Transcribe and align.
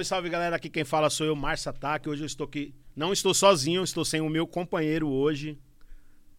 Salve, 0.00 0.04
salve 0.04 0.28
galera, 0.30 0.56
aqui 0.56 0.68
quem 0.68 0.84
fala 0.84 1.10
sou 1.10 1.26
eu, 1.26 1.36
Márcio 1.36 1.70
Ataque. 1.70 2.08
Hoje 2.08 2.22
eu 2.22 2.26
estou 2.26 2.46
aqui, 2.46 2.74
não 2.94 3.12
estou 3.12 3.34
sozinho, 3.34 3.82
estou 3.82 4.04
sem 4.04 4.20
o 4.20 4.28
meu 4.28 4.46
companheiro 4.46 5.08
hoje. 5.08 5.58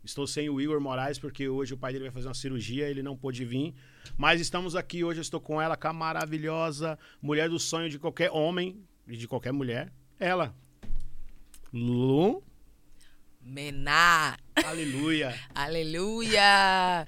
Estou 0.03 0.25
sem 0.25 0.49
o 0.49 0.59
Igor 0.59 0.79
Moraes, 0.79 1.19
porque 1.19 1.47
hoje 1.47 1.73
o 1.73 1.77
pai 1.77 1.93
dele 1.93 2.05
vai 2.05 2.13
fazer 2.13 2.27
uma 2.27 2.33
cirurgia, 2.33 2.87
ele 2.89 3.03
não 3.03 3.15
pôde 3.15 3.45
vir. 3.45 3.73
Mas 4.17 4.41
estamos 4.41 4.75
aqui, 4.75 5.03
hoje 5.03 5.19
eu 5.19 5.21
estou 5.21 5.39
com 5.39 5.61
ela, 5.61 5.77
com 5.77 5.87
a 5.87 5.93
maravilhosa 5.93 6.97
mulher 7.21 7.49
do 7.49 7.59
sonho 7.59 7.89
de 7.89 7.99
qualquer 7.99 8.31
homem 8.31 8.81
e 9.07 9.15
de 9.15 9.27
qualquer 9.27 9.51
mulher. 9.51 9.91
Ela. 10.19 10.55
Lu. 11.71 12.43
Mená. 13.41 14.37
Aleluia. 14.55 15.35
Aleluia. 15.53 17.07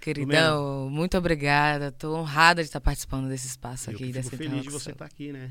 Queridão, 0.00 0.88
muito 0.88 1.18
obrigada. 1.18 1.88
Estou 1.88 2.16
honrada 2.16 2.62
de 2.62 2.68
estar 2.68 2.80
participando 2.80 3.28
desse 3.28 3.48
espaço 3.48 3.90
Eu 3.90 3.96
aqui. 3.96 4.12
dessa 4.12 4.30
fico 4.30 4.42
feliz 4.42 4.62
de 4.62 4.70
você 4.70 4.92
estar 4.92 5.04
aqui, 5.04 5.30
né? 5.30 5.50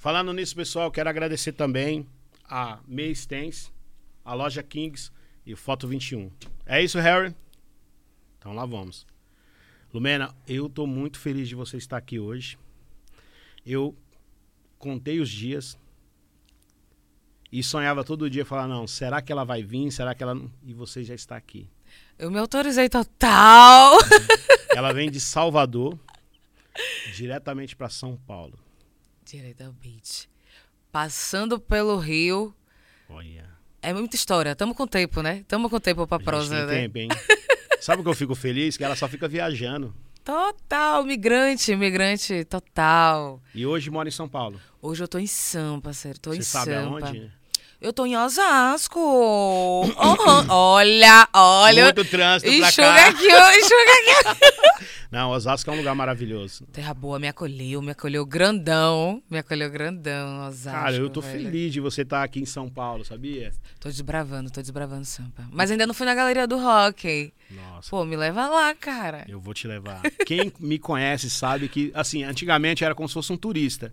Falando 0.00 0.32
nisso, 0.32 0.56
pessoal, 0.56 0.90
quero 0.90 1.10
agradecer 1.10 1.52
também 1.52 2.06
a 2.48 2.78
May 2.88 3.14
Stens, 3.14 3.70
a 4.24 4.32
loja 4.32 4.62
Kings 4.62 5.12
e 5.44 5.52
o 5.52 5.58
Foto 5.58 5.86
21. 5.86 6.30
É 6.64 6.82
isso, 6.82 6.98
Harry? 6.98 7.36
Então 8.38 8.54
lá 8.54 8.64
vamos. 8.64 9.06
Lumena, 9.92 10.34
eu 10.48 10.70
tô 10.70 10.86
muito 10.86 11.18
feliz 11.18 11.50
de 11.50 11.54
você 11.54 11.76
estar 11.76 11.98
aqui 11.98 12.18
hoje. 12.18 12.58
Eu 13.64 13.94
contei 14.78 15.20
os 15.20 15.28
dias 15.28 15.78
e 17.52 17.62
sonhava 17.62 18.02
todo 18.02 18.30
dia 18.30 18.46
falar, 18.46 18.66
não, 18.66 18.86
será 18.86 19.20
que 19.20 19.30
ela 19.30 19.44
vai 19.44 19.62
vir? 19.62 19.92
Será 19.92 20.14
que 20.14 20.22
ela 20.22 20.34
não? 20.34 20.50
E 20.64 20.72
você 20.72 21.04
já 21.04 21.14
está 21.14 21.36
aqui. 21.36 21.68
Eu 22.18 22.30
me 22.30 22.38
autorizei 22.38 22.88
total. 22.88 23.98
Ela 24.74 24.94
vem 24.94 25.10
de 25.10 25.20
Salvador 25.20 25.98
diretamente 27.14 27.76
para 27.76 27.90
São 27.90 28.16
Paulo. 28.16 28.58
Diretamente. 29.30 30.28
Passando 30.90 31.58
pelo 31.60 31.96
Rio. 31.96 32.54
Olha. 33.08 33.48
É 33.82 33.92
muita 33.92 34.16
história. 34.16 34.54
Tamo 34.56 34.74
com 34.74 34.86
tempo, 34.86 35.22
né? 35.22 35.44
Tamo 35.46 35.70
com 35.70 35.78
tempo 35.78 36.06
pra 36.06 36.16
A 36.16 36.20
prosa, 36.20 36.54
tem 36.56 36.66
né? 36.66 36.72
tempo, 36.82 36.98
hein? 36.98 37.08
Sabe 37.80 38.00
o 38.00 38.04
que 38.04 38.10
eu 38.10 38.14
fico 38.14 38.34
feliz? 38.34 38.76
Que 38.76 38.84
ela 38.84 38.96
só 38.96 39.08
fica 39.08 39.26
viajando. 39.28 39.94
Total, 40.24 41.02
migrante, 41.04 41.74
migrante, 41.76 42.44
total. 42.44 43.40
E 43.54 43.64
hoje 43.64 43.88
mora 43.90 44.08
em 44.08 44.12
São 44.12 44.28
Paulo. 44.28 44.60
Hoje 44.82 45.02
eu 45.02 45.08
tô 45.08 45.18
em 45.18 45.26
Sampa, 45.26 45.84
parceiro. 45.84 46.18
Tô 46.18 46.30
Você 46.30 46.38
em 46.38 46.42
sabe 46.42 46.72
Sampa. 46.74 47.06
aonde? 47.06 47.32
Eu 47.80 47.92
tô 47.94 48.04
em 48.04 48.14
Osasco. 48.16 49.00
Aham. 49.96 50.46
Olha, 50.52 51.26
olha. 51.32 51.84
Muito 51.84 52.04
trânsito 52.04 52.50
pra 52.58 52.68
Enxuga 52.68 52.94
cá. 52.94 53.08
aqui, 53.08 53.28
ó, 53.32 53.50
enxuga 53.52 54.34
aqui. 54.34 54.90
Não, 55.10 55.30
Osasco 55.30 55.68
é 55.70 55.74
um 55.74 55.76
lugar 55.78 55.94
maravilhoso. 55.94 56.64
Terra 56.72 56.94
Boa 56.94 57.18
me 57.18 57.26
acolheu, 57.26 57.82
me 57.82 57.90
acolheu 57.90 58.24
grandão. 58.24 59.20
Me 59.28 59.38
acolheu 59.38 59.68
grandão, 59.70 60.46
Osasco. 60.46 60.78
Cara, 60.80 60.94
eu 60.96 61.10
tô 61.10 61.20
velho. 61.20 61.44
feliz 61.44 61.72
de 61.72 61.80
você 61.80 62.02
estar 62.02 62.22
aqui 62.22 62.40
em 62.40 62.46
São 62.46 62.68
Paulo, 62.68 63.04
sabia? 63.04 63.52
Tô 63.80 63.88
desbravando, 63.88 64.50
tô 64.50 64.60
desbravando 64.60 65.04
Sampa. 65.04 65.48
Mas 65.50 65.70
ainda 65.70 65.86
não 65.86 65.94
fui 65.94 66.06
na 66.06 66.14
galeria 66.14 66.46
do 66.46 66.58
rock. 66.58 67.32
Nossa, 67.50 67.90
Pô, 67.90 68.04
me 68.04 68.16
leva 68.16 68.48
lá, 68.48 68.72
cara. 68.74 69.24
eu 69.28 69.40
vou 69.40 69.52
te 69.52 69.66
levar. 69.66 70.00
Quem 70.24 70.52
me 70.60 70.78
conhece 70.78 71.28
sabe 71.28 71.68
que, 71.68 71.90
assim, 71.94 72.22
antigamente 72.22 72.84
era 72.84 72.94
como 72.94 73.08
se 73.08 73.14
fosse 73.14 73.32
um 73.32 73.36
turista. 73.36 73.92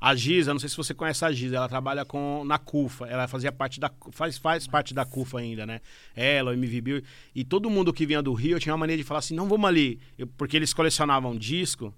A 0.00 0.14
Giza, 0.14 0.52
não 0.52 0.60
sei 0.60 0.68
se 0.68 0.76
você 0.76 0.92
conhece 0.92 1.24
a 1.24 1.32
Giza, 1.32 1.56
ela 1.56 1.68
trabalha 1.68 2.04
com 2.04 2.44
na 2.44 2.58
CUFA, 2.58 3.06
ela 3.06 3.26
fazia 3.26 3.50
parte 3.50 3.80
da 3.80 3.90
faz, 4.12 4.36
faz 4.36 4.66
parte 4.66 4.92
da 4.92 5.04
CUFA 5.04 5.38
ainda, 5.38 5.64
né? 5.64 5.80
Ela, 6.14 6.50
o 6.50 6.54
MV 6.54 6.80
Bill, 6.82 7.02
e 7.34 7.44
todo 7.44 7.70
mundo 7.70 7.92
que 7.92 8.04
vinha 8.04 8.22
do 8.22 8.32
Rio 8.34 8.58
tinha 8.60 8.72
uma 8.74 8.78
mania 8.78 8.96
de 8.96 9.02
falar 9.04 9.20
assim: 9.20 9.34
"Não 9.34 9.48
vamos 9.48 9.66
ali", 9.66 9.98
Eu- 10.18 10.26
porque 10.26 10.56
eles 10.56 10.72
colecionavam 10.74 11.34
disco, 11.36 11.94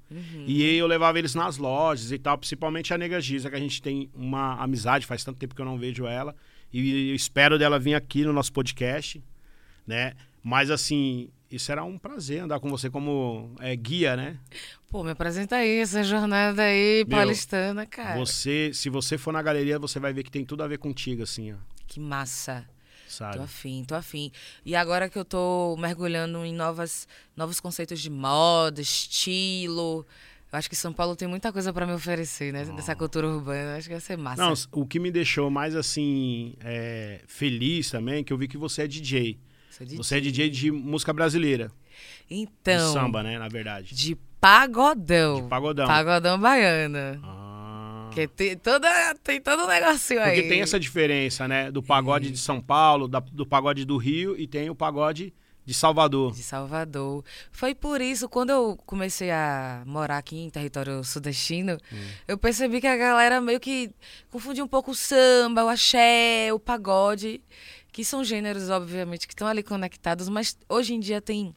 e 0.46 0.62
eu 0.76 0.86
levava 0.86 1.18
eles 1.18 1.34
nas 1.34 1.56
lojas 1.58 2.12
e 2.12 2.18
tal, 2.18 2.38
principalmente 2.38 2.94
a 2.94 2.98
Nega 2.98 3.20
Giza, 3.20 3.50
que 3.50 3.56
a 3.56 3.60
gente 3.60 3.82
tem 3.82 4.08
uma 4.14 4.54
amizade, 4.62 5.04
faz 5.06 5.24
tanto 5.24 5.38
tempo 5.38 5.54
que 5.54 5.60
eu 5.60 5.66
não 5.66 5.76
vejo 5.78 6.06
ela, 6.06 6.36
e 6.72 7.10
eu 7.10 7.14
espero 7.16 7.58
dela 7.58 7.78
vir 7.78 7.94
aqui 7.94 8.22
no 8.24 8.32
nosso 8.32 8.52
podcast, 8.52 9.22
né? 9.86 10.14
Mas 10.42 10.70
assim, 10.70 11.28
isso 11.50 11.72
era 11.72 11.82
um 11.84 11.98
prazer 11.98 12.40
andar 12.40 12.60
com 12.60 12.68
você 12.68 12.90
como 12.90 13.54
é, 13.60 13.74
guia, 13.74 14.16
né? 14.16 14.38
Pô, 14.90 15.02
me 15.02 15.10
apresenta 15.10 15.56
aí 15.56 15.78
essa 15.78 16.02
jornada 16.02 16.62
aí, 16.62 17.04
Meu, 17.06 17.18
paulistana, 17.18 17.86
cara. 17.86 18.18
Você, 18.18 18.70
se 18.74 18.90
você 18.90 19.16
for 19.16 19.32
na 19.32 19.42
galeria, 19.42 19.78
você 19.78 19.98
vai 19.98 20.12
ver 20.12 20.22
que 20.22 20.30
tem 20.30 20.44
tudo 20.44 20.62
a 20.62 20.68
ver 20.68 20.78
contigo, 20.78 21.22
assim, 21.22 21.52
ó. 21.52 21.56
Que 21.86 21.98
massa. 21.98 22.68
Sabe? 23.08 23.38
Tô 23.38 23.42
afim, 23.42 23.84
tô 23.84 23.94
afim. 23.94 24.30
E 24.64 24.76
agora 24.76 25.08
que 25.08 25.18
eu 25.18 25.24
tô 25.24 25.74
mergulhando 25.78 26.44
em 26.44 26.52
novas, 26.52 27.08
novos 27.34 27.58
conceitos 27.58 28.00
de 28.00 28.10
moda, 28.10 28.82
estilo. 28.82 30.06
Eu 30.52 30.58
acho 30.58 30.68
que 30.68 30.76
São 30.76 30.92
Paulo 30.92 31.16
tem 31.16 31.26
muita 31.26 31.52
coisa 31.52 31.72
pra 31.72 31.86
me 31.86 31.92
oferecer, 31.92 32.52
né? 32.52 32.64
Dessa 32.66 32.94
cultura 32.94 33.26
urbana. 33.26 33.76
Acho 33.76 33.88
que 33.88 33.94
vai 33.94 34.00
ser 34.00 34.18
massa. 34.18 34.42
Não, 34.42 34.54
o 34.72 34.86
que 34.86 34.98
me 34.98 35.10
deixou 35.10 35.50
mais, 35.50 35.74
assim, 35.74 36.54
é, 36.60 37.22
feliz 37.26 37.90
também, 37.90 38.20
é 38.20 38.22
que 38.22 38.32
eu 38.32 38.38
vi 38.38 38.46
que 38.46 38.58
você 38.58 38.82
é 38.82 38.86
DJ. 38.86 39.38
Sou 39.70 39.86
DJ. 39.86 39.96
Você 39.96 40.16
é 40.16 40.20
DJ 40.20 40.50
de 40.50 40.70
música 40.70 41.12
brasileira. 41.12 41.70
Então, 42.30 42.86
de 42.88 42.92
samba, 42.92 43.22
né, 43.22 43.38
na 43.38 43.48
verdade. 43.48 43.94
de 43.94 44.16
pagodão. 44.40 45.42
De 45.42 45.48
pagodão. 45.48 45.86
Pagodão 45.86 46.38
baiana. 46.38 47.20
Ah. 47.24 48.10
Que 48.12 48.26
tem, 48.26 48.56
toda, 48.56 48.88
tem 49.22 49.40
todo 49.40 49.64
um 49.64 49.66
negocinho 49.68 50.20
aí. 50.20 50.34
Porque 50.36 50.48
tem 50.48 50.60
essa 50.60 50.78
diferença, 50.80 51.46
né? 51.46 51.70
Do 51.70 51.82
pagode 51.82 52.30
de 52.30 52.38
São 52.38 52.60
Paulo, 52.60 53.06
da- 53.06 53.20
do 53.20 53.46
pagode 53.46 53.84
do 53.84 53.96
Rio 53.96 54.36
e 54.38 54.46
tem 54.46 54.68
o 54.70 54.74
pagode 54.74 55.32
de 55.64 55.74
Salvador. 55.74 56.32
De 56.32 56.42
Salvador. 56.42 57.22
Foi 57.52 57.74
por 57.74 58.00
isso, 58.00 58.26
quando 58.28 58.48
eu 58.50 58.78
comecei 58.86 59.30
a 59.30 59.82
morar 59.86 60.16
aqui 60.16 60.38
em 60.38 60.48
território 60.50 61.04
sudestino, 61.04 61.76
eu 62.26 62.38
percebi 62.38 62.80
que 62.80 62.86
a 62.86 62.96
galera 62.96 63.38
meio 63.40 63.60
que 63.60 63.90
confundia 64.30 64.64
um 64.64 64.68
pouco 64.68 64.92
o 64.92 64.94
samba, 64.94 65.64
o 65.64 65.68
axé, 65.68 66.48
o 66.54 66.58
pagode, 66.58 67.42
que 67.98 68.04
são 68.04 68.22
gêneros, 68.22 68.70
obviamente, 68.70 69.26
que 69.26 69.32
estão 69.32 69.48
ali 69.48 69.60
conectados, 69.60 70.28
mas 70.28 70.56
hoje 70.68 70.94
em 70.94 71.00
dia 71.00 71.20
tem, 71.20 71.52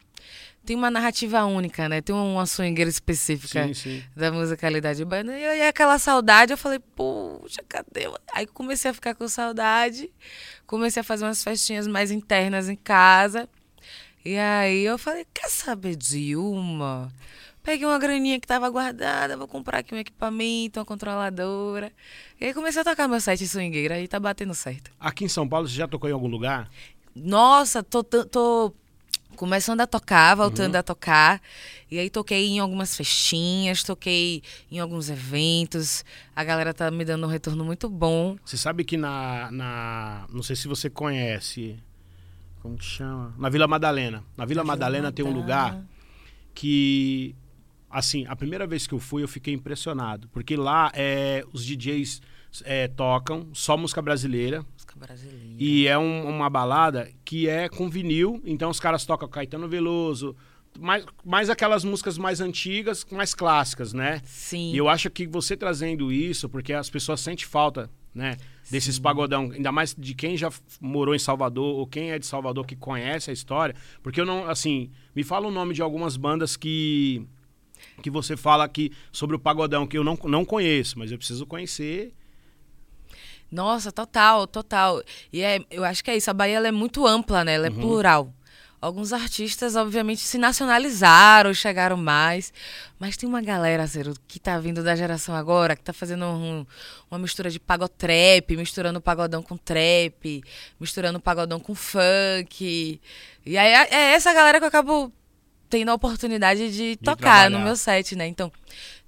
tem 0.66 0.76
uma 0.76 0.90
narrativa 0.90 1.46
única, 1.46 1.88
né? 1.88 2.02
Tem 2.02 2.16
uma 2.16 2.48
swingueira 2.48 2.90
específica 2.90 3.68
Sim, 3.68 3.74
sim. 3.76 4.04
da 4.16 4.32
musicalidade. 4.32 5.04
E 5.04 5.46
aí 5.46 5.68
aquela 5.68 6.00
saudade, 6.00 6.52
eu 6.52 6.58
falei, 6.58 6.80
puxa, 6.80 7.62
cadê? 7.70 8.10
Aí 8.34 8.48
comecei 8.48 8.90
a 8.90 8.94
ficar 8.96 9.14
com 9.14 9.28
saudade, 9.28 10.12
comecei 10.66 11.02
a 11.02 11.04
fazer 11.04 11.26
umas 11.26 11.44
festinhas 11.44 11.86
mais 11.86 12.10
internas 12.10 12.70
em 12.70 12.76
casa. 12.76 13.48
E 14.26 14.36
aí 14.36 14.84
eu 14.84 14.98
falei, 14.98 15.28
quer 15.32 15.48
saber 15.48 15.96
de 15.96 16.36
uma? 16.36 17.14
Peguei 17.64 17.86
uma 17.86 18.00
graninha 18.00 18.40
que 18.40 18.48
tava 18.48 18.70
guardada, 18.70 19.38
vou 19.38 19.48
comprar 19.48 19.80
aqui 19.80 19.94
um 19.94 19.98
equipamento, 19.98 20.80
uma 20.80 20.86
controladora. 20.86 21.92
E 22.40 22.46
aí 22.46 22.54
comecei 22.54 22.82
a 22.82 22.86
tocar 22.86 23.08
meu 23.08 23.22
set 23.22 23.46
swingueira 23.48 24.00
e 24.00 24.08
tá 24.08 24.20
batendo 24.20 24.54
certo. 24.56 24.92
Aqui 25.00 25.26
em 25.26 25.30
São 25.30 25.48
Paulo, 25.48 25.68
você 25.68 25.76
já 25.76 25.88
tocou 25.88 26.10
em 26.10 26.14
algum 26.14 26.28
lugar? 26.28 26.70
Nossa, 27.16 27.84
tô, 27.84 28.04
tô, 28.04 28.26
tô 28.26 28.74
começando 29.36 29.82
a 29.82 29.88
tocar, 29.88 30.36
voltando 30.36 30.76
a 30.76 30.84
tocar. 30.84 31.42
E 31.90 32.00
aí 32.00 32.10
toquei 32.10 32.48
em 32.48 32.60
algumas 32.60 32.96
festinhas, 32.96 33.84
toquei 33.84 34.42
em 34.72 34.80
alguns 34.80 35.10
eventos. 35.10 36.06
A 36.36 36.44
galera 36.44 36.74
tá 36.74 36.90
me 36.90 37.06
dando 37.06 37.26
um 37.26 37.30
retorno 37.30 37.64
muito 37.64 37.90
bom. 37.90 38.38
Você 38.46 38.58
sabe 38.58 38.84
que 38.84 38.98
na, 38.98 39.50
na. 39.52 40.26
Não 40.30 40.42
sei 40.42 40.56
se 40.56 40.68
você 40.68 40.90
conhece. 40.90 41.78
Como 42.62 42.78
que 42.78 42.86
chama? 42.86 43.34
Na 43.38 43.50
Vila 43.50 43.68
Madalena. 43.68 44.24
Na 44.38 44.46
Vila 44.46 44.64
Madalena 44.64 45.12
tem 45.12 45.26
um 45.26 45.34
lugar 45.34 45.84
que. 46.54 47.36
Assim, 47.92 48.26
a 48.28 48.36
primeira 48.36 48.66
vez 48.66 48.88
que 48.88 48.94
eu 48.94 49.00
fui, 49.00 49.24
eu 49.24 49.28
fiquei 49.28 49.54
impressionado. 49.54 50.28
Porque 50.30 50.56
lá 50.56 50.92
é, 50.96 51.44
os 51.54 51.66
DJs 51.66 52.22
é, 52.64 52.88
tocam 52.88 53.48
só 53.54 53.78
música 53.78 54.02
brasileira. 54.02 54.66
Música 54.74 54.96
brasileira. 54.98 55.56
E 55.58 55.88
é 55.88 55.98
um- 55.98 56.28
uma 56.30 56.50
balada 56.50 57.10
que 57.26 57.48
é 57.48 57.70
com 57.70 57.90
vinil. 57.90 58.42
Então 58.46 58.70
os 58.70 58.80
caras 58.80 59.06
tocam 59.06 59.28
Caetano 59.30 59.68
Veloso. 59.68 60.36
Mais, 60.80 61.06
mais 61.26 61.50
aquelas 61.50 61.84
músicas 61.84 62.18
mais 62.18 62.40
antigas, 62.40 63.06
mais 63.12 63.34
clássicas, 63.34 63.92
né? 63.92 64.22
Sim. 64.24 64.72
E 64.74 64.78
eu 64.78 64.88
acho 64.88 65.10
que 65.10 65.28
você 65.28 65.58
trazendo 65.58 66.14
isso, 66.14 66.48
porque 66.48 66.72
as 66.72 66.90
pessoas 66.90 67.20
sentem 67.20 67.46
falta, 67.46 67.90
né? 68.16 68.38
Desses 68.70 68.98
pagodão, 68.98 69.52
ainda 69.54 69.70
mais 69.70 69.94
de 69.94 70.14
quem 70.16 70.38
já 70.38 70.50
morou 70.80 71.14
em 71.14 71.20
Salvador 71.20 71.76
ou 71.78 71.86
quem 71.86 72.12
é 72.12 72.18
de 72.20 72.26
Salvador 72.26 72.66
que 72.66 72.78
conhece 72.78 73.30
a 73.30 73.34
história. 73.34 73.76
Porque 74.02 74.22
eu 74.22 74.26
não, 74.26 74.50
assim, 74.50 74.90
me 75.14 75.24
fala 75.26 75.46
o 75.46 75.52
nome 75.52 75.74
de 75.74 75.82
algumas 75.82 76.16
bandas 76.16 76.56
que 76.56 77.28
que 78.02 78.10
você 78.10 78.36
fala 78.38 78.64
aqui 78.64 78.92
sobre 79.12 79.36
o 79.36 79.40
pagodão, 79.40 79.86
que 79.88 79.98
eu 79.98 80.04
não, 80.04 80.18
não 80.24 80.44
conheço, 80.46 80.98
mas 81.00 81.12
eu 81.12 81.18
preciso 81.18 81.46
conhecer. 81.46 82.14
Nossa, 83.52 83.92
total, 83.92 84.48
total. 84.48 85.04
E 85.32 85.42
é, 85.42 85.60
eu 85.70 85.84
acho 85.84 86.04
que 86.04 86.10
é 86.10 86.16
isso. 86.16 86.30
A 86.30 86.34
Bahia 86.34 86.60
é 86.66 86.72
muito 86.72 87.06
ampla, 87.06 87.44
né? 87.44 87.56
Ela 87.56 87.68
é 87.68 87.70
plural. 87.70 88.34
Alguns 88.80 89.14
artistas, 89.14 89.76
obviamente, 89.76 90.22
se 90.22 90.38
nacionalizaram, 90.40 91.54
chegaram 91.54 91.98
mais. 91.98 92.52
Mas 92.98 93.16
tem 93.16 93.30
uma 93.30 93.42
galera, 93.42 93.86
Ciro, 93.86 94.14
que 94.28 94.40
tá 94.40 94.58
vindo 94.58 94.82
da 94.84 94.96
geração 94.96 95.36
agora, 95.36 95.76
que 95.76 95.84
tá 95.84 95.94
fazendo 95.94 96.26
um- 96.26 96.66
uma 97.12 97.20
mistura 97.20 97.52
de 97.52 97.60
pagotrap, 97.60 98.56
misturando 98.58 99.00
pagodão 99.00 99.44
com 99.44 99.56
trap, 99.56 100.42
misturando 100.80 101.20
pagodão 101.20 101.60
com 101.60 101.76
funk. 101.76 103.00
E 103.46 103.58
aí 103.58 103.72
é 103.92 104.14
essa 104.14 104.34
galera 104.34 104.58
que 104.58 104.64
eu 104.64 104.70
acabo 104.70 105.12
tendo 105.72 105.90
a 105.90 105.94
oportunidade 105.96 106.72
de, 106.72 106.98
tocar 106.98 107.16
trabalhar. 107.18 107.50
no 107.50 107.60
meu 107.64 107.76
set, 107.76 108.16
né? 108.16 108.28
Então, 108.28 108.52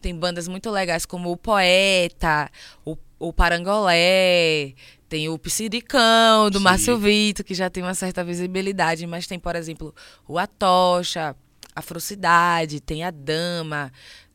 Tem 0.02 0.16
bandas 0.16 0.48
muito 0.48 0.70
legais 0.72 1.06
como 1.06 1.32
o 1.32 1.38
Poeta, 1.38 2.50
o, 2.86 2.98
o 3.20 3.32
Parangolé, 3.32 4.74
tem 5.08 5.30
o 5.30 5.38
Psiricão, 5.38 6.50
do 6.50 6.58
Sim. 6.58 6.64
Márcio 6.64 6.98
Vito, 6.98 7.44
que 7.44 7.54
já 7.54 7.70
tem 7.70 7.84
uma 7.84 7.94
certa 7.94 8.24
visibilidade, 8.24 9.06
mas 9.06 9.28
tem, 9.28 9.38
por 9.40 9.56
exemplo, 9.56 9.94
o 10.28 10.38
Atocha, 10.40 11.36
a 11.76 11.80
Afrocidade, 11.80 12.80
tem 12.82 13.04
a 13.04 13.12
Dama, 13.12 13.92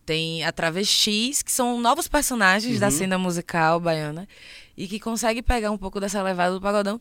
tem 0.06 0.42
a 0.44 0.52
Travestis, 0.52 1.42
que 1.42 1.52
são 1.52 1.78
novos 1.80 2.08
personagens 2.08 2.78
da 2.80 2.86
Uhum. 2.86 2.92
cena 2.92 3.18
musical 3.18 3.78
baiana 3.80 4.26
e 4.76 4.86
que 4.88 4.98
consegue 5.00 5.42
pegar 5.42 5.70
um 5.70 5.76
pouco 5.78 6.00
dessa 6.00 6.22
levada 6.22 6.54
do 6.54 6.60
pagodão 6.60 6.98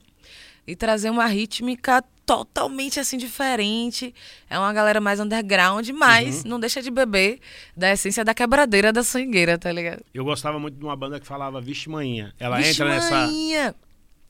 e 0.67 0.75
trazer 0.75 1.09
uma 1.09 1.25
rítmica 1.25 2.03
totalmente 2.25 2.99
assim 2.99 3.17
diferente. 3.17 4.13
É 4.49 4.59
uma 4.59 4.73
galera 4.73 4.99
mais 4.99 5.19
underground, 5.19 5.87
mas 5.91 6.43
Uhum. 6.43 6.49
não 6.51 6.59
deixa 6.59 6.81
de 6.81 6.91
beber 6.91 7.39
da 7.75 7.91
essência 7.93 8.25
da 8.25 8.33
quebradeira 8.33 8.91
da 8.91 9.01
swingueira, 9.01 9.57
tá 9.57 9.71
ligado? 9.71 10.03
Eu 10.13 10.25
gostava 10.25 10.59
muito 10.59 10.77
de 10.77 10.83
uma 10.83 10.95
banda 10.95 11.19
que 11.21 11.25
falava 11.25 11.61
Vixe 11.61 11.89
Manhinha. 11.89 12.33
Ela 12.37 12.57
Vixe, 12.57 12.71
entra 12.71 12.89
nessa. 12.89 13.15
manhinha! 13.15 13.75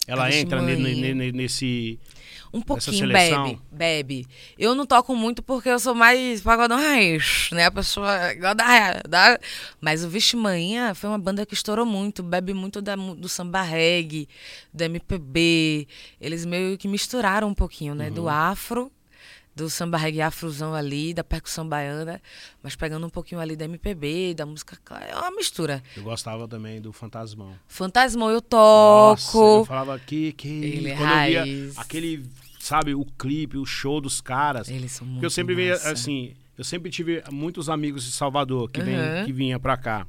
Ela 0.08 0.28
Vixe, 0.28 0.40
entra 0.40 0.62
manhinha. 0.62 1.14
ne- 1.16 1.32
nesse. 1.32 2.00
Um 2.54 2.62
pouquinho, 2.62 3.08
bebe, 3.08 3.60
bebe. 3.72 4.28
Eu 4.58 4.74
não 4.74 4.86
toco 4.86 5.16
muito 5.16 5.44
porque 5.44 5.70
eu 5.70 5.80
sou 5.80 5.94
mais 5.94 6.42
pagodão 6.42 6.78
raiz, 6.78 7.50
né? 7.52 7.66
A 7.66 7.72
pessoa 7.72 8.32
igual 8.32 8.56
da. 8.56 9.40
Mas 9.82 10.04
o 10.04 10.10
Vixe 10.10 10.36
Manhã 10.36 10.94
foi 10.94 11.10
uma 11.10 11.20
banda 11.20 11.46
que 11.46 11.54
estourou 11.54 11.86
muito, 11.86 12.24
bebe 12.24 12.54
muito 12.54 12.82
da 12.82 12.96
do 12.96 13.30
samba 13.30 13.62
reggae, 13.62 14.28
do 14.74 14.82
MPB. 14.84 15.88
Eles 16.20 16.46
meio 16.46 16.78
que 16.78 16.88
misturaram 16.88 17.50
um 17.50 17.54
pouquinho, 17.54 17.94
né? 17.94 18.08
Uhum. 18.08 18.14
Do 18.14 18.30
afro, 18.30 18.92
do 19.58 19.70
samba 19.70 19.98
reggae 19.98 20.22
afrozão 20.22 20.74
ali, 20.74 21.14
da 21.14 21.24
percussão 21.24 21.68
baiana, 21.68 22.22
mas 22.62 22.76
pegando 22.76 23.06
um 23.06 23.10
pouquinho 23.10 23.42
ali 23.42 23.56
da 23.56 23.66
MPB, 23.66 24.36
da 24.36 24.46
música. 24.46 24.78
É 25.10 25.16
uma 25.16 25.32
mistura. 25.32 25.84
Eu 25.96 26.04
gostava 26.04 26.48
também 26.48 26.80
do 26.80 26.94
Fantasmão. 26.94 27.54
Fantasmão 27.68 28.30
eu 28.30 28.44
Nossa, 28.52 29.32
toco. 29.32 29.60
eu 29.62 29.66
falava 29.66 29.98
que. 30.00 30.32
que 30.34 30.48
Ele 30.48 30.90
é 30.92 30.96
quando 30.96 31.10
eu 31.10 31.26
via 31.28 31.42
raiz. 31.42 31.78
aquele, 31.78 32.26
sabe, 32.60 32.94
o 32.94 33.04
clipe, 33.18 33.58
o 33.58 33.66
show 33.66 34.00
dos 34.00 34.22
caras. 34.22 34.70
Eles 34.70 34.92
são 34.92 35.06
muito 35.08 35.24
eu 35.26 35.30
sempre 35.30 35.56
via, 35.56 35.74
assim, 35.74 36.36
eu 36.58 36.64
sempre 36.64 36.90
tive 36.92 37.24
muitos 37.32 37.68
amigos 37.70 38.04
de 38.06 38.12
Salvador 38.12 38.70
que, 38.70 38.82
vem, 38.82 38.96
Uhum. 38.96 39.26
que 39.26 39.34
vinha 39.34 39.60
pra 39.60 39.76
cá. 39.76 40.06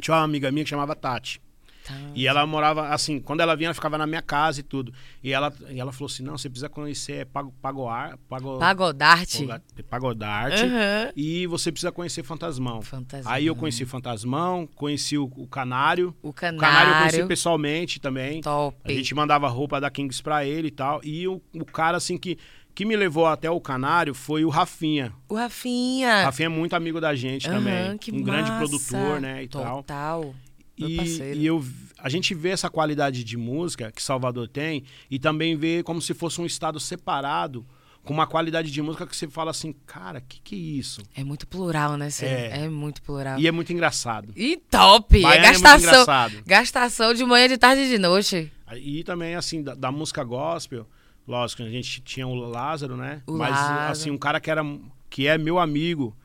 Tinha 0.00 0.16
uma 0.16 0.24
amiga 0.24 0.50
minha 0.50 0.64
que 0.64 0.70
chamava 0.70 0.96
Tati. 0.96 1.40
Tá. 1.86 1.94
E 2.14 2.26
ela 2.26 2.46
morava, 2.46 2.88
assim, 2.90 3.18
quando 3.18 3.40
ela 3.40 3.56
vinha, 3.56 3.68
ela 3.68 3.74
ficava 3.74 3.98
na 3.98 4.06
minha 4.06 4.22
casa 4.22 4.60
e 4.60 4.62
tudo. 4.62 4.92
E 5.22 5.32
ela, 5.32 5.52
e 5.68 5.80
ela 5.80 5.92
falou 5.92 6.06
assim: 6.06 6.22
não, 6.22 6.38
você 6.38 6.48
precisa 6.48 6.68
conhecer 6.68 7.26
Pago, 7.26 7.52
Pagoar, 7.60 8.18
Pago, 8.28 8.58
Pagodarte. 8.58 9.46
Pago- 9.46 9.64
Pagodarte. 9.90 10.62
Aham. 10.64 11.12
E 11.16 11.46
você 11.46 11.70
precisa 11.72 11.90
conhecer 11.92 12.22
Fantasmão. 12.22 12.82
Fantasmão. 12.82 13.32
Aí 13.32 13.46
eu 13.46 13.54
conheci 13.56 13.84
Fantasmão, 13.84 14.66
conheci 14.74 15.16
o, 15.18 15.24
o 15.36 15.46
Canário. 15.46 16.14
O 16.22 16.28
O 16.28 16.32
Canário 16.32 16.60
eu 16.90 16.94
conheci 16.98 17.10
canário. 17.12 17.26
pessoalmente 17.28 18.00
também. 18.00 18.40
Top. 18.40 18.76
A 18.84 18.92
gente 18.92 19.14
mandava 19.14 19.48
roupa 19.48 19.80
da 19.80 19.90
Kings 19.90 20.22
pra 20.22 20.44
ele 20.44 20.68
e 20.68 20.72
tal. 20.72 21.00
E 21.04 21.26
o, 21.28 21.40
o 21.54 21.64
cara, 21.64 21.96
assim, 21.96 22.16
que, 22.16 22.38
que 22.74 22.84
me 22.84 22.96
levou 22.96 23.26
até 23.26 23.50
o 23.50 23.60
Canário 23.60 24.14
foi 24.14 24.44
o 24.44 24.48
Rafinha. 24.48 25.12
O 25.28 25.34
O 25.34 25.36
Rafinha. 25.36 26.24
Rafinha 26.24 26.46
é 26.46 26.48
muito 26.48 26.74
amigo 26.74 27.00
da 27.00 27.14
gente 27.14 27.48
Aham, 27.48 27.58
também. 27.58 27.98
que 27.98 28.12
um 28.12 28.22
grande 28.22 28.50
massa. 28.50 28.58
produtor, 28.58 29.20
né, 29.20 29.42
e 29.42 29.48
tal. 29.48 29.76
Total. 29.78 30.20
Meu 30.22 30.34
E, 30.76 30.96
e 31.34 31.46
eu, 31.46 31.64
a 31.98 32.08
gente 32.08 32.34
vê 32.34 32.50
essa 32.50 32.70
qualidade 32.70 33.22
de 33.22 33.36
música 33.36 33.92
que 33.92 34.02
Salvador 34.02 34.48
tem 34.48 34.84
e 35.10 35.18
também 35.18 35.56
vê 35.56 35.82
como 35.82 36.00
se 36.00 36.14
fosse 36.14 36.40
um 36.40 36.46
estado 36.46 36.80
separado, 36.80 37.64
com 38.02 38.12
uma 38.12 38.26
qualidade 38.26 38.70
de 38.70 38.82
música 38.82 39.06
que 39.06 39.14
você 39.16 39.28
fala 39.28 39.50
assim, 39.50 39.72
cara, 39.86 40.20
que 40.20 40.40
que 40.40 40.54
é 40.56 40.58
isso? 40.58 41.02
É 41.14 41.22
muito 41.22 41.46
plural, 41.46 41.96
né, 41.96 42.10
Cê? 42.10 42.26
É. 42.26 42.64
É. 42.64 42.68
muito 42.68 43.00
plural. 43.02 43.38
E 43.38 43.46
é 43.46 43.52
muito 43.52 43.72
engraçado. 43.72 44.32
E 44.36 44.56
top! 44.56 45.20
Baiano 45.22 45.44
é 45.44 45.48
é 45.48 45.52
gastação. 45.52 45.78
engraçado. 45.78 46.42
gastação 46.44 47.14
de 47.14 47.24
manhã, 47.24 47.48
de 47.48 47.58
tarde 47.58 47.82
e 47.82 47.88
de 47.88 47.98
noite. 47.98 48.50
E 48.76 49.04
também, 49.04 49.34
assim, 49.34 49.62
da, 49.62 49.74
da 49.74 49.92
música 49.92 50.24
gospel, 50.24 50.86
lógico, 51.28 51.62
a 51.62 51.68
gente 51.68 52.00
tinha 52.00 52.26
o 52.26 52.34
Lázaro, 52.34 52.96
né? 52.96 53.22
O 53.26 53.36
Mas, 53.36 53.50
Lázaro. 53.50 53.92
assim, 53.92 54.10
um 54.10 54.18
cara 54.18 54.40
que 54.40 54.50
era 54.50 54.64
que 55.08 55.26
é 55.26 55.36
meu 55.36 55.58
amigo, 55.58 56.16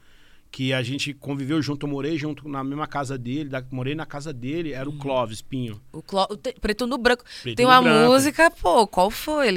que 0.57 0.73
a 0.73 0.81
gente 0.81 1.13
conviveu 1.13 1.61
junto, 1.61 1.85
eu 1.85 1.89
morei 1.91 2.17
junto 2.17 2.49
na 2.49 2.63
mesma 2.63 2.87
casa 2.87 3.15
dele, 3.15 3.47
da- 3.47 3.63
morei 3.69 3.93
na 3.93 4.07
casa 4.07 4.33
dele, 4.33 4.73
era 4.73 4.89
o 4.89 4.91
Uhum. 4.91 4.97
Clóvis 4.97 5.39
Pinho. 5.39 5.79
O, 5.93 6.01
clo... 6.01 6.25
o 6.31 6.35
te- 6.35 6.55
Preto 6.59 6.87
no 6.87 6.97
Branco. 6.97 7.23
Preto 7.43 7.55
Tem 7.55 7.63
uma 7.63 7.79
Branco. 7.79 8.11
música, 8.11 8.49
pô, 8.49 8.87
qual 8.87 9.11
foi? 9.11 9.51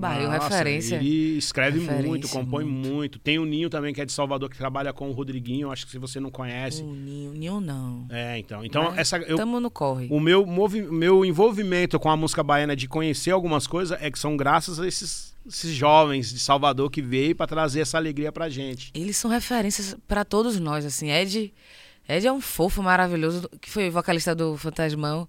Bairro, 0.00 0.32
Nossa, 0.32 0.48
referência. 0.48 0.96
Ele 0.96 1.38
escreve 1.38 1.78
Referência 1.78 2.08
muito, 2.08 2.28
compõe 2.28 2.64
muito. 2.64 2.88
muito. 2.94 3.18
Tem 3.20 3.38
o 3.38 3.44
Ninho 3.44 3.70
também, 3.70 3.94
que 3.94 4.00
é 4.00 4.04
de 4.04 4.10
Salvador, 4.10 4.50
que 4.50 4.58
trabalha 4.58 4.92
com 4.92 5.08
o 5.08 5.12
Rodriguinho, 5.12 5.70
acho 5.70 5.84
que 5.86 5.92
se 5.92 5.98
você 5.98 6.18
não 6.18 6.32
conhece. 6.32 6.82
O 6.82 6.92
Ninho, 6.94 7.32
Ninho 7.32 7.60
não. 7.60 8.06
É, 8.10 8.36
então. 8.38 8.64
Então, 8.64 8.84
Mas 8.90 8.98
essa, 8.98 9.18
eu, 9.18 9.36
Tamo 9.36 9.60
no 9.60 9.70
corre. 9.70 10.08
o 10.10 10.18
meu, 10.18 10.44
movi, 10.44 10.82
meu 10.82 11.24
envolvimento 11.24 11.96
com 12.00 12.10
a 12.10 12.16
música 12.16 12.42
baiana 12.42 12.74
de 12.74 12.88
conhecer 12.88 13.30
algumas 13.30 13.68
coisas 13.68 13.96
é 14.02 14.10
que 14.10 14.18
são 14.18 14.36
graças 14.36 14.80
a 14.80 14.86
esses, 14.88 15.29
esses 15.46 15.74
jovens 15.74 16.32
de 16.32 16.38
Salvador 16.38 16.90
que 16.90 17.00
veio 17.02 17.34
para 17.34 17.46
trazer 17.46 17.80
essa 17.80 17.96
alegria 17.96 18.30
pra 18.32 18.48
gente. 18.48 18.90
Eles 18.94 19.16
são 19.16 19.30
referências 19.30 19.96
pra 20.06 20.24
todos 20.24 20.58
nós, 20.60 20.84
assim. 20.84 21.10
Ed, 21.10 21.52
Ed 22.08 22.26
é 22.26 22.32
um 22.32 22.40
fofo 22.40 22.82
maravilhoso, 22.82 23.48
que 23.60 23.70
foi 23.70 23.88
vocalista 23.90 24.34
do 24.34 24.56
Fantasmão. 24.56 25.28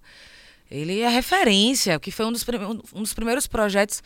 Ele 0.70 1.00
é 1.00 1.08
referência, 1.08 2.00
que 2.00 2.10
foi 2.10 2.24
um 2.24 2.32
dos, 2.32 2.46
um 2.94 3.02
dos 3.02 3.12
primeiros 3.12 3.46
projetos 3.46 4.02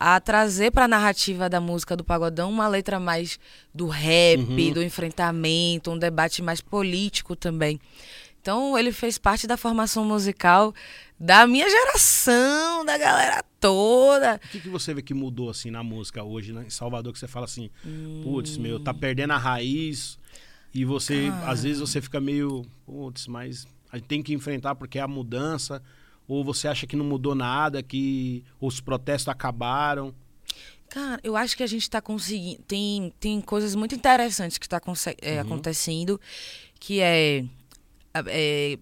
a 0.00 0.18
trazer 0.18 0.70
pra 0.70 0.88
narrativa 0.88 1.46
da 1.48 1.60
música 1.60 1.94
do 1.94 2.02
pagodão 2.02 2.48
uma 2.50 2.66
letra 2.68 2.98
mais 2.98 3.38
do 3.74 3.86
rap, 3.86 4.38
Uhum. 4.40 4.72
do 4.72 4.82
enfrentamento, 4.82 5.90
um 5.90 5.98
debate 5.98 6.40
mais 6.42 6.60
político 6.62 7.36
também. 7.36 7.78
Então 8.46 8.78
ele 8.78 8.92
fez 8.92 9.18
parte 9.18 9.44
da 9.44 9.56
formação 9.56 10.04
musical 10.04 10.72
da 11.18 11.48
minha 11.48 11.68
geração, 11.68 12.84
da 12.84 12.96
galera 12.96 13.42
toda. 13.58 14.36
O 14.44 14.48
que, 14.50 14.60
que 14.60 14.68
você 14.68 14.94
vê 14.94 15.02
que 15.02 15.12
mudou 15.12 15.50
assim 15.50 15.68
na 15.68 15.82
música 15.82 16.22
hoje, 16.22 16.52
né, 16.52 16.62
em 16.64 16.70
Salvador, 16.70 17.12
que 17.12 17.18
você 17.18 17.26
fala 17.26 17.46
assim, 17.46 17.68
putz, 18.22 18.56
meu, 18.56 18.78
tá 18.78 18.94
perdendo 18.94 19.32
a 19.32 19.36
raiz 19.36 20.16
e 20.72 20.84
você, 20.84 21.28
Cara. 21.28 21.50
às 21.50 21.64
vezes 21.64 21.80
você 21.80 22.00
fica 22.00 22.20
meio, 22.20 22.64
putz, 22.86 23.26
mas 23.26 23.66
a 23.90 23.96
gente 23.96 24.06
tem 24.06 24.22
que 24.22 24.32
enfrentar 24.32 24.76
porque 24.76 25.00
é 25.00 25.02
a 25.02 25.08
mudança, 25.08 25.82
ou 26.28 26.44
você 26.44 26.68
acha 26.68 26.86
que 26.86 26.94
não 26.94 27.04
mudou 27.04 27.34
nada, 27.34 27.82
que 27.82 28.44
os 28.60 28.80
protestos 28.80 29.26
acabaram. 29.28 30.14
Cara, 30.88 31.20
eu 31.24 31.36
acho 31.36 31.56
que 31.56 31.64
a 31.64 31.66
gente 31.66 31.90
tá 31.90 32.00
conseguindo. 32.00 32.62
Tem, 32.62 33.12
tem 33.18 33.40
coisas 33.40 33.74
muito 33.74 33.96
interessantes 33.96 34.56
que 34.56 34.68
tá 34.68 34.78
conse- 34.78 35.16
é, 35.20 35.34
Uhum. 35.34 35.40
acontecendo, 35.40 36.20
que 36.78 37.00
é, 37.00 37.44
é, 38.26 38.78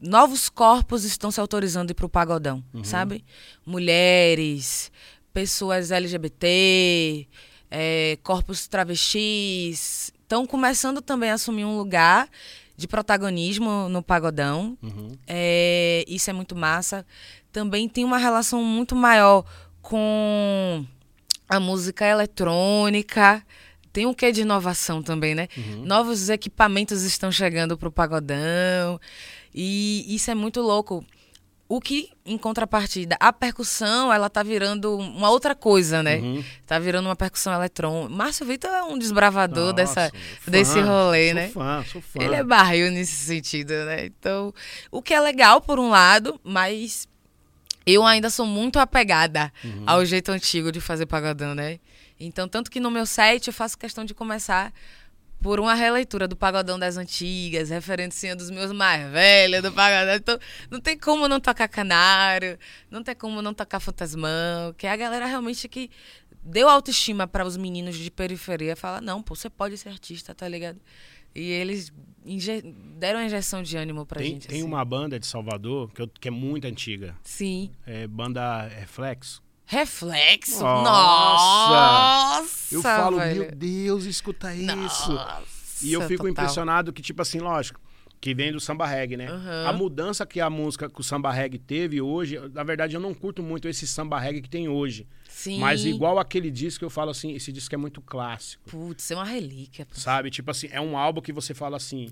Novos 0.00 0.48
corpos 0.48 1.04
estão 1.04 1.30
se 1.30 1.38
autorizando 1.38 1.90
a 1.90 1.92
ir 1.92 1.94
pro 1.94 2.08
pagodão, 2.08 2.64
Uhum. 2.72 2.82
sabe? 2.82 3.22
Mulheres, 3.66 4.90
pessoas 5.34 5.90
LGBT, 5.90 7.28
é, 7.70 8.18
corpos 8.22 8.66
travestis, 8.66 10.10
estão 10.22 10.46
começando 10.46 11.02
também 11.02 11.30
a 11.30 11.34
assumir 11.34 11.64
um 11.66 11.76
lugar 11.76 12.26
de 12.74 12.88
protagonismo 12.88 13.88
no 13.90 14.02
pagodão. 14.02 14.78
Uhum. 14.82 15.10
É, 15.26 16.04
isso 16.08 16.30
é 16.30 16.32
muito 16.32 16.56
massa. 16.56 17.04
Também 17.52 17.86
tem 17.86 18.02
uma 18.04 18.16
relação 18.16 18.64
muito 18.64 18.96
maior 18.96 19.44
com 19.82 20.86
a 21.48 21.60
música 21.60 22.06
eletrônica. 22.06 23.44
Tem 23.92 24.06
um 24.06 24.14
quê 24.14 24.30
de 24.32 24.42
inovação 24.42 25.02
também, 25.02 25.34
né? 25.34 25.48
Uhum. 25.56 25.84
Novos 25.84 26.28
equipamentos 26.28 27.02
estão 27.02 27.30
chegando 27.32 27.76
pro 27.76 27.90
pagodão. 27.90 29.00
E 29.54 30.04
isso 30.14 30.30
é 30.30 30.34
muito 30.34 30.60
louco. 30.60 31.04
O 31.68 31.80
que, 31.80 32.10
em 32.26 32.36
contrapartida, 32.36 33.16
a 33.20 33.32
percussão, 33.32 34.12
ela 34.12 34.28
tá 34.28 34.42
virando 34.42 34.96
uma 34.98 35.30
outra 35.30 35.54
coisa, 35.54 36.02
né? 36.02 36.16
Uhum. 36.16 36.44
Tá 36.66 36.80
virando 36.80 37.06
uma 37.06 37.14
percussão 37.14 37.52
eletrônica. 37.52 38.12
Márcio 38.12 38.44
Vitor 38.44 38.70
é 38.70 38.82
um 38.82 38.98
desbravador 38.98 39.66
Nossa, 39.66 39.74
dessa, 39.74 40.12
fã, 40.40 40.50
desse 40.50 40.80
rolê, 40.80 41.26
sou 41.26 41.34
né? 41.34 41.48
Fã, 41.48 41.84
sou 41.92 42.00
fã. 42.00 42.22
Ele 42.22 42.34
é 42.34 42.42
barril 42.42 42.90
nesse 42.90 43.12
sentido, 43.14 43.70
né? 43.84 44.06
Então, 44.06 44.52
o 44.90 45.00
que 45.00 45.14
é 45.14 45.20
legal 45.20 45.60
por 45.60 45.78
um 45.78 45.90
lado, 45.90 46.40
mas 46.42 47.06
eu 47.86 48.04
ainda 48.04 48.30
sou 48.30 48.46
muito 48.46 48.80
apegada 48.80 49.52
Uhum. 49.64 49.84
ao 49.86 50.04
jeito 50.04 50.32
antigo 50.32 50.72
de 50.72 50.80
fazer 50.80 51.06
pagodão, 51.06 51.54
né? 51.54 51.78
Então, 52.20 52.46
tanto 52.46 52.70
que 52.70 52.78
no 52.78 52.90
meu 52.90 53.06
site 53.06 53.46
eu 53.48 53.52
faço 53.52 53.78
questão 53.78 54.04
de 54.04 54.12
começar 54.14 54.72
por 55.42 55.58
uma 55.58 55.72
releitura 55.72 56.28
do 56.28 56.36
pagodão 56.36 56.78
das 56.78 56.98
antigas, 56.98 57.70
referenciando 57.70 58.42
dos 58.42 58.50
meus 58.50 58.70
mais 58.72 59.10
velhos 59.10 59.62
do 59.62 59.72
pagodão. 59.72 60.14
Então, 60.14 60.38
não 60.70 60.78
tem 60.80 60.98
como 60.98 61.26
não 61.26 61.40
tocar 61.40 61.66
canário, 61.66 62.58
não 62.90 63.02
tem 63.02 63.14
como 63.14 63.40
não 63.40 63.54
tocar 63.54 63.80
fantasmão, 63.80 64.74
que 64.76 64.86
é 64.86 64.90
a 64.92 64.96
galera 64.96 65.24
realmente 65.24 65.66
que 65.66 65.90
deu 66.42 66.68
autoestima 66.68 67.26
para 67.26 67.46
os 67.46 67.56
meninos 67.56 67.96
de 67.96 68.10
periferia. 68.10 68.76
Fala, 68.76 69.00
não, 69.00 69.22
pô, 69.22 69.34
você 69.34 69.48
pode 69.48 69.78
ser 69.78 69.88
artista, 69.88 70.34
tá 70.34 70.46
ligado? 70.46 70.78
E 71.34 71.40
eles 71.50 71.90
deram 72.98 73.20
uma 73.20 73.24
injeção 73.24 73.62
de 73.62 73.76
ânimo 73.78 74.04
pra 74.04 74.20
Tem, 74.20 74.32
gente. 74.32 74.46
tem 74.48 74.58
assim. 74.58 74.66
uma 74.68 74.84
banda 74.84 75.18
de 75.18 75.26
Salvador 75.26 75.90
que, 75.92 76.02
eu- 76.02 76.08
que 76.08 76.28
é 76.28 76.30
muito 76.30 76.66
antiga. 76.66 77.16
Sim. 77.24 77.70
É 77.86 78.06
banda 78.06 78.66
Reflexo. 78.68 79.42
Reflexo. 79.70 80.60
Nossa! 80.64 82.40
Nossa! 82.40 82.74
Eu 82.74 82.82
falo, 82.82 83.18
velho. 83.18 83.42
meu 83.42 83.52
Deus, 83.52 84.04
escuta 84.04 84.52
isso. 84.54 84.66
Nossa, 85.12 85.46
E 85.82 85.92
eu 85.92 86.00
fico 86.02 86.24
total. 86.24 86.30
impressionado 86.32 86.92
que, 86.92 87.00
tipo 87.00 87.22
assim, 87.22 87.38
lógico, 87.38 87.80
Que 88.20 88.34
vem 88.34 88.52
do 88.52 88.60
samba 88.60 88.84
reggae, 88.86 89.16
né? 89.16 89.30
Uhum. 89.32 89.68
A 89.68 89.72
mudança 89.72 90.26
que 90.26 90.40
a 90.40 90.50
música, 90.50 90.90
que 90.90 91.00
o 91.00 91.04
samba 91.04 91.32
reggae 91.32 91.58
teve 91.58 92.02
hoje, 92.02 92.36
na 92.52 92.62
verdade 92.62 92.94
eu 92.94 93.00
não 93.00 93.14
curto 93.14 93.42
muito 93.42 93.66
esse 93.66 93.86
samba 93.86 94.18
reggae 94.20 94.42
que 94.42 94.48
tem 94.50 94.68
hoje. 94.68 95.06
Sim. 95.26 95.58
Mas 95.60 95.84
igual 95.86 96.18
aquele 96.18 96.50
disco, 96.50 96.84
eu 96.84 96.90
falo 96.90 97.10
assim, 97.12 97.32
esse 97.32 97.50
disco 97.50 97.74
é 97.74 97.78
muito 97.78 98.02
clássico. 98.02 98.68
Putz, 98.68 99.10
é 99.10 99.14
uma 99.14 99.24
relíquia. 99.24 99.86
pô. 99.86 99.94
Sabe? 99.94 100.30
Tipo 100.30 100.50
assim, 100.50 100.68
é 100.70 100.80
um 100.80 100.98
álbum 100.98 101.22
que 101.22 101.32
você 101.32 101.54
fala 101.54 101.76
assim, 101.78 102.08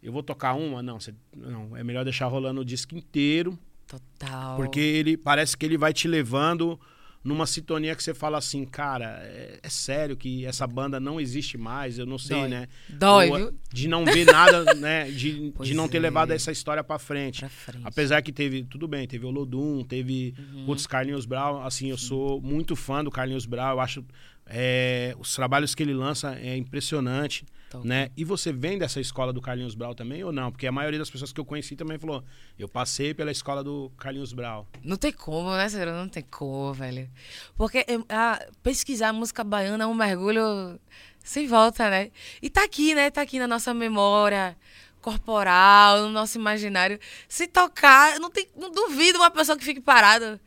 eu 0.00 0.12
vou 0.12 0.22
tocar 0.22 0.52
uma? 0.54 0.82
Não, 0.84 1.00
você, 1.00 1.12
não 1.36 1.76
é 1.76 1.82
melhor 1.82 2.04
deixar 2.04 2.26
rolando 2.26 2.60
o 2.60 2.64
disco 2.64 2.94
inteiro, 2.94 3.58
Total. 3.90 4.56
porque 4.56 4.78
ele 4.80 5.16
parece 5.16 5.56
que 5.56 5.66
ele 5.66 5.76
vai 5.76 5.92
te 5.92 6.06
levando 6.06 6.78
numa 7.22 7.44
sintonia 7.46 7.94
que 7.94 8.02
você 8.02 8.14
fala 8.14 8.38
assim, 8.38 8.64
cara, 8.64 9.20
é, 9.24 9.58
é 9.62 9.68
sério 9.68 10.16
que 10.16 10.46
essa 10.46 10.66
banda 10.66 10.98
não 10.98 11.20
existe 11.20 11.58
mais, 11.58 11.98
eu 11.98 12.06
não 12.06 12.16
sei, 12.16 12.38
Dói. 12.40 12.48
né? 12.48 12.68
Dói, 12.88 13.28
Ou, 13.30 13.36
viu? 13.36 13.54
De 13.70 13.88
não 13.88 14.06
ver 14.06 14.24
nada, 14.24 14.72
né? 14.74 15.10
De, 15.10 15.52
Pois 15.54 15.68
de 15.68 15.74
não 15.74 15.86
ter 15.86 15.98
é. 15.98 16.00
levado 16.00 16.30
essa 16.30 16.50
história 16.50 16.82
pra 16.82 16.98
frente. 16.98 17.40
Pra 17.40 17.48
frente. 17.50 17.82
Apesar 17.84 18.22
que 18.22 18.32
teve, 18.32 18.62
tudo 18.64 18.88
bem, 18.88 19.06
teve 19.06 19.26
o 19.26 19.30
Lodum, 19.30 19.84
teve 19.84 20.32
Uhum. 20.38 20.66
outros 20.68 20.86
Carlinhos 20.86 21.26
Brown, 21.26 21.62
assim, 21.62 21.90
eu 21.90 21.98
sou 21.98 22.40
muito 22.40 22.74
fã 22.74 23.04
do 23.04 23.10
Carlinhos 23.10 23.44
Brown, 23.44 23.72
eu 23.72 23.80
acho 23.80 24.02
é, 24.46 25.14
os 25.18 25.34
trabalhos 25.34 25.74
que 25.74 25.82
ele 25.82 25.92
lança 25.92 26.34
é 26.36 26.56
impressionante, 26.56 27.44
Né? 27.84 28.10
E 28.16 28.24
você 28.24 28.52
vem 28.52 28.76
dessa 28.78 29.00
escola 29.00 29.32
do 29.32 29.40
Carlinhos 29.40 29.74
Brown 29.74 29.94
também 29.94 30.22
ou 30.24 30.32
não? 30.32 30.50
Porque 30.50 30.66
a 30.66 30.72
maioria 30.72 30.98
das 30.98 31.08
pessoas 31.10 31.32
que 31.32 31.40
eu 31.40 31.44
conheci 31.44 31.76
também 31.76 31.98
falou, 31.98 32.24
eu 32.58 32.68
passei 32.68 33.14
pela 33.14 33.30
escola 33.30 33.62
do 33.62 33.90
Carlinhos 33.96 34.32
Brown. 34.32 34.64
Não 34.82 34.96
tem 34.96 35.12
como, 35.12 35.50
né, 35.50 35.68
Ciro? 35.68 35.92
Não 35.92 36.08
tem 36.08 36.22
como, 36.24 36.72
velho. 36.74 37.08
Porque 37.56 37.78
é, 37.78 37.96
a- 38.08 38.44
pesquisar 38.62 39.12
música 39.12 39.44
baiana 39.44 39.84
é 39.84 39.86
um 39.86 39.94
mergulho 39.94 40.78
sem 41.22 41.46
volta, 41.46 41.88
né? 41.88 42.10
E 42.42 42.50
tá 42.50 42.64
aqui, 42.64 42.94
né? 42.94 43.10
Tá 43.10 43.22
aqui 43.22 43.38
na 43.38 43.46
nossa 43.46 43.72
memória 43.72 44.56
corporal, 45.00 46.02
no 46.02 46.08
nosso 46.10 46.38
imaginário. 46.38 46.98
Se 47.28 47.46
tocar, 47.46 48.18
não, 48.20 48.30
tem, 48.30 48.46
não 48.56 48.70
duvido 48.70 49.18
uma 49.18 49.30
pessoa 49.30 49.56
que 49.56 49.64
fique 49.64 49.80
parada. 49.80 50.40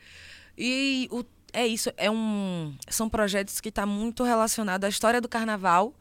E 0.58 1.08
o- 1.12 1.24
é 1.52 1.68
isso, 1.68 1.92
é 1.98 2.10
um, 2.10 2.76
são 2.90 3.08
projetos 3.10 3.62
que 3.62 3.70
estão 3.70 3.86
muito 3.86 4.24
relacionados 4.24 4.86
à 4.86 4.90
história 4.90 5.22
do 5.22 5.30
carnaval, 5.30 5.94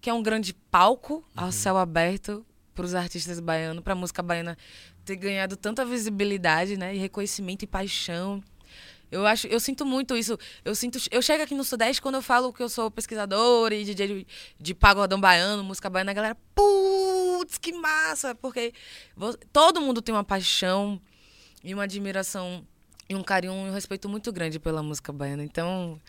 que 0.00 0.08
é 0.08 0.14
um 0.14 0.22
grande 0.22 0.54
palco 0.54 1.24
ao 1.36 1.52
céu 1.52 1.76
aberto 1.76 2.44
para 2.74 2.84
os 2.84 2.94
artistas 2.94 3.38
baianos, 3.40 3.82
para 3.82 3.92
a 3.92 3.96
música 3.96 4.22
baiana 4.22 4.56
ter 5.04 5.16
ganhado 5.16 5.56
tanta 5.56 5.84
visibilidade, 5.84 6.76
né, 6.76 6.94
e 6.94 6.98
reconhecimento 6.98 7.62
e 7.62 7.66
paixão. 7.66 8.42
Eu 9.10 9.26
acho, 9.26 9.48
eu 9.48 9.58
sinto 9.58 9.84
muito 9.84 10.16
isso. 10.16 10.38
Eu 10.64 10.74
sinto, 10.74 10.98
eu 11.10 11.20
chego 11.20 11.42
aqui 11.42 11.54
no 11.54 11.64
Sudeste 11.64 12.00
quando 12.00 12.14
eu 12.14 12.22
falo 12.22 12.52
que 12.52 12.62
eu 12.62 12.68
sou 12.68 12.90
pesquisadora 12.90 13.74
e 13.74 13.84
DJ 13.84 14.06
de, 14.06 14.26
de 14.58 14.74
pagodão 14.74 15.20
baiano, 15.20 15.64
música 15.64 15.90
baiana, 15.90 16.12
a 16.12 16.14
galera, 16.14 16.36
putz, 16.54 17.58
que 17.58 17.72
massa, 17.72 18.34
porque 18.36 18.72
todo 19.52 19.80
mundo 19.80 20.00
tem 20.00 20.14
uma 20.14 20.22
paixão 20.22 21.00
e 21.62 21.74
uma 21.74 21.84
admiração 21.84 22.64
e 23.08 23.14
um 23.16 23.22
carinho 23.22 23.52
e 23.52 23.70
um 23.70 23.72
respeito 23.72 24.08
muito 24.08 24.32
grande 24.32 24.60
pela 24.60 24.82
música 24.82 25.12
baiana. 25.12 25.42
Então, 25.42 26.00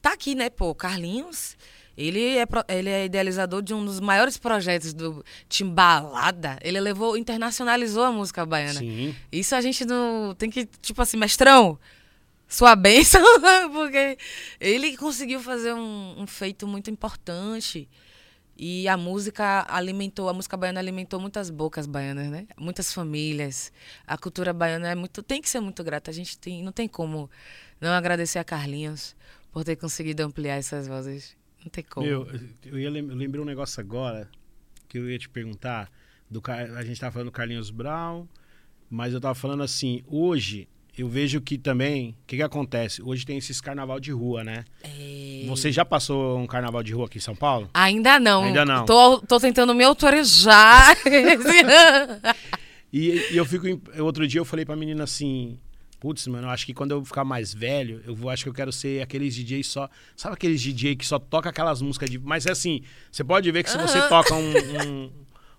tá 0.00 0.14
aqui, 0.14 0.34
né, 0.34 0.48
pô, 0.48 0.74
Carlinhos, 0.74 1.58
ele 1.96 2.36
é, 2.36 2.46
ele 2.68 2.90
é 2.90 3.04
idealizador 3.06 3.62
de 3.62 3.72
um 3.72 3.84
dos 3.84 4.00
maiores 4.00 4.36
projetos 4.36 4.92
do 4.92 5.24
Timbalada. 5.48 6.58
Ele 6.60 6.78
levou, 6.78 7.16
internacionalizou 7.16 8.04
a 8.04 8.12
música 8.12 8.44
baiana. 8.44 8.80
Sim. 8.80 9.14
Isso 9.32 9.54
a 9.54 9.60
gente 9.60 9.84
não 9.84 10.34
tem 10.34 10.50
que, 10.50 10.66
tipo 10.66 11.00
assim, 11.00 11.16
mestrão, 11.16 11.78
sua 12.46 12.76
bênção, 12.76 13.22
porque 13.72 14.18
ele 14.60 14.96
conseguiu 14.96 15.40
fazer 15.40 15.72
um, 15.72 16.14
um 16.18 16.26
feito 16.26 16.66
muito 16.66 16.90
importante. 16.90 17.88
E 18.58 18.88
a 18.88 18.96
música 18.96 19.66
alimentou, 19.68 20.28
a 20.28 20.32
música 20.32 20.56
baiana 20.56 20.80
alimentou 20.80 21.20
muitas 21.20 21.50
bocas 21.50 21.86
baianas, 21.86 22.28
né? 22.28 22.46
Muitas 22.58 22.92
famílias. 22.92 23.70
A 24.06 24.16
cultura 24.16 24.52
baiana 24.52 24.88
é 24.88 24.94
muito, 24.94 25.22
tem 25.22 25.42
que 25.42 25.48
ser 25.48 25.60
muito 25.60 25.84
grata. 25.84 26.10
A 26.10 26.14
gente 26.14 26.38
tem, 26.38 26.62
não 26.62 26.72
tem 26.72 26.88
como 26.88 27.30
não 27.80 27.90
agradecer 27.90 28.38
a 28.38 28.44
Carlinhos 28.44 29.14
por 29.52 29.62
ter 29.62 29.76
conseguido 29.76 30.22
ampliar 30.22 30.56
essas 30.56 30.88
vozes. 30.88 31.36
Não 31.66 31.70
tem 31.70 31.82
como. 31.84 32.06
Meu, 32.06 32.28
eu, 32.64 32.78
ia 32.78 32.88
lem- 32.88 33.08
eu 33.08 33.16
lembrei 33.16 33.42
um 33.42 33.44
negócio 33.44 33.80
agora 33.80 34.28
que 34.88 34.96
eu 34.98 35.10
ia 35.10 35.18
te 35.18 35.28
perguntar. 35.28 35.90
Do, 36.30 36.40
a 36.48 36.84
gente 36.84 37.00
tava 37.00 37.12
falando 37.12 37.26
do 37.28 37.32
Carlinhos 37.32 37.70
Brown, 37.70 38.26
mas 38.88 39.12
eu 39.12 39.20
tava 39.20 39.34
falando 39.34 39.64
assim, 39.64 40.02
hoje 40.06 40.68
eu 40.96 41.08
vejo 41.08 41.40
que 41.40 41.58
também, 41.58 42.10
o 42.10 42.26
que, 42.26 42.36
que 42.36 42.42
acontece? 42.42 43.02
Hoje 43.02 43.26
tem 43.26 43.36
esses 43.36 43.60
carnaval 43.60 43.98
de 43.98 44.12
rua, 44.12 44.44
né? 44.44 44.64
É... 44.82 45.44
Você 45.48 45.72
já 45.72 45.84
passou 45.84 46.38
um 46.38 46.46
carnaval 46.46 46.84
de 46.84 46.92
rua 46.94 47.06
aqui 47.06 47.18
em 47.18 47.20
São 47.20 47.34
Paulo? 47.34 47.68
Ainda 47.74 48.18
não. 48.20 48.44
Ainda 48.44 48.64
não. 48.64 48.86
Tô, 48.86 49.18
tô 49.20 49.40
tentando 49.40 49.74
me 49.74 49.84
ano. 49.84 50.96
E, 52.92 53.32
e 53.32 53.36
eu 53.36 53.44
fico. 53.44 53.66
Outro 54.00 54.26
dia 54.26 54.40
eu 54.40 54.44
falei 54.44 54.64
pra 54.64 54.76
menina 54.76 55.04
assim. 55.04 55.58
Putz, 55.98 56.26
mano, 56.26 56.46
eu 56.46 56.50
acho 56.50 56.66
que 56.66 56.74
quando 56.74 56.90
eu 56.92 57.04
ficar 57.04 57.24
mais 57.24 57.54
velho, 57.54 58.02
eu 58.06 58.14
vou, 58.14 58.28
acho 58.30 58.42
que 58.42 58.48
eu 58.48 58.54
quero 58.54 58.70
ser 58.70 59.00
aqueles 59.02 59.34
DJ 59.34 59.62
só. 59.64 59.88
Sabe 60.14 60.34
aqueles 60.34 60.60
DJ 60.60 60.94
que 60.94 61.06
só 61.06 61.18
toca 61.18 61.48
aquelas 61.48 61.80
músicas 61.80 62.10
de. 62.10 62.18
Mas 62.18 62.44
é 62.46 62.52
assim, 62.52 62.82
você 63.10 63.24
pode 63.24 63.50
ver 63.50 63.62
que 63.62 63.70
se 63.70 63.78
você 63.78 64.00
toca 64.08 64.34
um- 64.34 64.52
um- 64.86 65.10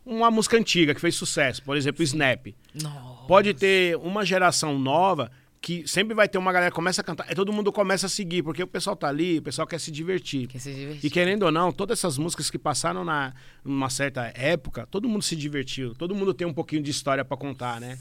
uma 0.06 0.30
música 0.32 0.56
antiga 0.58 0.94
que 0.94 1.02
fez 1.02 1.16
sucesso, 1.16 1.62
por 1.64 1.76
exemplo, 1.76 2.04
Snap. 2.04 2.48
Nossa. 2.82 3.28
Pode 3.28 3.54
ter 3.54 3.98
uma 3.98 4.24
geração 4.26 4.78
nova 4.80 5.30
que 5.60 5.86
sempre 5.88 6.14
vai 6.14 6.30
ter 6.30 6.38
uma 6.38 6.54
galera 6.54 6.72
que 6.72 6.76
começa 6.76 7.02
a 7.02 7.04
cantar. 7.04 7.30
E 7.32 7.36
todo 7.36 7.52
mundo 7.52 7.74
começa 7.74 8.06
a 8.06 8.10
seguir, 8.10 8.44
porque 8.44 8.62
o 8.64 8.68
pessoal 8.68 8.96
tá 8.96 9.08
ali, 9.10 9.40
o 9.40 9.42
pessoal 9.42 9.68
quer 9.68 9.80
se 9.80 9.92
divertir. 9.92 10.48
Quer 10.48 10.60
se 10.60 10.72
divertir. 10.72 11.06
E 11.06 11.10
querendo 11.10 11.44
ou 11.44 11.52
não, 11.52 11.72
todas 11.74 11.98
essas 12.00 12.18
músicas 12.18 12.50
que 12.52 12.60
passaram 12.60 13.04
na 13.04 13.34
numa 13.66 13.90
certa 13.90 14.32
época, 14.36 14.88
todo 14.90 15.10
mundo 15.10 15.24
se 15.24 15.36
divertiu. 15.36 15.94
Todo 15.96 16.14
mundo 16.16 16.34
tem 16.34 16.46
um 16.48 16.54
pouquinho 16.54 16.82
de 16.84 16.92
história 16.92 17.26
pra 17.26 17.36
contar, 17.36 17.82
né? 17.82 17.98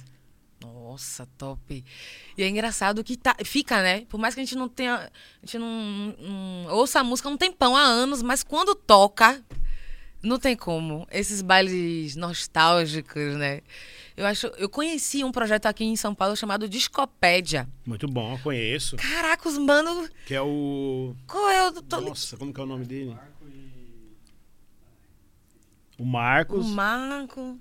Nossa, 0.60 1.28
top. 1.36 1.84
E 2.36 2.42
é 2.42 2.48
engraçado 2.48 3.04
que 3.04 3.16
tá, 3.16 3.36
fica, 3.44 3.82
né? 3.82 4.06
Por 4.08 4.18
mais 4.18 4.34
que 4.34 4.40
a 4.40 4.44
gente 4.44 4.56
não 4.56 4.68
tenha. 4.68 4.94
A 4.94 5.46
gente 5.46 5.58
não, 5.58 6.14
não 6.18 6.74
ouça 6.74 7.00
a 7.00 7.04
música 7.04 7.28
há 7.28 7.32
um 7.32 7.36
tempão, 7.36 7.76
há 7.76 7.82
anos, 7.82 8.22
mas 8.22 8.42
quando 8.42 8.74
toca, 8.74 9.42
não 10.22 10.38
tem 10.38 10.56
como. 10.56 11.06
Esses 11.10 11.42
bailes 11.42 12.16
nostálgicos, 12.16 13.36
né? 13.36 13.60
Eu 14.16 14.24
acho. 14.24 14.46
Eu 14.56 14.68
conheci 14.68 15.22
um 15.22 15.30
projeto 15.30 15.66
aqui 15.66 15.84
em 15.84 15.96
São 15.96 16.14
Paulo 16.14 16.34
chamado 16.34 16.68
Discopédia. 16.68 17.68
Muito 17.84 18.08
bom, 18.08 18.38
conheço. 18.42 18.96
Caraca, 18.96 19.48
os 19.48 19.58
mano. 19.58 20.08
Que 20.26 20.34
é 20.34 20.40
o. 20.40 21.14
Qual 21.26 21.50
é 21.50 21.68
o. 21.68 21.82
Tô, 21.82 22.00
Nossa, 22.00 22.36
como 22.36 22.52
que 22.52 22.60
é 22.60 22.62
o 22.62 22.66
nome 22.66 22.86
dele? 22.86 23.16
O 25.98 26.02
o 26.02 26.06
Marcos. 26.06 26.66
Marco. 26.66 27.58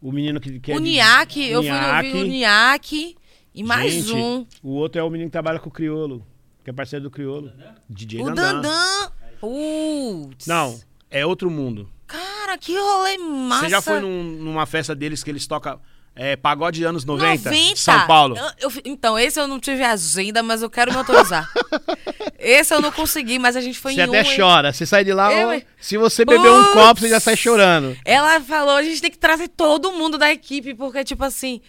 O 0.00 0.12
menino 0.12 0.40
que, 0.40 0.60
que 0.60 0.72
é 0.72 0.76
o 0.76 0.78
de- 0.78 0.84
Niak. 0.84 1.40
Eu 1.48 1.62
fui 1.62 1.70
ouvir 1.72 2.16
o 2.16 2.24
Niak. 2.24 3.16
E 3.54 3.62
mais 3.64 3.92
Gente, 3.92 4.12
um. 4.14 4.46
O 4.62 4.70
outro 4.70 5.00
é 5.00 5.04
o 5.04 5.10
menino 5.10 5.28
que 5.28 5.32
trabalha 5.32 5.58
com 5.58 5.68
o 5.68 5.72
Criolo. 5.72 6.24
Que 6.62 6.70
é 6.70 6.72
parceiro 6.72 7.04
do 7.04 7.10
Criolo. 7.10 7.50
DJ 7.88 8.20
O 8.22 8.26
Dandan. 8.26 8.60
Dandan. 8.62 9.12
Putz. 9.40 10.46
Não, 10.46 10.78
é 11.10 11.24
outro 11.24 11.50
mundo. 11.50 11.90
Cara, 12.06 12.56
que 12.58 12.76
rolê 12.76 13.18
massa. 13.18 13.64
Você 13.64 13.70
já 13.70 13.82
foi 13.82 14.00
num- 14.00 14.24
numa 14.38 14.66
festa 14.66 14.94
deles 14.94 15.22
que 15.24 15.30
eles 15.30 15.46
tocam 15.46 15.80
é, 16.18 16.36
pagode 16.36 16.84
anos 16.84 17.04
90? 17.04 17.48
90? 17.50 17.76
São 17.76 18.06
Paulo. 18.06 18.36
Eu- 18.36 18.68
eu 18.68 18.82
então, 18.84 19.18
esse 19.18 19.38
eu 19.40 19.46
não 19.48 19.58
tive 19.60 19.82
agenda, 19.82 20.42
mas 20.42 20.60
eu 20.62 20.68
quero 20.68 20.90
me 20.90 20.98
autorizar. 20.98 21.48
esse 22.38 22.74
eu 22.74 22.80
não 22.80 22.90
consegui, 22.92 23.38
mas 23.38 23.56
a 23.56 23.60
gente 23.60 23.78
foi 23.78 23.94
Você 23.94 24.00
em 24.00 24.04
até 24.04 24.22
um. 24.22 24.32
e- 24.32 24.36
chora. 24.36 24.72
Você 24.72 24.84
sai 24.84 25.04
de 25.04 25.12
lá, 25.12 25.32
Eu, 25.32 25.62
se 25.80 25.96
você 25.96 26.24
beber 26.24 26.50
um 26.50 26.72
copo, 26.72 27.00
você 27.00 27.08
já 27.08 27.20
sai 27.20 27.36
chorando. 27.36 27.96
Ela 28.04 28.40
falou, 28.40 28.76
a 28.76 28.82
gente 28.82 29.00
tem 29.00 29.10
que 29.10 29.18
trazer 29.18 29.48
todo 29.48 29.92
mundo 29.92 30.18
da 30.18 30.30
equipe, 30.32 30.74
porque, 30.74 31.04
tipo 31.04 31.24
assim. 31.24 31.60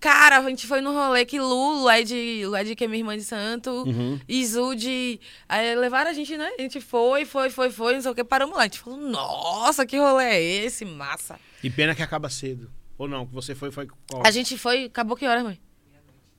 Cara, 0.00 0.38
a 0.38 0.42
gente 0.48 0.66
foi 0.66 0.80
no 0.80 0.92
rolê 0.92 1.24
que 1.24 1.38
Lulu, 1.38 1.88
Ed, 1.88 2.12
o 2.44 2.56
Ed 2.56 2.74
que 2.74 2.82
é 2.82 2.88
minha 2.88 2.98
irmã 2.98 3.16
de 3.16 3.22
santo, 3.22 3.70
Uhum. 3.86 4.18
e 4.28 4.44
Zude, 4.44 5.20
aí 5.48 5.76
levaram 5.76 6.10
a 6.10 6.12
gente, 6.12 6.36
né? 6.36 6.50
A 6.58 6.60
gente 6.60 6.80
foi, 6.80 7.24
foi, 7.24 7.48
foi, 7.50 7.70
foi, 7.70 7.94
não 7.94 8.00
sei 8.00 8.10
o 8.10 8.14
que, 8.16 8.24
paramos 8.24 8.56
lá. 8.56 8.62
A 8.62 8.64
gente 8.64 8.80
falou, 8.80 8.98
nossa, 8.98 9.86
que 9.86 9.96
rolê 9.96 10.24
é 10.24 10.42
esse? 10.42 10.84
Massa. 10.84 11.38
E 11.62 11.70
pena 11.70 11.94
que 11.94 12.02
acaba 12.02 12.28
cedo. 12.28 12.68
Ou 13.02 13.08
não, 13.08 13.26
que 13.26 13.34
você 13.34 13.52
foi, 13.52 13.72
foi 13.72 13.88
qual? 14.08 14.22
A 14.24 14.30
gente 14.30 14.56
foi, 14.56 14.84
acabou 14.84 15.16
que 15.16 15.26
horas, 15.26 15.42
mãe? 15.42 15.58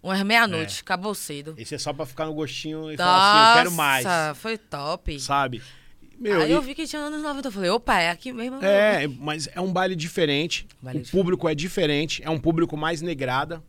Umas 0.01 0.21
meia-noite, 0.23 0.79
acabou 0.81 1.13
cedo. 1.13 1.53
Esse 1.57 1.75
é 1.75 1.77
só 1.77 1.91
pra 1.91 2.05
ficar 2.05 2.25
no 2.25 2.33
gostinho 2.33 2.89
e 2.89 2.95
falar 2.95 3.17
assim, 3.17 3.49
eu 3.49 3.55
quero 3.65 3.71
mais. 3.73 4.05
Nossa, 4.05 4.33
foi 4.35 4.57
top. 4.57 5.19
Sabe? 5.19 5.61
Meu, 6.17 6.39
Aí 6.41 6.49
e- 6.51 6.53
eu 6.53 6.61
vi 6.61 6.73
que 6.73 6.87
tinha 6.87 7.01
anos 7.01 7.21
90, 7.21 7.49
eu 7.49 7.51
falei, 7.51 7.69
opa, 7.69 7.99
é 7.99 8.09
aqui 8.11 8.31
mesmo. 8.31 8.63
É, 8.63 9.07
mas 9.07 9.49
é 9.53 9.59
um 9.59 9.73
baile 9.73 9.93
diferente. 9.93 10.65
Baile 10.81 10.99
o 10.99 11.01
diferente. 11.03 11.11
público 11.21 11.49
é 11.49 11.55
diferente. 11.55 12.23
É 12.23 12.29
um 12.29 12.39
público 12.39 12.77
mais 12.77 13.01
negrada. 13.01 13.61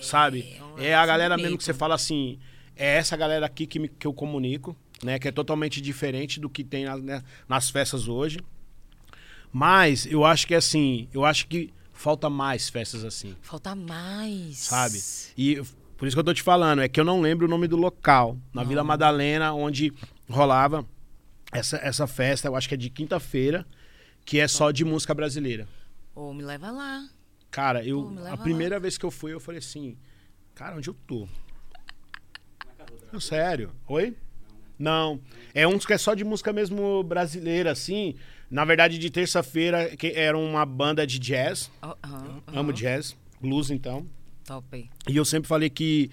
sabe? 0.00 0.60
um 0.76 0.80
É 0.80 0.94
a 0.94 1.04
galera 1.04 1.36
mesmo 1.36 1.58
que 1.58 1.64
você 1.64 1.74
fala 1.74 1.96
assim. 1.96 2.38
É 2.76 2.96
essa 2.98 3.16
galera 3.16 3.46
aqui 3.46 3.66
que, 3.66 3.78
me- 3.80 3.88
que 3.88 4.06
eu 4.06 4.12
comunico, 4.12 4.76
né? 5.02 5.18
Que 5.18 5.26
é 5.26 5.32
totalmente 5.32 5.80
diferente 5.80 6.38
do 6.38 6.48
que 6.48 6.62
tem 6.62 6.84
na- 6.84 6.96
né, 6.98 7.22
nas 7.48 7.68
festas 7.68 8.06
hoje. 8.06 8.38
Mas 9.52 10.06
eu 10.06 10.24
acho 10.24 10.46
que 10.46 10.54
assim, 10.54 11.08
eu 11.12 11.24
acho 11.24 11.46
que 11.46 11.72
falta 12.02 12.28
mais 12.28 12.68
festas 12.68 13.04
assim, 13.04 13.36
Falta 13.40 13.74
mais. 13.76 14.58
sabe? 14.58 15.00
E 15.38 15.62
por 15.96 16.06
isso 16.08 16.16
que 16.16 16.20
eu 16.20 16.24
tô 16.24 16.34
te 16.34 16.42
falando, 16.42 16.82
é 16.82 16.88
que 16.88 16.98
eu 16.98 17.04
não 17.04 17.20
lembro 17.20 17.46
o 17.46 17.48
nome 17.48 17.68
do 17.68 17.76
local. 17.76 18.36
Na 18.52 18.64
Vila 18.64 18.82
Madalena, 18.82 19.52
onde 19.54 19.92
rolava 20.28 20.84
essa, 21.52 21.76
essa 21.76 22.06
festa, 22.08 22.48
eu 22.48 22.56
acho 22.56 22.68
que 22.68 22.74
é 22.74 22.76
de 22.76 22.90
quinta-feira, 22.90 23.64
que 24.24 24.40
é 24.40 24.48
só 24.48 24.72
de 24.72 24.84
música 24.84 25.14
brasileira. 25.14 25.68
Ou 26.12 26.34
me 26.34 26.42
leva 26.42 26.72
lá. 26.72 27.08
Cara, 27.52 27.84
eu 27.84 28.08
leva 28.10 28.26
a 28.28 28.30
lá. 28.30 28.36
primeira 28.36 28.80
vez 28.80 28.98
que 28.98 29.04
eu 29.06 29.10
fui, 29.10 29.32
eu 29.32 29.38
falei 29.38 29.60
assim, 29.60 29.96
cara, 30.56 30.76
onde 30.76 30.88
eu 30.90 30.94
tô? 31.06 31.28
Não, 33.12 33.20
sério. 33.20 33.70
Oi? 33.86 34.16
Não. 34.76 35.20
É 35.54 35.68
um 35.68 35.78
que 35.78 35.92
é 35.92 35.98
só 35.98 36.14
de 36.14 36.24
música 36.24 36.52
mesmo 36.52 37.04
brasileira, 37.04 37.70
assim. 37.70 38.16
Na 38.52 38.66
verdade, 38.66 38.98
de 38.98 39.08
terça-feira, 39.08 39.96
que 39.96 40.08
era 40.08 40.36
uma 40.36 40.66
banda 40.66 41.06
de 41.06 41.18
jazz. 41.18 41.70
Ó, 41.80 41.96
aham, 42.04 42.42
Amo 42.48 42.70
aham. 42.70 42.72
jazz, 42.72 43.16
blues, 43.40 43.70
então. 43.70 44.06
Top. 44.44 44.90
E 45.08 45.16
eu 45.16 45.24
sempre 45.24 45.48
falei 45.48 45.70
que. 45.70 46.10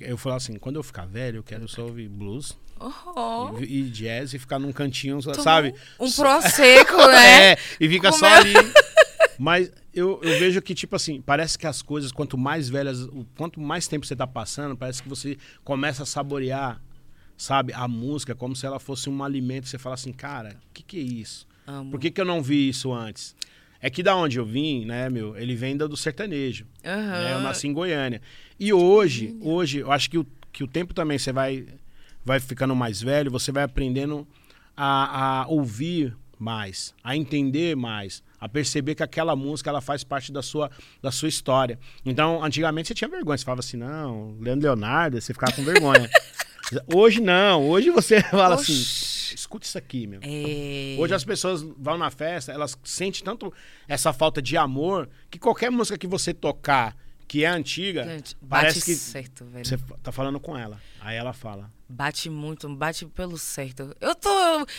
Eu 0.00 0.16
falava 0.16 0.38
assim, 0.38 0.56
quando 0.58 0.76
eu 0.76 0.82
ficar 0.82 1.06
velho, 1.06 1.36
eu 1.38 1.42
quero 1.44 1.68
só 1.68 1.82
ouvir 1.82 2.08
blues 2.08 2.58
Oh, 2.80 3.52
e, 3.60 3.80
e 3.80 3.90
jazz 3.90 4.32
e 4.32 4.38
ficar 4.38 4.58
num 4.58 4.72
cantinho, 4.72 5.20
Tomou 5.20 5.34
sabe? 5.42 5.74
Um 5.98 6.10
prosecco, 6.10 6.96
né? 7.08 7.52
É, 7.52 7.58
e 7.78 7.86
fica 7.88 8.10
só 8.10 8.26
Comeu. 8.26 8.40
ali. 8.40 8.54
Mas 9.38 9.70
eu, 9.92 10.18
eu 10.22 10.38
vejo 10.38 10.62
que, 10.62 10.74
tipo 10.74 10.96
assim, 10.96 11.20
parece 11.20 11.58
que 11.58 11.66
as 11.66 11.82
coisas, 11.82 12.10
quanto 12.10 12.38
mais 12.38 12.70
velhas, 12.70 13.06
quanto 13.36 13.60
mais 13.60 13.86
tempo 13.86 14.06
você 14.06 14.16
tá 14.16 14.26
passando, 14.26 14.76
parece 14.76 15.02
que 15.02 15.08
você 15.08 15.36
começa 15.62 16.04
a 16.04 16.06
saborear, 16.06 16.80
sabe, 17.36 17.72
a 17.74 17.86
música 17.86 18.34
como 18.34 18.56
se 18.56 18.64
ela 18.64 18.78
fosse 18.80 19.10
um 19.10 19.22
alimento. 19.22 19.68
Você 19.68 19.78
fala 19.78 19.94
assim, 19.94 20.12
cara, 20.12 20.56
o 20.70 20.72
que, 20.72 20.82
que 20.82 20.98
é 20.98 21.02
isso? 21.02 21.46
Amo. 21.70 21.90
Por 21.90 22.00
que, 22.00 22.10
que 22.10 22.20
eu 22.20 22.24
não 22.24 22.42
vi 22.42 22.68
isso 22.68 22.92
antes? 22.92 23.34
É 23.80 23.88
que 23.88 24.02
da 24.02 24.14
onde 24.14 24.38
eu 24.38 24.44
vim, 24.44 24.84
né, 24.84 25.08
meu, 25.08 25.36
ele 25.36 25.54
vem 25.54 25.76
do 25.76 25.96
sertanejo. 25.96 26.66
Aham. 26.84 27.22
né? 27.22 27.32
Eu 27.34 27.40
nasci 27.40 27.66
em 27.66 27.72
Goiânia. 27.72 28.20
E 28.58 28.72
hoje, 28.72 29.36
hoje, 29.40 29.78
eu 29.78 29.90
acho 29.90 30.10
que 30.10 30.18
o, 30.18 30.26
que 30.52 30.62
o 30.62 30.66
tempo 30.66 30.92
também 30.92 31.18
você 31.18 31.32
vai, 31.32 31.66
vai 32.24 32.38
ficando 32.40 32.74
mais 32.76 33.00
velho, 33.00 33.30
você 33.30 33.50
vai 33.50 33.62
aprendendo 33.62 34.26
a, 34.76 35.42
a 35.42 35.46
ouvir 35.46 36.14
mais, 36.38 36.94
a 37.04 37.16
entender 37.16 37.76
mais, 37.76 38.22
a 38.40 38.48
perceber 38.48 38.94
que 38.94 39.02
aquela 39.02 39.36
música 39.36 39.70
ela 39.70 39.80
faz 39.80 40.02
parte 40.02 40.32
da 40.32 40.42
sua, 40.42 40.70
da 41.02 41.10
sua 41.10 41.28
história. 41.28 41.78
Então, 42.04 42.42
antigamente 42.42 42.88
você 42.88 42.94
tinha 42.94 43.08
vergonha, 43.08 43.36
você 43.36 43.44
falava 43.44 43.60
assim, 43.60 43.76
não, 43.76 44.36
Leandro 44.40 44.64
Leonardo, 44.64 45.20
você 45.20 45.32
ficava 45.32 45.52
com 45.52 45.62
vergonha. 45.62 46.08
hoje 46.94 47.20
não, 47.20 47.68
hoje 47.68 47.90
você 47.90 48.22
fala 48.22 48.54
Oxi. 48.54 48.72
assim, 48.72 49.09
escuta 49.34 49.66
isso 49.66 49.78
aqui, 49.78 50.06
meu. 50.06 50.20
É... 50.22 50.96
Hoje 50.98 51.14
as 51.14 51.24
pessoas 51.24 51.62
vão 51.62 51.98
na 51.98 52.10
festa, 52.10 52.52
elas 52.52 52.78
sentem 52.84 53.22
tanto 53.22 53.52
essa 53.88 54.12
falta 54.12 54.40
de 54.40 54.56
amor 54.56 55.08
que 55.30 55.38
qualquer 55.38 55.70
música 55.70 55.98
que 55.98 56.06
você 56.06 56.32
tocar 56.34 56.96
que 57.26 57.44
é 57.44 57.48
antiga, 57.48 58.04
Gente, 58.04 58.36
parece 58.48 58.84
que 58.84 58.92
certo, 58.96 59.44
velho. 59.44 59.64
você 59.64 59.78
tá 60.02 60.10
falando 60.10 60.40
com 60.40 60.58
ela. 60.58 60.80
Aí 61.00 61.16
ela 61.16 61.32
fala. 61.32 61.70
Bate 61.92 62.30
muito, 62.30 62.68
bate 62.68 63.04
pelo 63.04 63.36
certo. 63.36 63.94
Eu 64.00 64.14
tô. 64.14 64.30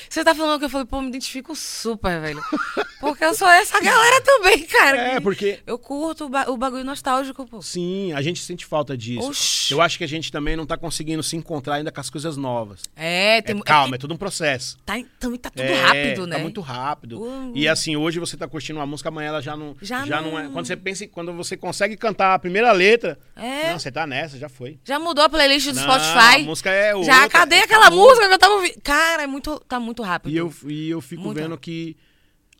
Você 0.09 0.23
tá 0.23 0.33
falando 0.33 0.59
que 0.59 0.65
eu 0.65 0.69
falei, 0.69 0.87
pô, 0.87 1.01
me 1.01 1.09
identifico 1.09 1.53
super, 1.55 2.21
velho. 2.21 2.41
Porque 3.01 3.25
eu 3.25 3.33
sou 3.33 3.47
essa 3.49 3.79
galera 3.81 4.21
também, 4.21 4.63
cara. 4.65 4.97
É, 4.97 5.19
porque 5.19 5.59
Eu 5.65 5.79
curto 5.79 6.25
o, 6.25 6.29
ba- 6.29 6.45
o 6.49 6.55
bagulho 6.55 6.83
nostálgico, 6.83 7.47
pô. 7.47 7.59
sim, 7.59 8.13
a 8.13 8.21
gente 8.21 8.39
sente 8.39 8.63
falta 8.63 8.95
disso. 8.95 9.27
Oxi. 9.27 9.73
Eu 9.73 9.81
acho 9.81 9.97
que 9.97 10.03
a 10.03 10.07
gente 10.07 10.31
também 10.31 10.55
não 10.55 10.67
tá 10.67 10.77
conseguindo 10.77 11.23
se 11.23 11.35
encontrar 11.35 11.75
ainda 11.75 11.91
com 11.91 11.99
as 11.99 12.11
coisas 12.11 12.37
novas. 12.37 12.81
É, 12.95 13.41
tem 13.41 13.57
É, 13.57 13.61
calma, 13.63 13.95
é 13.95 13.97
é 13.97 13.97
tudo 13.97 14.13
um 14.13 14.17
processo. 14.17 14.77
tá, 14.85 14.93
também 15.19 15.39
tá 15.39 15.49
tudo 15.49 15.63
É, 15.63 15.81
rápido, 15.81 16.27
né? 16.27 16.35
Tá 16.35 16.41
muito 16.43 16.61
rápido. 16.61 17.19
Uh. 17.23 17.51
E 17.55 17.67
assim, 17.67 17.95
hoje 17.95 18.19
você 18.19 18.37
tá 18.37 18.47
curtindo 18.47 18.77
uma 18.77 18.85
música, 18.85 19.09
amanhã 19.09 19.29
ela 19.29 19.41
já 19.41 19.57
não. 19.57 19.75
Já 19.81 20.05
não... 20.05 20.37
é. 20.39 20.43
não- 20.43 20.51
Quando 20.53 20.67
você 20.67 20.77
pensa, 20.77 21.03
em- 21.03 21.07
quando 21.07 21.33
você 21.33 21.57
consegue 21.57 21.97
cantar 21.97 22.35
a 22.35 22.39
primeira 22.39 22.71
letra, 22.71 23.17
É. 23.35 23.71
não, 23.71 23.79
você 23.79 23.91
tá 23.91 24.05
nessa, 24.05 24.37
já 24.37 24.47
foi. 24.47 24.77
Já 24.83 24.99
mudou 24.99 25.25
a 25.25 25.29
playlist 25.29 25.69
do 25.69 25.73
Não, 25.73 25.81
Spotify? 25.81 26.35
A 26.35 26.39
música 26.39 26.69
é 26.69 26.93
outra. 27.01 27.13
Já, 27.13 27.29
cadê 27.29 27.55
é 27.55 27.63
aquela 27.63 27.89
música 27.91 28.27
que 28.27 28.33
eu 28.33 28.39
tava 28.39 28.53
ouvindo? 28.55 28.81
Cara, 28.81 29.23
é 29.23 29.27
muito, 29.27 29.59
tá 29.67 29.79
muito 29.79 30.01
rápido. 30.03 30.31
E 30.33 30.37
eu, 30.37 30.53
e 30.67 30.89
eu 30.89 31.01
fico 31.01 31.21
Muito 31.23 31.35
vendo 31.35 31.51
rápido. 31.51 31.59
que 31.61 31.97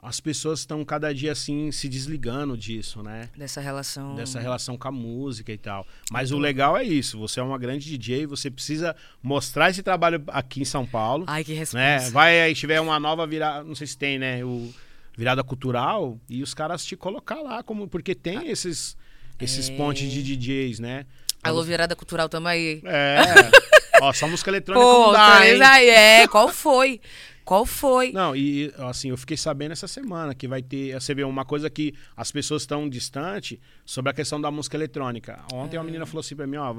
as 0.03 0.19
pessoas 0.19 0.59
estão 0.61 0.83
cada 0.83 1.13
dia 1.13 1.31
assim 1.31 1.71
se 1.71 1.87
desligando 1.87 2.57
disso, 2.57 3.03
né? 3.03 3.29
Dessa 3.37 3.61
relação. 3.61 4.15
Dessa 4.15 4.39
relação 4.39 4.75
com 4.75 4.87
a 4.87 4.91
música 4.91 5.51
e 5.51 5.57
tal. 5.59 5.85
Mas 6.09 6.31
o 6.31 6.39
legal 6.39 6.75
é 6.75 6.83
isso, 6.83 7.19
você 7.19 7.39
é 7.39 7.43
uma 7.43 7.57
grande 7.59 7.85
DJ, 7.87 8.25
você 8.25 8.49
precisa 8.49 8.95
mostrar 9.21 9.69
esse 9.69 9.83
trabalho 9.83 10.23
aqui 10.29 10.59
em 10.61 10.65
São 10.65 10.87
Paulo, 10.87 11.25
Ai, 11.27 11.43
que 11.43 11.53
resposta. 11.53 11.77
né? 11.77 11.99
Vai 12.09 12.41
aí 12.41 12.55
tiver 12.55 12.81
uma 12.81 12.99
nova 12.99 13.27
virada, 13.27 13.63
não 13.63 13.75
sei 13.75 13.85
se 13.85 13.95
tem, 13.97 14.17
né, 14.17 14.43
o 14.43 14.73
virada 15.15 15.43
cultural 15.43 16.17
e 16.27 16.41
os 16.41 16.53
caras 16.55 16.83
te 16.83 16.95
colocar 16.95 17.35
lá 17.41 17.61
como 17.61 17.87
porque 17.87 18.15
tem 18.15 18.47
esses 18.49 18.97
esses 19.39 19.69
É. 19.69 19.75
pontes 19.75 20.11
de 20.11 20.23
DJs, 20.23 20.79
né? 20.79 21.05
Alô, 21.43 21.61
virada 21.63 21.95
cultural, 21.95 22.27
tamo 22.29 22.47
aí. 22.47 22.81
É. 22.85 23.17
Ó, 24.01 24.11
só 24.13 24.27
música 24.27 24.49
eletrônica 24.49 24.85
Pô, 24.85 25.05
não 25.07 25.11
dá, 25.13 25.19
hein? 25.19 25.33
autoriza 25.53 25.69
aí. 25.69 25.89
É, 25.89 26.27
qual 26.27 26.49
foi? 26.49 26.99
Qual 27.43 27.65
foi? 27.65 28.11
Não, 28.11 28.35
e 28.35 28.71
assim, 28.77 29.09
eu 29.09 29.17
fiquei 29.17 29.35
sabendo 29.35 29.71
essa 29.71 29.87
semana 29.87 30.33
que 30.33 30.47
vai 30.47 30.61
ter. 30.61 30.93
Você 30.93 31.13
vê 31.13 31.23
uma 31.23 31.43
coisa 31.43 31.69
que 31.69 31.93
as 32.15 32.31
pessoas 32.31 32.61
estão 32.61 32.87
distante 32.87 33.59
sobre 33.85 34.11
a 34.11 34.13
questão 34.13 34.39
da 34.39 34.49
música 34.51 34.77
eletrônica. 34.77 35.39
Ontem 35.51 35.75
É. 35.75 35.79
uma 35.79 35.85
menina 35.85 36.05
falou 36.05 36.19
assim 36.21 36.35
pra 36.35 36.45
mim, 36.47 36.57
ó, 36.57 36.73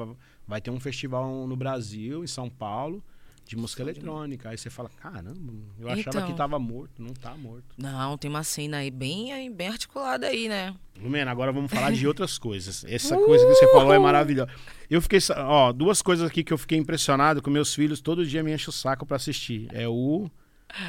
vai 0.47 0.61
ter 0.61 0.71
um 0.71 0.81
festival 0.81 1.47
no 1.47 1.57
Brasil, 1.57 2.23
em 2.25 2.27
São 2.29 2.49
Paulo, 2.49 3.03
de 3.55 3.57
música 3.61 3.83
eletrônica. 3.83 4.49
Aí 4.49 4.57
você 4.57 4.71
fala, 4.71 4.89
caramba, 4.89 5.53
eu 5.79 5.87
achava 5.89 6.01
Então. 6.09 6.27
que 6.27 6.33
tava 6.35 6.59
morto, 6.59 7.03
não 7.03 7.13
tá 7.13 7.35
morto. 7.37 7.67
Não, 7.77 8.17
tem 8.17 8.31
uma 8.31 8.43
cena 8.43 8.79
aí 8.79 8.91
bem, 8.91 9.31
aí, 9.33 9.51
bem 9.51 9.69
articulada 9.69 10.27
aí, 10.27 10.49
né? 10.49 10.75
Lumena, 10.99 11.31
agora 11.31 11.53
vamos 11.53 11.71
falar 11.71 11.93
de 11.93 12.07
outras 12.09 12.39
coisas. 12.39 12.83
Essa 12.89 13.15
coisa 13.17 13.47
que 13.47 13.55
você 13.55 13.71
falou 13.73 13.93
é 13.93 13.99
maravilhosa. 13.99 14.51
Eu 14.89 15.03
fiquei, 15.03 15.19
ó, 15.37 15.71
duas 15.71 16.01
coisas 16.01 16.27
aqui 16.27 16.43
que 16.43 16.53
eu 16.53 16.57
fiquei 16.59 16.79
impressionado 16.79 17.43
com 17.43 17.51
meus 17.51 17.75
filhos, 17.75 18.01
todo 18.01 18.25
dia 18.25 18.43
me 18.43 18.53
enche 18.55 18.71
o 18.71 18.73
saco 18.73 19.05
pra 19.05 19.17
assistir. 19.17 19.69
É 19.73 19.87
o 19.87 20.31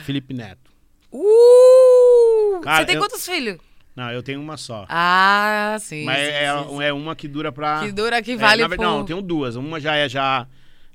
Felipe 0.06 0.34
Neto. 0.34 0.72
Uh! 1.12 2.62
Cara, 2.62 2.78
Você 2.80 2.86
tem 2.86 2.96
eu- 2.96 3.02
quantos 3.02 3.26
filhos? 3.26 3.58
Não, 3.96 4.10
eu 4.12 4.24
tenho 4.24 4.42
uma 4.42 4.58
só. 4.58 4.86
Ah, 4.90 5.78
sim. 5.80 6.04
Mas 6.06 6.18
sim, 6.18 6.24
é, 6.34 6.58
sim, 6.64 6.70
sim. 6.70 6.84
é 6.84 6.92
uma 6.94 7.16
que 7.16 7.28
dura 7.28 7.52
pra. 7.52 7.82
Que 7.86 7.92
dura 7.92 8.22
que 8.24 8.32
É, 8.32 8.36
vale 8.38 8.62
na 8.64 8.68
verdade, 8.68 8.78
por... 8.90 8.94
Não, 8.94 9.00
eu 9.02 9.06
tenho 9.06 9.22
duas. 9.22 9.56
Uma 9.56 9.80
já 9.80 9.96
é 9.96 10.10
já 10.10 10.48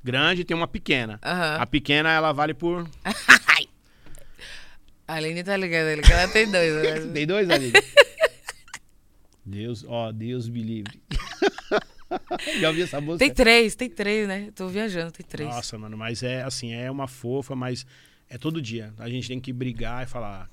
grande 0.02 0.42
e 0.42 0.44
tem 0.44 0.56
uma 0.56 0.68
pequena. 0.68 1.18
Aham. 1.24 1.56
A 1.60 1.66
pequena, 1.66 2.10
ela 2.10 2.32
vale 2.32 2.54
por. 2.54 2.88
A 5.06 5.14
Aline 5.14 5.42
tá 5.42 5.56
ligada 5.56 6.02
que 6.02 6.12
ela 6.12 6.28
tem 6.28 6.50
dois. 6.50 6.74
né? 6.74 7.00
Tem 7.14 7.26
dois 7.26 7.48
ali. 7.48 7.72
Deus, 9.42 9.82
ó, 9.88 10.12
Deus 10.12 10.46
me 10.50 10.62
livre. 10.62 11.00
já 12.60 12.68
ouvi 12.68 12.82
essa 12.82 13.00
música? 13.00 13.24
Tem 13.24 13.32
três, 13.32 13.74
tem 13.74 13.88
três, 13.88 14.28
né? 14.28 14.50
Tô 14.54 14.68
viajando, 14.68 15.10
tem 15.10 15.24
três. 15.24 15.48
Nossa, 15.48 15.78
mano, 15.78 15.96
mas 15.96 16.22
é 16.22 16.42
assim, 16.42 16.74
é 16.74 16.90
uma 16.90 17.08
fofa, 17.08 17.56
mas 17.56 17.86
é 18.28 18.36
todo 18.36 18.60
dia. 18.60 18.92
A 18.98 19.08
gente 19.08 19.26
tem 19.28 19.40
que 19.40 19.50
brigar 19.50 20.04
e 20.04 20.06
falar. 20.06 20.50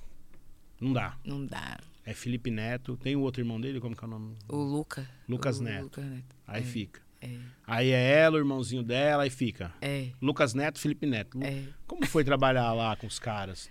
Não 0.80 0.94
dá. 0.94 1.18
Não 1.26 1.46
dá. 1.46 1.78
É 2.06 2.14
Felipe 2.14 2.50
Neto. 2.50 2.96
Tem 2.96 3.14
o 3.14 3.22
outro 3.22 3.42
irmão 3.42 3.60
dele, 3.60 3.82
como 3.82 3.94
que 3.94 4.04
é 4.06 4.08
o 4.08 4.10
nome? 4.10 4.38
O 4.48 4.56
Luca. 4.56 5.06
Lucas 5.28 5.60
o 5.60 5.64
Neto. 5.64 5.84
Lucas 5.84 6.06
Neto. 6.06 6.36
Aí 6.48 6.62
é, 6.62 6.66
fica. 6.66 7.02
É, 7.26 7.56
Aí 7.68 7.90
é 7.92 8.20
ela, 8.20 8.36
o 8.36 8.40
irmãozinho 8.40 8.84
dela, 8.84 9.24
aí 9.24 9.30
fica. 9.30 9.74
é, 9.82 10.10
Lucas 10.22 10.54
Neto, 10.54 10.80
Felipe 10.80 11.06
Neto. 11.08 11.40
é. 11.42 11.64
Como 11.88 12.06
foi 12.06 12.24
trabalhar 12.24 12.72
lá 12.74 12.96
com 12.96 13.08
os 13.08 13.18
caras? 13.20 13.70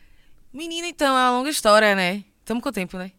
Menina, 0.53 0.87
então, 0.89 1.17
é 1.17 1.21
uma 1.23 1.31
longa 1.39 1.51
história, 1.51 1.95
né? 1.95 2.25
Tamo 2.45 2.61
com 2.61 2.69
o 2.69 2.73
tempo, 2.73 2.97
né? 2.99 3.13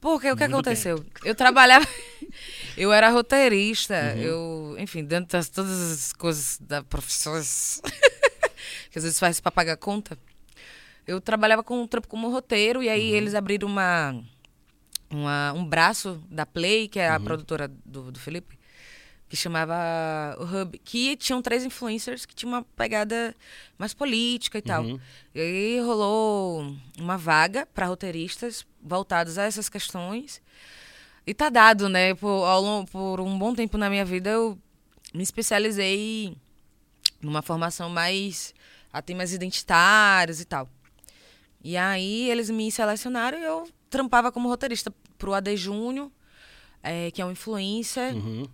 Porque 0.00 0.30
o 0.30 0.36
que 0.36 0.42
Muito 0.44 0.54
aconteceu? 0.54 1.04
Eu 1.24 1.34
trabalhava. 1.34 1.86
eu 2.76 2.92
era 2.92 3.08
roteirista, 3.10 3.94
Uhum. 4.16 4.20
eu, 4.22 4.76
enfim, 4.78 5.04
dentro 5.04 5.32
das 5.32 5.48
todas 5.48 5.92
as 5.92 6.12
coisas 6.12 6.58
da 6.60 6.82
profissão 6.82 7.32
que 8.90 8.98
às 8.98 9.04
vezes 9.04 9.18
faz 9.18 9.40
pra 9.40 9.50
pagar 9.52 9.76
conta. 9.76 10.18
Eu 11.06 11.20
trabalhava 11.20 11.62
com 11.62 11.80
um 11.82 11.86
trampo 11.86 12.08
como 12.08 12.30
roteiro, 12.30 12.82
e 12.82 12.88
aí 12.88 13.10
Uhum. 13.10 13.16
eles 13.16 13.34
abriram 13.34 13.68
uma, 13.68 14.20
uma, 15.10 15.52
um 15.52 15.64
braço 15.64 16.20
da 16.30 16.44
Play, 16.44 16.88
que 16.88 16.98
é 16.98 17.08
Uhum. 17.10 17.16
a 17.16 17.20
produtora 17.20 17.68
do, 17.84 18.10
do 18.10 18.18
Felipe, 18.18 18.55
que 19.28 19.36
chamava 19.36 19.74
o 20.38 20.44
Hub, 20.44 20.78
que 20.78 21.16
tinham 21.16 21.42
três 21.42 21.64
influencers 21.64 22.24
que 22.24 22.34
tinham 22.34 22.52
uma 22.52 22.62
pegada 22.76 23.34
mais 23.76 23.92
política 23.92 24.58
e 24.58 24.62
tal. 24.62 24.84
Uhum. 24.84 25.00
E 25.34 25.40
aí 25.40 25.80
rolou 25.80 26.72
uma 26.98 27.18
vaga 27.18 27.66
para 27.66 27.86
roteiristas 27.86 28.64
voltados 28.80 29.36
a 29.36 29.44
essas 29.44 29.68
questões. 29.68 30.40
E 31.26 31.34
tá 31.34 31.48
dado, 31.48 31.88
né? 31.88 32.14
Por, 32.14 32.44
ao 32.44 32.86
por 32.86 33.20
um 33.20 33.36
bom 33.36 33.52
tempo 33.52 33.76
na 33.76 33.90
minha 33.90 34.04
vida, 34.04 34.30
eu 34.30 34.56
me 35.12 35.24
especializei 35.24 36.36
numa 37.20 37.42
formação 37.42 37.90
mais 37.90 38.54
a 38.92 39.02
temas 39.02 39.32
identitários 39.32 40.40
e 40.40 40.44
tal. 40.44 40.68
E 41.64 41.76
aí 41.76 42.30
eles 42.30 42.48
me 42.48 42.70
selecionaram 42.70 43.38
e 43.38 43.42
eu 43.42 43.68
trampava 43.90 44.30
como 44.30 44.48
roteirista 44.48 44.94
pro 45.18 45.34
AD 45.34 45.56
Júnior, 45.56 46.12
eh, 46.80 47.10
que 47.10 47.20
é 47.20 47.26
um 47.26 47.32
influencer, 47.32 48.14
Uhum. 48.14 48.46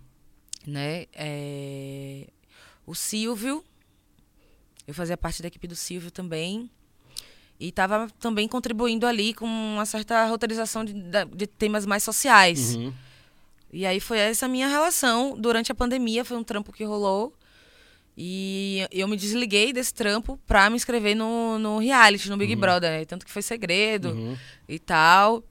Né? 0.65 1.05
É, 1.13 2.27
O 2.85 2.93
Silvio, 2.95 3.63
eu 4.87 4.93
fazia 4.93 5.15
parte 5.17 5.41
da 5.41 5.47
equipe 5.47 5.67
do 5.67 5.75
Silvio 5.75 6.11
também. 6.11 6.69
E 7.59 7.69
estava 7.69 8.09
também 8.19 8.47
contribuindo 8.47 9.05
ali 9.07 9.33
com 9.33 9.45
uma 9.45 9.85
certa 9.85 10.25
roteirização 10.25 10.83
de, 10.83 10.93
de 11.33 11.47
temas 11.47 11.85
mais 11.85 12.03
sociais. 12.03 12.75
Uhum. 12.75 12.93
E 13.71 13.85
aí 13.85 13.99
foi 13.99 14.17
essa 14.19 14.47
minha 14.47 14.67
relação 14.67 15.35
durante 15.39 15.71
a 15.71 15.75
pandemia, 15.75 16.25
foi 16.25 16.35
um 16.37 16.43
trampo 16.43 16.73
que 16.73 16.83
rolou. 16.83 17.33
E 18.17 18.85
eu 18.91 19.07
me 19.07 19.15
desliguei 19.17 19.71
desse 19.73 19.93
trampo 19.93 20.37
pra 20.45 20.69
me 20.69 20.75
inscrever 20.75 21.15
no, 21.15 21.57
no 21.57 21.77
reality, 21.79 22.29
no 22.29 22.37
Big 22.37 22.55
Brother. 22.55 22.91
né? 22.99 23.05
Tanto 23.05 23.25
que 23.25 23.31
foi 23.31 23.41
segredo 23.41 24.09
Uhum. 24.09 24.37
e 24.67 24.77
tal. 24.77 25.43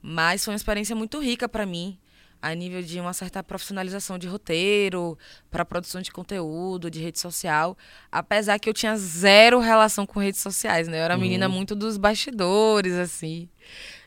Mas 0.00 0.44
foi 0.44 0.52
uma 0.52 0.56
experiência 0.56 0.96
muito 0.96 1.20
rica 1.20 1.48
para 1.48 1.64
mim, 1.64 1.96
a 2.42 2.52
nível 2.54 2.82
de 2.82 2.98
uma 2.98 3.12
certa 3.12 3.42
profissionalização 3.42 4.18
de 4.18 4.26
roteiro, 4.26 5.16
para 5.48 5.64
produção 5.64 6.02
de 6.02 6.10
conteúdo, 6.10 6.90
de 6.90 7.00
rede 7.00 7.20
social, 7.20 7.78
apesar 8.10 8.58
que 8.58 8.68
eu 8.68 8.74
tinha 8.74 8.96
zero 8.96 9.60
relação 9.60 10.04
com 10.04 10.18
redes 10.18 10.40
sociais, 10.40 10.88
né? 10.88 10.98
Eu 10.98 11.04
era 11.04 11.14
uhum. 11.14 11.20
menina 11.20 11.48
muito 11.48 11.76
dos 11.76 11.96
bastidores, 11.96 12.94
assim. 12.94 13.48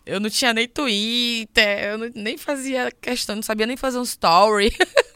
Eu 0.05 0.19
não 0.19 0.29
tinha 0.29 0.53
nem 0.53 0.67
Twitter, 0.67 1.83
eu 1.85 1.97
não, 1.97 2.11
nem 2.13 2.37
fazia 2.37 2.91
questão, 2.91 3.37
não 3.37 3.43
sabia 3.43 3.65
nem 3.65 3.77
fazer 3.77 3.97
um 3.97 4.03
story. 4.03 4.71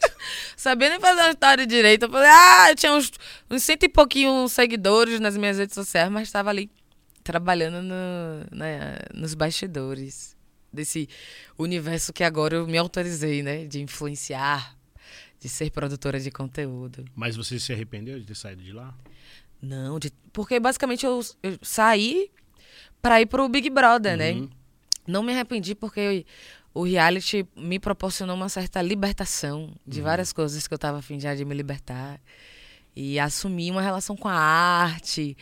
sabia 0.56 0.88
nem 0.88 0.98
fazer 0.98 1.20
uma 1.20 1.30
história 1.30 1.66
direito. 1.66 2.04
Eu 2.04 2.10
falei, 2.10 2.30
ah, 2.30 2.70
eu 2.70 2.74
tinha 2.74 2.94
uns, 2.94 3.12
uns 3.50 3.62
cento 3.62 3.84
e 3.84 3.88
pouquinho 3.88 4.48
seguidores 4.48 5.20
nas 5.20 5.36
minhas 5.36 5.58
redes 5.58 5.74
sociais, 5.74 6.10
mas 6.10 6.26
estava 6.26 6.48
ali 6.48 6.70
trabalhando 7.22 7.82
no, 7.82 8.56
né, 8.56 8.96
nos 9.14 9.34
bastidores 9.34 10.39
desse 10.72 11.08
universo 11.58 12.12
que 12.12 12.24
agora 12.24 12.56
eu 12.56 12.66
me 12.66 12.78
autorizei, 12.78 13.42
né? 13.42 13.66
De 13.66 13.80
influenciar, 13.80 14.76
de 15.38 15.48
ser 15.48 15.70
produtora 15.70 16.20
de 16.20 16.30
conteúdo. 16.30 17.04
Mas 17.14 17.36
você 17.36 17.58
se 17.58 17.72
arrependeu 17.72 18.18
de 18.18 18.26
ter 18.26 18.36
saído 18.36 18.62
de 18.62 18.72
lá? 18.72 18.94
Não, 19.62 19.98
de, 19.98 20.10
porque 20.32 20.58
basicamente 20.58 21.04
eu, 21.04 21.20
eu 21.42 21.58
saí 21.62 22.30
para 23.02 23.20
ir 23.20 23.26
pro 23.26 23.48
Big 23.48 23.68
Brother, 23.70 24.16
né? 24.16 24.32
uhum. 24.32 24.42
né? 24.42 24.48
Não 25.06 25.22
me 25.22 25.32
arrependi 25.32 25.74
porque 25.74 26.24
o 26.72 26.84
reality 26.84 27.46
me 27.56 27.78
proporcionou 27.78 28.36
uma 28.36 28.48
certa 28.48 28.80
libertação 28.80 29.74
de 29.86 29.98
uhum. 29.98 30.04
várias 30.04 30.32
coisas 30.32 30.66
que 30.68 30.74
eu 30.74 30.76
estava 30.76 30.98
afim 30.98 31.18
de 31.18 31.44
me 31.44 31.54
libertar. 31.54 32.20
E 32.94 33.18
assumir 33.18 33.70
uma 33.70 33.80
relação 33.80 34.16
com 34.16 34.28
a 34.28 34.34
arte. 34.34 35.36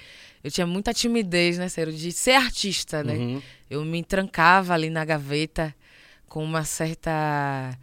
Eu 0.49 0.53
tinha 0.53 0.67
muita 0.67 0.95
timidez, 0.95 1.59
né, 1.59 1.69
Sério, 1.69 1.93
de 1.93 2.11
ser 2.11 2.33
artista, 2.33 3.05
né? 3.05 3.15
Uhum. 3.15 3.43
Eu 3.69 3.85
me 3.85 4.03
trancava 4.03 4.73
ali 4.75 4.89
na 4.89 5.05
gaveta 5.05 5.75
com 6.27 6.43
uma 6.43 6.65
certa. 6.65 7.79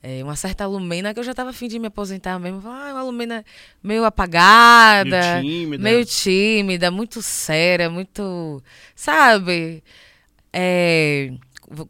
É, 0.00 0.22
uma 0.22 0.36
certa 0.36 0.62
alumena 0.64 1.12
que 1.12 1.18
eu 1.18 1.24
já 1.24 1.32
estava 1.32 1.50
afim 1.50 1.68
de 1.68 1.78
me 1.78 1.88
aposentar 1.88 2.38
mesmo. 2.38 2.60
Ah, 2.64 2.90
uma 2.92 3.00
alumena 3.00 3.44
meio 3.82 4.04
apagada, 4.04 5.40
meio 5.40 5.42
tímida. 5.42 5.82
meio 5.82 6.04
tímida, 6.04 6.90
muito 6.90 7.22
séria, 7.22 7.90
muito. 7.90 8.62
Sabe? 8.94 9.82
é, 10.52 11.32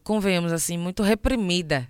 convenhamos 0.03 0.53
assim, 0.53 0.77
muito 0.77 1.03
reprimida. 1.03 1.89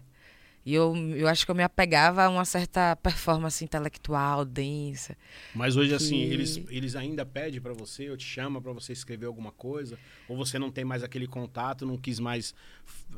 E 0.69 0.75
eu, 0.75 0.95
eu 1.17 1.27
acho 1.27 1.47
que 1.47 1.51
eu 1.51 1.55
me 1.55 1.63
apegava 1.63 2.25
a 2.25 2.29
uma 2.29 2.45
certa 2.45 2.95
performance 2.97 3.65
intelectual 3.65 4.45
densa. 4.45 5.17
Mas 5.55 5.79
hoje, 5.79 5.95
assim, 5.95 6.19
que... 6.19 6.25
assim, 6.25 6.33
eles, 6.35 6.61
eles 6.69 6.95
ainda 6.95 7.25
pedem 7.25 7.59
para 7.59 7.73
você, 7.73 8.11
ou 8.11 8.19
te 8.19 8.27
chamam 8.27 8.61
para 8.61 8.71
você 8.75 8.93
escrever 8.93 9.25
alguma 9.25 9.51
coisa? 9.51 9.99
Ou 10.29 10.37
você 10.37 10.59
não 10.59 10.71
tem 10.71 10.85
mais 10.85 11.03
aquele 11.03 11.27
contato, 11.27 11.87
não 11.87 11.97
quis 11.97 12.21
mais. 12.21 12.55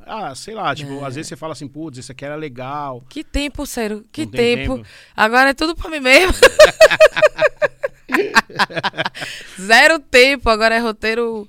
Ah, 0.07 0.33
sei 0.33 0.55
lá, 0.55 0.73
tipo, 0.77 1.01
é. 1.01 1.05
às 1.05 1.17
vezes 1.17 1.29
você 1.29 1.35
fala 1.35 1.53
assim, 1.53 1.67
putz, 1.67 1.99
isso 1.99 2.13
aqui 2.13 2.25
era 2.25 2.37
legal. 2.37 3.05
Que 3.09 3.25
tempo, 3.25 3.67
sério, 3.67 4.07
que 4.13 4.29
tempo. 4.29 4.77
tempo. 4.77 4.89
Agora 5.17 5.51
é 5.51 5.55
tudo 5.55 5.75
para 5.75 5.91
mim 5.91 5.99
mesmo. 5.99 6.33
Zero 9.61 9.99
tempo, 9.99 10.49
agora 10.49 10.77
é 10.77 10.79
roteiro 10.79 11.49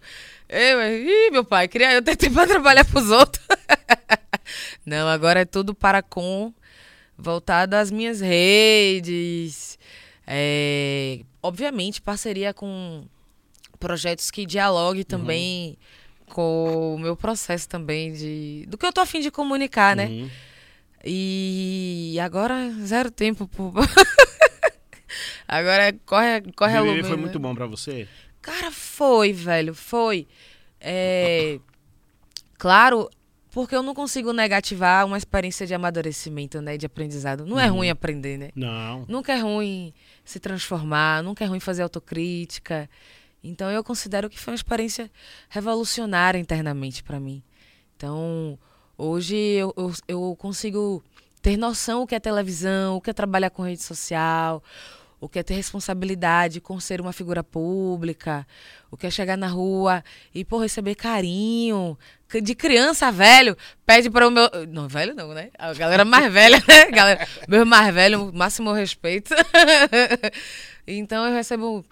eu, 0.53 0.81
ih, 0.81 1.31
meu 1.31 1.45
pai, 1.45 1.69
queria 1.69 1.93
eu 1.93 2.01
ter 2.01 2.17
tempo 2.17 2.35
para 2.35 2.47
trabalhar 2.47 2.83
pros 2.83 3.09
outros. 3.09 3.41
Não, 4.85 5.07
agora 5.07 5.41
é 5.41 5.45
tudo 5.45 5.73
para 5.73 6.01
com 6.01 6.53
voltado 7.17 7.75
às 7.75 7.91
minhas 7.91 8.19
redes. 8.19 9.77
É, 10.25 11.21
obviamente, 11.41 12.01
parceria 12.01 12.53
com 12.53 13.05
projetos 13.79 14.29
que 14.29 14.45
dialoguem 14.45 15.03
também 15.03 15.69
uhum. 15.69 16.33
com 16.33 16.95
o 16.95 16.99
meu 16.99 17.15
processo 17.15 17.67
também 17.67 18.13
de 18.13 18.65
do 18.67 18.77
que 18.77 18.85
eu 18.85 18.93
tô 18.93 19.01
afim 19.01 19.19
de 19.19 19.31
comunicar, 19.31 19.95
né? 19.95 20.05
Uhum. 20.05 20.29
E 21.03 22.17
agora 22.21 22.71
zero 22.85 23.09
tempo 23.09 23.49
agora 25.47 25.93
corre 26.05 26.41
corre 26.55 26.77
a 26.77 26.81
lume, 26.81 27.01
foi 27.01 27.17
né? 27.17 27.23
muito 27.23 27.39
bom 27.39 27.55
para 27.55 27.65
você? 27.65 28.07
Cara, 28.41 28.71
foi, 28.71 29.33
velho, 29.33 29.73
foi. 29.73 30.27
É, 30.79 31.59
claro, 32.57 33.09
porque 33.51 33.75
eu 33.75 33.83
não 33.83 33.93
consigo 33.93 34.31
negativar 34.31 35.05
uma 35.05 35.17
experiência 35.17 35.67
de 35.67 35.73
amadurecimento, 35.73 36.61
né, 36.61 36.77
de 36.77 36.85
aprendizado. 36.85 37.45
Não 37.45 37.59
é 37.59 37.69
uhum. 37.69 37.77
ruim 37.77 37.89
aprender, 37.89 38.37
né? 38.37 38.49
Não. 38.55 39.05
Nunca 39.07 39.33
é 39.33 39.39
ruim 39.39 39.93
se 40.23 40.39
transformar, 40.39 41.21
nunca 41.21 41.43
é 41.43 41.47
ruim 41.47 41.59
fazer 41.59 41.83
autocrítica. 41.83 42.89
Então 43.43 43.69
eu 43.69 43.83
considero 43.83 44.29
que 44.29 44.39
foi 44.39 44.53
uma 44.53 44.55
experiência 44.55 45.11
revolucionária 45.49 46.39
internamente 46.39 47.03
para 47.03 47.19
mim. 47.19 47.43
Então, 47.97 48.57
hoje 48.97 49.35
eu, 49.35 49.73
eu, 49.75 49.93
eu 50.07 50.35
consigo 50.39 51.03
ter 51.41 51.57
noção 51.57 52.03
o 52.03 52.07
que 52.07 52.15
é 52.15 52.19
televisão, 52.19 52.97
o 52.97 53.01
que 53.01 53.09
é 53.09 53.13
trabalhar 53.13 53.49
com 53.49 53.63
rede 53.63 53.83
social, 53.83 54.63
o 55.21 55.29
que 55.29 55.37
é 55.37 55.43
ter 55.43 55.53
responsabilidade 55.53 56.59
com 56.59 56.79
ser 56.79 56.99
uma 56.99 57.13
figura 57.13 57.43
pública, 57.43 58.45
o 58.89 58.97
que 58.97 59.05
é 59.05 59.11
chegar 59.11 59.37
na 59.37 59.47
rua 59.47 60.03
e, 60.33 60.43
pô, 60.43 60.57
receber 60.57 60.95
carinho. 60.95 61.97
De 62.43 62.55
criança 62.55 63.11
velho, 63.11 63.55
pede 63.85 64.09
para 64.09 64.27
o 64.27 64.31
meu. 64.31 64.49
Não, 64.69 64.87
velho 64.87 65.13
não, 65.13 65.33
né? 65.33 65.51
A 65.59 65.73
galera 65.73 66.03
mais 66.03 66.33
velha, 66.33 66.57
né? 66.67 66.85
Galera, 66.89 67.27
meu 67.47 67.65
mais 67.65 67.93
velho, 67.93 68.31
máximo 68.33 68.71
respeito. 68.71 69.35
então 70.87 71.27
eu 71.27 71.33
recebo 71.35 71.85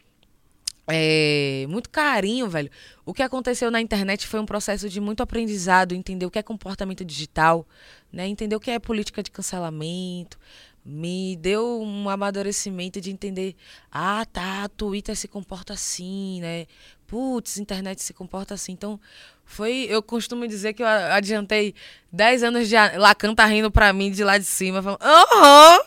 é, 0.87 1.65
muito 1.69 1.89
carinho, 1.89 2.49
velho. 2.49 2.71
O 3.05 3.13
que 3.13 3.21
aconteceu 3.21 3.69
na 3.69 3.79
internet 3.79 4.25
foi 4.25 4.39
um 4.39 4.45
processo 4.45 4.89
de 4.89 4.99
muito 4.99 5.21
aprendizado, 5.21 5.93
entender 5.93 6.25
o 6.25 6.31
que 6.31 6.39
é 6.39 6.43
comportamento 6.43 7.05
digital, 7.05 7.67
né? 8.11 8.27
Entender 8.27 8.55
o 8.55 8.59
que 8.59 8.71
é 8.71 8.79
política 8.79 9.21
de 9.21 9.29
cancelamento, 9.29 10.39
me 10.85 11.35
deu 11.35 11.81
um 11.81 12.09
amadurecimento 12.09 12.99
de 12.99 13.11
entender, 13.11 13.55
ah, 13.91 14.25
tá, 14.31 14.67
Twitter 14.69 15.15
se 15.15 15.27
comporta 15.27 15.73
assim, 15.73 16.39
né? 16.41 16.65
Putz, 17.05 17.57
internet 17.57 18.01
se 18.03 18.13
comporta 18.13 18.53
assim. 18.53 18.71
Então, 18.71 18.99
foi, 19.43 19.87
eu 19.89 20.01
costumo 20.03 20.47
dizer 20.47 20.73
que 20.73 20.83
eu 20.83 20.87
adiantei 20.87 21.73
10 22.11 22.43
anos 22.43 22.69
de 22.69 22.75
Lacan 22.75 23.33
tá 23.33 23.45
rindo 23.45 23.71
pra 23.71 23.91
mim 23.91 24.11
de 24.11 24.23
lá 24.23 24.37
de 24.37 24.45
cima, 24.45 24.81
falando, 24.81 25.01
aham, 25.01 25.79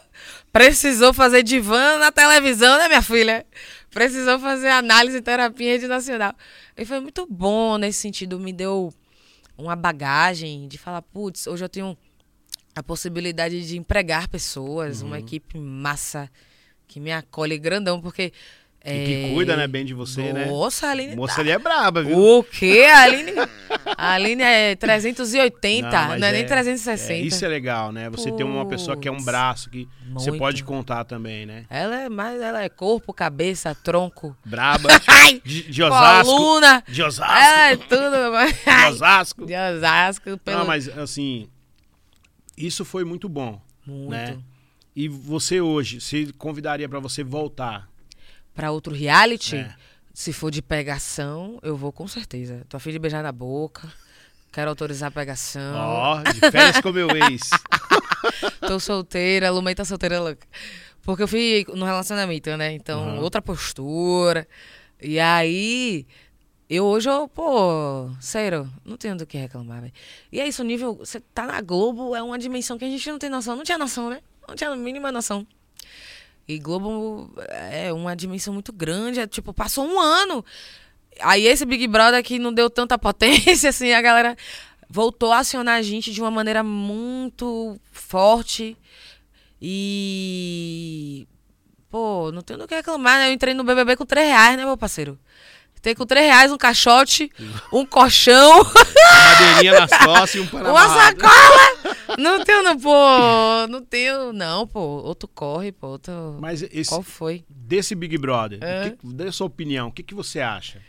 precisou 0.52 1.14
fazer 1.14 1.42
divã 1.42 1.96
na 1.98 2.11
televisão, 2.11 2.76
né, 2.78 2.88
minha 2.88 3.02
filha? 3.02 3.46
Precisou 3.90 4.38
fazer 4.38 4.68
análise, 4.68 5.20
terapia 5.20 5.68
em 5.68 5.70
rede 5.72 5.87
nacional. 5.87 6.35
E 6.76 6.85
foi 6.85 6.98
muito 6.98 7.26
bom 7.31 7.78
nesse 7.78 8.00
sentido, 8.00 8.38
me 8.38 8.52
deu 8.52 8.92
uma 9.57 9.76
bagagem 9.76 10.66
de 10.66 10.76
falar, 10.78 11.02
putz, 11.02 11.46
hoje 11.46 11.64
eu 11.64 11.68
tenho 11.68 11.96
a 12.75 12.83
possibilidade 12.83 13.67
de 13.67 13.77
empregar 13.77 14.29
pessoas, 14.29 15.03
uhum. 15.03 15.09
uma 15.09 15.19
equipe 15.19 15.59
massa 15.59 16.31
que 16.89 17.01
me 17.01 17.13
acolhe 17.13 17.59
grandão, 17.59 18.01
porque. 18.01 18.33
E 18.85 19.05
que 19.05 19.15
é... 19.27 19.33
cuida, 19.33 19.57
né, 19.57 19.69
bem 19.69 19.85
de 19.85 19.95
você, 19.95 20.33
né? 20.33 20.47
Nossa, 20.47 20.89
a 20.89 20.91
Aline. 20.91 21.15
Moça 21.15 21.37
tá... 21.37 21.41
ali 21.41 21.53
é 21.53 21.59
braba, 21.59 22.03
viu? 22.03 22.19
O 22.19 22.43
quê? 22.43 22.89
A 22.93 23.03
Aline. 23.03 23.33
a 23.97 24.13
Aline 24.13 24.43
é 24.43 24.75
380, 24.75 25.89
não, 25.89 26.19
não 26.19 26.27
é, 26.27 26.31
é, 26.31 26.33
nem 26.33 26.45
360. 26.45 27.13
É, 27.13 27.21
isso 27.21 27.45
é 27.45 27.49
legal, 27.49 27.93
né? 27.93 28.11
Você 28.11 28.31
Puts, 28.31 28.37
tem 28.37 28.45
uma 28.45 28.67
pessoa 28.67 28.97
que 28.97 29.07
é 29.07 29.13
um 29.13 29.23
braço 29.23 29.71
que 29.71 29.89
muito. 30.05 30.25
você 30.25 30.33
pode 30.33 30.65
contar 30.65 31.05
também, 31.05 31.47
né? 31.47 31.65
Ela 31.71 32.03
é 32.03 32.09
mais, 32.09 32.43
ela 32.43 32.61
é 32.61 32.69
corpo, 32.69 33.13
cabeça, 33.15 33.73
tronco. 33.73 34.37
Braba. 34.45 34.89
de, 35.45 35.63
de 35.71 35.83
Osasco. 35.85 36.37
Coluna. 36.37 36.85
De 36.89 37.03
Osasco. 37.05 37.33
Ela 37.33 37.71
é 37.71 37.77
tudo. 37.77 38.67
de 38.67 38.87
Osasco. 38.89 39.47
De 39.47 39.55
Osasco. 39.55 40.39
Pelo... 40.39 40.59
Não, 40.59 40.67
mas 40.67 40.89
assim, 40.99 41.49
isso 42.57 42.85
foi 42.85 43.05
muito 43.05 43.29
bom. 43.29 43.61
Muito. 43.87 44.11
Né? 44.11 44.38
E 44.95 45.09
você 45.09 45.61
hoje, 45.61 46.01
se 46.01 46.33
convidaria 46.35 46.88
para 46.88 47.01
você 47.01 47.25
voltar? 47.25 47.88
Para 48.55 48.71
outro 48.71 48.93
reality? 48.93 49.57
É. 49.57 49.75
Se 50.12 50.33
for 50.33 50.51
de 50.51 50.61
pegação, 50.61 51.59
eu 51.62 51.77
vou 51.77 51.91
com 51.91 52.07
certeza. 52.07 52.67
Tô 52.69 52.77
afim 52.77 52.91
de 52.91 52.99
beijar 52.99 53.23
na 53.23 53.33
boca. 53.33 53.91
Quero 54.53 54.69
autorizar 54.69 55.09
a 55.09 55.11
pegação. 55.11 55.75
Ó, 55.75 56.21
oh, 56.21 56.33
de 56.33 56.38
férias 56.51 56.79
com 56.83 56.93
meu 56.93 57.09
ex. 57.11 57.49
Tô 58.61 58.79
solteira, 58.79 59.49
a 59.49 59.51
Lumei 59.51 59.75
tá 59.75 59.83
solteira 59.83 60.21
louca. 60.21 60.47
Porque 61.03 61.23
eu 61.23 61.29
fui 61.29 61.65
no 61.75 61.87
relacionamento, 61.87 62.55
né? 62.59 62.73
Então, 62.75 63.17
uhum. 63.17 63.21
outra 63.21 63.41
postura. 63.41 64.47
E 65.01 65.19
aí, 65.19 66.07
eu 66.77 66.87
hoje, 66.87 67.09
eu, 67.09 67.29
pô, 67.29 68.11
sério, 68.19 68.71
não 68.83 68.97
tenho 68.97 69.15
do 69.15 69.27
que 69.27 69.37
reclamar, 69.37 69.83
velho. 69.83 69.93
E 70.31 70.41
é 70.41 70.49
isso, 70.49 70.63
o 70.63 70.65
nível. 70.65 70.95
Você 70.95 71.21
tá 71.21 71.47
na 71.47 71.61
Globo, 71.61 72.17
é 72.17 72.23
uma 72.23 72.39
dimensão 72.39 72.79
que 72.79 72.85
a 72.85 72.89
gente 72.89 73.11
não 73.11 73.19
tem 73.19 73.29
noção. 73.29 73.57
Não 73.57 73.63
tinha 73.63 73.77
noção, 73.77 74.09
né? 74.09 74.21
Não 74.49 74.55
tinha 74.55 74.71
a 74.71 74.77
mínima 74.77 75.13
noção. 75.13 75.47
E 76.49 76.59
Globo 76.59 77.31
é 77.49 77.93
uma 77.93 78.17
dimensão 78.17 78.55
muito 78.55 78.73
grande. 78.73 79.21
É, 79.21 79.27
tipo, 79.27 79.53
passou 79.53 79.87
um 79.87 80.01
ano. 80.01 80.43
Aí 81.21 81.47
esse 81.47 81.67
Big 81.67 81.87
Brother 81.87 82.25
que 82.25 82.39
não 82.39 82.53
deu 82.53 82.71
tanta 82.71 82.99
potência, 82.99 83.69
assim, 83.71 83.93
a 83.93 84.01
galera 84.01 84.35
voltou 84.89 85.31
a 85.31 85.41
acionar 85.41 85.77
a 85.77 85.83
gente 85.83 86.11
de 86.11 86.23
uma 86.23 86.31
maneira 86.31 86.63
muito 86.63 87.79
forte. 87.91 88.77
E. 89.61 91.29
Pô, 91.91 92.33
não 92.33 92.41
tenho 92.41 92.59
do 92.59 92.67
que 92.67 92.75
reclamar, 92.75 93.19
né? 93.19 93.29
Eu 93.29 93.33
entrei 93.35 93.53
no 93.53 93.63
BBB 93.63 93.97
com 93.97 94.07
3 94.07 94.27
reais, 94.27 94.57
né, 94.57 94.65
meu 94.65 94.79
parceiro? 94.79 95.19
Tem 95.83 95.95
com 95.97 96.07
3 96.07 96.27
reais 96.27 96.53
um 96.53 96.57
caixote, 96.57 97.29
um 97.73 97.85
colchão, 97.85 98.61
Uma 98.61 99.25
madeirinha 99.25 99.81
nas 99.81 99.90
costas 99.90 100.35
e 100.37 100.40
um 100.40 100.47
pano 100.47 100.71
uma 100.71 100.88
sacola. 100.88 101.97
Não 102.18 102.45
tenho, 102.45 102.62
não, 102.62 102.79
pô. 102.79 102.95
Não 103.68 103.83
tenho, 103.83 104.33
não, 104.33 104.64
pô. 104.66 104.79
Outro 104.81 105.27
corre, 105.29 105.73
pô. 105.73 105.88
Outro... 105.88 106.38
Mas 106.40 106.62
esse, 106.62 106.88
Qual 106.88 107.03
foi? 107.03 107.45
desse 107.49 107.95
Big 107.97 108.16
Brother, 108.16 108.61
É. 108.62 108.90
que- 108.90 108.97
dê 109.03 109.27
a 109.29 109.33
sua 109.33 109.49
opinião, 109.49 109.88
o 109.88 109.92
que, 109.92 110.05
que 110.05 110.14
você 110.14 110.40
acha? 110.40 110.81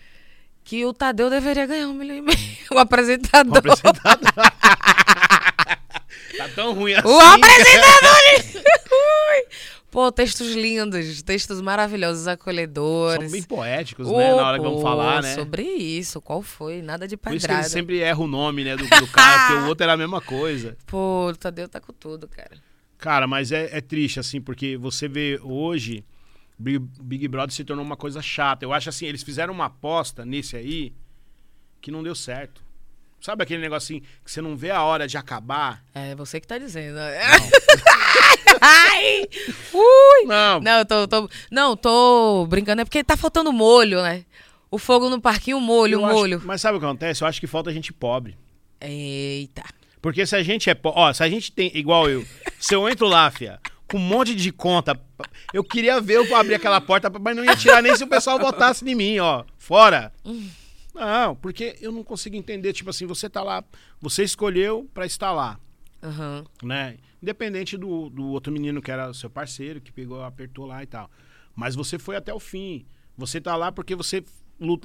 Que 0.63 0.85
o 0.85 0.93
Tadeu 0.93 1.29
deveria 1.29 1.65
ganhar 1.65 1.87
um 1.87 1.93
milhão 1.93 2.17
e 2.17 2.21
meio. 2.21 2.37
O 2.71 2.77
apresentador. 2.77 3.53
O 3.55 3.57
apresentador. 3.57 4.31
tá 6.37 6.47
tão 6.55 6.73
ruim 6.73 6.93
assim. 6.93 7.07
O 7.07 7.19
apresentador! 7.19 8.63
Pô, 9.93 10.11
textos 10.11 10.55
lindos, 10.55 11.21
textos 11.21 11.61
maravilhosos, 11.61 12.27
acolhedores. 12.27 13.29
São 13.29 13.31
bem 13.31 13.43
poéticos, 13.43 14.07
Ô, 14.07 14.17
né? 14.17 14.33
Na 14.33 14.47
hora 14.47 14.57
que 14.57 14.65
vamos 14.65 14.81
falar, 14.81 15.21
né? 15.21 15.35
Sobre 15.35 15.61
isso, 15.61 16.19
qual 16.19 16.41
foi? 16.41 16.81
Nada 16.81 17.07
de 17.07 17.15
Por 17.15 17.29
isso 17.29 17.41
que 17.41 17.47
pedrada. 17.47 17.67
ele 17.67 17.69
sempre 17.69 17.99
erra 17.99 18.19
o 18.19 18.25
nome, 18.25 18.63
né, 18.63 18.75
do, 18.75 18.83
do 18.83 19.07
cara, 19.11 19.45
porque 19.45 19.61
o 19.61 19.67
outro 19.69 19.83
era 19.83 19.93
a 19.93 19.97
mesma 19.97 20.19
coisa. 20.19 20.75
Pô, 20.87 21.27
o 21.27 21.35
Tadeu 21.35 21.69
tá 21.69 21.79
com 21.79 21.93
tudo, 21.93 22.27
cara. 22.27 22.57
Cara, 22.97 23.27
mas 23.27 23.51
é, 23.51 23.69
é 23.71 23.81
triste, 23.81 24.19
assim, 24.19 24.41
porque 24.41 24.75
você 24.77 25.07
vê 25.07 25.39
hoje, 25.43 26.03
Big, 26.57 26.79
Big 26.99 27.27
Brother 27.27 27.53
se 27.53 27.63
tornou 27.63 27.85
uma 27.85 27.95
coisa 27.95 28.19
chata. 28.19 28.65
Eu 28.65 28.73
acho 28.73 28.89
assim, 28.89 29.05
eles 29.05 29.21
fizeram 29.21 29.53
uma 29.53 29.65
aposta 29.65 30.25
nesse 30.25 30.55
aí 30.55 30.91
que 31.79 31.91
não 31.91 32.01
deu 32.01 32.15
certo. 32.15 32.63
Sabe 33.23 33.41
aquele 33.41 33.61
negocinho 33.61 34.01
que 34.01 34.29
você 34.29 34.41
não 34.41 34.57
vê 34.57 34.69
a 34.69 34.83
hora 34.83 35.07
de 35.07 35.15
acabar? 35.17 35.81
É 35.95 36.13
você 36.13 36.41
que 36.41 36.47
tá 36.47 36.57
dizendo. 36.57 36.97
Ai! 38.59 39.23
Ui! 39.73 40.25
Não, 40.27 40.59
Não, 40.59 40.79
eu 40.79 40.85
tô, 40.85 41.07
tô- 41.07 41.29
Não, 41.49 41.77
tô 41.77 42.45
brincando, 42.49 42.81
é 42.81 42.85
porque 42.85 43.01
tá 43.01 43.15
faltando 43.15 43.53
molho, 43.53 44.01
né? 44.01 44.25
O 44.69 44.77
fogo 44.77 45.09
no 45.09 45.21
parquinho, 45.21 45.61
molho, 45.61 45.99
eu 46.01 46.05
acho- 46.05 46.15
molho. 46.15 46.41
mas 46.43 46.59
sabe 46.59 46.75
o 46.77 46.79
que 46.81 46.85
acontece? 46.85 47.23
Eu 47.23 47.27
acho 47.29 47.39
que 47.39 47.47
falta 47.47 47.71
gente 47.71 47.93
pobre. 47.93 48.37
Eita. 48.81 49.63
Porque 50.01 50.25
se 50.25 50.35
a 50.35 50.43
gente 50.43 50.69
é 50.69 50.73
pobre, 50.75 50.99
ó, 50.99 51.13
se 51.13 51.23
a 51.23 51.29
gente 51.29 51.49
tem, 51.49 51.71
igual 51.77 52.09
eu, 52.09 52.25
se 52.59 52.75
eu 52.75 52.89
entro 52.89 53.07
lá, 53.07 53.31
fia, 53.31 53.57
com 53.89 53.95
um 53.97 54.01
monte 54.01 54.35
de 54.35 54.51
conta, 54.51 54.99
eu 55.53 55.63
queria 55.63 56.01
ver 56.01 56.15
eu 56.17 56.35
abrir 56.35 56.55
aquela 56.55 56.81
porta, 56.81 57.09
mas 57.21 57.35
não 57.37 57.45
ia 57.45 57.55
tirar 57.55 57.81
nem 57.81 57.95
se 57.95 58.03
o 58.03 58.07
pessoal 58.07 58.37
votasse 58.37 58.83
em 58.89 58.95
mim, 58.95 59.19
ó, 59.19 59.45
fora. 59.57 60.11
Não, 60.93 61.35
porque 61.35 61.75
eu 61.81 61.91
não 61.91 62.03
consigo 62.03 62.35
entender, 62.35 62.71
tipo 62.73 62.89
assim, 62.89 63.05
você 63.05 63.29
tá 63.29 63.41
lá, 63.41 63.63
você 63.99 64.23
escolheu 64.23 64.89
pra 64.93 65.05
estar 65.05 65.31
lá, 65.31 65.59
Aham. 66.01 66.45
né? 66.61 66.97
Independente 67.21 67.77
do, 67.77 68.09
do 68.09 68.27
outro 68.27 68.51
menino 68.53 68.81
que 68.81 68.91
era 68.91 69.13
seu 69.13 69.29
parceiro, 69.29 69.81
que 69.81 69.91
pegou, 69.91 70.21
apertou 70.23 70.65
lá 70.65 70.83
e 70.83 70.85
tal. 70.85 71.09
Mas 71.55 71.73
você 71.75 71.97
foi 71.97 72.15
até 72.15 72.33
o 72.33 72.39
fim. 72.39 72.85
Você 73.17 73.39
tá 73.39 73.55
lá 73.55 73.71
porque 73.71 73.95
você 73.95 74.23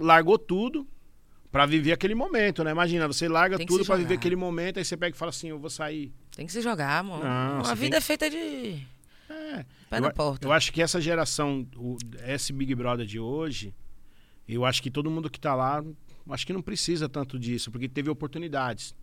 largou 0.00 0.38
tudo 0.38 0.86
pra 1.50 1.66
viver 1.66 1.92
aquele 1.92 2.14
momento, 2.14 2.62
né? 2.62 2.70
Imagina, 2.70 3.06
você 3.06 3.28
larga 3.28 3.56
que 3.58 3.66
tudo 3.66 3.84
pra 3.84 3.96
viver 3.96 4.14
aquele 4.14 4.36
momento, 4.36 4.78
aí 4.78 4.84
você 4.84 4.96
pega 4.96 5.14
e 5.16 5.18
fala 5.18 5.30
assim, 5.30 5.48
eu 5.48 5.58
vou 5.58 5.70
sair. 5.70 6.12
Tem 6.36 6.46
que 6.46 6.52
se 6.52 6.60
jogar, 6.62 6.98
amor. 6.98 7.24
Não, 7.24 7.64
A 7.66 7.74
vida 7.74 7.92
tem 7.92 7.98
é 7.98 8.00
feita 8.00 8.30
de 8.30 8.86
É. 9.28 9.64
pé 9.90 9.96
eu, 9.96 10.00
na 10.02 10.10
porta. 10.12 10.46
eu 10.46 10.52
acho 10.52 10.72
que 10.72 10.80
essa 10.80 11.00
geração, 11.00 11.66
o, 11.76 11.96
esse 12.26 12.52
Big 12.52 12.74
Brother 12.74 13.04
de 13.06 13.18
hoje, 13.18 13.74
eu 14.54 14.64
acho 14.64 14.82
que 14.82 14.90
todo 14.90 15.10
mundo 15.10 15.28
que 15.28 15.38
tá 15.38 15.54
lá, 15.54 15.84
acho 16.30 16.46
que 16.46 16.52
não 16.52 16.62
precisa 16.62 17.08
tanto 17.08 17.38
disso, 17.38 17.70
porque 17.70 17.88
teve 17.88 18.10
oportunidades. 18.10 18.94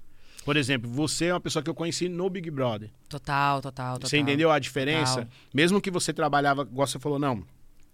Por 0.43 0.57
exemplo, 0.57 0.89
você 0.89 1.25
é 1.25 1.33
uma 1.33 1.39
pessoa 1.39 1.63
que 1.63 1.69
eu 1.69 1.73
conheci 1.73 2.07
no 2.07 2.29
Big 2.29 2.51
Brother. 2.51 2.91
Total, 3.09 3.61
total, 3.61 3.95
total. 3.95 4.09
Você 4.09 4.17
entendeu 4.17 4.51
a 4.51 4.59
diferença? 4.59 5.21
Total. 5.21 5.29
Mesmo 5.53 5.81
que 5.81 5.89
você 5.89 6.13
trabalhava, 6.13 6.63
igual 6.63 6.85
você 6.85 6.99
falou, 6.99 7.17
não. 7.17 7.43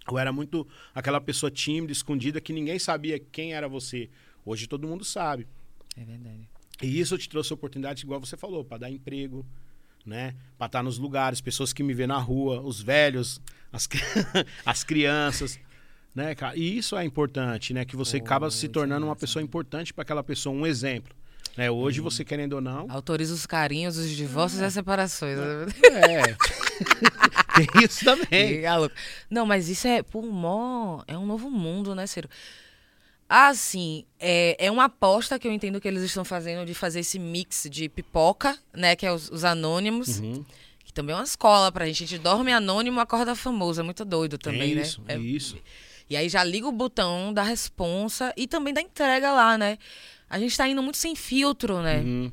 Eu 0.10 0.18
era 0.18 0.34
muito 0.34 0.68
aquela 0.94 1.22
pessoa 1.22 1.52
tímida, 1.52 1.94
escondida, 1.94 2.42
que 2.42 2.52
ninguém 2.52 2.80
sabia 2.80 3.20
quem 3.20 3.54
era 3.54 3.70
você. 3.70 4.10
Hoje 4.46 4.68
todo 4.68 4.88
mundo 4.88 5.06
sabe. 5.06 5.48
É 5.96 6.04
verdade. 6.04 6.50
E 6.82 7.00
isso 7.00 7.18
te 7.18 7.30
trouxe 7.30 7.54
oportunidades, 7.54 8.04
igual 8.04 8.20
você 8.20 8.36
falou, 8.36 8.66
para 8.66 8.80
dar 8.80 8.92
emprego, 8.92 9.46
né? 10.06 10.36
Para 10.58 10.66
estar 10.66 10.84
nos 10.84 10.98
lugares, 10.98 11.40
pessoas 11.40 11.72
que 11.72 11.84
me 11.84 11.94
vê 11.94 12.08
na 12.08 12.18
rua, 12.18 12.60
os 12.60 12.82
velhos, 12.82 13.40
as, 13.72 13.88
as 14.66 14.84
crianças, 14.84 15.60
né, 16.16 16.36
cara? 16.36 16.56
E 16.58 16.78
isso 16.78 16.96
é 16.98 17.04
importante, 17.06 17.74
né? 17.74 17.86
Que 17.86 17.96
você 17.96 18.20
Pô, 18.20 18.26
acaba 18.26 18.52
se 18.52 18.66
é 18.66 18.70
tornando 18.70 19.06
uma 19.06 19.16
pessoa 19.16 19.42
importante 19.44 19.94
para 19.94 20.02
aquela 20.04 20.24
pessoa, 20.24 20.56
um 20.56 20.66
exemplo. 20.66 21.16
Né? 21.58 21.70
Hoje 21.70 22.00
Uhum. 22.00 22.06
você 22.10 22.24
querendo 22.24 22.54
ou 22.54 22.62
não, 22.62 22.86
Autoriza 22.90 23.34
os 23.34 23.46
carinhos, 23.46 23.98
os 23.98 24.10
divórcios 24.10 24.62
e 24.62 24.66
as 24.66 24.74
separações. 24.74 25.38
é. 25.38 26.36
Tem 27.56 27.84
isso 27.84 28.06
também. 28.06 28.62
Louco. 28.78 28.96
Não, 29.30 29.46
mas 29.46 29.68
isso 29.70 29.86
é, 29.88 30.02
mó, 30.14 31.04
é 31.08 31.18
um 31.18 31.26
novo 31.26 31.50
mundo, 31.50 31.94
né, 31.94 32.08
Ciro? 32.08 32.30
Assim, 33.28 34.04
é, 34.20 34.66
é 34.66 34.70
uma 34.72 34.86
aposta 34.86 35.40
que 35.40 35.48
eu 35.48 35.52
entendo 35.54 35.80
que 35.80 35.88
eles 35.88 36.04
estão 36.04 36.26
fazendo 36.26 36.66
de 36.66 36.74
fazer 36.74 37.00
esse 37.00 37.18
mix 37.18 37.66
de 37.70 37.88
pipoca, 37.88 38.58
né, 38.74 38.94
que 38.96 39.06
é 39.06 39.12
os, 39.12 39.30
os 39.30 39.46
anônimos, 39.46 40.20
Uhum. 40.20 40.44
que 40.84 40.92
também 40.92 41.14
é 41.14 41.18
uma 41.18 41.24
escola 41.24 41.72
pra 41.72 41.86
gente. 41.86 42.04
A 42.04 42.08
gente 42.08 42.22
dorme 42.22 42.52
anônimo, 42.52 43.00
acorda 43.00 43.34
famoso, 43.36 43.80
é 43.80 43.84
muito 43.84 44.04
doido 44.04 44.38
também, 44.38 44.78
é 44.78 44.82
isso, 44.82 45.02
né? 45.02 45.14
é 45.14 45.16
É- 45.16 45.20
isso. 45.20 45.58
E 46.12 46.18
aí 46.18 46.28
já 46.28 46.44
liga 46.44 46.68
o 46.68 46.74
botão 46.74 47.32
da 47.32 47.42
responsa 47.42 48.34
e 48.36 48.46
também 48.46 48.74
da 48.74 48.82
entrega 48.82 49.32
lá, 49.32 49.58
né? 49.58 49.78
A 50.30 50.38
gente 50.38 50.58
tá 50.58 50.68
indo 50.68 50.84
muito 50.84 50.98
sem 50.98 51.16
filtro, 51.16 51.82
né? 51.82 52.00
Uhum. 52.00 52.30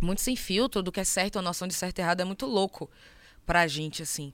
muito 0.00 0.20
sem 0.20 0.36
filtro 0.36 0.84
do 0.84 0.92
que 0.92 1.00
é 1.00 1.04
certo, 1.04 1.36
a 1.36 1.42
noção 1.42 1.66
de 1.66 1.74
certo 1.74 1.98
e 1.98 2.00
errado 2.00 2.20
é 2.20 2.24
muito 2.24 2.46
louco 2.46 2.88
pra 3.44 3.66
gente, 3.66 4.02
assim. 4.02 4.32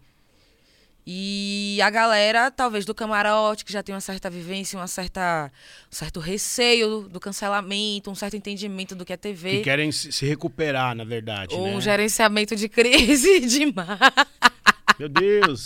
E 1.06 1.80
a 1.82 1.88
galera, 1.88 2.50
talvez 2.50 2.84
do 2.84 2.94
camarote, 2.94 3.64
que 3.64 3.72
já 3.72 3.82
tem 3.82 3.94
uma 3.94 4.02
certa 4.02 4.28
vivência, 4.28 4.78
uma 4.78 4.86
certa, 4.86 5.50
um 5.90 5.96
certo 5.96 6.20
receio 6.20 7.08
do, 7.08 7.18
cancelamento, 7.18 8.10
um 8.10 8.14
certo 8.14 8.36
entendimento 8.36 8.94
do 8.94 9.02
que 9.02 9.14
é 9.14 9.16
Que 9.16 9.34
TV, 9.34 9.62
querem 9.62 9.90
se 9.90 10.12
se 10.12 10.26
recuperar, 10.26 10.94
na 10.94 11.04
verdade, 11.04 11.54
ou 11.54 11.64
né? 11.64 11.74
um 11.74 11.80
gerenciamento 11.80 12.54
de 12.54 12.68
crise 12.68 13.40
demais. 13.40 13.98
Meu 14.98 15.08
Deus. 15.08 15.64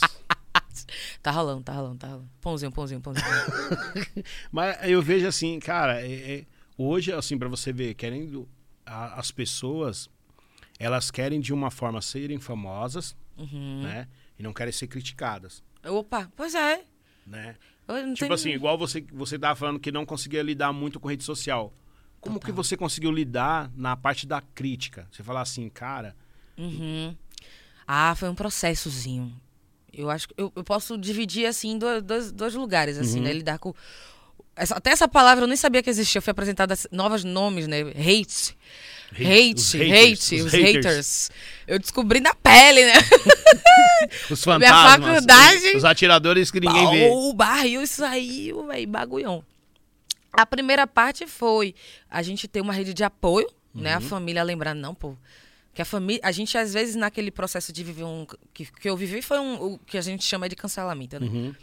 Tá 1.22 1.30
rolando, 1.30 1.62
tá 1.62 1.72
rolando, 1.72 1.98
tá 1.98 2.06
rolando. 2.08 2.30
Pãozinho, 2.40 2.72
pãozinho, 2.72 3.00
pãozinho. 3.00 3.24
Mas 4.50 4.76
eu 4.88 5.00
vejo 5.02 5.26
assim, 5.26 5.58
cara, 5.60 6.00
é- 6.00 6.34
é- 6.40 6.46
hoje, 6.76 7.12
assim, 7.12 7.38
pra 7.38 7.48
você 7.48 7.72
ver, 7.72 7.94
querendo. 7.94 8.48
a- 8.84 9.14
as 9.20 9.30
pessoas, 9.30 10.10
elas 10.78 11.08
querem 11.10 11.40
de 11.40 11.52
uma 11.52 11.70
forma 11.70 12.02
serem 12.02 12.38
famosas, 12.40 13.14
Uhum. 13.38 13.82
né? 13.82 14.08
E 14.38 14.42
não 14.42 14.52
querem 14.52 14.72
ser 14.72 14.88
criticadas, 14.88 15.62
Opa, 15.84 16.30
pois 16.36 16.52
é. 16.54 16.82
né? 17.24 17.54
Tipo 17.86 18.14
tenho- 18.18 18.32
assim, 18.34 18.50
igual 18.50 18.76
você, 18.76 19.00
você 19.12 19.38
tava 19.38 19.54
falando 19.54 19.78
que 19.78 19.92
não 19.92 20.04
conseguia 20.04 20.42
lidar 20.42 20.72
muito 20.72 20.98
com 20.98 21.06
rede 21.08 21.22
social. 21.22 21.72
Como 22.20 22.36
Total. 22.40 22.46
que 22.46 22.52
você 22.56 22.76
conseguiu 22.76 23.10
lidar 23.12 23.70
na 23.76 23.96
parte 23.96 24.26
da 24.26 24.40
crítica? 24.40 25.06
Você 25.12 25.22
falar 25.22 25.42
assim, 25.42 25.68
cara, 25.68 26.16
Uhum. 26.58 27.16
Ah, 27.86 28.14
foi 28.16 28.28
um 28.28 28.34
processozinho. 28.34 29.34
Eu 29.92 30.08
acho 30.10 30.28
que 30.28 30.34
eu, 30.36 30.52
eu 30.56 30.64
posso 30.64 30.96
dividir 30.96 31.46
assim 31.46 31.72
em 31.72 31.78
dois, 31.78 32.32
dois, 32.32 32.54
lugares, 32.54 32.96
assim, 32.98 33.18
Uhum. 33.18 33.24
né? 33.24 33.32
Lidar 33.32 33.58
com. 33.58 33.74
essa- 34.56 34.74
até 34.76 34.90
essa 34.90 35.06
palavra 35.08 35.44
eu 35.44 35.48
nem 35.48 35.56
sabia 35.56 35.82
que 35.82 35.90
existia. 35.90 36.18
Eu 36.18 36.22
fui 36.22 36.30
apresentada 36.30 36.74
novos 36.90 37.24
nomes, 37.24 37.66
né? 37.66 37.80
Hate. 37.80 38.56
Hate, 39.12 39.22
hate, 39.22 39.76
haters, 39.78 40.32
os, 40.32 40.40
os 40.46 40.52
haters. 40.52 40.74
haters. 40.86 41.30
Eu 41.66 41.78
descobri 41.78 42.18
na 42.20 42.34
pele, 42.34 42.86
né? 42.86 42.94
os 44.30 44.44
Minha 44.46 44.58
fantasmas, 44.58 45.08
faculdade- 45.14 45.66
os, 45.68 45.74
os 45.76 45.84
atiradores 45.84 46.50
que 46.50 46.60
ninguém 46.60 46.90
vê. 46.90 47.08
O 47.10 47.32
barril 47.34 47.86
saiu, 47.86 48.66
velho, 48.66 48.88
bagulhão. 48.88 49.44
A 50.32 50.46
primeira 50.46 50.86
parte 50.86 51.26
foi 51.26 51.74
a 52.10 52.22
gente 52.22 52.48
ter 52.48 52.62
uma 52.62 52.72
rede 52.72 52.94
de 52.94 53.04
apoio, 53.04 53.46
né? 53.74 53.92
A 53.92 53.98
Uhum. 53.98 54.02
família 54.08 54.42
lembrar, 54.42 54.74
não, 54.74 54.94
pô. 54.94 55.14
Que 55.74 55.80
a 55.82 55.84
família. 55.84 56.20
A 56.24 56.30
gente, 56.32 56.56
às 56.58 56.72
vezes, 56.72 56.94
naquele 56.96 57.30
processo 57.30 57.72
de 57.72 57.82
viver 57.82 58.04
um. 58.04 58.26
Que, 58.52 58.66
que 58.66 58.88
eu 58.88 58.96
vivi 58.96 59.22
foi 59.22 59.38
um, 59.38 59.74
o 59.74 59.78
que 59.78 59.96
a 59.96 60.02
gente 60.02 60.24
chama 60.24 60.48
de 60.48 60.54
cancelamento, 60.56 61.18
né? 61.18 61.26
Uhum. 61.26 61.54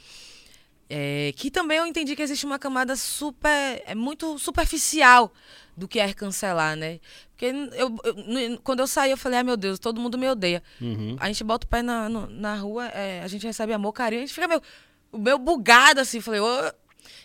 É, 0.92 1.32
que 1.36 1.52
também 1.52 1.78
eu 1.78 1.86
entendi 1.86 2.16
que 2.16 2.22
existe 2.24 2.46
uma 2.46 2.58
camada 2.58 2.96
super. 2.96 3.84
É 3.86 3.94
muito 3.94 4.40
superficial 4.40 5.32
do 5.78 5.88
que 5.88 6.00
é 6.00 6.12
cancelar, 6.14 6.76
né? 6.76 7.00
Porque 7.32 7.46
eu, 7.46 7.96
eu- 8.04 8.60
quando 8.64 8.80
eu 8.80 8.88
saí, 8.88 9.12
eu 9.12 9.18
falei, 9.18 9.38
ai 9.38 9.44
meu 9.44 9.56
Deus, 9.56 9.78
todo 9.78 10.02
mundo 10.02 10.18
me 10.18 10.28
odeia. 10.28 10.64
Uhum. 10.82 11.16
A 11.20 11.28
gente 11.28 11.44
bota 11.44 11.68
o 11.68 11.70
pé 11.70 11.84
na, 11.84 12.10
no- 12.10 12.28
na 12.28 12.56
rua, 12.56 12.88
é, 12.88 13.22
a 13.22 13.28
gente 13.28 13.46
recebe 13.46 13.72
amor, 13.72 13.94
carinho, 13.94 14.24
a 14.24 14.26
gente 14.26 14.34
fica 14.34 14.48
meio, 14.48 14.62
meio 15.14 15.38
bugado 15.38 16.00
assim. 16.02 16.20
Falei, 16.20 16.40
ô. 16.40 16.48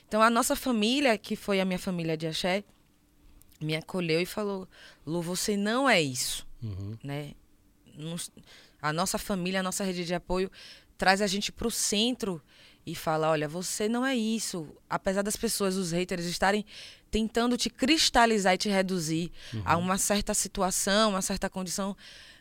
Então 0.07 0.21
a 0.21 0.29
nossa 0.31 0.55
família, 0.55 1.17
que 1.17 1.35
foi 1.35 1.59
a 1.61 1.65
minha 1.65 1.79
família 1.79 2.17
de 2.19 2.27
axé, 2.27 2.63
me 3.61 3.75
acolheu 3.75 4.21
e 4.21 4.27
falou: 4.27 4.69
Lu, 5.07 5.23
você 5.23 5.57
não 5.57 5.89
é 5.89 6.01
isso, 6.03 6.44
Uhum. 6.65 6.97
né? 7.05 7.33
Nos- 7.97 8.31
A 8.83 8.93
nossa 8.93 9.19
família, 9.19 9.61
a 9.61 9.63
nossa 9.63 9.85
rede 9.85 10.05
de 10.05 10.15
apoio 10.15 10.51
traz 10.99 11.23
a 11.23 11.27
gente 11.27 11.53
pro 11.53 11.71
centro 11.71 12.43
e 12.87 12.95
fala: 12.95 13.31
olha, 13.31 13.49
você 13.49 13.89
não 13.89 14.05
é 14.05 14.15
isso. 14.17 14.67
Apesar 14.91 15.23
das 15.23 15.37
pessoas, 15.37 15.77
os 15.77 15.93
haters, 15.93 16.25
estarem 16.27 16.65
tentando 17.11 17.57
te 17.57 17.71
cristalizar 17.71 18.55
e 18.55 18.59
te 18.59 18.69
reduzir 18.69 19.31
a 19.65 19.77
uma 19.77 19.97
certa 19.97 20.35
situação, 20.35 21.11
uma 21.11 21.23
certa 21.23 21.49
condição. 21.49 21.97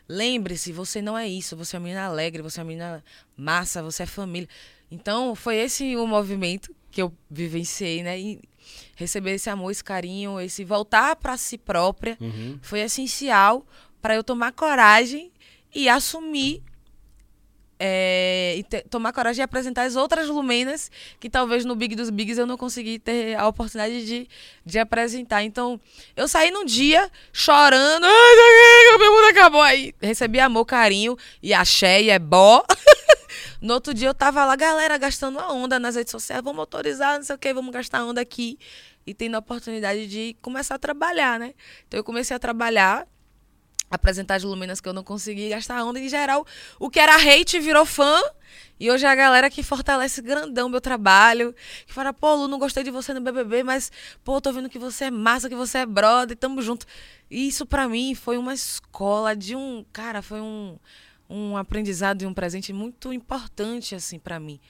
Lembre-se, 0.08 0.70
você 0.72 1.00
não 1.00 1.16
é 1.16 1.26
isso. 1.26 1.56
Você 1.56 1.76
é 1.76 1.78
uma 1.78 1.84
menina 1.84 2.04
alegre, 2.04 2.42
você 2.42 2.60
é 2.60 2.62
uma 2.62 2.68
menina 2.68 3.04
massa, 3.36 3.82
você 3.82 4.02
é 4.02 4.06
família. 4.06 4.48
Então, 4.90 5.34
foi 5.34 5.56
esse 5.56 5.96
o 5.96 6.06
movimento 6.06 6.74
que 6.90 7.00
eu 7.00 7.12
vivenciei, 7.30 8.02
né? 8.02 8.20
E, 8.20 8.40
receber 8.96 9.32
esse 9.34 9.48
amor, 9.50 9.70
esse 9.70 9.82
carinho, 9.84 10.38
esse 10.40 10.62
voltar 10.64 11.16
para 11.16 11.36
si 11.36 11.56
própria 11.58 12.16
Uhum. 12.20 12.58
foi 12.62 12.80
essencial 12.80 13.66
para 14.04 14.14
eu 14.14 14.22
tomar 14.22 14.52
coragem 14.52 15.32
e 15.74 15.88
assumir 15.88 16.62
é, 17.80 18.54
e 18.58 18.62
tomar 18.90 19.14
coragem 19.14 19.36
de 19.36 19.42
apresentar 19.42 19.84
as 19.84 19.96
outras 19.96 20.28
Lumenas 20.28 20.90
que 21.18 21.30
talvez 21.30 21.64
no 21.64 21.74
Big 21.74 21.96
dos 21.96 22.10
Bigs 22.10 22.36
eu 22.36 22.46
não 22.46 22.58
consegui 22.58 22.98
ter 22.98 23.34
a 23.34 23.48
oportunidade 23.48 24.04
de, 24.04 24.28
de 24.62 24.78
apresentar. 24.78 25.42
Então, 25.42 25.80
eu 26.14 26.28
saí 26.28 26.50
num 26.50 26.66
dia 26.66 27.10
chorando, 27.32 28.04
ai, 28.04 28.98
meu 28.98 29.10
mundo 29.10 29.28
acabou 29.30 29.62
aí. 29.62 29.94
Recebi 30.02 30.38
amor, 30.38 30.66
carinho 30.66 31.16
e 31.42 31.54
axé 31.54 32.02
e 32.02 32.10
é 32.10 32.18
bó. 32.18 32.62
No 33.60 33.72
outro 33.72 33.94
dia 33.94 34.08
eu 34.08 34.14
tava 34.14 34.44
lá, 34.44 34.54
galera, 34.54 34.98
gastando 34.98 35.38
a 35.38 35.50
onda 35.50 35.78
nas 35.78 35.96
redes 35.96 36.10
sociais, 36.10 36.42
vamos 36.44 36.60
autorizar, 36.60 37.16
não 37.16 37.24
sei 37.24 37.34
o 37.34 37.38
que, 37.38 37.54
vamos 37.54 37.72
gastar 37.72 38.04
onda 38.04 38.20
aqui. 38.20 38.58
E 39.06 39.14
tendo 39.14 39.36
a 39.36 39.38
oportunidade 39.38 40.06
de 40.06 40.36
começar 40.42 40.74
a 40.74 40.78
trabalhar, 40.78 41.38
né? 41.38 41.54
Então 41.88 41.98
eu 41.98 42.04
comecei 42.04 42.36
a 42.36 42.38
trabalhar, 42.38 43.06
apresentar 43.94 44.36
as 44.36 44.42
luminas 44.42 44.80
que 44.80 44.88
eu 44.88 44.92
não 44.92 45.02
consegui 45.02 45.48
gastar 45.48 45.84
onda. 45.84 45.98
Em 45.98 46.08
geral, 46.08 46.46
o 46.78 46.90
que 46.90 47.00
era 47.00 47.16
hate 47.16 47.58
virou 47.60 47.84
fã. 47.84 48.20
E 48.78 48.90
hoje 48.90 49.06
é 49.06 49.08
a 49.08 49.14
galera 49.14 49.48
que 49.48 49.62
fortalece 49.62 50.20
grandão 50.20 50.68
meu 50.68 50.80
trabalho. 50.80 51.54
Que 51.86 51.92
fala, 51.92 52.12
pô, 52.12 52.34
Lu, 52.34 52.48
não 52.48 52.58
gostei 52.58 52.82
de 52.82 52.90
você 52.90 53.14
no 53.14 53.20
BBB, 53.20 53.62
mas, 53.62 53.90
pô, 54.24 54.40
tô 54.40 54.52
vendo 54.52 54.68
que 54.68 54.78
você 54.78 55.04
é 55.04 55.10
massa, 55.10 55.48
que 55.48 55.54
você 55.54 55.78
é 55.78 55.86
brother, 55.86 56.36
tamo 56.36 56.60
junto. 56.60 56.86
E 57.30 57.48
isso 57.48 57.64
pra 57.66 57.88
mim 57.88 58.14
foi 58.14 58.36
uma 58.36 58.52
escola 58.52 59.34
de 59.34 59.54
um. 59.54 59.84
Cara, 59.92 60.22
foi 60.22 60.40
um, 60.40 60.76
um 61.30 61.56
aprendizado 61.56 62.22
e 62.22 62.26
um 62.26 62.34
presente 62.34 62.72
muito 62.72 63.12
importante, 63.12 63.94
assim, 63.94 64.18
pra 64.18 64.40
mim. 64.40 64.60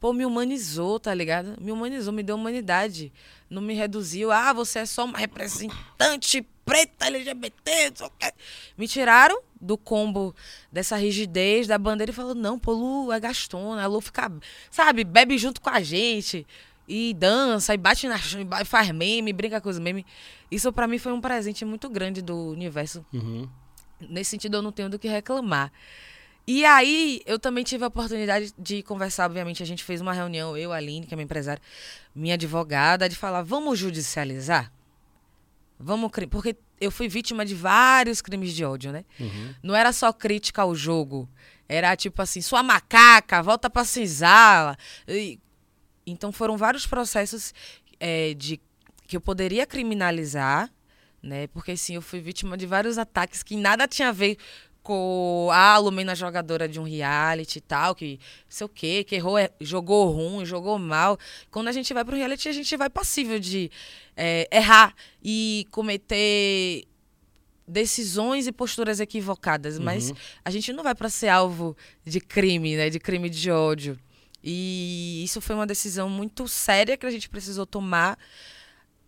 Pô, 0.00 0.12
me 0.12 0.24
humanizou, 0.24 1.00
tá 1.00 1.12
ligado? 1.12 1.56
Me 1.60 1.72
humanizou, 1.72 2.12
me 2.12 2.22
deu 2.22 2.36
humanidade. 2.36 3.12
Não 3.50 3.60
me 3.60 3.74
reduziu. 3.74 4.30
Ah, 4.30 4.52
você 4.52 4.80
é 4.80 4.86
só 4.86 5.04
uma 5.04 5.18
representante 5.18 6.46
preta 6.68 7.06
LGBT. 7.06 7.90
não 7.90 7.96
sei 7.96 8.06
o 8.06 8.10
quê. 8.18 8.32
Me 8.76 8.86
tiraram 8.86 9.40
do 9.60 9.76
combo 9.78 10.34
dessa 10.70 10.96
rigidez 10.96 11.66
da 11.66 11.78
bandeira 11.78 12.12
e 12.12 12.14
falou: 12.14 12.34
não, 12.34 12.58
pô, 12.58 12.72
Lu 12.72 13.12
é 13.12 13.18
gastona. 13.18 13.82
A 13.82 13.86
Lu 13.86 14.00
fica, 14.00 14.30
sabe, 14.70 15.04
bebe 15.04 15.38
junto 15.38 15.60
com 15.60 15.70
a 15.70 15.80
gente. 15.80 16.46
E 16.90 17.12
dança, 17.12 17.74
e 17.74 17.76
bate 17.76 18.08
na 18.08 18.16
chão, 18.16 18.40
e 18.40 18.64
faz 18.64 18.90
meme, 18.92 19.30
brinca 19.30 19.60
com 19.60 19.68
os 19.68 19.78
memes. 19.78 20.04
Isso 20.50 20.72
pra 20.72 20.86
mim 20.86 20.96
foi 20.96 21.12
um 21.12 21.20
presente 21.20 21.62
muito 21.64 21.88
grande 21.88 22.22
do 22.22 22.50
universo 22.50 23.04
Uhum. 23.12 23.48
Nesse 24.00 24.30
sentido, 24.30 24.58
eu 24.58 24.62
não 24.62 24.70
tenho 24.70 24.88
do 24.88 24.98
que 24.98 25.08
reclamar. 25.08 25.72
E 26.46 26.64
aí, 26.64 27.20
eu 27.26 27.38
também 27.38 27.62
tive 27.62 27.84
a 27.84 27.88
oportunidade 27.88 28.54
de 28.58 28.82
conversar, 28.82 29.26
obviamente, 29.26 29.62
a 29.62 29.66
gente 29.66 29.84
fez 29.84 30.00
uma 30.00 30.14
reunião, 30.14 30.56
eu, 30.56 30.72
a 30.72 30.76
Aline, 30.76 31.06
que 31.06 31.12
é 31.12 31.16
minha 31.16 31.24
empresária, 31.24 31.60
minha 32.14 32.34
advogada, 32.34 33.06
de 33.06 33.14
falar, 33.16 33.42
vamos 33.42 33.78
judicializar? 33.78 34.72
Vamos, 35.78 36.10
cri-" 36.10 36.26
porque 36.26 36.56
eu 36.80 36.90
fui 36.90 37.08
vítima 37.08 37.44
de 37.44 37.54
vários 37.54 38.20
crimes 38.20 38.52
de 38.54 38.64
ódio, 38.64 38.92
né? 38.92 39.04
Uhum. 39.18 39.54
Não 39.62 39.74
era 39.74 39.92
só 39.92 40.12
crítica 40.12 40.62
ao 40.62 40.74
jogo, 40.74 41.28
era 41.68 41.94
tipo 41.96 42.20
assim, 42.22 42.40
sua 42.40 42.62
macaca, 42.62 43.42
volta 43.42 43.68
pra 43.70 43.84
senzala. 43.84 44.76
E- 45.06 45.38
Então 46.06 46.32
foram 46.32 46.56
vários 46.56 46.86
processos 46.86 47.52
é, 48.00 48.32
de 48.34 48.58
que 49.06 49.16
eu 49.16 49.20
poderia 49.20 49.66
criminalizar, 49.66 50.70
né? 51.22 51.46
Porque 51.48 51.72
assim, 51.72 51.94
eu 51.96 52.02
fui 52.02 52.20
vítima 52.20 52.56
de 52.56 52.64
vários 52.66 52.96
ataques 52.98 53.42
que 53.42 53.56
nada 53.56 53.86
tinha 53.88 54.08
a 54.08 54.12
ver 54.12 54.38
com 54.82 55.48
a 55.52 55.76
Lumena 55.78 56.14
jogadora 56.14 56.68
de 56.68 56.80
um 56.80 56.84
reality 56.84 57.58
e 57.58 57.60
tal, 57.60 57.94
que 57.94 58.18
sei 58.48 58.64
o 58.64 58.68
quê, 58.68 59.04
que 59.04 59.16
errou, 59.16 59.36
é, 59.36 59.50
jogou 59.60 60.10
ruim, 60.10 60.46
jogou 60.46 60.78
mal. 60.78 61.18
Quando 61.50 61.68
a 61.68 61.72
gente 61.72 61.92
vai 61.92 62.04
pro 62.04 62.16
reality, 62.16 62.48
a 62.48 62.52
gente 62.52 62.74
vai 62.76 62.88
passível 62.88 63.38
de 63.38 63.70
é, 64.16 64.48
errar 64.50 64.94
e 65.22 65.66
cometer 65.70 66.84
decisões 67.66 68.46
e 68.46 68.52
posturas 68.52 68.98
equivocadas, 68.98 69.78
mas 69.78 70.08
Uhum. 70.08 70.16
a 70.42 70.50
gente 70.50 70.72
não 70.72 70.82
vai 70.82 70.94
para 70.94 71.10
ser 71.10 71.28
alvo 71.28 71.76
de 72.02 72.18
crime, 72.18 72.76
né, 72.76 72.88
de 72.88 72.98
crime 72.98 73.28
de 73.28 73.50
ódio. 73.50 73.98
E 74.42 75.20
isso 75.22 75.40
foi 75.40 75.54
uma 75.54 75.66
decisão 75.66 76.08
muito 76.08 76.48
séria 76.48 76.96
que 76.96 77.04
a 77.04 77.10
gente 77.10 77.28
precisou 77.28 77.66
tomar. 77.66 78.18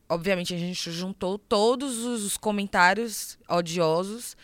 Obviamente 0.08 0.52
a 0.52 0.58
gente 0.58 0.90
juntou 0.90 1.38
todos 1.38 2.04
os 2.04 2.36
comentários 2.36 3.38
odiosos 3.48 4.36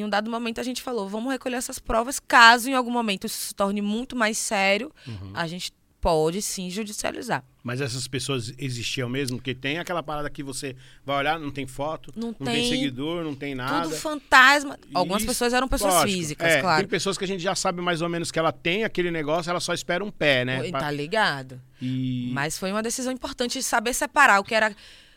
em 0.00 0.04
um 0.04 0.08
dado 0.08 0.30
momento 0.30 0.60
a 0.60 0.64
gente 0.64 0.82
falou, 0.82 1.08
vamos 1.08 1.30
recolher 1.32 1.56
essas 1.56 1.78
provas, 1.78 2.18
caso 2.20 2.68
em 2.70 2.74
algum 2.74 2.90
momento 2.90 3.26
isso 3.26 3.38
se 3.48 3.54
torne 3.54 3.80
muito 3.82 4.14
mais 4.16 4.38
sério, 4.38 4.92
Uhum. 5.06 5.32
a 5.34 5.46
gente 5.46 5.72
pode 6.00 6.40
sim 6.40 6.70
judicializar. 6.70 7.42
Mas 7.64 7.80
essas 7.80 8.06
pessoas 8.06 8.52
existiam 8.58 9.08
mesmo? 9.08 9.38
Porque 9.38 9.52
tem 9.52 9.78
aquela 9.78 10.02
parada 10.04 10.30
que 10.30 10.40
você 10.40 10.76
vai 11.04 11.16
olhar, 11.18 11.40
não 11.40 11.50
tem 11.50 11.66
foto, 11.66 12.12
Não 12.14 12.32
tem, 12.32 12.46
tem 12.46 12.68
seguidor, 12.70 13.24
não 13.24 13.34
tem 13.34 13.56
nada. 13.56 13.88
Tudo 13.88 13.96
fantasma. 13.96 14.78
Algumas 14.94 15.22
Isso, 15.22 15.28
pessoas 15.32 15.52
eram 15.52 15.66
pessoas 15.66 15.94
Lógico. 15.94 16.12
físicas, 16.16 16.46
É, 16.52 16.60
claro. 16.60 16.78
Tem 16.82 16.88
pessoas 16.88 17.18
que 17.18 17.24
a 17.24 17.26
gente 17.26 17.42
já 17.42 17.56
sabe 17.56 17.82
mais 17.82 18.02
ou 18.02 18.08
menos 18.08 18.30
que 18.30 18.38
ela 18.38 18.52
tem 18.52 18.84
aquele 18.84 19.10
negócio, 19.10 19.50
ela 19.50 19.58
só 19.58 19.74
espera 19.74 20.04
um 20.04 20.10
pé, 20.12 20.44
né? 20.44 20.70
Tá 20.70 20.90
ligado? 20.92 21.60
E... 21.82 22.30
Mas 22.32 22.56
foi 22.56 22.70
uma 22.70 22.82
decisão 22.84 23.12
importante 23.12 23.58
de 23.58 23.64
saber 23.64 23.92
separar 23.92 24.38
o 24.38 24.44
que 24.44 24.54
era 24.54 24.76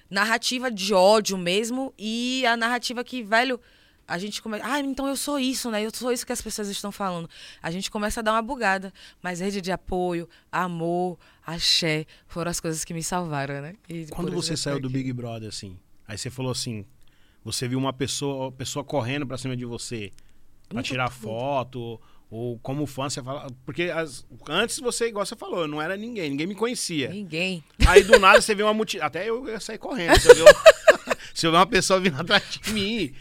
narrativa 0.09 0.71
de 0.71 0.91
ódio 0.91 1.37
mesmo 1.37 1.93
e 1.99 2.43
a 2.47 2.57
narrativa 2.57 3.03
que, 3.03 3.21
velho, 3.21 3.59
a 4.09 4.17
gente 4.17 4.41
começa. 4.41 4.65
Ah, 4.65 4.79
então 4.79 5.07
eu 5.07 5.15
sou 5.15 5.39
isso, 5.39 5.69
né? 5.69 5.85
Eu 5.85 5.91
sou 5.93 6.11
isso 6.11 6.25
que 6.25 6.31
as 6.33 6.41
pessoas 6.41 6.67
estão 6.67 6.91
falando. 6.91 7.29
A 7.61 7.69
gente 7.71 7.89
começa 7.91 8.19
a 8.19 8.23
dar 8.23 8.33
uma 8.33 8.41
bugada. 8.41 8.91
Mas 9.21 9.39
rede 9.39 9.61
de 9.61 9.71
apoio, 9.71 10.27
amor, 10.51 11.17
axé, 11.45 12.05
foram 12.27 12.49
as 12.49 12.59
coisas 12.59 12.83
que 12.83 12.93
me 12.93 13.03
salvaram, 13.03 13.61
né? 13.61 13.75
E 13.87 14.07
Quando 14.07 14.31
você 14.31 14.57
saiu 14.57 14.79
do 14.79 14.87
aqui. 14.87 14.97
Big 14.97 15.13
Brother, 15.13 15.49
assim, 15.49 15.77
aí 16.07 16.17
você 16.17 16.29
falou 16.29 16.51
assim, 16.51 16.85
você 17.43 17.67
viu 17.67 17.77
uma 17.77 17.93
pessoa, 17.93 18.51
pessoa 18.51 18.83
correndo 18.83 19.25
pra 19.27 19.37
cima 19.37 19.55
de 19.55 19.65
você 19.65 20.11
pra 20.67 20.75
Muito 20.77 20.87
tirar 20.87 21.09
tudo. 21.09 21.19
foto, 21.21 22.01
ou 22.29 22.59
como 22.59 22.85
fã, 22.85 23.09
você 23.09 23.23
fala... 23.23 23.47
Porque 23.65 23.83
as- 23.83 24.25
antes 24.47 24.79
você, 24.79 25.07
igual 25.07 25.25
você 25.25 25.35
falou, 25.35 25.67
não 25.67 25.81
era 25.81 25.97
ninguém, 25.97 26.29
ninguém 26.29 26.47
me 26.47 26.55
conhecia. 26.55 27.09
Ninguém. 27.09 27.63
Aí 27.87 28.03
do 28.03 28.19
nada 28.19 28.39
você 28.41 28.53
vê 28.53 28.61
uma 28.63 28.73
multidão, 28.73 29.07
até 29.07 29.27
eu 29.29 29.47
ia 29.47 29.59
sair 29.59 29.77
correndo, 29.79 30.19
se 31.33 31.45
eu 31.47 31.51
ver 31.51 31.57
uma 31.57 31.65
pessoa 31.65 31.99
vindo 31.99 32.19
atrás 32.19 32.43
de 32.49 32.71
mim. 32.71 33.13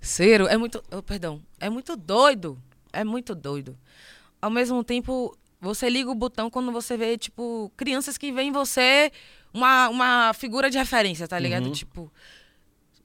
Cero, 0.00 0.46
é 0.48 0.56
muito. 0.56 0.82
oh, 0.90 1.02
perdão. 1.02 1.40
É 1.60 1.70
muito 1.70 1.96
doido. 1.96 2.58
É 2.92 3.04
muito 3.04 3.34
doido. 3.34 3.78
Ao 4.40 4.50
mesmo 4.50 4.82
tempo, 4.82 5.36
você 5.60 5.88
liga 5.88 6.10
o 6.10 6.14
botão 6.14 6.50
quando 6.50 6.72
você 6.72 6.96
vê, 6.96 7.16
tipo, 7.16 7.72
crianças 7.76 8.18
que 8.18 8.32
veem 8.32 8.48
em 8.48 8.52
você 8.52 9.12
uma, 9.54 9.88
uma 9.88 10.32
figura 10.34 10.68
de 10.68 10.76
referência, 10.76 11.28
tá 11.28 11.38
ligado? 11.38 11.66
Uhum. 11.66 11.72
Tipo, 11.72 12.12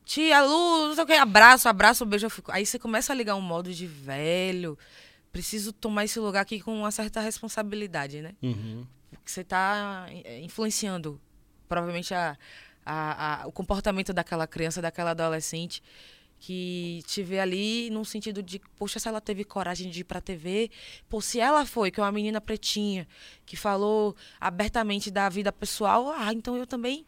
tia 0.03 0.41
Lu, 0.41 0.87
não 0.87 0.95
sei 0.95 1.03
o 1.03 1.07
que, 1.07 1.13
abraço, 1.13 1.69
abraço, 1.69 2.05
beijo, 2.05 2.25
eu 2.25 2.29
fico. 2.31 2.51
Aí 2.51 2.65
você 2.65 2.79
começa 2.79 3.13
a 3.13 3.15
ligar 3.15 3.35
um 3.35 3.41
modo 3.41 3.71
de 3.71 3.85
velho. 3.85 4.77
Preciso 5.31 5.71
tomar 5.71 6.05
esse 6.05 6.19
lugar 6.19 6.41
aqui 6.41 6.59
com 6.61 6.75
uma 6.79 6.91
certa 6.91 7.19
responsabilidade, 7.21 8.21
né? 8.21 8.33
Uhum. 8.41 8.85
você 9.25 9.41
está 9.41 10.07
influenciando 10.41 11.19
provavelmente 11.67 12.13
a, 12.13 12.37
a- 12.85 13.43
a- 13.43 13.47
o 13.47 13.51
comportamento 13.51 14.13
daquela 14.13 14.47
criança, 14.47 14.81
daquela 14.81 15.11
adolescente 15.11 15.81
que 16.39 17.01
te 17.07 17.23
vê 17.23 17.39
ali 17.39 17.89
num 17.89 18.03
sentido 18.03 18.43
de, 18.43 18.59
poxa, 18.77 18.99
se 18.99 19.07
ela 19.07 19.19
teve 19.19 19.43
coragem 19.43 19.89
de 19.89 20.01
ir 20.01 20.03
pra 20.03 20.21
TV, 20.21 20.69
pô, 21.09 21.19
se 21.19 21.39
ela 21.39 21.65
foi, 21.65 21.89
que 21.89 21.99
é 21.99 22.03
uma 22.03 22.11
menina 22.11 22.39
pretinha, 22.39 23.07
que 23.45 23.55
falou 23.57 24.15
abertamente 24.39 25.09
da 25.09 25.27
vida 25.29 25.51
pessoal, 25.51 26.11
ah, 26.11 26.31
então 26.31 26.55
eu 26.55 26.67
também. 26.67 27.05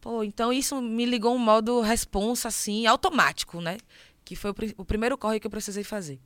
Pô, 0.00 0.22
então 0.22 0.52
isso 0.52 0.80
me 0.82 1.04
ligou 1.06 1.34
um 1.34 1.38
modo 1.38 1.80
responsa, 1.80 2.48
assim, 2.48 2.86
automático, 2.86 3.60
né? 3.60 3.78
Que 4.24 4.36
foi 4.36 4.50
o, 4.50 4.54
pri- 4.54 4.74
o 4.76 4.84
primeiro 4.84 5.16
corre 5.18 5.40
que 5.40 5.46
eu 5.46 5.50
precisei 5.50 5.82
fazer. 5.82 6.20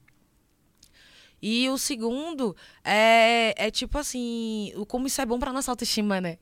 E 1.43 1.69
o 1.69 1.77
segundo 1.77 2.55
é, 2.85 3.53
é 3.57 3.71
tipo 3.71 3.99
assim, 3.99 4.73
como 4.87 5.09
isso 5.09 5.21
é 5.21 5.27
bom 5.27 5.41
pra 5.41 5.53
nossa 5.53 5.73
autoestima, 5.73 6.21
né? 6.21 6.39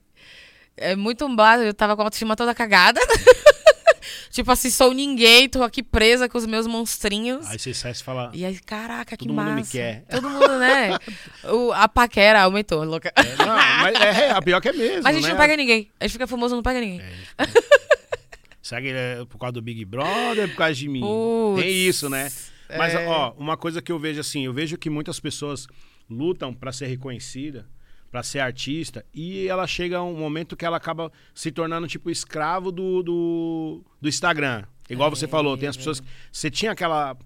É 0.77 0.95
muito 0.95 1.27
bom, 1.27 1.55
eu 1.55 1.73
tava 1.73 1.97
com 1.97 2.03
a 2.03 2.05
autoestima 2.05 2.37
toda 2.37 2.55
cagada. 2.55 3.01
tipo 4.31 4.53
assim, 4.53 4.71
sou 4.71 4.93
ninguém, 4.93 5.49
tô 5.49 5.63
aqui 5.63 5.83
presa 5.83 6.29
com 6.29 6.37
os 6.37 6.45
meus 6.45 6.67
monstrinhos. 6.67 7.47
Aí 7.47 7.59
você 7.59 7.73
sai 7.73 7.93
e 7.93 7.95
fala... 7.95 8.31
E 8.35 8.45
aí, 8.45 8.59
caraca, 8.59 9.17
que 9.17 9.25
Todo 9.25 9.35
mundo 9.35 9.47
massa. 9.47 9.57
me 9.57 9.67
quer. 9.67 10.05
Todo 10.11 10.29
mundo, 10.29 10.59
né? 10.59 10.99
O, 11.51 11.73
a 11.73 11.89
paquera 11.89 12.43
aumentou, 12.43 12.85
louca. 12.85 13.11
É, 13.17 13.37
não, 13.37 13.57
mas 13.57 14.01
é, 14.01 14.29
é, 14.29 14.41
pior 14.43 14.61
que 14.61 14.69
é 14.69 14.73
mesmo, 14.73 15.03
Mas 15.03 15.07
a 15.07 15.13
gente 15.13 15.25
né? 15.25 15.31
não 15.31 15.37
pega 15.39 15.57
ninguém. 15.57 15.91
A 15.99 16.05
gente 16.05 16.13
fica 16.13 16.27
famoso, 16.27 16.55
não 16.55 16.63
pega 16.63 16.79
ninguém. 16.79 17.01
É, 17.01 17.47
Será 18.63 18.83
que 18.83 18.89
é 18.89 19.25
por 19.29 19.39
causa 19.39 19.53
do 19.53 19.63
Big 19.63 19.85
Brother 19.85 20.49
por 20.51 20.57
causa 20.57 20.75
de 20.75 20.89
mim? 20.89 21.03
Tem 21.57 21.71
isso, 21.71 22.09
né? 22.11 22.31
Mas, 22.79 22.95
é. 22.95 23.07
ó, 23.07 23.33
uma 23.39 23.57
coisa 23.57 23.81
que 23.83 23.91
eu 23.93 23.99
vejo 23.99 24.21
assim, 24.21 24.45
eu 24.45 24.53
vejo 24.53 24.77
que 24.79 24.91
muitas 24.91 25.19
pessoas 25.21 25.67
lutam 26.09 26.53
pra 26.53 26.73
ser 26.73 26.87
reconhecida, 26.87 27.67
pra 28.11 28.23
ser 28.23 28.41
artista, 28.41 29.05
e 29.15 29.47
ela 29.47 29.67
chega 29.67 29.99
a 29.99 30.03
um 30.03 30.17
momento 30.17 30.57
que 30.57 30.65
ela 30.65 30.77
acaba 30.77 31.13
se 31.35 31.51
tornando, 31.53 31.87
tipo, 31.87 32.11
escravo 32.11 32.73
do, 32.73 33.03
do, 33.03 33.85
do 34.01 34.09
Instagram. 34.09 34.65
Igual 34.89 35.09
você 35.11 35.27
É. 35.27 35.29
falou, 35.29 35.57
tem 35.57 35.69
as 35.69 35.77
pessoas. 35.77 36.03
Você 36.33 36.51
tinha 36.51 36.73
aquela. 36.73 37.17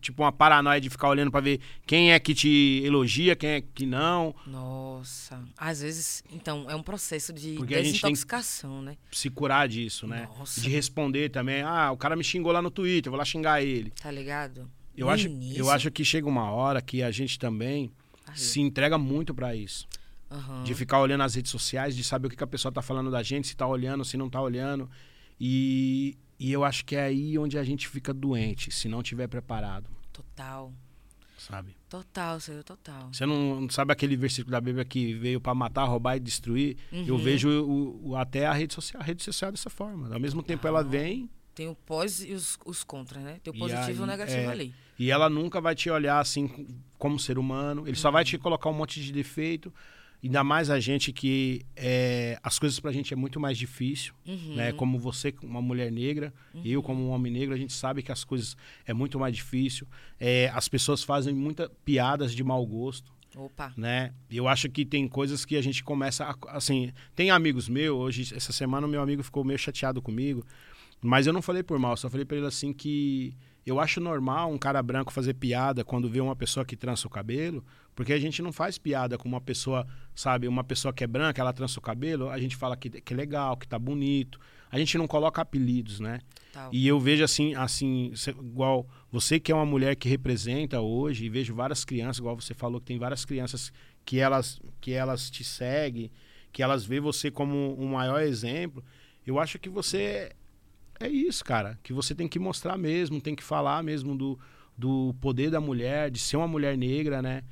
Tipo 0.00 0.22
uma 0.22 0.30
paranoia 0.32 0.80
de 0.80 0.90
ficar 0.90 1.08
olhando 1.08 1.30
pra 1.30 1.40
ver 1.40 1.60
quem 1.86 2.12
é 2.12 2.18
que 2.20 2.34
te 2.34 2.82
elogia, 2.84 3.34
quem 3.34 3.50
é 3.50 3.60
que 3.60 3.86
não. 3.86 4.34
Nossa. 4.46 5.42
Às 5.56 5.80
vezes, 5.80 6.22
então, 6.32 6.66
é 6.70 6.76
um 6.76 6.82
processo 6.82 7.32
de 7.32 7.54
Porque 7.54 7.74
a 7.74 7.78
gente 7.78 7.92
tem 7.92 7.92
que- 7.92 7.98
desintoxicação, 8.00 8.82
né? 8.82 8.96
Se 9.10 9.30
curar 9.30 9.66
disso, 9.68 10.06
né? 10.06 10.28
Nossa. 10.38 10.60
De 10.60 10.68
responder 10.68 11.30
também. 11.30 11.62
Ah, 11.62 11.90
o 11.90 11.96
cara 11.96 12.14
me 12.16 12.22
xingou 12.22 12.52
lá 12.52 12.60
no 12.60 12.70
Twitter, 12.70 13.08
eu 13.08 13.12
vou 13.12 13.18
lá 13.18 13.24
xingar 13.24 13.62
ele. 13.62 13.90
Tá 14.02 14.10
ligado? 14.10 14.70
Eu 14.96 15.06
No 15.06 15.12
acho, 15.12 15.26
início- 15.26 15.58
eu 15.58 15.70
acho 15.70 15.90
que 15.90 16.04
chega 16.04 16.26
uma 16.28 16.50
hora 16.50 16.80
que 16.82 17.02
a 17.02 17.10
gente 17.10 17.38
também 17.38 17.90
Aí. 18.26 18.38
se 18.38 18.60
entrega 18.60 18.96
muito 18.98 19.34
pra 19.34 19.54
isso. 19.54 19.86
Aham. 20.30 20.64
De 20.64 20.74
ficar 20.74 21.00
olhando 21.00 21.22
as 21.22 21.34
redes 21.34 21.50
sociais, 21.50 21.94
de 21.96 22.02
saber 22.02 22.26
o 22.26 22.30
que, 22.30 22.36
que 22.36 22.44
a 22.44 22.46
pessoa 22.46 22.72
tá 22.72 22.82
falando 22.82 23.10
da 23.10 23.22
gente, 23.22 23.46
se 23.48 23.56
tá 23.56 23.66
olhando, 23.66 24.04
se 24.04 24.16
não 24.16 24.28
tá 24.28 24.40
olhando. 24.40 24.90
E, 25.40 26.16
e 26.38 26.52
eu 26.52 26.64
acho 26.64 26.84
que 26.84 26.94
é 26.96 27.02
aí 27.04 27.38
onde 27.38 27.58
a 27.58 27.64
gente 27.64 27.88
fica 27.88 28.12
doente, 28.12 28.70
se 28.70 28.88
não 28.88 29.02
tiver 29.02 29.26
preparado, 29.28 29.88
Total. 30.12 30.72
sabe? 31.38 31.76
Total, 31.88 32.40
senhor, 32.40 32.64
total. 32.64 33.08
Você 33.12 33.24
não, 33.26 33.68
sabe 33.70 33.92
aquele 33.92 34.16
versículo 34.16 34.50
da 34.52 34.60
Bíblia 34.60 34.84
que 34.84 35.14
veio 35.14 35.40
pra 35.40 35.54
matar, 35.54 35.84
roubar 35.84 36.16
e 36.16 36.20
destruir? 36.20 36.76
Eu 36.92 37.14
Uhum. 37.14 37.22
vejo 37.22 37.48
o, 37.48 38.10
o- 38.10 38.16
até 38.16 38.46
a 38.46 38.52
rede 38.52 38.74
social, 38.74 39.00
a 39.00 39.04
rede 39.04 39.22
social 39.22 39.50
dessa 39.52 39.70
forma. 39.70 40.12
Ao 40.12 40.20
mesmo 40.20 40.42
tempo 40.42 40.66
ela 40.66 40.82
vem 40.82 41.30
Tem 41.54 41.68
o 41.68 41.74
pós 41.74 42.22
e 42.22 42.32
os, 42.34 42.58
os 42.66 42.84
contras, 42.84 43.22
né? 43.24 43.40
Tem 43.42 43.50
o 43.52 43.56
E 43.56 43.58
positivo 43.58 43.90
e 43.90 44.00
o 44.00 44.02
aí, 44.02 44.08
negativo 44.10 44.38
é, 44.40 44.46
ali. 44.48 44.74
E 44.98 45.10
ela 45.10 45.30
nunca 45.30 45.58
vai 45.58 45.74
te 45.74 45.88
olhar 45.88 46.18
assim 46.20 46.46
com- 46.48 46.66
como 46.98 47.18
ser 47.18 47.38
humano. 47.38 47.86
Ele 47.88 47.96
só 47.96 48.10
vai 48.10 48.24
te 48.26 48.36
colocar 48.36 48.68
um 48.68 48.74
monte 48.74 49.00
de 49.02 49.10
defeito. 49.10 49.72
Ainda 50.24 50.42
mais 50.42 50.70
a 50.70 50.80
gente 50.80 51.12
que 51.12 51.62
é, 51.76 52.38
as 52.42 52.58
coisas 52.58 52.80
pra 52.80 52.90
gente 52.90 53.12
é 53.12 53.16
muito 53.16 53.38
mais 53.38 53.56
difícil, 53.56 54.12
Uhum. 54.26 54.54
né? 54.56 54.72
Como 54.72 54.98
você, 54.98 55.32
uma 55.42 55.62
mulher 55.62 55.92
negra, 55.92 56.32
eu 56.64 56.82
como 56.82 57.06
um 57.06 57.10
homem 57.10 57.30
negro, 57.32 57.54
a 57.54 57.58
gente 57.58 57.72
sabe 57.72 58.02
que 58.02 58.10
as 58.10 58.24
coisas 58.24 58.56
é 58.84 58.92
muito 58.92 59.18
mais 59.20 59.36
difícil. 59.36 59.86
É, 60.18 60.50
as 60.54 60.68
pessoas 60.68 61.02
fazem 61.04 61.34
muitas 61.34 61.68
piadas 61.84 62.34
de 62.34 62.42
mau 62.42 62.64
gosto, 62.66 63.12
Opa. 63.36 63.72
né? 63.76 64.12
Eu 64.30 64.48
acho 64.48 64.68
que 64.68 64.84
tem 64.84 65.06
coisas 65.06 65.44
que 65.44 65.56
a 65.56 65.62
gente 65.62 65.84
começa 65.84 66.24
a, 66.24 66.56
assim, 66.56 66.90
tem 67.14 67.30
amigos 67.30 67.68
meus, 67.68 67.96
hoje 67.96 68.34
essa 68.34 68.52
semana 68.52 68.86
o 68.86 68.90
meu 68.90 69.02
amigo 69.02 69.22
ficou 69.22 69.44
meio 69.44 69.58
chateado 69.58 70.02
comigo, 70.02 70.44
mas 71.00 71.26
eu 71.26 71.32
não 71.32 71.42
falei 71.42 71.62
por 71.62 71.78
mal, 71.78 71.96
só 71.96 72.08
falei 72.10 72.24
pra 72.24 72.36
ele 72.38 72.46
assim 72.46 72.72
que 72.72 73.36
eu 73.66 73.78
acho 73.78 74.00
normal 74.00 74.50
um 74.50 74.58
cara 74.58 74.82
branco 74.82 75.12
fazer 75.12 75.34
piada 75.34 75.84
quando 75.84 76.08
vê 76.08 76.20
uma 76.20 76.34
pessoa 76.34 76.64
que 76.64 76.74
trança 76.76 77.06
o 77.06 77.10
cabelo, 77.10 77.64
porque 77.96 78.12
a 78.12 78.18
gente 78.18 78.42
não 78.42 78.52
faz 78.52 78.76
piada 78.76 79.16
com 79.16 79.26
uma 79.26 79.40
pessoa, 79.40 79.86
sabe, 80.14 80.46
uma 80.46 80.62
pessoa 80.62 80.92
que 80.92 81.02
é 81.02 81.06
branca, 81.06 81.40
ela 81.40 81.52
trança 81.52 81.78
o 81.78 81.82
cabelo, 81.82 82.28
a 82.28 82.38
gente 82.38 82.54
fala 82.54 82.76
que, 82.76 82.90
que 82.90 83.14
é 83.14 83.16
legal, 83.16 83.56
que 83.56 83.66
tá 83.66 83.78
bonito. 83.78 84.38
A 84.70 84.78
gente 84.78 84.98
não 84.98 85.06
coloca 85.06 85.40
apelidos, 85.40 85.98
né? 85.98 86.20
Tal. 86.52 86.68
E 86.70 86.86
eu 86.86 87.00
vejo 87.00 87.24
assim, 87.24 87.54
assim, 87.54 88.12
igual 88.38 88.86
você 89.10 89.40
que 89.40 89.50
é 89.50 89.54
uma 89.54 89.64
mulher 89.64 89.96
que 89.96 90.10
representa 90.10 90.78
hoje, 90.78 91.24
e 91.24 91.30
vejo 91.30 91.54
várias 91.54 91.86
crianças, 91.86 92.18
igual 92.18 92.38
você 92.38 92.52
falou 92.52 92.80
que 92.80 92.86
tem 92.86 92.98
várias 92.98 93.24
crianças 93.24 93.72
que 94.04 94.20
elas 94.20 94.60
que 94.78 94.92
elas 94.92 95.30
te 95.30 95.42
seguem, 95.42 96.10
que 96.52 96.62
elas 96.62 96.84
vê 96.84 97.00
você 97.00 97.30
como 97.30 97.80
um 97.80 97.92
maior 97.92 98.20
exemplo. 98.20 98.84
Eu 99.26 99.40
acho 99.40 99.58
que 99.58 99.70
você 99.70 100.32
é 101.00 101.08
isso, 101.08 101.42
cara, 101.42 101.78
que 101.82 101.94
você 101.94 102.14
tem 102.14 102.28
que 102.28 102.38
mostrar 102.38 102.76
mesmo, 102.76 103.22
tem 103.22 103.34
que 103.34 103.42
falar 103.42 103.82
mesmo 103.82 104.14
do, 104.14 104.38
do 104.76 105.14
poder 105.18 105.50
da 105.50 105.62
mulher, 105.62 106.10
de 106.10 106.18
ser 106.18 106.36
uma 106.36 106.46
mulher 106.46 106.76
negra, 106.76 107.22
né? 107.22 107.42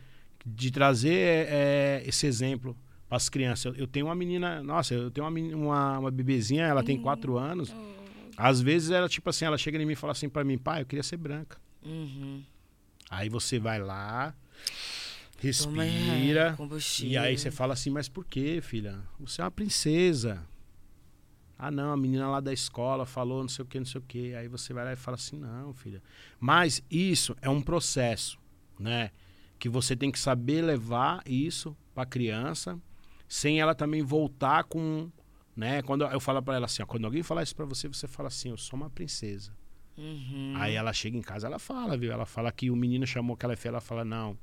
De 0.45 0.71
trazer 0.71 1.47
é, 1.49 2.03
esse 2.07 2.27
exemplo 2.27 2.77
para 3.09 3.17
as 3.17 3.29
crianças. 3.29 3.75
Eu, 3.79 3.87
tenho 3.87 4.07
uma 4.07 4.15
menina, 4.15 4.63
nossa, 4.63 4.95
eu 4.95 5.11
tenho 5.11 5.25
uma, 5.25 5.31
meni- 5.31 5.55
uma, 5.55 5.99
uma 5.99 6.11
bebezinha, 6.11 6.65
ela 6.67 6.83
tem 6.83 6.97
quatro 7.01 7.39
anos. 7.39 7.75
Às 8.37 8.61
vezes 8.61 8.91
ela, 8.91 9.09
tipo 9.09 9.31
assim, 9.31 9.45
ela 9.45 9.57
chega 9.57 9.81
em 9.81 9.87
mim 9.87 9.93
e 9.93 9.97
fala 9.97 10.13
assim 10.13 10.29
pra 10.29 10.45
mim, 10.45 10.59
pai, 10.59 10.83
eu 10.83 10.87
queria 10.87 11.03
ser 11.03 11.17
branca. 11.17 11.57
Uhum. 11.85 12.43
Aí 13.11 13.29
você 13.29 13.59
vai 13.59 13.79
lá, 13.81 14.35
é, 15.39 15.47
respira, 15.47 16.55
e 17.07 17.17
aí 17.17 17.39
você 17.39 17.51
fala 17.51 17.75
assim, 17.75 17.91
mas 17.91 18.09
por 18.09 18.25
quê, 18.25 18.61
filha? 18.63 18.99
Você 19.21 19.41
é 19.41 19.45
uma 19.45 19.51
princesa. 19.51 20.43
Ah, 21.57 21.71
não, 21.71 21.93
a 21.93 21.97
menina 21.97 22.29
lá 22.29 22.41
da 22.41 22.53
escola 22.53 23.07
falou 23.07 23.41
não 23.43 23.49
sei 23.49 23.65
o 23.65 23.69
que, 23.69 23.79
não 23.79 23.87
sei 23.87 24.01
o 24.01 24.05
que. 24.07 24.35
Aí 24.35 24.49
você 24.49 24.73
vai 24.73 24.85
lá 24.85 24.93
e 24.93 24.97
fala 24.97 25.15
assim, 25.15 25.39
não, 25.39 25.73
filha. 25.73 26.03
Mas 26.41 26.83
isso 26.91 27.37
é 27.41 27.49
um 27.49 27.63
processo, 27.63 28.39
né? 28.79 29.11
Que 29.65 29.69
você 29.71 29.97
tem 29.97 30.13
que 30.13 30.19
saber 30.19 30.61
levar 30.61 31.23
isso 31.25 31.75
pra 31.95 32.05
criança, 32.05 32.79
sem 33.27 33.61
ela 33.63 33.75
também 33.75 34.03
voltar 34.03 34.65
com, 34.65 35.11
né? 35.57 35.81
Quando 35.81 36.05
eu 36.05 36.21
falo 36.21 36.43
pra 36.43 36.57
ela 36.57 36.67
assim, 36.67 36.83
ó, 36.83 36.87
quando 36.87 37.07
alguém 37.07 37.23
falar 37.23 37.43
isso 37.43 37.57
pra 37.57 37.65
você, 37.65 37.89
você 37.89 38.07
fala 38.07 38.27
assim, 38.27 38.51
eu 38.51 38.59
sou 38.59 38.79
uma 38.79 38.91
princesa. 38.91 39.57
Uhum. 39.97 40.53
Aí 40.57 40.75
ela 40.75 40.93
chega 40.93 41.17
em 41.17 41.23
casa, 41.23 41.47
ela 41.47 41.59
fala, 41.59 41.97
viu? 41.97 42.13
Ela 42.13 42.27
fala 42.27 42.53
que 42.53 42.71
o 42.71 42.77
menino 42.77 43.07
chamou 43.07 43.39
que 43.39 43.47
ela 43.47 43.55
é 43.55 43.57
feia, 43.57 43.71
ela 43.71 43.81
fala, 43.81 44.05
não, 44.05 44.39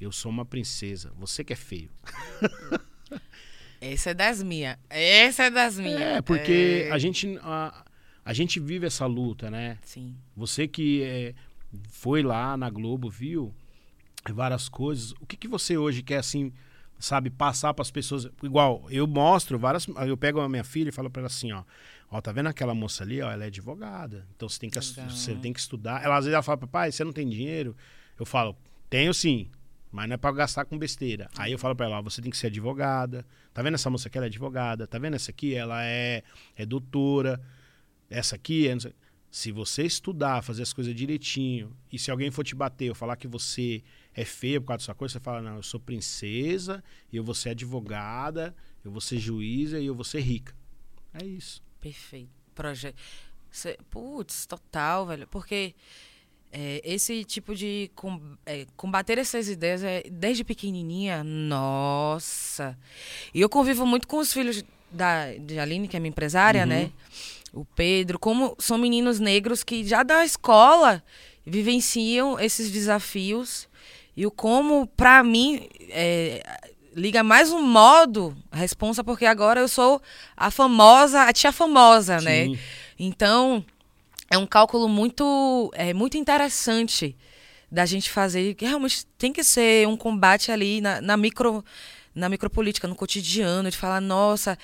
eu 0.00 0.10
sou 0.10 0.32
uma 0.32 0.44
princesa, 0.44 1.12
você 1.16 1.44
que 1.44 1.52
é 1.52 1.56
feio. 1.56 1.92
Essa 3.80 4.10
é 4.10 4.14
das 4.14 4.42
minhas. 4.42 4.76
Essa 4.90 5.44
é 5.44 5.50
das 5.50 5.78
minhas. 5.78 6.00
É, 6.00 6.22
porque 6.22 6.86
É, 6.88 6.90
a 6.90 6.98
gente 6.98 7.38
a, 7.40 7.84
a 8.24 8.32
gente 8.32 8.58
vive 8.58 8.84
essa 8.84 9.06
luta, 9.06 9.48
né? 9.48 9.78
Sim. 9.82 10.16
Você 10.34 10.66
que 10.66 11.04
é, 11.04 11.34
foi 11.88 12.20
lá 12.24 12.56
na 12.56 12.68
Globo, 12.68 13.08
viu 13.08 13.54
várias 14.32 14.68
coisas. 14.68 15.12
O 15.20 15.26
que, 15.26 15.36
que 15.36 15.48
você 15.48 15.76
hoje 15.76 16.02
quer 16.02 16.18
assim, 16.18 16.52
sabe, 16.98 17.30
passar 17.30 17.74
para 17.74 17.82
as 17.82 17.90
pessoas? 17.90 18.28
Igual, 18.42 18.86
eu 18.90 19.06
mostro 19.06 19.58
várias, 19.58 19.86
eu 20.06 20.16
pego 20.16 20.40
a 20.40 20.48
minha 20.48 20.64
filha 20.64 20.88
e 20.88 20.92
falo 20.92 21.10
para 21.10 21.20
ela 21.22 21.26
assim, 21.26 21.52
ó, 21.52 21.62
ó, 22.10 22.20
tá 22.20 22.32
vendo 22.32 22.48
aquela 22.48 22.74
moça 22.74 23.04
ali, 23.04 23.20
ó, 23.20 23.30
ela 23.30 23.44
é 23.44 23.46
advogada. 23.48 24.26
Então 24.36 24.48
você 24.48 24.58
tem 24.58 24.70
que 24.70 24.78
Legal. 24.78 25.10
você 25.10 25.34
tem 25.34 25.52
que 25.52 25.60
estudar. 25.60 26.04
Ela 26.04 26.16
às 26.16 26.24
vezes 26.24 26.34
ela 26.34 26.42
fala, 26.42 26.58
papai, 26.58 26.92
você 26.92 27.04
não 27.04 27.12
tem 27.12 27.28
dinheiro? 27.28 27.76
Eu 28.18 28.26
falo, 28.26 28.56
tenho 28.88 29.12
sim. 29.12 29.50
Mas 29.92 30.08
não 30.08 30.14
é 30.14 30.16
pra 30.16 30.32
gastar 30.32 30.64
com 30.64 30.76
besteira. 30.76 31.30
Aí 31.38 31.52
eu 31.52 31.58
falo 31.58 31.74
pra 31.74 31.86
ela, 31.86 31.98
ó, 31.98 32.02
você 32.02 32.20
tem 32.20 32.30
que 32.30 32.36
ser 32.36 32.48
advogada. 32.48 33.24
Tá 33.54 33.62
vendo 33.62 33.74
essa 33.74 33.88
moça 33.88 34.08
aqui? 34.08 34.18
Ela 34.18 34.26
é 34.26 34.28
advogada. 34.28 34.86
Tá 34.86 34.98
vendo 34.98 35.14
essa 35.14 35.30
aqui? 35.30 35.54
Ela 35.54 35.82
é, 35.84 36.22
é 36.54 36.66
doutora. 36.66 37.40
Essa 38.10 38.36
aqui 38.36 38.68
é. 38.68 38.76
Se 39.30 39.50
você 39.50 39.84
estudar, 39.84 40.42
fazer 40.42 40.62
as 40.62 40.72
coisas 40.72 40.94
direitinho, 40.94 41.74
e 41.92 41.98
se 41.98 42.10
alguém 42.10 42.30
for 42.30 42.44
te 42.44 42.54
bater 42.54 42.88
ou 42.88 42.94
falar 42.94 43.16
que 43.16 43.26
você 43.26 43.82
é 44.16 44.24
feia 44.24 44.60
por 44.60 44.68
causa 44.68 44.78
da 44.78 44.84
sua 44.86 44.94
coisa, 44.94 45.12
você 45.12 45.20
fala, 45.20 45.42
não, 45.42 45.56
eu 45.56 45.62
sou 45.62 45.78
princesa, 45.78 46.82
e 47.12 47.16
eu 47.16 47.22
vou 47.22 47.34
ser 47.34 47.50
advogada, 47.50 48.54
eu 48.84 48.90
vou 48.90 49.00
ser 49.00 49.18
juíza 49.18 49.78
e 49.78 49.86
eu 49.86 49.94
vou 49.94 50.04
ser 50.04 50.20
rica. 50.20 50.54
É 51.12 51.24
isso. 51.24 51.62
Perfeito. 51.80 52.30
Projeto. 52.54 52.96
Putz, 53.90 54.46
total, 54.46 55.06
velho. 55.06 55.26
Porque 55.28 55.74
é, 56.52 56.80
esse 56.84 57.24
tipo 57.24 57.54
de 57.54 57.90
com- 57.94 58.36
é, 58.46 58.66
combater 58.76 59.18
essas 59.18 59.48
ideias 59.48 59.82
é, 59.82 60.02
desde 60.10 60.44
pequenininha, 60.44 61.22
nossa. 61.24 62.76
E 63.34 63.40
eu 63.40 63.48
convivo 63.48 63.86
muito 63.86 64.06
com 64.08 64.18
os 64.18 64.32
filhos 64.32 64.64
da, 64.90 65.32
de 65.36 65.58
Aline, 65.58 65.88
que 65.88 65.96
é 65.96 66.00
minha 66.00 66.10
empresária, 66.10 66.62
Uhum. 66.62 66.68
né? 66.68 66.92
O 67.52 67.64
Pedro, 67.64 68.18
como 68.18 68.54
são 68.58 68.76
meninos 68.78 69.18
negros 69.18 69.62
que 69.64 69.84
já 69.84 70.02
da 70.02 70.24
escola 70.24 71.02
vivenciam 71.44 72.38
esses 72.38 72.70
desafios 72.70 73.68
e 74.16 74.26
o 74.26 74.30
como, 74.30 74.86
pra 74.86 75.22
mim, 75.22 75.68
é, 75.90 76.42
liga 76.94 77.22
mais 77.22 77.52
um 77.52 77.62
modo 77.62 78.36
a 78.50 78.56
responsa, 78.56 79.04
porque 79.04 79.26
agora 79.26 79.60
eu 79.60 79.68
sou 79.68 80.00
a 80.36 80.50
famosa, 80.50 81.22
a 81.22 81.32
tia 81.32 81.52
famosa, 81.52 82.20
né? 82.20 82.46
Sim. 82.46 82.58
Então, 82.98 83.64
é 84.30 84.38
um 84.38 84.46
cálculo 84.46 84.88
muito, 84.88 85.70
é, 85.74 85.92
muito 85.92 86.16
interessante 86.16 87.14
da 87.70 87.84
gente 87.84 88.10
fazer, 88.10 88.54
que 88.54 88.64
realmente 88.64 89.04
tem 89.18 89.32
que 89.32 89.44
ser 89.44 89.86
um 89.86 89.96
combate 89.96 90.50
ali 90.50 90.80
na, 90.80 91.00
na 91.00 91.16
micro 91.16 91.64
na 92.14 92.30
micropolítica, 92.30 92.88
no 92.88 92.94
cotidiano, 92.94 93.70
de 93.70 93.76
falar, 93.76 94.00
nossa, 94.00 94.56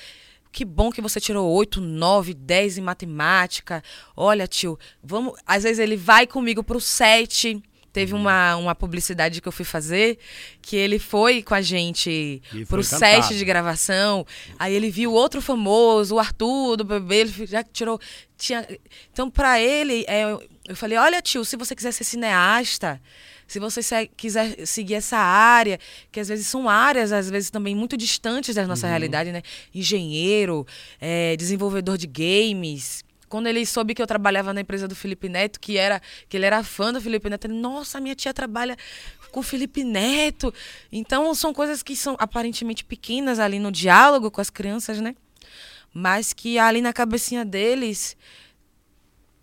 que 0.51 0.65
bom 0.65 0.91
que 0.91 1.03
você 1.03 1.21
tirou 1.21 1.51
8, 1.53 1.83
9, 1.83 2.33
10 2.33 2.79
em 2.79 2.81
matemática. 2.81 3.85
Olha, 4.17 4.49
tio, 4.49 4.79
vamos. 5.03 5.35
Às 5.47 5.63
vezes 5.63 5.79
ele 5.79 5.97
vai 5.97 6.27
comigo 6.27 6.65
pro 6.65 6.81
set. 6.81 7.63
Teve 7.93 8.15
uma, 8.15 8.57
uma 8.57 8.75
publicidade 8.75 9.41
que 9.43 9.47
eu 9.47 9.53
fui 9.53 9.65
fazer, 9.67 10.19
que 10.63 10.77
ele 10.77 10.99
foi 10.99 11.43
com 11.43 11.55
a 11.55 11.61
gente 11.61 12.41
E 12.55 12.65
pro 12.65 12.83
set 12.99 13.37
de 13.39 13.45
gravação. 13.45 14.27
Aí 14.59 14.75
ele 14.75 14.89
viu 14.91 15.13
outro 15.13 15.43
famoso, 15.43 16.15
o 16.15 16.19
Arthur 16.19 16.77
do 16.79 16.85
bebê, 16.85 17.17
ele 17.21 17.47
já 17.47 17.63
tirou. 17.63 18.01
Tinha, 18.39 18.67
então, 19.13 19.31
pra 19.31 19.61
ele, 19.61 20.05
é, 20.09 20.23
eu- 20.25 20.43
falei: 20.75 20.97
olha, 20.97 21.21
tio, 21.21 21.45
se 21.45 21.55
você 21.57 21.75
quiser 21.77 21.93
ser 21.93 22.05
cineasta, 22.05 22.99
se 23.47 23.59
você 23.59 23.83
se- 23.83 24.11
quiser 24.17 24.67
seguir 24.67 24.95
essa 24.95 25.19
área, 25.19 25.79
que 26.11 26.19
às 26.19 26.29
vezes 26.29 26.47
são 26.47 26.71
áreas, 26.71 27.13
às 27.13 27.29
vezes 27.29 27.51
também 27.51 27.75
muito 27.75 27.97
distantes 27.97 28.55
da 28.55 28.67
nossa 28.67 28.87
realidade, 28.87 29.31
né? 29.33 29.43
Engenheiro, 29.75 30.67
é, 30.99 31.37
desenvolvedor 31.37 31.99
de 31.99 32.07
games. 32.07 33.05
Quando 33.33 33.47
ele 33.47 33.65
soube 33.65 33.95
que 33.95 34.03
eu 34.03 34.07
trabalhava 34.07 34.53
na 34.53 34.61
empresa 34.61 34.87
do 34.87 34.95
Felipe 34.95 35.27
Neto, 35.27 35.59
que 35.59 35.79
era 35.79 36.03
que 36.29 36.37
ele 36.37 36.45
era 36.45 36.63
fã 36.63 36.93
do 36.93 37.01
Felipe 37.01 37.31
Neto, 37.31 37.47
ele, 37.47 37.55
nossa, 37.55 37.99
minha 37.99 38.15
tia 38.15 38.35
trabalha 38.35 38.77
com 39.31 39.41
o 39.41 39.43
Felipe 39.43 39.83
Neto. 39.83 40.53
Então, 40.93 41.35
são 41.35 41.55
coisas 41.55 41.83
que 41.83 41.97
são 41.97 42.15
aparentemente 42.19 42.85
pequenas 42.85 43.39
ali 43.39 43.59
no 43.59 43.73
diálogo 43.73 44.31
com 44.31 44.39
as 44.43 44.51
crianças, 44.51 45.01
né? 45.01 45.17
Mas 45.95 46.35
que 46.35 46.59
ali 46.59 46.83
na 46.83 46.93
cabecinha 46.93 47.43
deles 47.43 48.19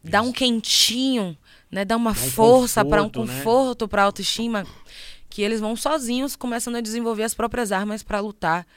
dá 0.03 0.21
um 0.21 0.31
quentinho, 0.31 1.35
né? 1.71 1.83
Dá 1.83 1.97
uma 1.97 2.13
Dá 2.13 2.21
um 2.21 2.29
força 2.29 2.85
para 2.85 3.01
um 3.01 3.09
conforto, 3.09 3.85
né? 3.85 3.89
para 3.89 4.03
autoestima, 4.03 4.67
que 5.31 5.41
eles 5.41 5.59
vão 5.59 5.75
sozinhos 5.75 6.35
começando 6.35 6.75
a 6.75 6.81
desenvolver 6.81 7.23
as 7.23 7.33
próprias 7.33 7.71
armas 7.71 8.03
para 8.03 8.19
lutar 8.19 8.67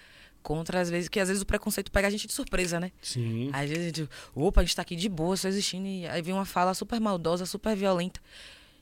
contra 0.42 0.80
as 0.80 0.90
vezes 0.90 1.08
que 1.08 1.20
às 1.20 1.28
vezes 1.28 1.42
o 1.42 1.46
preconceito 1.46 1.90
pega 1.90 2.08
a 2.08 2.10
gente 2.10 2.26
de 2.26 2.32
surpresa, 2.32 2.80
né? 2.80 2.90
Sim. 3.00 3.50
Às 3.52 3.68
vezes 3.68 3.84
a 3.84 3.86
gente, 3.86 4.08
opa, 4.34 4.60
a 4.60 4.64
gente 4.64 4.76
tá 4.76 4.82
aqui 4.82 4.96
de 4.96 5.08
boa, 5.08 5.36
só 5.36 5.48
existindo, 5.48 5.86
e 5.86 6.06
aí 6.06 6.20
vem 6.22 6.34
uma 6.34 6.44
fala 6.44 6.74
super 6.74 7.00
maldosa, 7.00 7.46
super 7.46 7.76
violenta. 7.76 8.20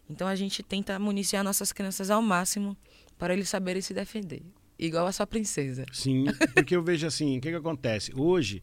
Então 0.08 0.26
a 0.26 0.34
gente 0.34 0.62
tenta 0.62 0.98
municiar 0.98 1.44
nossas 1.44 1.72
crianças 1.72 2.10
ao 2.10 2.20
máximo 2.22 2.76
para 3.18 3.32
eles 3.34 3.48
saberem 3.48 3.82
se 3.82 3.94
defender. 3.94 4.42
Igual 4.78 5.06
a 5.06 5.12
sua 5.12 5.26
princesa. 5.26 5.84
Sim, 5.92 6.24
porque 6.54 6.74
eu 6.74 6.82
vejo 6.82 7.06
assim, 7.06 7.36
o 7.36 7.40
que, 7.40 7.50
que 7.50 7.56
acontece? 7.56 8.12
Hoje, 8.16 8.62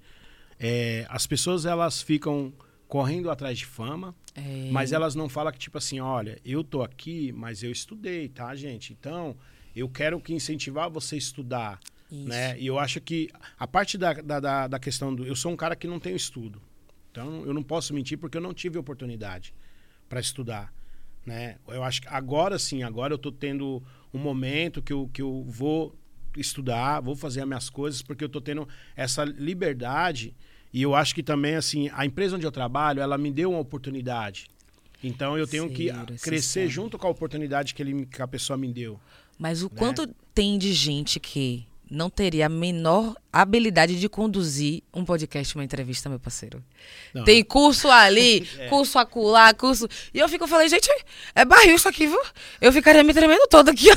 é, 0.59 1.05
as 1.09 1.27
pessoas 1.27 1.65
elas 1.65 2.01
ficam 2.01 2.51
correndo 2.87 3.29
atrás 3.29 3.57
de 3.57 3.65
fama, 3.65 4.15
É, 4.33 4.69
mas 4.71 4.91
elas 4.91 5.13
não 5.13 5.29
falam 5.29 5.51
que, 5.51 5.59
tipo 5.59 5.77
assim, 5.77 5.99
olha, 5.99 6.39
eu 6.43 6.63
tô 6.63 6.81
aqui, 6.81 7.31
mas 7.33 7.61
eu 7.61 7.71
estudei, 7.71 8.29
tá, 8.29 8.55
gente? 8.55 8.93
Então, 8.93 9.35
eu 9.75 9.87
quero 9.87 10.19
que 10.19 10.33
incentivar 10.33 10.89
você 10.89 11.15
a 11.15 11.17
estudar, 11.17 11.79
Isso. 12.11 12.27
né? 12.27 12.57
E 12.59 12.67
eu 12.67 12.79
acho 12.79 13.01
que 13.01 13.29
a 13.57 13.67
parte 13.67 13.97
da, 13.97 14.13
da, 14.13 14.67
da, 14.67 14.79
questão 14.79 15.13
do... 15.13 15.25
Eu 15.25 15.35
sou 15.35 15.51
um 15.51 15.55
cara 15.55 15.75
que 15.75 15.87
não 15.87 15.99
tenho 15.99 16.15
estudo, 16.15 16.61
então 17.11 17.45
eu 17.45 17.53
não 17.53 17.63
posso 17.63 17.93
mentir 17.93 18.17
porque 18.17 18.37
eu 18.37 18.41
não 18.41 18.53
tive 18.53 18.77
oportunidade 18.77 19.53
para 20.07 20.19
estudar, 20.19 20.73
né? 21.25 21.57
Eu 21.67 21.83
acho 21.83 22.01
que 22.01 22.07
agora 22.07 22.57
sim, 22.57 22.83
agora 22.83 23.13
eu 23.13 23.17
tô 23.17 23.31
tendo 23.31 23.83
um 24.13 24.19
momento 24.19 24.81
que 24.81 24.93
eu, 24.93 25.09
que 25.11 25.21
eu 25.21 25.43
vou 25.47 25.95
estudar, 26.37 27.01
vou 27.01 27.15
fazer 27.15 27.41
as 27.41 27.47
minhas 27.47 27.69
coisas, 27.69 28.01
porque 28.01 28.23
eu 28.23 28.29
tô 28.29 28.39
tendo 28.39 28.67
essa 28.95 29.23
liberdade 29.23 30.35
e 30.71 30.81
eu 30.81 30.95
acho 30.95 31.15
que 31.15 31.23
também, 31.23 31.55
assim, 31.55 31.89
a 31.93 32.05
empresa 32.05 32.35
onde 32.35 32.45
eu 32.45 32.51
trabalho, 32.51 33.01
ela 33.01 33.17
me 33.17 33.31
deu 33.31 33.51
uma 33.51 33.59
oportunidade. 33.59 34.47
Então 35.03 35.37
eu 35.37 35.47
tenho 35.47 35.69
que 35.69 35.89
crescer 36.21 36.41
sincero. 36.41 36.69
junto 36.69 36.97
com 36.97 37.07
a 37.07 37.09
oportunidade 37.09 37.73
que, 37.73 37.81
ele, 37.81 38.05
que 38.05 38.21
a 38.21 38.27
pessoa 38.27 38.57
me 38.57 38.71
deu. 38.71 38.99
Mas 39.37 39.61
Né? 39.61 39.67
o 39.67 39.69
quanto 39.69 40.07
tem 40.33 40.57
de 40.57 40.73
gente 40.73 41.19
que 41.19 41.65
não 41.89 42.09
teria 42.09 42.45
a 42.47 42.49
menor 42.49 43.15
habilidade 43.31 43.99
de 43.99 44.09
conduzir 44.09 44.83
um 44.93 45.05
podcast, 45.05 45.55
uma 45.55 45.63
entrevista, 45.63 46.09
meu 46.09 46.19
parceiro. 46.19 46.63
Não, 47.13 47.23
Tem 47.23 47.43
curso 47.43 47.89
ali, 47.89 48.47
É. 48.59 48.67
curso 48.67 48.97
acolá, 48.99 49.53
curso. 49.53 49.87
E 50.13 50.19
eu 50.19 50.27
fico, 50.27 50.43
eu 50.43 50.47
falei, 50.47 50.67
gente, 50.69 50.89
é 51.35 51.45
barril 51.45 51.75
isso 51.75 51.87
aqui, 51.87 52.07
viu? 52.07 52.19
Eu 52.59 52.71
ficaria 52.73 53.03
me 53.03 53.13
tremendo 53.13 53.47
toda 53.47 53.71
aqui. 53.71 53.87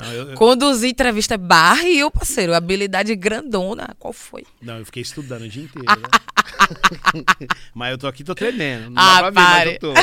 não, 0.00 0.12
eu, 0.12 0.34
Conduzir 0.34 0.90
entrevista 0.90 1.34
é 1.34 1.38
barril, 1.38 2.10
parceiro. 2.10 2.54
Habilidade 2.54 3.14
grandona. 3.16 3.94
Qual 3.98 4.12
foi? 4.12 4.44
não, 4.62 4.78
eu 4.78 4.84
fiquei 4.86 5.02
estudando 5.02 5.42
o 5.42 5.48
dia 5.48 5.64
inteiro. 5.64 5.88
né? 6.02 7.24
mas 7.74 7.90
eu 7.92 7.98
tô 7.98 8.06
aqui, 8.06 8.22
tô 8.24 8.34
tremendo. 8.34 8.90
Não 8.90 9.02
Ah, 9.02 9.22
dá 9.22 9.32
pra 9.32 9.42
ver, 9.42 9.48
mas 9.50 9.72
eu 9.72 9.78
tô. 9.80 9.94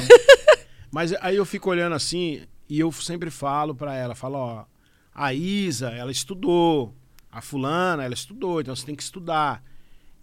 Mas 0.92 1.14
aí 1.22 1.36
eu 1.38 1.46
fico 1.46 1.70
olhando 1.70 1.94
assim 1.96 2.42
e 2.68 2.80
eu 2.80 2.92
sempre 2.92 3.30
falo 3.30 3.74
pra 3.74 3.96
ela, 3.96 4.14
falo, 4.16 4.38
ó, 4.38 4.66
a 5.14 5.34
Isa, 5.34 5.90
ela 5.90 6.12
estudou, 6.12 6.94
a 7.32 7.42
fulana, 7.42 8.04
ela 8.04 8.14
estudou, 8.14 8.62
então 8.62 8.76
você 8.76 8.86
tem 8.86 8.96
que 8.96 9.04
estudar. 9.04 9.64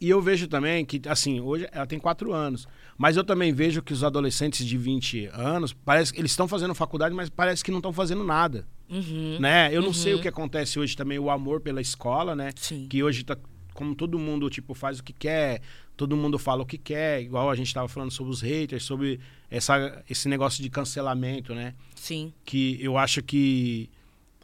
E 0.00 0.08
eu 0.08 0.22
vejo 0.22 0.46
também 0.46 0.84
que, 0.84 1.00
assim, 1.08 1.40
hoje 1.40 1.66
ela 1.72 1.86
tem 1.86 1.98
quatro 1.98 2.32
anos, 2.32 2.68
mas 2.96 3.16
eu 3.16 3.24
também 3.24 3.52
vejo 3.52 3.82
que 3.82 3.92
os 3.92 4.04
adolescentes 4.04 4.64
de 4.64 4.76
20 4.78 5.26
anos, 5.32 5.72
parece 5.72 6.12
que 6.12 6.20
eles 6.20 6.30
estão 6.30 6.46
fazendo 6.46 6.74
faculdade, 6.74 7.14
mas 7.14 7.28
parece 7.28 7.64
que 7.64 7.70
não 7.70 7.78
estão 7.78 7.92
fazendo 7.92 8.22
nada, 8.22 8.66
Uhum. 8.88 9.38
né? 9.40 9.68
Eu 9.72 9.82
não 9.82 9.92
sei 9.92 10.14
o 10.14 10.20
que 10.20 10.28
acontece 10.28 10.78
hoje 10.78 10.96
também, 10.96 11.18
o 11.18 11.30
amor 11.30 11.60
pela 11.60 11.80
escola, 11.80 12.36
né? 12.36 12.50
Sim. 12.56 12.86
Que 12.88 13.02
hoje 13.02 13.24
tá 13.24 13.36
como 13.74 13.94
todo 13.94 14.18
mundo, 14.18 14.48
tipo, 14.50 14.72
faz 14.74 14.98
o 14.98 15.04
que 15.04 15.12
quer, 15.12 15.60
todo 15.96 16.16
mundo 16.16 16.36
fala 16.38 16.62
o 16.62 16.66
que 16.66 16.78
quer, 16.78 17.20
igual 17.22 17.48
a 17.50 17.54
gente 17.54 17.72
tava 17.74 17.86
falando 17.88 18.10
sobre 18.10 18.32
os 18.32 18.40
haters, 18.40 18.82
sobre 18.84 19.20
essa, 19.50 20.02
esse 20.10 20.28
negócio 20.28 20.62
de 20.62 20.70
cancelamento, 20.70 21.54
né? 21.54 21.74
Sim. 21.94 22.32
Que 22.44 22.76
eu 22.80 22.96
acho 22.98 23.22
que 23.22 23.88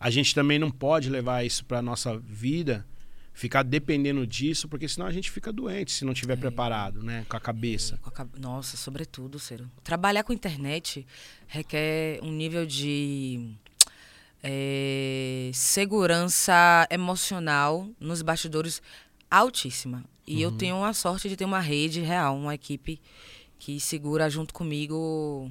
a 0.06 0.10
gente 0.10 0.34
também 0.34 0.58
não 0.58 0.70
pode 0.70 1.08
levar 1.08 1.46
isso 1.46 1.64
pra 1.64 1.80
nossa 1.80 2.18
vida, 2.18 2.84
ficar 3.32 3.62
dependendo 3.62 4.26
disso, 4.26 4.68
porque 4.68 4.86
senão 4.86 5.06
a 5.06 5.10
gente 5.10 5.30
fica 5.30 5.50
doente 5.50 5.92
se 5.92 6.04
não 6.04 6.12
tiver 6.12 6.36
preparado, 6.36 7.02
né? 7.02 7.24
Com 7.26 7.36
a 7.38 7.40
cabeça. 7.40 7.96
Com 8.02 8.10
a 8.10 8.12
cab- 8.12 8.38
Nossa, 8.38 8.76
sobretudo, 8.76 9.38
Ciro. 9.38 9.66
Trabalhar 9.82 10.22
com 10.22 10.32
internet 10.34 11.06
requer 11.46 12.20
um 12.22 12.30
nível 12.30 12.66
de 12.66 13.54
eh, 14.42 15.50
segurança 15.54 16.86
emocional 16.90 17.88
nos 17.98 18.20
bastidores 18.20 18.82
altíssima. 19.30 20.04
E 20.26 20.42
eu 20.42 20.52
tenho 20.52 20.84
a 20.84 20.92
sorte 20.92 21.28
de 21.30 21.36
ter 21.36 21.44
uma 21.46 21.60
rede 21.60 22.00
real, 22.00 22.36
uma 22.36 22.54
equipe 22.54 23.00
que 23.58 23.80
segura 23.80 24.28
junto 24.28 24.52
comigo 24.52 25.50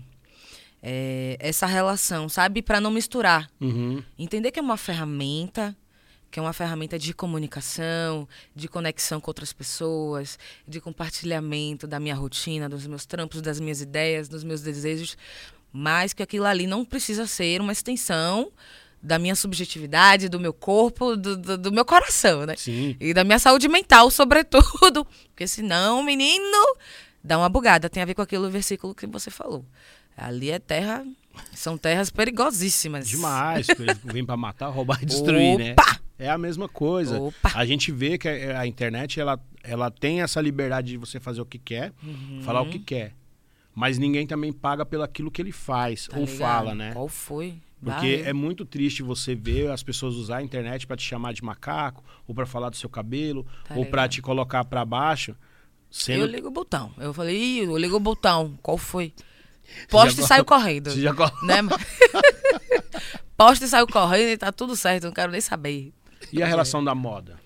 eh, 0.86 1.38
essa 1.39 1.65
relação, 1.65 2.27
sabe? 2.27 2.61
Para 2.61 2.81
não 2.81 2.91
misturar. 2.91 3.49
Uhum. 3.61 4.03
Entender 4.19 4.51
que 4.51 4.59
é 4.59 4.61
uma 4.61 4.75
ferramenta, 4.75 5.73
que 6.29 6.38
é 6.38 6.41
uma 6.41 6.51
ferramenta 6.51 6.99
de 6.99 7.13
comunicação, 7.13 8.27
de 8.53 8.67
conexão 8.67 9.21
com 9.21 9.29
outras 9.29 9.53
pessoas, 9.53 10.38
de 10.67 10.81
compartilhamento 10.81 11.88
da 11.88 12.01
minha 12.01 12.15
rotina, 12.15 12.67
dos 12.67 12.86
meus 12.86 13.05
trampos, 13.05 13.41
das 13.41 13.61
minhas 13.61 13.79
ideias, 13.79 14.27
dos 14.27 14.43
meus 14.43 14.61
desejos, 14.61 15.17
mas 15.71 16.11
que 16.11 16.21
aquilo 16.21 16.45
ali 16.45 16.67
não 16.67 16.84
precisa 16.84 17.25
ser 17.25 17.61
uma 17.61 17.71
extensão 17.71 18.51
da 19.01 19.17
minha 19.17 19.36
subjetividade, 19.36 20.29
do 20.29 20.39
meu 20.39 20.53
corpo, 20.53 21.15
do, 21.15 21.38
do, 21.38 21.57
do 21.57 21.71
meu 21.71 21.86
coração, 21.86 22.45
né? 22.45 22.55
Sim. 22.57 22.95
E 22.99 23.13
da 23.13 23.23
minha 23.23 23.39
saúde 23.39 23.69
mental, 23.69 24.11
sobretudo. 24.11 25.05
Porque 25.27 25.47
senão, 25.47 26.03
menino, 26.03 26.75
dá 27.23 27.38
uma 27.38 27.49
bugada. 27.49 27.89
Tem 27.89 28.03
a 28.03 28.05
ver 28.05 28.13
com 28.13 28.21
aquele 28.21 28.49
versículo 28.49 28.93
que 28.93 29.07
você 29.07 29.29
falou. 29.29 29.65
Ali 30.18 30.51
é 30.51 30.59
terra. 30.59 31.05
São 31.53 31.78
terras 31.78 32.09
perigosíssimas. 32.11 33.07
Demais, 33.07 33.68
eles 33.70 33.97
vêm 34.03 34.24
pra 34.26 34.38
matar, 34.38 34.68
roubar 34.68 35.01
e 35.01 35.05
destruir, 35.05 35.57
né? 35.57 35.72
Opa! 35.74 35.99
É 36.20 36.30
a 36.30 36.38
mesma 36.38 36.70
coisa. 36.70 37.20
Opa! 37.20 37.51
A 37.55 37.66
gente 37.66 37.91
vê 37.91 38.18
que 38.18 38.28
a, 38.28 38.68
internet 38.68 39.20
ela, 39.20 39.39
ela 39.64 39.89
tem 39.89 40.22
essa 40.22 40.39
liberdade 40.39 40.89
de 40.89 40.97
você 40.97 41.20
fazer 41.20 41.41
o 41.41 41.45
que 41.45 41.57
quer, 41.57 41.91
Uhum. 42.03 42.41
falar 42.43 42.61
o 42.61 42.70
que 42.70 42.78
quer. 42.80 43.14
Mas 43.74 43.97
ninguém 43.97 44.28
também 44.28 44.53
paga 44.53 44.86
pelo 44.86 45.01
aquilo 45.01 45.32
que 45.32 45.41
ele 45.41 45.51
faz 45.51 46.07
Tá 46.07 46.18
ou 46.20 46.26
ligado? 46.26 46.38
fala, 46.38 46.76
né? 46.76 46.93
Qual 46.93 47.07
foi? 47.07 47.55
Porque 47.84 48.18
Barre. 48.18 48.30
é 48.30 48.32
muito 48.32 48.64
triste 48.64 49.01
você 49.01 49.34
ver 49.36 49.70
as 49.72 49.82
pessoas 49.84 50.14
usar 50.16 50.38
a 50.38 50.43
internet 50.43 50.86
pra 50.86 50.95
te 50.95 51.03
chamar 51.03 51.34
de 51.34 51.43
macaco, 51.43 52.03
ou 52.28 52.34
pra 52.36 52.45
falar 52.45 52.70
do 52.70 52.78
seu 52.78 52.88
cabelo, 52.88 53.45
Tá 53.68 53.74
ou 53.76 53.84
pra 53.86 54.03
ligado. 54.03 54.11
te 54.11 54.22
colocar 54.22 54.64
pra 54.64 54.86
baixo, 54.86 55.36
sendo 55.89 56.22
Eu 56.22 56.28
ligo 56.28 56.47
o 56.47 56.51
botão. 56.51 56.91
Eu 56.97 57.11
falei, 57.14 57.36
Ih, 57.36 57.59
eu 57.66 57.76
ligo 57.78 57.95
o 57.97 57.99
botão. 57.99 58.57
Qual 58.61 58.78
foi? 58.78 59.11
Posta 59.89 60.22
e 60.22 60.26
saio 60.26 60.45
correndo. 60.45 60.89
Já 60.91 61.11
Né? 61.43 61.55
Posta 63.38 63.66
e 63.66 63.68
saio 63.68 63.88
correndo 63.88 64.30
e 64.30 64.38
tá 64.38 64.51
tudo 64.51 64.76
certo. 64.76 65.05
Não 65.05 65.11
quero 65.11 65.32
nem 65.32 65.41
saber. 65.41 65.91
E 66.32 66.41
a 66.41 66.45
relação 66.47 66.84
da 66.84 66.93
moda? 66.95 67.39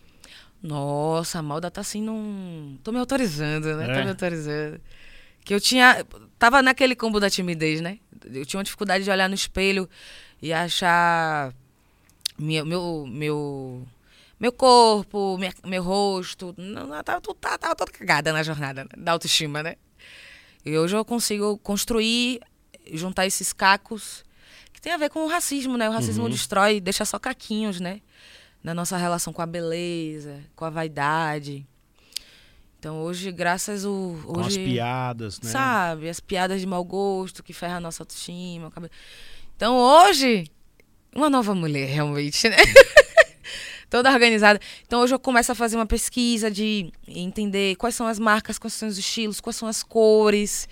Nossa, 0.61 1.39
a 1.39 1.41
moda 1.41 1.69
tá 1.71 1.81
assim 1.81 2.01
num. 2.01 2.77
Tô 2.83 2.91
me 2.91 2.99
autorizando, 2.99 3.75
né? 3.75 3.89
É. 3.91 3.93
Tô 3.97 4.03
me 4.03 4.09
autorizando. 4.09 4.81
Que 5.43 5.53
eu 5.53 5.61
tinha. 5.61 6.05
Tava 6.37 6.61
naquele 6.61 6.95
combo 6.95 7.19
da 7.19 7.29
timidez, 7.29 7.79
né? 7.81 7.99
Eu 8.25 8.45
tinha 8.45 8.57
uma 8.57 8.63
dificuldade 8.63 9.03
de 9.03 9.09
olhar 9.09 9.29
no 9.29 9.35
espelho 9.35 9.89
e 10.41 10.51
achar 10.51 11.53
minha, 12.37 12.65
meu, 12.65 13.05
meu, 13.07 13.87
meu 14.39 14.51
corpo, 14.51 15.37
minha- 15.37 15.53
meu 15.65 15.81
rosto. 15.83 16.53
Não, 16.57 16.87
não, 16.87 17.03
tava, 17.03 17.21
tava, 17.39 17.57
tava 17.57 17.75
toda 17.75 17.91
cagada 17.91 18.33
na 18.33 18.43
jornada 18.43 18.83
né? 18.83 18.89
da 18.97 19.13
autoestima, 19.13 19.63
né? 19.63 19.75
E 20.67 20.77
hoje 20.77 20.95
eu 20.95 21.05
consigo 21.05 21.57
construir, 21.59 22.41
juntar 22.91 23.25
esses 23.25 23.53
cacos 23.53 24.23
que 24.73 24.81
tem 24.81 24.91
a 24.91 24.97
ver 24.97 25.09
com 25.09 25.23
o 25.23 25.27
racismo, 25.27 25.77
né? 25.77 25.87
O 25.89 25.93
racismo 25.93 26.25
Uhum. 26.25 26.29
destrói, 26.29 26.79
deixa 26.81 27.05
só 27.05 27.17
caquinhos, 27.17 27.79
né? 27.79 28.01
Na 28.61 28.73
nossa 28.73 28.97
relação 28.97 29.31
com 29.31 29.41
a 29.41 29.45
beleza, 29.45 30.43
com 30.55 30.65
a 30.65 30.69
vaidade. 30.69 31.65
Então 32.79 33.01
hoje, 33.01 33.31
graças 33.31 33.85
o 33.85 34.19
Com 34.25 34.39
as 34.41 34.47
hoje, 34.47 34.63
piadas, 34.65 35.39
né? 35.39 35.49
sabe, 35.49 36.09
as 36.09 36.19
piadas 36.19 36.59
de 36.59 36.67
mau 36.67 36.83
gosto 36.83 37.41
que 37.41 37.53
ferram 37.53 37.77
a 37.77 37.79
nossa 37.79 38.03
autoestima. 38.03 38.71
Então 39.55 39.75
hoje, 39.75 40.51
uma 41.15 41.29
nova 41.29 41.55
mulher 41.55 41.87
realmente, 41.87 42.47
né? 42.49 42.57
Toda 43.89 44.11
organizada. 44.11 44.59
Então 44.85 45.01
hoje 45.01 45.15
eu 45.15 45.19
começo 45.19 45.51
a 45.51 45.55
fazer 45.55 45.77
uma 45.77 45.85
pesquisa 45.85 46.51
de 46.51 46.91
entender 47.07 47.75
quais 47.77 47.95
são 47.95 48.05
as 48.05 48.19
marcas, 48.19 48.59
quais 48.59 48.73
são 48.73 48.87
os 48.87 48.97
estilos, 48.97 49.39
quais 49.39 49.55
são 49.55 49.67
as 49.67 49.81
cores, 49.81 50.67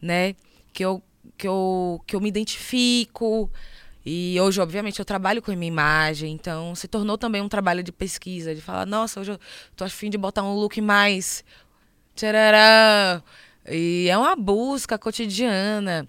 né? 0.00 0.34
Que 0.72 0.84
eu, 0.84 1.02
que 1.38 1.48
eu, 1.48 2.00
que 2.06 2.14
eu 2.14 2.20
me 2.20 2.28
identifico. 2.28 3.50
E 4.04 4.38
hoje, 4.40 4.60
obviamente, 4.60 4.98
eu 4.98 5.04
trabalho 5.04 5.42
com 5.42 5.50
a 5.50 5.56
minha 5.56 5.68
imagem, 5.68 6.32
então 6.32 6.74
se 6.74 6.88
tornou 6.88 7.18
também 7.18 7.42
um 7.42 7.48
trabalho 7.48 7.82
de 7.82 7.92
pesquisa, 7.92 8.54
de 8.54 8.60
falar, 8.60 8.86
nossa, 8.86 9.20
hoje 9.20 9.32
eu 9.32 9.40
tô 9.76 9.84
afim 9.84 10.08
de 10.08 10.16
botar 10.16 10.42
um 10.42 10.54
look 10.54 10.80
mais 10.80 11.44
tcharará. 12.14 13.22
E 13.68 14.08
é 14.10 14.16
uma 14.16 14.34
busca 14.36 14.98
cotidiana 14.98 16.08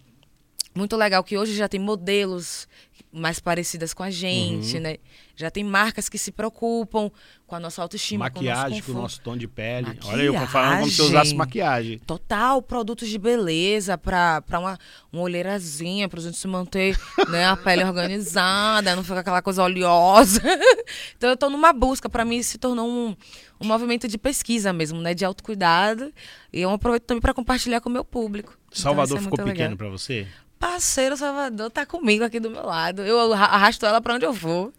muito 0.74 0.96
legal 0.96 1.24
que 1.24 1.38
hoje 1.38 1.54
já 1.54 1.68
tem 1.68 1.80
modelos 1.80 2.68
mais 3.14 3.40
parecidas 3.40 3.94
com 3.94 4.04
a 4.04 4.10
gente, 4.10 4.76
Uhum. 4.78 4.82
né? 4.84 4.98
Já 5.36 5.50
tem 5.52 5.64
marcas 5.64 6.08
que 6.08 6.18
se 6.18 6.32
preocupam 6.32 7.10
com 7.48 7.56
a 7.56 7.60
nossa 7.60 7.82
autoestima, 7.82 8.26
Maquiagem 8.26 8.80
com 8.82 8.86
com 8.88 8.92
o 8.92 8.96
o 8.96 9.02
nosso 9.02 9.16
nosso 9.18 9.22
tom 9.22 9.36
de 9.36 9.48
pele. 9.48 9.88
Maquiagem. 9.88 10.12
Olha 10.14 10.24
eu 10.24 10.48
falando 10.48 10.80
como 10.80 10.92
se 10.92 11.00
eu 11.02 11.06
usasse 11.08 11.36
maquiagem. 11.36 12.00
Total, 12.00 12.62
produtos 12.62 13.10
de 13.10 13.18
beleza 13.18 13.98
pra, 13.98 14.42
pra 14.44 14.60
uma, 14.60 14.78
uma 15.12 15.22
olheirazinha, 15.24 16.08
pra 16.08 16.22
gente 16.22 16.38
se 16.38 16.48
manter, 16.48 16.98
né, 17.30 17.46
a 17.46 17.58
pele 17.58 17.84
organizada, 17.84 18.96
não 18.96 19.04
ficar 19.04 19.20
aquela 19.20 19.42
coisa 19.42 19.64
oleosa. 19.64 20.42
então 21.18 21.30
eu 21.30 21.38
tô 21.38 21.50
numa 21.50 21.74
busca, 21.74 22.10
pra 22.10 22.24
mim 22.24 22.42
se 22.44 22.58
tornou 22.58 22.88
um, 22.88 23.16
um 23.60 23.68
movimento 23.68 24.08
de 24.08 24.18
pesquisa 24.18 24.72
mesmo, 24.72 25.00
né, 25.02 25.14
de 25.14 25.26
autocuidado. 25.26 26.14
E 26.54 26.62
eu 26.62 26.70
aproveito 26.70 27.04
também 27.04 27.22
pra 27.22 27.34
compartilhar 27.34 27.82
com 27.82 27.90
o 27.90 27.92
meu 27.92 28.06
público. 28.06 28.58
Então, 28.68 28.82
Salvador 28.84 29.18
isso 29.18 29.28
é 29.28 29.32
ficou 29.32 29.46
pequeno 29.46 29.76
pra 29.76 29.90
você? 29.90 30.28
Parceiro 30.62 31.18
Salvador 31.18 31.72
tá 31.72 31.88
comigo 31.88 32.24
aqui 32.24 32.40
do 32.40 32.52
meu 32.52 32.64
lado. 32.64 33.02
Eu 33.02 33.34
arra- 33.34 33.48
arrasto 33.48 33.84
ela 33.84 34.00
pra 34.00 34.14
onde 34.14 34.26
eu 34.26 34.32
vou. 34.32 34.72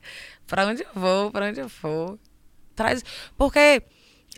Pra 0.46 0.64
onde 0.64 0.82
eu 0.82 0.88
vou, 0.94 1.30
pra 1.32 1.46
onde 1.46 1.58
eu 1.60 1.68
for. 1.68 2.16
Traz. 2.76 3.04
Porque 3.36 3.82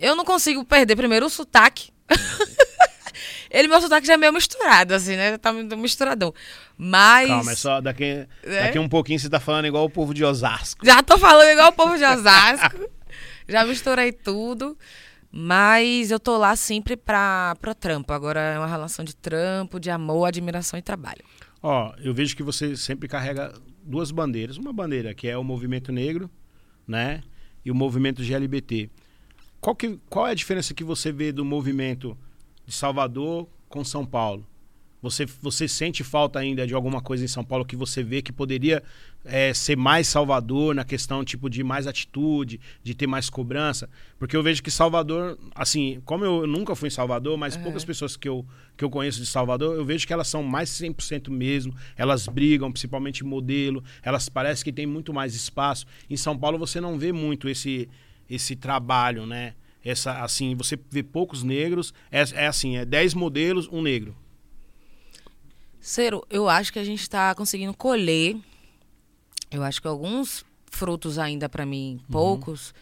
eu 0.01 0.17
não 0.17 0.25
consigo 0.25 0.65
perder 0.65 0.97
primeiro 0.97 1.27
o 1.27 1.31
sotaque. 1.31 1.93
Ele, 3.51 3.69
meu 3.69 3.81
sotaque 3.81 4.07
já 4.07 4.15
é 4.15 4.17
meio 4.17 4.33
misturado, 4.33 4.95
assim, 4.95 5.17
né? 5.17 5.37
Tá 5.39 5.53
misturadão. 5.53 6.35
Mas. 6.79 7.29
Calma, 7.29 7.53
é 7.53 7.55
só 7.55 7.81
daqui, 7.81 8.27
É? 8.43 8.63
daqui 8.65 8.79
um 8.79 8.89
pouquinho 8.89 9.21
você 9.21 9.29
tá 9.29 9.39
falando 9.39 9.67
igual 9.67 9.85
o 9.85 9.91
povo 9.91 10.13
de 10.15 10.25
Osasco. 10.25 10.85
Já 10.85 11.03
tô 11.03 11.19
falando 11.19 11.51
igual 11.51 11.69
o 11.69 11.73
povo 11.73 11.97
de 11.97 12.05
Osasco. 12.05 12.89
já 13.47 13.65
misturei 13.65 14.11
tudo. 14.13 14.77
Mas 15.37 16.13
eu 16.13 16.21
tô 16.21 16.39
lá 16.39 16.55
sempre 16.55 16.97
pra, 16.97 17.57
pra 17.61 17.75
trampo. 17.75 18.13
Agora 18.13 18.39
é 18.39 18.57
uma 18.57 18.69
relação 18.69 19.05
de 19.05 19.17
trampo, 19.17 19.81
de 19.81 19.91
amor, 19.91 20.27
admiração 20.27 20.79
e 20.79 20.83
trabalho. 20.83 21.25
Ó, 21.61 21.93
eu 21.99 22.15
vejo 22.15 22.37
que 22.37 22.43
você 22.45 22.77
sempre 22.77 23.09
carrega 23.09 23.53
duas 23.83 24.13
bandeiras. 24.13 24.57
Uma 24.57 24.73
bandeira 24.73 25.13
que 25.13 25.27
é 25.27 25.37
o 25.37 25.43
movimento 25.43 25.91
negro, 25.91 26.31
né? 26.87 27.21
E 27.65 27.71
o 27.73 27.75
movimento 27.75 28.23
GLBT. 28.23 28.89
Qual, 29.61 29.75
que, 29.75 29.99
qual 30.09 30.29
é 30.29 30.31
a 30.31 30.35
diferença 30.35 30.73
que 30.73 30.85
você 30.85 31.11
vê 31.11 31.33
do 31.33 31.45
movimento 31.45 32.17
de 32.65 32.73
Salvador 32.73 33.49
com 33.69 33.85
São 33.85 34.07
Paulo? 34.07 34.47
Você, 35.05 35.27
você 35.27 35.69
sente 35.69 36.03
falta 36.03 36.39
ainda 36.39 36.67
de 36.67 36.73
alguma 36.73 37.03
coisa 37.03 37.23
em 37.23 37.29
São 37.29 37.45
Paulo 37.45 37.63
que 37.63 37.77
você 37.77 38.03
vê 38.03 38.23
que 38.23 38.33
poderia 38.33 38.83
é, 39.23 39.53
ser 39.53 39.77
mais 39.77 40.09
Salvador 40.09 40.75
na 40.75 40.83
questão 40.83 41.23
tipo 41.23 41.51
de 41.51 41.63
mais 41.63 41.87
atitude, 41.87 42.59
de 42.83 42.95
ter 42.95 43.07
mais 43.07 43.29
cobrança? 43.29 43.87
Porque 44.19 44.35
eu 44.35 44.43
vejo 44.43 44.63
que 44.63 44.71
Salvador, 44.71 45.39
assim, 45.55 46.01
como 46.07 46.25
eu 46.25 46.47
nunca 46.47 46.75
fui 46.75 46.87
em 46.87 46.91
Salvador, 46.91 47.37
mas 47.37 47.55
poucas 47.55 47.85
pessoas 47.85 48.17
que 48.17 48.27
eu, 48.27 48.47
que 48.79 48.83
eu 48.83 48.89
conheço 48.89 49.21
de 49.21 49.27
Salvador, 49.27 49.77
eu 49.77 49.85
vejo 49.85 50.07
que 50.07 50.13
elas 50.13 50.27
são 50.27 50.43
mais 50.43 50.71
100% 50.71 51.29
mesmo, 51.29 51.75
elas 51.99 52.27
brigam, 52.27 52.73
principalmente 52.73 53.23
modelo, 53.23 53.85
elas 54.03 54.31
parecem 54.31 54.65
que 54.65 54.73
tem 54.73 54.87
muito 54.87 55.13
mais 55.13 55.35
espaço. 55.35 55.85
Em 56.09 56.17
São 56.17 56.39
Paulo 56.39 56.57
você 56.57 56.81
não 56.81 56.99
vê 56.99 57.13
muito 57.13 57.47
esse, 57.47 57.91
esse 58.27 58.57
trabalho, 58.57 59.27
né? 59.27 59.53
Essa, 59.85 60.23
assim, 60.23 60.55
você 60.55 60.79
vê 60.91 61.03
poucos 61.03 61.43
negros, 61.43 61.93
é, 62.11 62.23
é 62.45 62.47
assim, 62.47 62.79
é 62.79 62.87
10 62.87 63.13
modelos, 63.13 63.69
um 63.71 63.83
negro. 63.83 64.17
Cero, 65.87 66.25
eu 66.31 66.49
acho 66.49 66.73
que 66.73 66.79
a 66.79 66.85
gente 66.85 67.03
está 67.03 67.35
conseguindo 67.35 67.75
colher. 67.75 68.37
Eu 69.51 69.63
acho 69.63 69.83
que 69.83 69.87
alguns 69.87 70.43
frutos 70.71 71.19
ainda 71.19 71.47
para 71.47 71.67
mim, 71.67 72.01
poucos, 72.11 72.73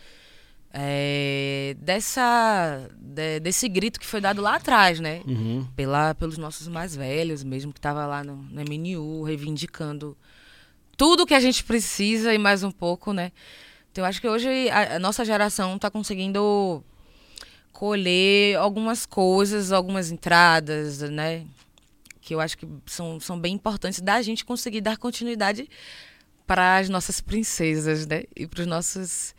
é, 0.72 1.74
dessa 1.80 2.88
de- 2.96 3.40
desse 3.40 3.68
grito 3.68 3.98
que 3.98 4.06
foi 4.06 4.20
dado 4.20 4.40
lá 4.40 4.54
atrás, 4.54 5.00
né? 5.00 5.20
Uhum. 5.26 5.66
Pela, 5.74 6.14
pelos 6.14 6.38
nossos 6.38 6.68
mais 6.68 6.94
velhos, 6.94 7.42
mesmo 7.42 7.72
que 7.72 7.80
tava 7.80 8.06
lá 8.06 8.22
no, 8.22 8.36
no 8.36 8.60
MNU, 8.60 9.24
reivindicando 9.24 10.16
tudo 10.96 11.26
que 11.26 11.34
a 11.34 11.40
gente 11.40 11.64
precisa 11.64 12.32
e 12.32 12.38
mais 12.38 12.62
um 12.62 12.70
pouco, 12.70 13.12
né? 13.12 13.32
Então, 13.90 14.04
eu 14.04 14.08
acho 14.08 14.20
que 14.20 14.28
hoje 14.28 14.70
a, 14.70 14.94
a 14.94 14.98
nossa 15.00 15.24
geração 15.24 15.74
está 15.74 15.90
conseguindo 15.90 16.82
colher 17.72 18.56
algumas 18.58 19.04
coisas, 19.04 19.72
algumas 19.72 20.10
entradas, 20.12 21.00
né? 21.00 21.44
Que 22.22 22.34
eu 22.34 22.40
acho 22.40 22.56
que 22.56 22.66
são, 22.86 23.20
são 23.20 23.38
bem 23.38 23.54
importantes 23.54 24.00
da 24.00 24.22
gente 24.22 24.44
conseguir 24.44 24.80
dar 24.80 24.96
continuidade 24.96 25.68
para 26.46 26.78
as 26.78 26.88
nossas 26.88 27.20
princesas, 27.20 28.06
né? 28.06 28.22
E 28.34 28.46
para 28.46 28.60
os 28.62 28.66
nossos 28.66 29.34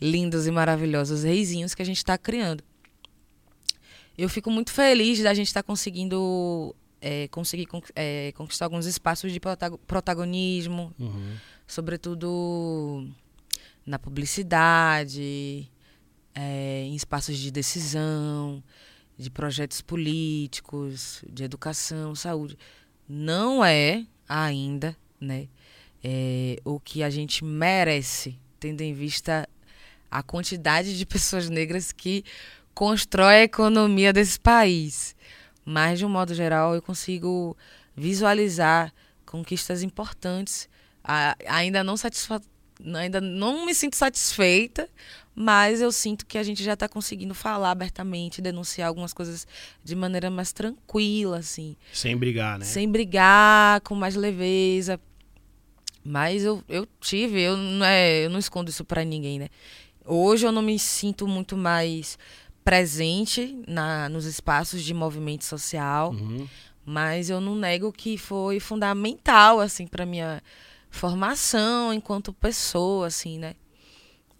lindos 0.00 0.46
e 0.46 0.50
maravilhosos 0.50 1.24
reizinhos 1.24 1.74
que 1.74 1.82
a 1.82 1.84
gente 1.84 1.96
está 1.96 2.16
criando. 2.16 2.62
Eu 4.16 4.28
fico 4.28 4.50
muito 4.50 4.70
feliz 4.70 5.20
da 5.22 5.32
gente 5.34 5.46
estar 5.48 5.62
conseguindo 5.62 6.74
é, 7.00 7.26
conseguir 7.28 7.64
con- 7.64 7.80
é, 7.96 8.30
conquistar 8.36 8.66
alguns 8.66 8.84
espaços 8.84 9.32
de 9.32 9.40
protago- 9.40 9.78
protagonismo, 9.86 10.92
Uhum. 10.98 11.36
sobretudo 11.66 13.08
na 13.86 13.98
publicidade, 13.98 15.66
é, 16.34 16.82
em 16.84 16.94
espaços 16.94 17.38
de 17.38 17.50
decisão, 17.50 18.62
de 19.20 19.30
projetos 19.30 19.82
políticos, 19.82 21.22
de 21.28 21.44
educação, 21.44 22.14
saúde. 22.14 22.56
Não 23.06 23.62
é 23.62 24.06
ainda, 24.26 24.96
né, 25.20 25.46
é, 26.02 26.58
o 26.64 26.80
que 26.80 27.02
a 27.02 27.10
gente 27.10 27.44
merece, 27.44 28.38
tendo 28.58 28.80
em 28.80 28.94
vista 28.94 29.46
a 30.10 30.22
quantidade 30.22 30.96
de 30.96 31.04
pessoas 31.04 31.50
negras 31.50 31.92
que 31.92 32.24
constrói 32.72 33.34
a 33.34 33.42
economia 33.42 34.10
desse 34.10 34.40
país. 34.40 35.14
Mas, 35.66 35.98
de 35.98 36.06
um 36.06 36.08
modo 36.08 36.34
geral, 36.34 36.74
eu 36.74 36.80
consigo 36.80 37.54
visualizar 37.94 38.90
conquistas 39.26 39.82
importantes. 39.82 40.66
Ainda 41.46 41.84
não 41.84 41.96
satisfa 41.96 42.40
ainda 42.94 43.20
não 43.20 43.64
me 43.66 43.74
sinto 43.74 43.96
satisfeita, 43.96 44.88
mas 45.34 45.80
eu 45.80 45.90
sinto 45.92 46.26
que 46.26 46.36
a 46.36 46.42
gente 46.42 46.62
já 46.62 46.74
está 46.74 46.88
conseguindo 46.88 47.34
falar 47.34 47.70
abertamente, 47.70 48.42
denunciar 48.42 48.88
algumas 48.88 49.12
coisas 49.12 49.46
de 49.82 49.94
maneira 49.94 50.28
mais 50.30 50.52
tranquila, 50.52 51.38
assim, 51.38 51.76
Sem 51.92 52.16
brigar, 52.16 52.58
né? 52.58 52.64
sem 52.64 52.88
brigar, 52.90 53.80
com 53.82 53.94
mais 53.94 54.14
leveza. 54.16 55.00
Mas 56.04 56.42
eu, 56.44 56.62
eu 56.68 56.86
tive, 57.00 57.40
eu 57.40 57.56
não, 57.56 57.84
é, 57.84 58.24
eu 58.24 58.30
não 58.30 58.38
escondo 58.38 58.70
isso 58.70 58.84
para 58.84 59.04
ninguém, 59.04 59.38
né? 59.38 59.48
Hoje 60.04 60.46
eu 60.46 60.52
não 60.52 60.62
me 60.62 60.78
sinto 60.78 61.28
muito 61.28 61.56
mais 61.56 62.18
presente 62.64 63.58
na, 63.66 64.08
nos 64.08 64.24
espaços 64.24 64.82
de 64.82 64.94
movimento 64.94 65.44
social, 65.44 66.12
Uhum. 66.12 66.46
mas 66.84 67.28
eu 67.30 67.40
não 67.40 67.54
nego 67.54 67.92
que 67.92 68.16
foi 68.16 68.58
fundamental 68.60 69.60
assim 69.60 69.86
para 69.86 70.06
minha 70.06 70.42
formação 70.90 71.94
enquanto 71.94 72.32
pessoa, 72.32 73.06
assim, 73.06 73.38
né? 73.38 73.54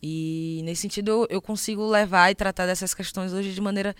E 0.02 0.62
nesse 0.64 0.82
sentido 0.82 1.26
eu, 1.30 1.40
consigo 1.42 1.86
levar 1.86 2.30
e 2.30 2.34
tratar 2.34 2.66
dessas 2.66 2.94
questões 2.94 3.32
hoje 3.32 3.52
de 3.52 3.60
maneira 3.60 3.94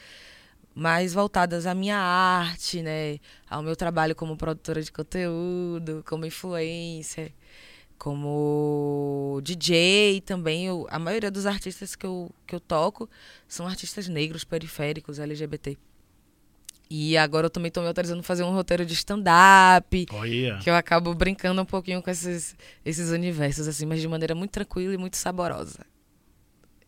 mais 0.74 1.12
voltadas 1.12 1.66
à 1.66 1.74
minha 1.74 1.96
arte, 1.98 2.82
né? 2.82 3.18
Ao 3.48 3.62
meu 3.62 3.76
trabalho 3.76 4.14
como 4.14 4.36
produtora 4.36 4.82
de 4.82 4.90
conteúdo, 4.90 6.02
como 6.08 6.24
influencer, 6.26 7.32
como 7.98 9.40
DJ 9.42 10.22
também. 10.22 10.66
Eu, 10.66 10.86
a 10.90 10.98
maioria 10.98 11.30
dos 11.30 11.46
artistas 11.46 11.94
que 11.94 12.06
eu, 12.06 12.30
que 12.46 12.54
eu 12.54 12.60
toco 12.60 13.08
são 13.46 13.66
artistas 13.66 14.08
negros, 14.08 14.44
periféricos, 14.44 15.18
LGBT. 15.18 15.76
E 16.92 17.16
agora 17.16 17.46
eu 17.46 17.50
também 17.50 17.68
estou 17.68 17.82
me 17.84 17.88
autorizando 17.88 18.18
a 18.18 18.22
fazer 18.24 18.42
um 18.42 18.50
roteiro 18.52 18.84
de 18.84 18.94
stand-up, 18.94 20.06
Olha. 20.12 20.58
que 20.60 20.68
eu 20.68 20.74
acabo 20.74 21.14
brincando 21.14 21.62
um 21.62 21.64
pouquinho 21.64 22.02
com 22.02 22.10
esses, 22.10 22.56
esses 22.84 23.10
universos, 23.12 23.68
assim, 23.68 23.86
mas 23.86 24.00
de 24.00 24.08
maneira 24.08 24.34
muito 24.34 24.50
tranquila 24.50 24.92
e 24.92 24.98
muito 24.98 25.16
saborosa. 25.16 25.86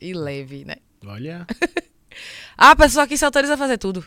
E 0.00 0.12
leve, 0.12 0.64
né? 0.64 0.76
Olha. 1.06 1.46
Ah, 2.58 2.72
a 2.72 2.76
pessoa 2.76 3.04
aqui 3.04 3.16
se 3.16 3.24
autoriza 3.24 3.54
a 3.54 3.56
fazer 3.56 3.78
tudo. 3.78 4.04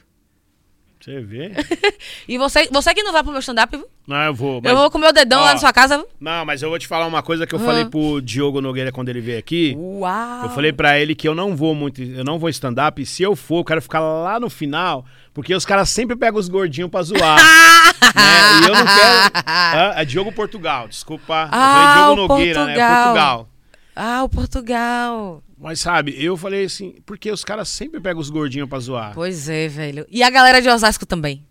Você 0.99 1.21
vê? 1.21 1.51
E 2.27 2.37
você, 2.37 2.67
você 2.71 2.93
que 2.93 3.01
não 3.03 3.11
vai 3.11 3.23
pro 3.23 3.31
meu 3.31 3.39
stand-up, 3.39 3.75
viu? 3.75 3.87
Não, 4.07 4.21
eu 4.25 4.33
vou. 4.33 4.61
Mas... 4.61 4.71
eu 4.71 4.77
vou 4.77 4.91
com 4.91 4.97
o 4.99 5.01
meu 5.01 5.11
dedão 5.11 5.41
ó, 5.41 5.45
lá 5.45 5.53
na 5.53 5.57
sua 5.59 5.73
casa. 5.73 6.05
Não, 6.19 6.45
mas 6.45 6.61
eu 6.61 6.69
vou 6.69 6.77
te 6.77 6.87
falar 6.87 7.07
uma 7.07 7.23
coisa 7.23 7.47
que 7.47 7.53
eu 7.55 7.59
Ah. 7.59 7.63
falei 7.63 7.85
pro 7.85 8.21
Diogo 8.21 8.61
Nogueira 8.61 8.91
quando 8.91 9.09
ele 9.09 9.21
veio 9.21 9.39
aqui. 9.39 9.75
Uau! 9.75 10.43
Eu 10.43 10.49
falei 10.49 10.71
pra 10.71 10.99
ele 10.99 11.15
que 11.15 11.27
eu 11.27 11.33
não 11.33 11.55
vou 11.55 11.73
muito, 11.73 12.01
eu 12.01 12.23
não 12.23 12.37
vou 12.37 12.47
stand-up. 12.49 13.01
e 13.01 13.05
Se 13.07 13.23
eu 13.23 13.35
for, 13.35 13.59
eu 13.59 13.65
quero 13.65 13.81
ficar 13.81 13.99
lá 14.01 14.39
no 14.39 14.49
final, 14.51 15.03
porque 15.35 15.53
os 15.53 15.63
caras 15.65 15.89
sempre 15.89 16.15
pegam 16.15 16.39
os 16.39 16.47
gordinhos 16.49 16.89
pra 16.89 17.03
zoar. 17.03 17.35
né? 17.37 18.61
E 18.61 18.63
eu 18.67 18.73
não 18.73 18.85
quero. 18.85 19.45
Ah, 19.45 19.93
é 19.97 20.05
Diogo 20.05 20.31
Portugal, 20.31 20.87
desculpa. 20.87 21.43
eu 21.43 21.49
Ah, 21.51 22.03
Diogo 22.15 22.27
Nogueira, 22.27 22.65
né? 22.65 22.73
Portugal. 22.73 23.03
Portugal. 23.05 23.49
Ah, 23.95 24.23
o 24.23 24.29
Portugal. 24.29 25.43
Mas 25.57 25.79
sabe, 25.79 26.15
eu 26.21 26.35
falei 26.35 26.65
assim, 26.65 26.95
porque 27.05 27.31
os 27.31 27.43
caras 27.43 27.69
sempre 27.69 27.99
pegam 27.99 28.19
os 28.21 28.29
gordinhos 28.29 28.67
pra 28.67 28.79
zoar. 28.79 29.11
Pois 29.13 29.47
é, 29.47 29.67
velho. 29.67 30.05
E 30.09 30.23
a 30.23 30.29
galera 30.29 30.61
de 30.61 30.69
Osasco 30.69 31.05
também. 31.05 31.45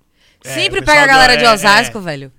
É, 0.44 0.48
Sempre 0.52 0.82
pega 0.82 1.02
a 1.02 1.06
galera 1.06 1.36
de 1.36 1.44
é, 1.44 1.52
Osasco, 1.52 1.98
é. 1.98 2.00
velho. 2.00 2.32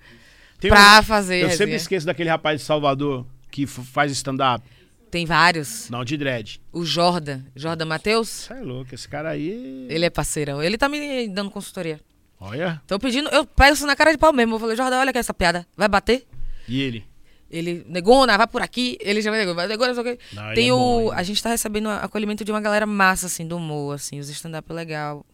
Tem 0.60 0.70
pra 0.70 1.00
um- 1.00 1.04
fazer 1.04 1.38
Eu 1.38 1.50
sempre 1.50 1.58
resenha. 1.66 1.76
esqueço 1.78 2.06
daquele 2.06 2.30
rapaz 2.30 2.60
de 2.62 2.66
Salvador 2.68 3.26
que 3.52 3.66
faz 3.66 4.12
stand-up. 4.12 4.64
Tem 5.12 5.26
vários. 5.26 5.90
Não, 5.90 6.04
de 6.04 6.18
dread. 6.18 6.60
O 6.74 6.84
Jordan. 6.86 7.42
Jordan 7.56 7.86
Matheus. 7.86 8.28
Você 8.30 8.54
é 8.54 8.60
louco, 8.62 8.94
esse 8.94 9.08
cara 9.08 9.30
aí. 9.30 9.88
Ele 9.90 10.06
é 10.06 10.10
parceirão. 10.10 10.62
Ele 10.62 10.78
tá 10.78 10.90
me 10.90 11.28
dando 11.30 11.50
consultoria. 11.52 12.00
Olha. 12.40 12.82
Tô 12.86 13.00
pedindo, 13.00 13.30
eu 13.30 13.46
peço 13.46 13.86
na 13.88 13.96
cara 13.96 14.12
de 14.12 14.18
pau 14.18 14.34
mesmo. 14.34 14.56
Eu 14.56 14.60
falei, 14.60 14.76
Jordão, 14.76 15.00
olha 15.00 15.10
aqui 15.12 15.20
essa 15.20 15.34
piada. 15.34 15.66
Vai 15.78 15.88
bater? 15.88 16.26
E 16.68 16.82
ele? 16.82 17.06
Ele, 17.50 17.86
negona, 17.88 18.38
vai 18.38 18.48
por 18.48 18.62
aqui. 18.62 18.98
Ele 19.00 19.22
já 19.22 19.30
vai 19.32 19.40
negou, 19.40 19.56
vai 19.56 19.68
negona, 19.68 19.94
não 19.94 20.04
sei 20.04 20.14
o 20.14 20.18
quê. 20.18 20.24
Não, 20.34 20.54
Tem 20.54 20.70
é 20.70 20.74
o. 20.74 20.78
bom, 20.78 21.12
a 21.12 21.24
gente 21.24 21.42
tá 21.42 21.50
recebendo 21.50 21.88
acolhimento 21.90 22.44
de 22.44 22.52
uma 22.52 22.60
galera 22.60 22.86
massa, 22.86 23.28
assim, 23.28 23.48
do 23.48 23.56
humor, 23.56 23.96
assim, 23.96 24.20
os 24.20 24.28
stand-up 24.30 24.72
legal. 24.74 25.26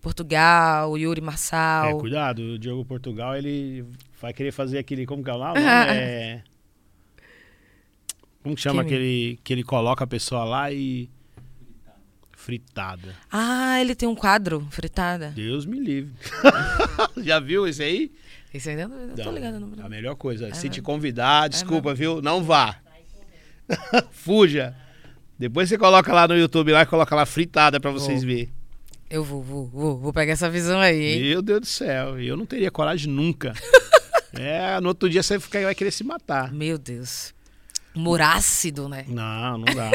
Portugal, 0.00 0.96
Yuri 0.98 1.20
É, 1.20 1.24
Marçal. 1.24 1.98
cuidado, 1.98 2.40
o 2.42 2.58
Diogo 2.58 2.84
Portugal, 2.84 3.36
ele 3.36 3.84
vai 4.20 4.32
querer 4.32 4.52
fazer 4.52 4.78
aquele. 4.78 5.06
Como 5.06 5.22
que 5.24 5.30
é 5.30 5.34
lá? 5.34 5.54
É. 5.90 6.42
Como 8.42 8.54
que 8.54 8.60
chama 8.60 8.82
Que 8.82 8.88
aquele 8.94 9.40
que 9.42 9.52
ele 9.52 9.62
coloca 9.62 10.04
a 10.04 10.06
pessoa 10.06 10.44
lá 10.44 10.72
e. 10.72 11.08
Fritada. 12.32 13.14
ah, 13.30 13.80
ele 13.80 13.94
tem 13.94 14.08
um 14.08 14.16
quadro, 14.16 14.66
fritada. 14.68 15.30
Deus 15.30 15.64
me 15.64 15.78
livre. 15.78 16.12
Já 17.22 17.38
viu 17.38 17.68
esse 17.68 17.84
aí? 17.84 18.10
Esse 18.52 18.70
ainda 18.70 18.88
não, 18.88 19.06
não 19.06 19.14
tô 19.14 19.30
ligado. 19.30 19.60
Não. 19.60 19.86
A 19.86 19.88
melhor 19.88 20.16
coisa. 20.16 20.46
Se 20.46 20.64
mesmo? 20.64 20.70
te 20.70 20.82
convidar, 20.82 21.48
desculpa, 21.48 21.94
viu? 21.94 22.20
Não 22.20 22.42
vá. 22.42 22.78
Fuja. 24.10 24.74
Depois 25.38 25.68
você 25.68 25.78
coloca 25.78 26.12
lá 26.12 26.26
no 26.26 26.36
YouTube 26.36 26.72
lá 26.72 26.82
e 26.82 26.86
coloca 26.86 27.14
lá 27.14 27.24
fritada 27.24 27.78
pra 27.78 27.92
vocês 27.92 28.24
verem. 28.24 28.52
Eu 29.08 29.22
vou, 29.22 29.42
vou, 29.42 29.66
vou, 29.66 29.98
vou 29.98 30.12
pegar 30.12 30.32
essa 30.32 30.48
visão 30.50 30.80
aí, 30.80 31.00
hein? 31.00 31.20
Meu 31.20 31.42
Deus 31.42 31.60
do 31.60 31.66
céu. 31.66 32.18
Eu 32.20 32.36
não 32.36 32.46
teria 32.46 32.70
coragem 32.70 33.12
nunca. 33.12 33.52
é, 34.34 34.80
no 34.80 34.88
outro 34.88 35.08
dia 35.08 35.22
você 35.22 35.38
vai 35.38 35.74
querer 35.74 35.90
se 35.90 36.02
matar. 36.02 36.52
Meu 36.52 36.78
Deus. 36.78 37.34
Humor 37.94 38.20
ácido, 38.20 38.88
né? 38.88 39.04
Não, 39.08 39.58
não 39.58 39.74
dá. 39.74 39.90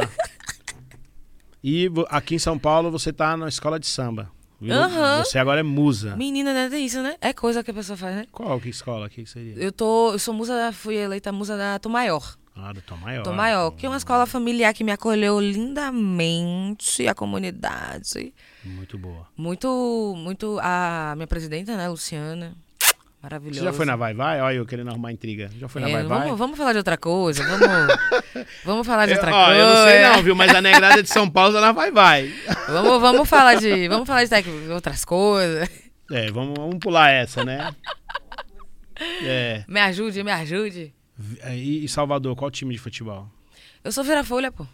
e 1.63 1.89
aqui 2.09 2.35
em 2.35 2.39
São 2.39 2.57
Paulo 2.57 2.91
você 2.91 3.11
tá 3.11 3.35
na 3.35 3.47
escola 3.47 3.79
de 3.79 3.87
samba. 3.87 4.31
Aham. 4.61 5.23
Você 5.23 5.37
agora 5.37 5.59
é 5.59 5.63
musa. 5.63 6.15
Menina, 6.15 6.53
né? 6.53 6.69
Tem 6.69 6.85
isso, 6.85 7.01
né? 7.01 7.15
É 7.21 7.31
coisa 7.31 7.63
que 7.63 7.69
a 7.69 7.73
pessoa 7.73 7.95
faz, 7.95 8.15
né? 8.15 8.25
Qual 8.31 8.59
que 8.59 8.69
escola 8.69 9.07
que 9.07 9.25
seria? 9.25 9.53
Eu 9.55 9.71
tô. 9.71 10.13
Eu 10.13 10.19
sou 10.19 10.33
musa. 10.33 10.71
Fui 10.73 10.95
eleita 10.95 11.31
musa 11.31 11.55
da 11.55 11.77
Tom 11.77 11.89
Maior. 11.89 12.35
Ah, 12.55 12.73
do 12.73 12.81
Tom 12.81 12.97
Maior. 12.97 13.23
Tom 13.23 13.33
Maior, 13.33 13.71
que 13.71 13.85
é 13.85 13.89
uma 13.89 13.97
escola 13.97 14.25
familiar 14.25 14.73
que 14.73 14.83
me 14.83 14.91
acolheu 14.91 15.39
lindamente, 15.39 17.07
a 17.07 17.13
comunidade. 17.13 18.33
Muito 18.63 18.97
boa. 18.97 19.27
Muito, 19.37 20.15
muito. 20.17 20.57
A 20.61 21.13
minha 21.15 21.27
presidenta, 21.27 21.77
né, 21.77 21.87
Luciana. 21.87 22.55
Maravilhosa. 23.21 23.59
Você 23.59 23.65
já 23.65 23.73
foi 23.73 23.85
na 23.85 23.95
Vai 23.95 24.13
Vai? 24.13 24.39
Olha 24.41 24.55
eu 24.55 24.65
querendo 24.65 24.89
arrumar 24.89 25.11
intriga. 25.11 25.49
Já 25.59 25.67
foi 25.67 25.81
na 25.81 25.89
É, 25.89 25.93
Vai 25.93 26.03
Vai? 26.03 26.19
vamos, 26.25 26.37
vamos 26.39 26.57
falar 26.57 26.71
de 26.73 26.77
outra 26.77 26.97
coisa. 26.97 27.43
Vamos, 27.43 27.67
vamos 28.63 28.87
falar 28.87 29.05
de 29.07 29.13
Eu, 29.13 29.17
outra 29.17 29.35
ó, 29.35 29.45
coisa. 29.47 29.59
eu 29.59 29.67
não 29.67 29.83
sei 29.85 30.01
não, 30.03 30.23
viu? 30.23 30.35
Mas 30.35 30.53
a 30.55 30.61
negrada 30.61 31.01
de 31.01 31.09
São 31.09 31.29
Paulo 31.29 31.53
tá 31.53 31.61
na 31.61 31.71
Vai 31.71 31.91
Vai. 31.91 32.31
Vamos, 32.69 33.01
vamos 33.01 33.27
falar 33.29 33.55
de. 33.55 33.87
Vamos 33.87 34.05
falar 34.07 34.23
de 34.25 34.71
outras 34.71 35.03
coisas. 35.05 35.69
É, 36.11 36.29
vamos, 36.31 36.53
vamos 36.57 36.77
pular 36.79 37.09
essa, 37.11 37.43
né? 37.43 37.73
É. 39.23 39.63
Me 39.67 39.79
ajude, 39.79 40.23
me 40.23 40.31
ajude. 40.31 40.93
E, 41.49 41.83
e 41.85 41.87
Salvador, 41.87 42.35
qual 42.35 42.51
time 42.51 42.73
de 42.73 42.79
futebol? 42.79 43.27
Eu 43.83 43.91
sou 43.91 44.03
Vira-Folha, 44.03 44.51
pô. 44.51 44.63
O 44.63 44.67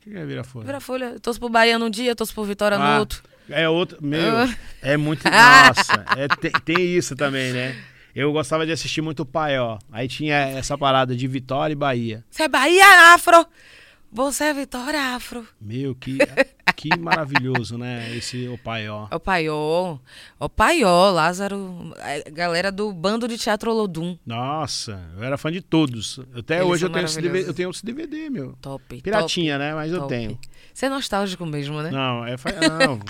que 0.00 0.16
é 0.16 0.24
Vira-Folha? 0.24 0.66
Vira-Folha. 0.66 1.04
Eu 1.14 1.20
Torço 1.20 1.38
pro 1.38 1.48
Bahia 1.48 1.78
num 1.78 1.90
dia, 1.90 2.14
torço 2.14 2.34
pro 2.34 2.44
Vitória 2.44 2.76
Ah, 2.76 2.94
no 2.94 3.00
outro. 3.00 3.22
É 3.48 3.68
outro. 3.68 3.98
Meu, 4.00 4.36
Ah. 4.38 4.56
é 4.80 4.96
muito. 4.96 5.24
Nossa, 5.28 6.04
é, 6.16 6.28
tem, 6.28 6.50
tem 6.64 6.96
isso 6.96 7.14
também, 7.16 7.52
né? 7.52 7.76
Eu 8.14 8.30
gostava 8.32 8.66
de 8.66 8.72
assistir 8.72 9.00
muito 9.00 9.20
o 9.20 9.26
Paió. 9.26 9.78
Aí 9.90 10.06
tinha 10.06 10.36
essa 10.36 10.76
parada 10.76 11.16
de 11.16 11.26
Vitória 11.26 11.72
e 11.72 11.76
Bahia. 11.76 12.22
Você 12.30 12.42
é 12.42 12.48
Bahia 12.48 13.14
Afro. 13.14 13.46
Você 14.14 14.44
é 14.44 14.52
Vitória 14.52 15.00
Afro. 15.14 15.46
Meu, 15.58 15.94
que, 15.94 16.18
que 16.76 16.90
maravilhoso, 16.98 17.78
né? 17.78 18.14
Esse 18.14 18.46
o 18.48 18.58
Paió. 18.58 19.06
O 19.10 19.18
Paió. 19.18 19.96
O 20.38 20.48
Paió, 20.50 21.10
Lázaro. 21.10 21.94
a 21.98 22.28
Galera 22.30 22.70
do 22.70 22.92
bando 22.92 23.26
de 23.26 23.38
teatro 23.38 23.72
Lodum. 23.72 24.18
Nossa, 24.26 25.00
eu 25.16 25.24
era 25.24 25.38
fã 25.38 25.50
de 25.50 25.62
todos. 25.62 26.20
Até 26.36 26.56
Eles 26.58 26.68
hoje 26.68 26.84
eu 26.84 26.90
tenho, 26.90 27.06
esse 27.06 27.22
DVD, 27.22 27.48
eu 27.48 27.54
tenho 27.54 27.70
esse 27.70 27.86
DVD, 27.86 28.28
meu. 28.28 28.52
Top. 28.60 29.00
Piratinha, 29.00 29.56
né? 29.56 29.74
Mas 29.74 29.90
top, 29.90 29.94
eu 29.96 30.00
top. 30.02 30.14
tenho. 30.14 30.38
Você 30.74 30.84
é 30.84 30.88
nostálgico 30.90 31.46
mesmo, 31.46 31.80
né? 31.80 31.90
Não, 31.90 32.26
é, 32.26 32.36
não, 32.86 33.00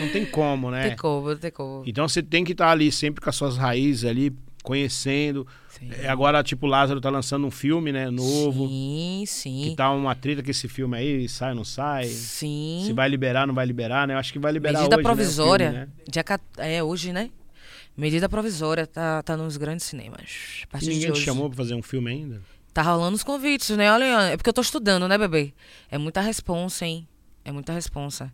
não 0.00 0.08
tem 0.10 0.24
como, 0.26 0.70
né? 0.70 0.88
Tem 0.88 0.96
como, 0.96 1.28
não 1.30 1.36
tem 1.36 1.50
como. 1.50 1.82
Então 1.86 2.08
você 2.08 2.22
tem 2.22 2.44
que 2.44 2.52
estar 2.52 2.70
ali 2.70 2.90
sempre 2.92 3.20
com 3.22 3.28
as 3.30 3.36
suas 3.36 3.56
raízes 3.56 4.04
ali, 4.04 4.32
conhecendo. 4.62 5.46
Sim. 5.68 5.90
É, 6.02 6.08
Agora, 6.08 6.42
tipo, 6.42 6.66
o 6.66 6.68
Lázaro 6.68 7.00
tá 7.00 7.10
lançando 7.10 7.46
um 7.46 7.50
filme, 7.50 7.90
né? 7.92 8.10
Novo. 8.10 8.68
Sim, 8.68 9.20
Que 9.22 9.26
sim. 9.26 9.74
tá 9.76 9.90
uma 9.90 10.14
treta 10.14 10.42
com 10.42 10.50
esse 10.50 10.68
filme 10.68 10.96
aí, 10.96 11.28
sai 11.28 11.50
ou 11.50 11.56
não 11.56 11.64
sai. 11.64 12.06
Sim. 12.06 12.82
Se 12.86 12.92
vai 12.92 13.08
liberar, 13.08 13.46
não 13.46 13.54
vai 13.54 13.66
liberar, 13.66 14.06
né? 14.06 14.14
Eu 14.14 14.18
acho 14.18 14.32
que 14.32 14.38
vai 14.38 14.52
liberar 14.52 14.78
Medida 14.78 14.96
hoje, 14.96 15.02
provisória. 15.02 15.72
Né, 15.72 15.78
filme, 15.86 15.92
né? 15.96 16.02
Dia 16.08 16.24
É 16.58 16.82
hoje, 16.82 17.12
né? 17.12 17.30
Medida 17.96 18.28
provisória. 18.28 18.86
Tá, 18.86 19.22
tá 19.22 19.36
nos 19.36 19.56
grandes 19.56 19.84
cinemas. 19.86 20.62
A 20.72 20.78
E 20.78 20.86
ninguém 20.86 21.00
te 21.00 21.12
hoje. 21.12 21.22
chamou 21.24 21.48
pra 21.48 21.56
fazer 21.56 21.74
um 21.74 21.82
filme 21.82 22.10
ainda? 22.10 22.40
Tá 22.72 22.80
rolando 22.82 23.16
os 23.16 23.22
convites, 23.22 23.68
né? 23.76 23.92
Olha, 23.92 24.04
é 24.30 24.36
porque 24.36 24.48
eu 24.48 24.54
tô 24.54 24.62
estudando, 24.62 25.06
né, 25.06 25.18
bebê? 25.18 25.52
É 25.90 25.98
muita 25.98 26.20
responsa, 26.22 26.86
hein? 26.86 27.06
É 27.44 27.52
muita 27.52 27.72
responsa. 27.72 28.32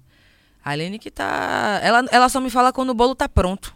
A 0.68 0.72
Aline 0.72 0.98
que 0.98 1.10
tá. 1.10 1.80
Ela, 1.82 2.04
ela 2.12 2.28
só 2.28 2.40
me 2.40 2.50
fala 2.50 2.74
quando 2.74 2.90
o 2.90 2.94
bolo 2.94 3.14
tá 3.14 3.26
pronto. 3.26 3.74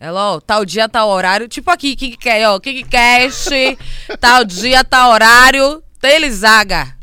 Ela, 0.00 0.32
ó, 0.32 0.40
tal 0.40 0.64
dia, 0.64 0.88
tal 0.88 1.10
horário. 1.10 1.46
Tipo 1.46 1.70
aqui, 1.70 1.94
que 1.94 2.12
que 2.12 2.16
quer, 2.16 2.48
ó, 2.48 2.58
que 2.58 2.72
que 2.72 2.84
cash, 2.84 3.50
tal 4.18 4.42
dia, 4.42 4.82
tal 4.82 5.12
horário. 5.12 5.82
Telizaga. 6.00 6.96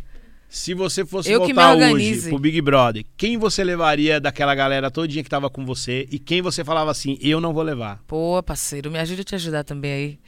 Se 0.50 0.74
você 0.74 1.06
fosse 1.06 1.32
Eu 1.32 1.40
voltar 1.40 1.76
hoje 1.76 2.30
pro 2.30 2.40
Big 2.40 2.60
Brother, 2.62 3.06
quem 3.16 3.38
você 3.38 3.64
levaria 3.64 4.20
daquela 4.20 4.56
galera 4.56 4.90
todinha 4.90 5.24
que 5.24 5.30
tava 5.30 5.52
com 5.52 5.64
você 5.64 6.08
e 6.12 6.18
quem 6.18 6.42
você 6.42 6.64
falava 6.64 6.90
assim, 6.90 7.20
eu 7.22 7.40
não 7.40 7.54
vou 7.54 7.62
levar? 7.62 8.02
Pô, 8.08 8.42
parceiro, 8.42 8.90
me 8.90 8.98
ajude 8.98 9.22
a 9.22 9.24
te 9.24 9.36
ajudar 9.36 9.64
também 9.64 9.92
aí. 9.92 10.20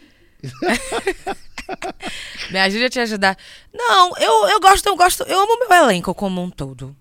me 2.52 2.60
ajude 2.60 2.86
a 2.86 2.89
te 2.89 3.00
ajudar. 3.00 3.38
Não, 3.74 4.16
eu, 4.18 4.50
eu 4.50 4.60
gosto, 4.60 4.86
eu 4.86 4.96
gosto, 4.96 5.24
eu 5.24 5.41
amo 5.41 5.68
meu 5.68 5.84
elenco 5.84 6.14
como 6.14 6.44
um 6.44 6.52
todo. 6.52 6.96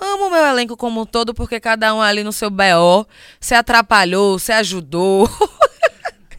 Amo 0.00 0.30
meu 0.30 0.44
elenco 0.46 0.76
como 0.76 1.02
um 1.02 1.06
todo, 1.06 1.34
porque 1.34 1.58
cada 1.60 1.92
um 1.94 2.00
ali 2.00 2.22
no 2.22 2.32
seu 2.32 2.50
BO 2.50 3.06
se 3.40 3.54
atrapalhou, 3.54 4.38
se 4.38 4.52
ajudou. 4.52 5.28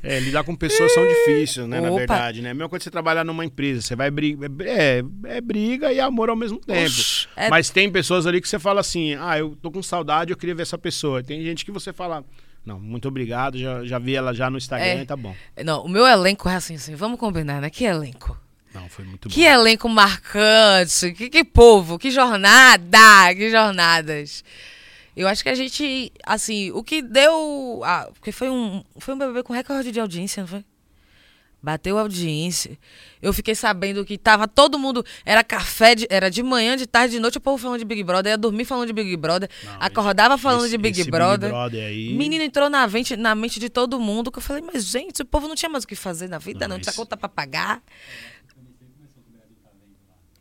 É, 0.02 0.18
lidar 0.18 0.46
com 0.46 0.56
pessoas 0.56 0.94
são 0.94 1.06
difíceis, 1.06 1.68
né? 1.68 1.82
Na 1.82 1.90
Opa. 1.90 1.98
verdade, 1.98 2.42
né? 2.42 2.52
A 2.52 2.54
mesma 2.54 2.70
coisa 2.70 2.84
você 2.86 2.90
trabalhar 2.90 3.26
numa 3.26 3.44
empresa. 3.44 3.82
Você 3.82 3.98
vai 3.98 4.10
brigar. 4.10 4.50
É, 4.66 5.04
é 5.26 5.42
briga 5.42 5.92
e 5.92 6.00
amor 6.00 6.30
ao 6.30 6.38
mesmo 6.38 6.58
tempo. 6.58 6.86
Oxi, 6.86 7.28
é- 7.36 7.50
Mas 7.50 7.70
tem 7.70 7.92
pessoas 7.92 8.26
ali 8.26 8.40
que 8.40 8.48
você 8.48 8.58
fala 8.58 8.80
assim: 8.80 9.16
ah, 9.16 9.38
eu 9.38 9.58
tô 9.62 9.70
com 9.70 9.84
saudade, 9.84 10.32
eu 10.32 10.38
queria 10.38 10.56
ver 10.56 10.62
essa 10.62 10.78
pessoa. 10.78 11.22
Tem 11.22 11.44
gente 11.44 11.66
que 11.66 11.72
você 11.72 11.92
fala. 11.92 12.24
Não, 12.66 12.80
muito 12.80 13.10
obrigado, 13.10 13.58
já, 13.58 13.84
já 13.84 14.00
vi 14.00 14.16
ela 14.16 14.34
já 14.34 14.50
no 14.50 14.58
Instagram 14.58 14.86
É. 14.86 15.02
e 15.02 15.06
tá 15.06 15.18
bom. 15.18 15.36
Não, 15.66 15.84
o 15.84 15.90
meu 15.90 16.08
elenco 16.08 16.48
é 16.48 16.56
assim, 16.56 16.76
assim, 16.76 16.96
vamos 16.96 17.20
combinar, 17.20 17.60
né? 17.60 17.70
Que 17.70 17.84
elenco? 17.84 18.40
Não, 18.80 18.90
foi 18.90 19.06
muito 19.06 19.30
Que 19.30 19.42
bom. 19.44 19.50
elenco 19.50 19.90
marcante, 19.90 21.12
que, 21.14 21.30
que 21.30 21.44
povo, 21.44 21.98
que 22.00 22.10
jornada, 22.12 23.34
que 23.36 23.50
jornadas. 23.50 24.44
Eu 25.16 25.28
acho 25.28 25.44
que 25.44 25.50
a 25.50 25.56
gente, 25.56 26.12
assim, 26.26 26.72
o 26.72 26.84
que 26.84 27.02
deu. 27.02 27.82
Ah, 27.84 28.08
porque 28.14 28.32
foi 28.32 28.50
um, 28.50 28.84
foi 29.00 29.14
um 29.14 29.18
BBB 29.18 29.44
com 29.44 29.54
recorde 29.54 29.92
de 29.92 30.00
audiência, 30.00 30.42
não 30.42 30.48
foi? 30.48 30.64
Bateu 31.62 31.98
audiência. 32.00 32.80
Eu 33.22 33.34
fiquei 33.34 33.54
sabendo 33.54 34.06
que 34.06 34.18
tava 34.18 34.48
todo 34.48 34.80
mundo. 34.80 35.04
Era 35.26 35.44
café, 35.44 35.94
de- 35.94 36.08
era 36.10 36.32
de 36.32 36.42
manhã, 36.42 36.78
de 36.78 36.88
tarde, 36.88 37.16
de 37.16 37.20
noite, 37.20 37.38
o 37.38 37.42
povo 37.42 37.58
falando 37.58 37.80
de 37.80 37.84
Big 37.84 38.02
Brother. 38.02 38.30
Ia 38.32 38.38
dormir 38.38 38.64
falando 38.64 38.88
de 38.88 38.94
Big 38.94 39.18
Brother. 39.18 39.50
Não, 39.66 39.74
acordava 39.78 40.38
falando 40.38 40.62
esse- 40.62 40.70
de 40.70 40.78
Big 40.78 41.04
Brother. 41.12 41.50
Big 41.50 41.52
Brother 41.52 41.84
aí. 41.86 42.14
Menino 42.14 42.46
entrou 42.46 42.70
na 42.70 42.88
mente, 42.88 43.18
na 43.18 43.36
mente 43.36 43.60
de 43.60 43.68
todo 43.70 44.00
mundo, 44.00 44.32
que 44.32 44.38
eu 44.38 44.42
falei, 44.42 44.64
mas 44.66 44.86
gente, 44.86 45.22
o 45.22 45.26
povo 45.26 45.50
não 45.50 45.56
tinha 45.56 45.68
mais 45.68 45.84
o 45.84 45.88
que 45.88 45.98
fazer 45.98 46.30
na 46.30 46.38
vida, 46.38 46.66
Não, 46.66 46.78
não, 46.78 46.82
tinha 46.82 46.94
conta 46.94 47.18
pra 47.18 47.28
pagar. 47.28 47.84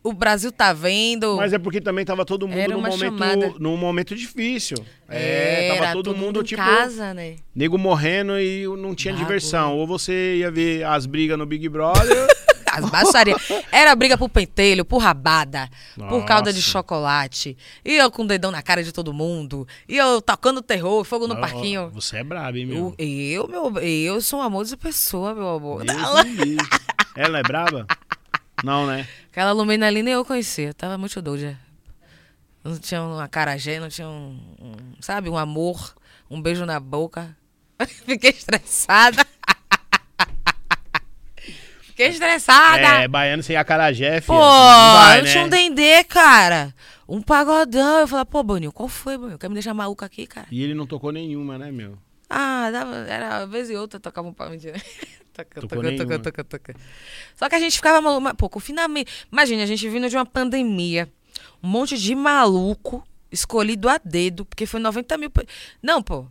O 0.01 0.13
Brasil 0.13 0.51
tá 0.51 0.71
vendo. 0.71 1.35
Mas 1.35 1.51
é 1.51 1.59
porque 1.59 1.81
também 1.81 2.05
tava 2.05 2.25
todo 2.25 2.47
mundo 2.47 2.57
Era 2.57 2.73
num 2.73 2.81
momento, 2.81 2.99
chamada. 2.99 3.53
num 3.59 3.75
momento 3.75 4.15
difícil. 4.15 4.77
É, 5.09 5.67
tava 5.69 5.85
Era 5.85 5.93
todo 5.93 6.15
mundo, 6.15 6.39
em 6.39 6.43
tipo, 6.43 6.61
casa, 6.63 7.13
né? 7.13 7.35
nego 7.53 7.77
morrendo 7.77 8.39
e 8.39 8.65
não 8.77 8.95
tinha 8.95 9.13
diversão. 9.13 9.77
Ou 9.77 9.85
você 9.85 10.37
ia 10.37 10.49
ver 10.49 10.85
as 10.85 11.05
brigas 11.05 11.37
no 11.37 11.45
Big 11.45 11.67
Brother. 11.67 12.27
As 12.71 12.87
baixarias. 12.87 13.41
Era 13.71 13.95
briga 13.95 14.15
por 14.15 14.29
pentelho, 14.29 14.85
por 14.85 14.99
rabada, 14.99 15.67
por 16.07 16.23
calda 16.23 16.53
de 16.53 16.59
Nossa. 16.59 16.69
chocolate. 16.69 17.57
E 17.83 17.95
eu 17.95 18.11
com 18.11 18.21
o 18.21 18.27
dedão 18.27 18.51
na 18.51 18.61
cara 18.61 18.83
de 18.83 18.91
todo 18.91 19.11
mundo. 19.11 19.67
E 19.87 19.97
eu 19.97 20.21
tocando 20.21 20.61
terror, 20.61 21.03
fogo 21.03 21.27
no 21.27 21.35
parquinho. 21.41 21.89
Você 21.89 22.17
é 22.17 22.23
brabo, 22.23 22.59
hein, 22.59 22.67
meu? 22.67 22.93
Eu, 22.97 23.49
eu, 23.51 23.71
meu, 23.71 23.81
eu 23.81 24.21
sou 24.21 24.39
um 24.39 24.43
amor 24.43 24.65
de 24.65 24.77
pessoa, 24.77 25.33
meu 25.33 25.49
amor. 25.49 25.83
Ela 27.15 27.39
é 27.39 27.43
braba? 27.43 27.87
Não, 28.63 28.85
né? 28.85 29.07
Aquela 29.31 29.51
Lumena 29.51 29.87
ali 29.87 30.03
nem 30.03 30.13
eu 30.13 30.25
conhecia, 30.25 30.73
tava 30.73 30.97
muito 30.97 31.21
doida. 31.21 31.57
Não 32.63 32.77
tinha 32.77 33.01
um 33.01 33.19
acarajé, 33.19 33.79
não 33.79 33.89
tinha 33.89 34.07
um, 34.07 34.39
um, 34.59 34.75
sabe, 34.99 35.29
um 35.29 35.37
amor, 35.37 35.95
um 36.29 36.41
beijo 36.41 36.65
na 36.65 36.79
boca. 36.79 37.35
Fiquei 38.05 38.31
estressada. 38.31 39.25
Fiquei 41.81 42.07
estressada. 42.07 43.03
É, 43.03 43.07
baiano 43.07 43.43
sem 43.43 43.55
acarajé, 43.55 44.21
filho. 44.21 44.37
Pô, 44.37 44.43
não 44.43 44.93
vai, 44.93 45.19
eu 45.19 45.23
né? 45.23 45.31
tinha 45.31 45.45
um 45.45 45.49
dendê, 45.49 46.03
cara. 46.03 46.73
Um 47.07 47.21
pagodão. 47.21 47.99
Eu 47.99 48.07
falei, 48.07 48.25
pô, 48.25 48.43
Boninho, 48.43 48.71
qual 48.71 48.89
foi, 48.89 49.17
Boninho? 49.17 49.39
Quer 49.39 49.47
me 49.47 49.53
deixar 49.53 49.73
maluca 49.73 50.05
aqui, 50.05 50.27
cara? 50.27 50.47
E 50.51 50.61
ele 50.61 50.73
não 50.73 50.85
tocou 50.85 51.11
nenhuma, 51.11 51.57
né, 51.57 51.71
meu? 51.71 51.97
Ah, 52.29 52.69
dava, 52.71 52.95
era 53.07 53.45
vez 53.45 53.69
e 53.69 53.75
outra 53.75 53.99
tocava 53.99 54.27
um 54.27 54.33
pau 54.33 54.49
mentira. 54.49 54.79
toca, 55.45 55.81
nenhuma. 55.81 56.19
toca, 56.19 56.43
toca. 56.43 56.75
Só 57.35 57.49
que 57.49 57.55
a 57.55 57.59
gente 57.59 57.75
ficava 57.75 58.01
maluco. 58.01 58.21
mas, 58.21 58.33
Pô, 58.33 58.49
confinamento. 58.49 59.11
Imagina, 59.31 59.63
a 59.63 59.65
gente 59.65 59.87
vindo 59.89 60.09
de 60.09 60.15
uma 60.15 60.25
pandemia. 60.25 61.11
Um 61.61 61.67
monte 61.67 61.97
de 61.97 62.15
maluco 62.15 63.03
escolhido 63.31 63.87
a 63.89 63.99
dedo, 64.03 64.45
porque 64.45 64.65
foi 64.65 64.79
90 64.79 65.17
mil. 65.17 65.31
Não, 65.81 66.01
pô. 66.01 66.25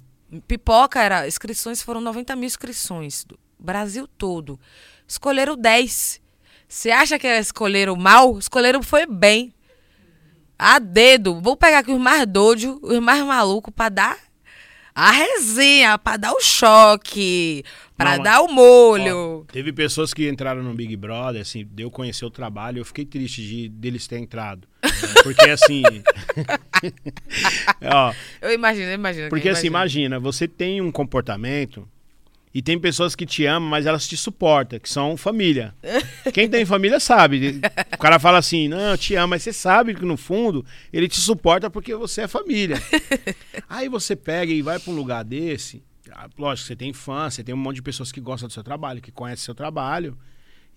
Pipoca 0.46 1.00
era. 1.00 1.26
Inscrições 1.26 1.82
foram 1.82 2.00
90 2.00 2.36
mil 2.36 2.46
inscrições. 2.46 3.24
Do 3.24 3.38
Brasil 3.58 4.06
todo. 4.06 4.58
Escolheram 5.06 5.56
10. 5.56 6.20
Você 6.68 6.90
acha 6.90 7.18
que 7.18 7.26
escolheram 7.26 7.96
mal? 7.96 8.38
Escolheram 8.38 8.82
foi 8.82 9.06
bem. 9.06 9.54
A 10.58 10.78
dedo. 10.78 11.40
Vou 11.40 11.56
pegar 11.56 11.78
aqui 11.78 11.92
os 11.92 12.00
mais 12.00 12.26
doidos, 12.26 12.78
os 12.82 12.98
mais 12.98 13.22
malucos, 13.24 13.72
pra 13.74 13.88
dar 13.88 14.27
a 15.00 15.12
resenha, 15.12 15.96
pra 15.96 16.16
dar 16.16 16.32
o 16.32 16.40
choque, 16.40 17.62
pra 17.96 18.16
Não, 18.16 18.24
dar 18.24 18.40
o 18.40 18.48
molho. 18.48 19.46
Ó, 19.48 19.52
teve 19.52 19.72
pessoas 19.72 20.12
que 20.12 20.28
entraram 20.28 20.60
no 20.60 20.74
Big 20.74 20.96
Brother, 20.96 21.40
assim, 21.40 21.64
deu 21.70 21.88
conhecer 21.88 22.24
o 22.24 22.30
trabalho, 22.30 22.80
eu 22.80 22.84
fiquei 22.84 23.04
triste 23.04 23.40
de 23.46 23.68
deles 23.68 24.08
terem 24.08 24.24
entrado. 24.24 24.66
Porque 25.22 25.48
assim. 25.50 25.84
ó, 27.84 28.12
Eu 28.42 28.52
imagino, 28.52 28.86
eu 28.86 28.94
imagino. 28.94 29.28
porque 29.28 29.48
assim, 29.48 29.68
imagina, 29.68 30.18
você 30.18 30.48
tem 30.48 30.80
um 30.80 30.90
comportamento 30.90 31.88
e 32.54 32.62
tem 32.62 32.78
pessoas 32.78 33.14
que 33.14 33.26
te 33.26 33.44
amam, 33.44 33.68
mas 33.68 33.86
elas 33.86 34.06
te 34.06 34.16
suportam, 34.16 34.78
que 34.78 34.88
são 34.88 35.16
família. 35.16 35.74
Quem 36.32 36.48
tem 36.48 36.64
família 36.64 36.98
sabe. 36.98 37.60
O 37.92 37.98
cara 37.98 38.18
fala 38.18 38.38
assim, 38.38 38.68
não, 38.68 38.78
eu 38.78 38.98
te 38.98 39.14
amo, 39.14 39.28
mas 39.28 39.42
você 39.42 39.52
sabe 39.52 39.94
que 39.94 40.04
no 40.04 40.16
fundo 40.16 40.64
ele 40.92 41.08
te 41.08 41.20
suporta 41.20 41.68
porque 41.70 41.94
você 41.94 42.22
é 42.22 42.28
família. 42.28 42.76
Aí 43.68 43.88
você 43.88 44.16
pega 44.16 44.52
e 44.52 44.62
vai 44.62 44.78
pra 44.78 44.92
um 44.92 44.96
lugar 44.96 45.24
desse. 45.24 45.82
ah, 46.10 46.28
Lógico, 46.38 46.68
você 46.68 46.76
tem 46.76 46.92
fã, 46.92 47.28
você 47.28 47.42
tem 47.44 47.54
um 47.54 47.58
monte 47.58 47.76
de 47.76 47.82
pessoas 47.82 48.10
que 48.10 48.20
gostam 48.20 48.48
do 48.48 48.52
seu 48.52 48.62
trabalho, 48.64 49.00
que 49.00 49.12
conhecem 49.12 49.44
seu 49.44 49.54
trabalho. 49.54 50.16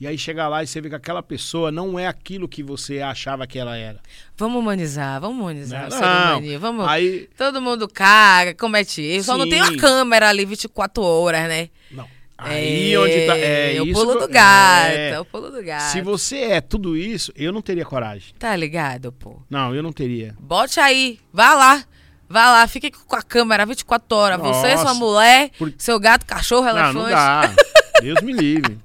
E 0.02 0.08
aí 0.08 0.18
chega 0.18 0.48
lá 0.48 0.64
e 0.64 0.68
você 0.68 0.82
vê 0.82 0.90
que 0.90 0.96
aquela 0.96 1.22
pessoa 1.22 1.72
não 1.72 2.00
é 2.00 2.08
aquilo 2.08 2.50
que 2.50 2.64
você 2.64 3.02
achava 3.02 3.46
que 3.46 3.60
ela 3.60 3.78
era. 3.78 4.00
Vamos 4.36 4.60
humanizar, 4.60 5.22
vamos 5.22 5.40
humanizar. 5.40 5.82
Não, 5.82 5.88
o 5.90 5.92
ser 5.92 6.04
humano, 6.04 6.60
Vamos. 6.60 6.88
Aí. 6.88 7.30
Todo 7.38 7.62
mundo 7.62 7.88
caga, 7.88 8.56
comete 8.56 9.00
erro. 9.00 9.24
Só 9.24 9.38
não 9.38 9.48
tem 9.48 9.62
uma 9.62 9.78
câmera 9.78 10.28
ali 10.28 10.44
24 10.44 11.04
horas, 11.04 11.48
né? 11.48 11.70
Não. 11.92 12.08
Aí 12.36 12.94
é, 12.94 13.00
onde 13.00 13.28
tá. 13.28 13.38
É, 13.38 13.80
o 13.80 13.86
isso 13.86 13.94
pulo 13.94 14.20
do 14.22 14.28
gato, 14.28 14.88
é. 14.88 15.10
é 15.12 15.20
o 15.20 15.26
pulo 15.26 15.52
do 15.52 15.64
gato. 15.64 15.92
Se 15.92 16.02
você 16.02 16.38
é 16.38 16.62
tudo 16.62 16.98
isso, 16.98 17.32
eu 17.36 17.52
não 17.52 17.62
teria 17.62 17.86
coragem. 17.86 18.34
Tá 18.40 18.56
ligado, 18.56 19.12
pô? 19.12 19.40
Não, 19.48 19.76
eu 19.76 19.84
não 19.84 19.92
teria. 19.94 20.36
Bote 20.40 20.80
aí, 20.80 21.20
vá 21.32 21.54
lá. 21.54 21.86
Vá 22.28 22.50
lá, 22.50 22.66
fique 22.66 22.90
com 22.90 23.16
a 23.16 23.22
câmera 23.22 23.68
24 23.68 24.18
horas. 24.18 24.40
Você, 24.40 24.72
Nossa. 24.72 24.84
sua 24.84 24.94
mulher, 24.96 25.52
Por- 25.60 25.72
seu 25.78 26.00
gato, 26.00 26.26
cachorro, 26.26 26.64
Não, 26.64 26.72
elefante. 26.72 26.96
não 26.96 27.10
dá. 27.10 27.54
Deus 28.02 28.22
me 28.24 28.34
livre. 28.34 28.80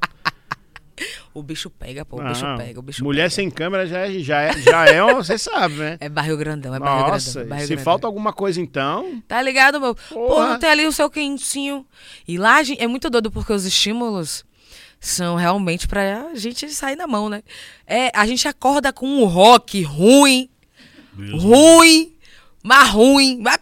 O 1.35 1.43
bicho 1.43 1.69
pega, 1.69 2.05
pô. 2.05 2.17
O 2.17 2.23
Não, 2.23 2.33
bicho 2.33 2.45
pega, 2.57 2.79
o 2.81 2.83
bicho 2.83 3.05
Mulher 3.05 3.25
pega. 3.25 3.31
sem 3.31 3.51
câmera 3.51 3.87
já 3.87 3.99
é, 4.07 4.19
já 4.21 4.41
é, 4.43 4.53
já 4.61 4.87
é 4.87 5.05
um- 5.05 5.17
você 5.17 5.37
sabe, 5.39 5.75
né? 5.75 5.97
É 6.01 6.09
barril 6.09 6.37
grandão, 6.37 6.75
é 6.75 6.79
barril 6.79 7.07
Nossa, 7.09 7.33
grandão. 7.33 7.43
é 7.43 7.47
barril 7.51 7.67
se 7.67 7.75
grandão. 7.75 7.85
falta 7.85 8.07
alguma 8.07 8.33
coisa 8.33 8.61
então, 8.61 9.23
Tá 9.29 9.41
ligado, 9.43 9.81
meu? 9.81 9.95
Pô, 9.95 10.47
não 10.47 10.59
tem 10.59 10.71
ali 10.71 10.87
o 10.87 10.93
seu 10.93 11.11
quentinho. 11.11 11.87
E 12.27 12.39
lá 12.39 12.59
é 12.79 12.87
muito 12.87 13.11
doido 13.11 13.31
porque 13.31 13.53
os 13.53 13.65
estímulos 13.65 14.45
são 14.99 15.37
realmente 15.37 15.87
pra 15.87 16.31
gente 16.35 16.69
sair 16.71 16.97
na 16.97 17.07
mão, 17.07 17.29
né? 17.29 17.43
É, 17.87 18.11
a 18.15 18.27
gente 18.27 18.49
acorda 18.49 18.93
com 18.93 19.07
um 19.07 19.25
rock 19.27 19.83
ruim, 19.83 20.49
ruim, 21.33 22.15
mas 22.63 22.89
ruim. 22.91 23.39
mas- 23.43 23.59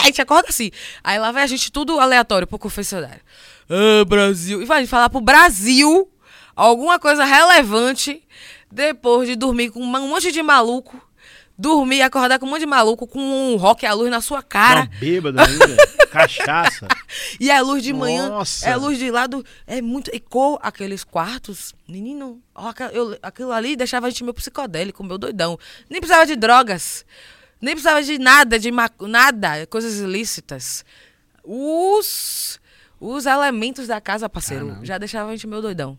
A 0.00 0.06
gente 0.06 0.22
acorda 0.22 0.48
assim. 0.48 0.70
Aí 1.04 1.18
lá 1.18 1.30
vai 1.32 1.42
a 1.42 1.46
gente 1.46 1.70
tudo 1.70 2.00
aleatório 2.00 2.46
pro 2.46 2.58
confessionário. 2.58 3.20
Ah, 3.68 4.04
Brasil. 4.06 4.62
E 4.62 4.64
vai 4.64 4.86
falar 4.86 5.10
pro 5.10 5.20
Brasil 5.20 6.08
alguma 6.58 6.98
coisa 6.98 7.24
relevante 7.24 8.22
depois 8.70 9.28
de 9.28 9.36
dormir 9.36 9.70
com 9.70 9.80
um 9.80 9.86
monte 9.86 10.30
de 10.32 10.42
maluco. 10.42 11.00
Dormir 11.60 11.96
e 11.96 12.02
acordar 12.02 12.38
com 12.38 12.46
um 12.46 12.50
monte 12.50 12.60
de 12.60 12.66
maluco 12.66 13.04
com 13.04 13.18
um 13.18 13.56
rock 13.56 13.84
à 13.84 13.92
luz 13.92 14.08
na 14.10 14.20
sua 14.20 14.42
cara. 14.44 14.82
uma 14.82 15.00
bêbada 15.00 15.42
ainda, 15.44 15.76
cachaça. 16.08 16.86
E 17.40 17.50
é 17.50 17.60
luz 17.60 17.82
de 17.82 17.92
manhã, 17.92 18.28
Nossa. 18.28 18.68
é 18.68 18.76
luz 18.76 18.96
de 18.96 19.10
lado, 19.10 19.44
é 19.66 19.82
muito. 19.82 20.08
Ecou 20.14 20.56
aqueles 20.62 21.02
quartos. 21.02 21.74
Menino, 21.88 22.40
eu- 22.92 23.18
aquilo 23.20 23.50
ali 23.50 23.74
deixava 23.74 24.06
a 24.06 24.10
gente 24.10 24.22
meio 24.22 24.34
psicodélico, 24.34 25.02
meu 25.02 25.18
doidão. 25.18 25.58
Nem 25.90 26.00
precisava 26.00 26.24
de 26.26 26.36
drogas. 26.36 27.04
Nem 27.60 27.74
precisava 27.74 28.00
de 28.04 28.18
nada, 28.20 28.56
de 28.56 28.70
nada, 28.70 29.66
coisas 29.68 29.98
ilícitas. 29.98 30.84
Os, 31.42 32.60
os 33.00 33.26
elementos 33.26 33.88
da 33.88 34.00
casa, 34.00 34.28
parceiro, 34.28 34.76
Ah, 34.80 34.84
já 34.84 34.96
deixava 34.96 35.28
a 35.28 35.32
gente 35.32 35.46
meio 35.48 35.60
doidão. 35.62 35.98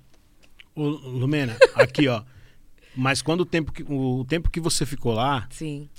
Ô, 0.79 0.89
Lumena, 0.89 1.57
aqui 1.75 2.07
ó. 2.07 2.23
Mas 2.95 3.21
quando 3.21 3.41
o 3.41 3.45
tempo 3.45 3.71
que, 3.71 3.83
o 3.87 4.25
tempo 4.27 4.49
que 4.49 4.59
você 4.59 4.85
ficou 4.85 5.13
lá, 5.13 5.47
Sim. 5.51 5.89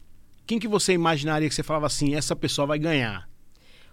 quem 0.46 0.58
que 0.58 0.66
você 0.68 0.92
imaginaria 0.92 1.48
que 1.48 1.54
você 1.54 1.62
falava 1.62 1.86
assim, 1.86 2.14
essa 2.14 2.34
pessoa 2.34 2.66
vai 2.66 2.78
ganhar? 2.78 3.28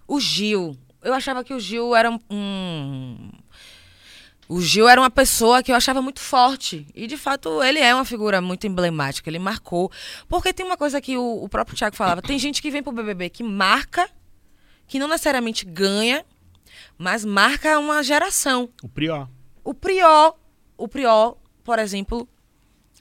O 0.08 0.20
Gil. 0.20 0.78
Eu 1.04 1.14
achava 1.14 1.44
que 1.44 1.54
o 1.54 1.60
Gil 1.60 1.96
era 1.96 2.10
um- 2.10 2.20
um. 2.30 3.30
O 4.50 4.62
Gil 4.62 4.88
era 4.88 5.00
uma 5.02 5.10
pessoa 5.10 5.62
que 5.62 5.72
eu 5.72 5.76
achava 5.76 6.02
muito 6.02 6.22
forte. 6.22 6.88
E, 6.96 7.06
de 7.06 7.18
fato, 7.18 7.62
ele 7.62 7.80
é 7.80 7.94
uma 7.94 8.06
figura 8.06 8.40
muito 8.42 8.66
emblemática. 8.66 9.30
Ele 9.30 9.40
marcou. 9.40 9.92
Porque 10.30 10.54
tem 10.54 10.66
uma 10.66 10.78
coisa 10.78 11.02
que 11.02 11.18
o, 11.18 11.44
o 11.44 11.50
próprio 11.50 11.76
Thiago 11.78 11.96
falava: 11.98 12.22
tem 12.22 12.40
gente 12.40 12.62
que 12.62 12.72
vem 12.72 12.82
pro 12.82 12.94
BBB 12.94 13.30
que 13.30 13.44
marca, 13.44 14.10
que 14.88 15.00
não 15.00 15.08
necessariamente 15.10 15.66
ganha, 15.66 16.26
mas 16.98 17.26
marca 17.26 17.78
uma 17.78 18.02
geração. 18.02 18.70
O 18.82 18.88
Prió. 18.88 19.28
O 19.66 19.74
Prió, 19.74 20.34
o 20.78 20.88
Prió, 20.88 21.36
por 21.64 21.80
exemplo, 21.80 22.28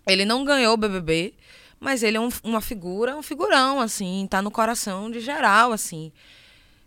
ele 0.06 0.24
não 0.24 0.44
ganhou 0.44 0.74
o 0.74 0.76
BBB, 0.76 1.34
mas 1.78 2.02
ele 2.02 2.16
é 2.16 2.20
um- 2.20 2.28
uma 2.42 2.60
figura, 2.60 3.16
um 3.16 3.22
figurão, 3.22 3.80
assim, 3.80 4.26
tá 4.30 4.40
no 4.42 4.50
coração 4.50 5.10
de 5.10 5.20
geral, 5.20 5.72
assim. 5.72 6.10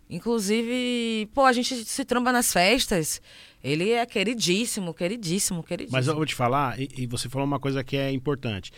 Inclusive, 0.08 1.28
pô, 1.32 1.44
a 1.44 1.52
gente 1.52 1.84
se 1.84 2.04
tromba 2.04 2.32
nas 2.32 2.52
festas. 2.52 3.22
Ele 3.62 3.90
é 3.90 4.04
queridíssimo, 4.04 4.92
queridíssimo, 4.92 5.62
queridíssimo. 5.62 5.96
Mas 5.96 6.08
eu 6.08 6.14
vou 6.16 6.26
te 6.26 6.34
falar, 6.34 6.80
e, 6.80 6.88
e 6.96 7.06
você 7.06 7.28
falou 7.28 7.46
uma 7.46 7.60
coisa 7.60 7.84
que 7.84 7.96
é 7.96 8.10
importante. 8.10 8.72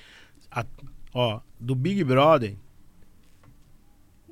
A- 0.51 0.67
ó, 1.15 1.41
do 1.59 1.75
Big 1.75 2.05
Brother, 2.05 2.55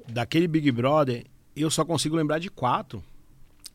daquele 0.09 0.47
Big 0.49 0.71
Brother, 0.73 1.25
eu 1.57 1.71
só 1.71 1.85
consigo 1.85 2.17
lembrar 2.17 2.39
de 2.39 2.51
quatro. 2.51 3.03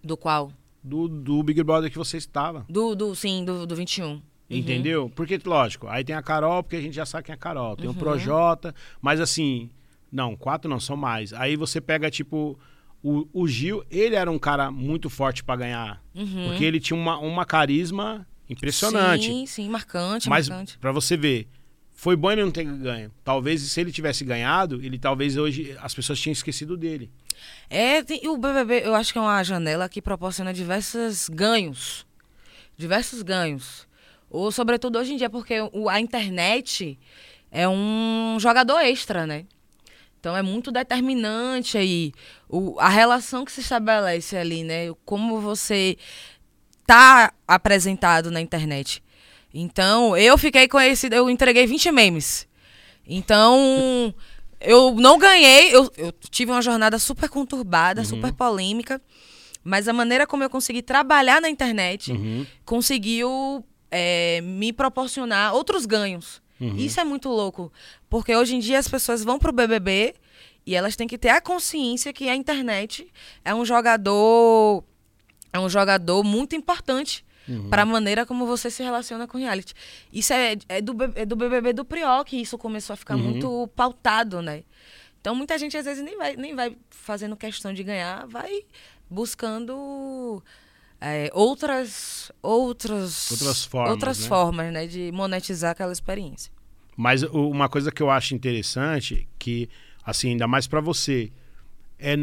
Do 0.03 0.15
qual? 0.15 0.51
Do, 0.85 1.07
do 1.07 1.41
Big 1.41 1.63
Brother 1.63 1.89
que 1.89 1.97
você 1.97 2.17
estava. 2.17 2.63
Do, 2.69 2.93
do 2.93 3.15
sim, 3.15 3.43
do, 3.43 3.65
do 3.65 3.75
21. 3.75 4.21
Entendeu? 4.47 5.11
Porque, 5.15 5.39
lógico, 5.43 5.87
aí 5.87 6.03
tem 6.03 6.15
a 6.15 6.21
Carol, 6.21 6.61
porque 6.61 6.75
a 6.75 6.81
gente 6.81 6.93
já 6.93 7.05
sabe 7.05 7.23
quem 7.23 7.33
é 7.33 7.35
a 7.35 7.39
Carol. 7.39 7.75
Tem 7.75 7.89
o 7.89 7.93
Projota, 7.95 8.75
mas 9.01 9.19
assim, 9.19 9.71
não, 10.11 10.35
quatro 10.35 10.69
não, 10.69 10.79
são 10.79 10.95
mais. 10.95 11.33
Aí 11.33 11.55
você 11.55 11.81
pega, 11.81 12.11
tipo, 12.11 12.57
o, 13.01 13.27
o 13.33 13.47
Gil, 13.47 13.83
ele 13.89 14.15
era 14.15 14.29
um 14.29 14.37
cara 14.37 14.69
muito 14.69 15.09
forte 15.09 15.43
pra 15.43 15.55
ganhar. 15.55 16.03
Uhum. 16.13 16.49
Porque 16.49 16.63
ele 16.63 16.79
tinha 16.79 16.95
uma, 16.95 17.17
uma 17.17 17.45
carisma 17.45 18.25
impressionante. 18.47 19.25
Sim, 19.25 19.45
sim, 19.47 19.69
marcante, 19.69 20.29
Mas 20.29 20.47
marcante. 20.47 20.77
pra 20.77 20.91
você 20.91 21.17
ver, 21.17 21.47
foi 21.91 22.15
bom 22.15 22.31
ele 22.31 22.43
não 22.43 22.51
ter 22.51 22.63
ganho. 22.63 23.11
Talvez 23.23 23.61
se 23.61 23.81
ele 23.81 23.91
tivesse 23.91 24.23
ganhado, 24.23 24.79
ele 24.83 24.99
talvez 24.99 25.37
hoje 25.37 25.75
as 25.81 25.95
pessoas 25.95 26.19
tinham 26.19 26.33
esquecido 26.33 26.77
dele. 26.77 27.09
É, 27.69 28.01
tem- 28.03 28.27
o 28.27 28.37
BBB, 28.37 28.81
eu 28.85 28.95
acho 28.95 29.11
que 29.11 29.17
é 29.17 29.21
uma 29.21 29.43
janela 29.43 29.89
que 29.89 30.01
proporciona 30.01 30.53
diversos 30.53 31.29
ganhos. 31.29 32.05
Diversos 32.77 33.21
ganhos. 33.21 33.87
Ou, 34.29 34.51
sobretudo, 34.51 34.99
hoje 34.99 35.13
em 35.13 35.17
dia, 35.17 35.29
porque 35.29 35.55
o- 35.73 35.87
a 35.89 35.99
internet 35.99 36.97
é 37.51 37.67
um 37.67 38.37
jogador 38.39 38.79
extra, 38.79 39.25
né? 39.25 39.45
Então, 40.19 40.35
é 40.35 40.41
muito 40.41 40.71
determinante 40.71 41.77
aí 41.77 42.11
o, 42.49 42.79
a 42.79 42.89
relação 42.89 43.45
que 43.45 43.51
se 43.51 43.61
estabelece 43.61 44.35
ali, 44.35 44.63
né? 44.63 44.91
Como 45.05 45.39
você 45.39 45.97
tá 46.85 47.31
apresentado 47.47 48.31
na 48.31 48.41
internet. 48.41 49.03
Então, 49.53 50.17
eu 50.17 50.37
fiquei 50.37 50.67
conhecida, 50.67 51.15
eu 51.15 51.29
entreguei 51.29 51.65
20 51.65 51.91
memes. 51.91 52.47
Então, 53.07 54.13
eu 54.65 54.95
não 54.95 55.17
ganhei, 55.17 55.73
eu, 55.75 55.91
eu 55.97 56.11
tive 56.29 56.51
uma 56.51 56.61
jornada 56.61 56.97
super 56.99 57.29
conturbada, 57.29 58.03
super 58.03 58.33
polêmica, 58.33 59.01
mas 59.63 59.87
a 59.87 59.93
maneira 59.93 60.27
como 60.27 60.43
eu 60.43 60.49
consegui 60.49 60.81
trabalhar 60.81 61.41
na 61.41 61.49
internet 61.49 62.11
Uhum. 62.11 62.45
conseguiu 62.65 63.63
é, 63.91 64.41
me 64.41 64.71
proporcionar 64.73 65.53
outros 65.53 65.85
ganhos. 65.85 66.41
Isso 66.77 66.99
é 67.01 67.03
muito 67.03 67.27
louco, 67.27 67.71
porque 68.09 68.33
hoje 68.33 68.55
em 68.55 68.59
dia 68.59 68.79
as 68.79 68.87
pessoas 68.87 69.23
vão 69.23 69.37
pro 69.37 69.51
BBB 69.51 70.13
e 70.65 70.73
elas 70.73 70.95
têm 70.95 71.05
que 71.07 71.17
ter 71.17 71.29
a 71.29 71.41
consciência 71.41 72.13
que 72.13 72.29
a 72.29 72.35
internet 72.35 73.07
é 73.43 73.53
um 73.53 73.65
jogador 73.65 74.81
é 75.51 75.59
um 75.59 75.69
jogador 75.69 76.23
muito 76.23 76.55
importante 76.55 77.24
para 77.69 77.83
a 77.83 77.85
maneira 77.85 78.25
como 78.25 78.45
você 78.45 78.69
se 78.69 78.81
relaciona 78.83 79.27
com 79.27 79.37
reality. 79.37 79.73
Isso 80.11 80.33
é, 80.33 80.57
é, 80.67 80.81
do, 80.81 80.95
é 81.15 81.25
do 81.25 81.35
BBB 81.35 81.73
do 81.73 81.85
Prió 81.85 82.23
que 82.23 82.37
isso 82.37 82.57
começou 82.57 82.93
a 82.93 82.97
ficar 82.97 83.17
muito 83.17 83.67
pautado, 83.75 84.41
né? 84.41 84.63
Então 85.21 85.35
muita 85.35 85.57
gente 85.57 85.75
às 85.77 85.85
vezes 85.85 86.03
nem 86.03 86.17
vai, 86.17 86.35
nem 86.35 86.55
vai 86.55 86.75
fazendo 86.89 87.35
questão 87.35 87.73
de 87.73 87.83
ganhar, 87.83 88.27
vai 88.27 88.63
buscando 89.09 90.43
é, 90.99 91.29
outras, 91.33 92.31
outras, 92.41 93.31
Outras 93.31 93.65
formas, 93.65 93.91
outras 93.91 94.19
né? 94.19 94.27
formas 94.27 94.73
né, 94.73 94.87
de 94.87 95.11
monetizar 95.11 95.71
aquela 95.71 95.91
experiência. 95.91 96.51
Mas 96.95 97.23
uma 97.23 97.67
coisa 97.67 97.91
que 97.91 98.01
eu 98.01 98.09
acho 98.09 98.33
interessante, 98.33 99.27
que, 99.37 99.69
assim, 100.03 100.29
ainda 100.29 100.47
mais 100.47 100.65
pra 100.65 100.79
você, 100.79 101.31
é 101.99 102.15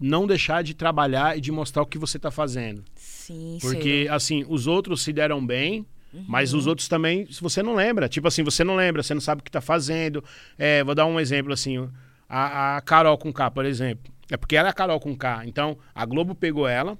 não 0.00 0.26
deixar 0.26 0.62
de 0.62 0.74
trabalhar 0.74 1.36
e 1.36 1.40
de 1.40 1.52
mostrar 1.52 1.82
o 1.82 1.86
que 1.86 1.98
você 1.98 2.18
tá 2.18 2.30
fazendo. 2.30 2.82
Sim, 3.26 3.58
Porque, 3.60 4.06
assim, 4.10 4.44
os 4.48 4.66
outros 4.66 5.02
se 5.02 5.12
deram 5.12 5.44
bem, 5.44 5.86
mas 6.28 6.52
Uhum. 6.52 6.58
os 6.58 6.66
outros 6.66 6.88
também, 6.88 7.26
se 7.30 7.40
você 7.40 7.62
não 7.62 7.74
lembra. 7.74 8.08
Tipo 8.08 8.28
assim, 8.28 8.42
você 8.42 8.62
não 8.62 8.76
lembra, 8.76 9.02
você 9.02 9.14
não 9.14 9.20
sabe 9.20 9.40
o 9.40 9.44
que 9.44 9.50
tá 9.50 9.60
fazendo. 9.60 10.22
É, 10.58 10.84
vou 10.84 10.94
dar 10.94 11.06
um 11.06 11.18
exemplo, 11.18 11.52
assim, 11.52 11.88
a, 12.28 12.76
a 12.76 12.80
Carol 12.82 13.16
com 13.16 13.32
K, 13.32 13.50
por 13.50 13.64
exemplo. 13.64 14.12
É 14.30 14.36
porque 14.36 14.56
ela 14.56 14.68
é 14.68 14.70
a 14.70 14.74
Carol 14.74 15.00
com 15.00 15.16
K. 15.16 15.44
Então, 15.46 15.78
a 15.94 16.04
Globo 16.04 16.34
pegou 16.34 16.68
ela, 16.68 16.98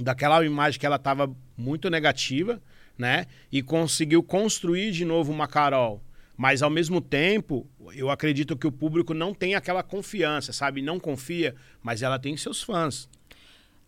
daquela 0.00 0.44
imagem 0.44 0.78
que 0.78 0.86
ela 0.86 0.98
tava 0.98 1.34
muito 1.56 1.88
negativa, 1.88 2.60
né? 2.98 3.26
E 3.50 3.62
conseguiu 3.62 4.22
construir 4.22 4.90
de 4.90 5.04
novo 5.04 5.32
uma 5.32 5.46
Carol. 5.46 6.02
Mas, 6.36 6.62
ao 6.62 6.70
mesmo 6.70 7.00
tempo, 7.00 7.66
eu 7.94 8.10
acredito 8.10 8.56
que 8.56 8.66
o 8.66 8.72
público 8.72 9.14
não 9.14 9.32
tem 9.32 9.54
aquela 9.54 9.84
confiança, 9.84 10.52
sabe? 10.52 10.82
Não 10.82 10.98
confia, 10.98 11.54
mas 11.80 12.02
ela 12.02 12.18
tem 12.18 12.36
seus 12.36 12.60
fãs. 12.60 13.08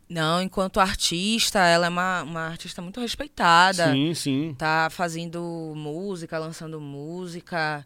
Não, 0.09 0.41
enquanto 0.41 0.79
artista, 0.79 1.59
ela 1.67 1.87
é 1.87 1.89
uma, 1.89 2.23
uma 2.23 2.41
artista 2.49 2.81
muito 2.81 3.01
respeitada. 3.01 3.93
Sim, 3.93 4.15
sim. 4.15 4.55
Tá 4.57 4.89
fazendo 4.91 5.73
música, 5.75 6.39
lançando 6.39 6.81
música. 6.81 7.85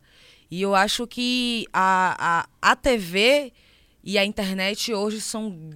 E 0.50 0.60
eu 0.60 0.74
acho 0.74 1.06
que 1.06 1.66
a, 1.72 2.44
a, 2.62 2.72
a 2.72 2.76
TV 2.76 3.52
e 4.04 4.18
a 4.18 4.24
internet 4.24 4.92
hoje 4.92 5.18
são 5.20 5.70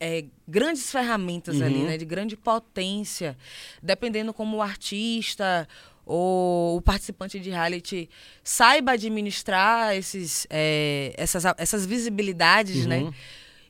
é, 0.00 0.24
grandes 0.48 0.90
ferramentas 0.90 1.60
ali, 1.62 1.76
Uhum. 1.78 1.86
né? 1.86 1.96
De 1.96 2.04
grande 2.04 2.36
potência. 2.36 3.36
Dependendo 3.82 4.34
como 4.34 4.56
o 4.56 4.62
artista 4.62 5.68
ou 6.04 6.76
o 6.76 6.82
participante 6.82 7.38
de 7.38 7.50
reality 7.50 8.08
saiba 8.42 8.92
administrar 8.92 9.94
esses, 9.94 10.46
é, 10.50 11.14
essas, 11.16 11.44
essas 11.56 11.86
visibilidades, 11.86 12.82
Uhum. 12.82 12.88
né? 12.88 13.12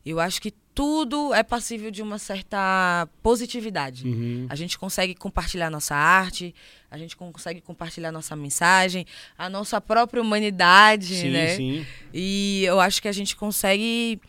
Eu 0.04 0.20
acho 0.20 0.40
que 0.40 0.54
tudo 0.76 1.32
é 1.32 1.42
passível 1.42 1.90
de 1.90 2.02
uma 2.02 2.18
certa 2.18 3.08
positividade. 3.22 4.06
Uhum. 4.06 4.44
A 4.46 4.54
gente 4.54 4.78
consegue 4.78 5.14
compartilhar 5.14 5.70
nossa 5.70 5.96
arte, 5.96 6.54
a 6.90 6.98
gente 6.98 7.16
consegue 7.16 7.62
compartilhar 7.62 8.12
nossa 8.12 8.36
mensagem, 8.36 9.06
a 9.38 9.48
nossa 9.48 9.80
própria 9.80 10.20
humanidade, 10.20 11.14
Sim, 11.16 11.30
né? 11.30 11.56
sim. 11.56 11.86
E 12.12 12.62
eu 12.66 12.78
acho 12.78 13.00
que 13.00 13.08
a 13.08 13.12
gente 13.12 13.34
consegue 13.34 14.20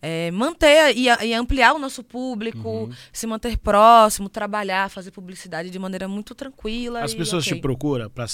é, 0.00 0.30
manter 0.30 0.96
e, 0.96 1.08
e 1.08 1.34
ampliar 1.34 1.74
o 1.74 1.78
nosso 1.80 2.04
público, 2.04 2.68
Uhum. 2.68 2.92
se 3.12 3.26
manter 3.26 3.58
próximo, 3.58 4.28
trabalhar, 4.28 4.88
fazer 4.88 5.10
publicidade 5.10 5.70
de 5.70 5.78
maneira 5.80 6.06
muito 6.06 6.36
tranquila. 6.36 7.02
As 7.02 7.14
pessoas 7.14 7.44
ok. 7.44 7.56
te 7.56 7.60
procuram 7.60 8.08
pra, 8.08 8.26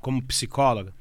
como 0.00 0.20
psicóloga? 0.20 0.92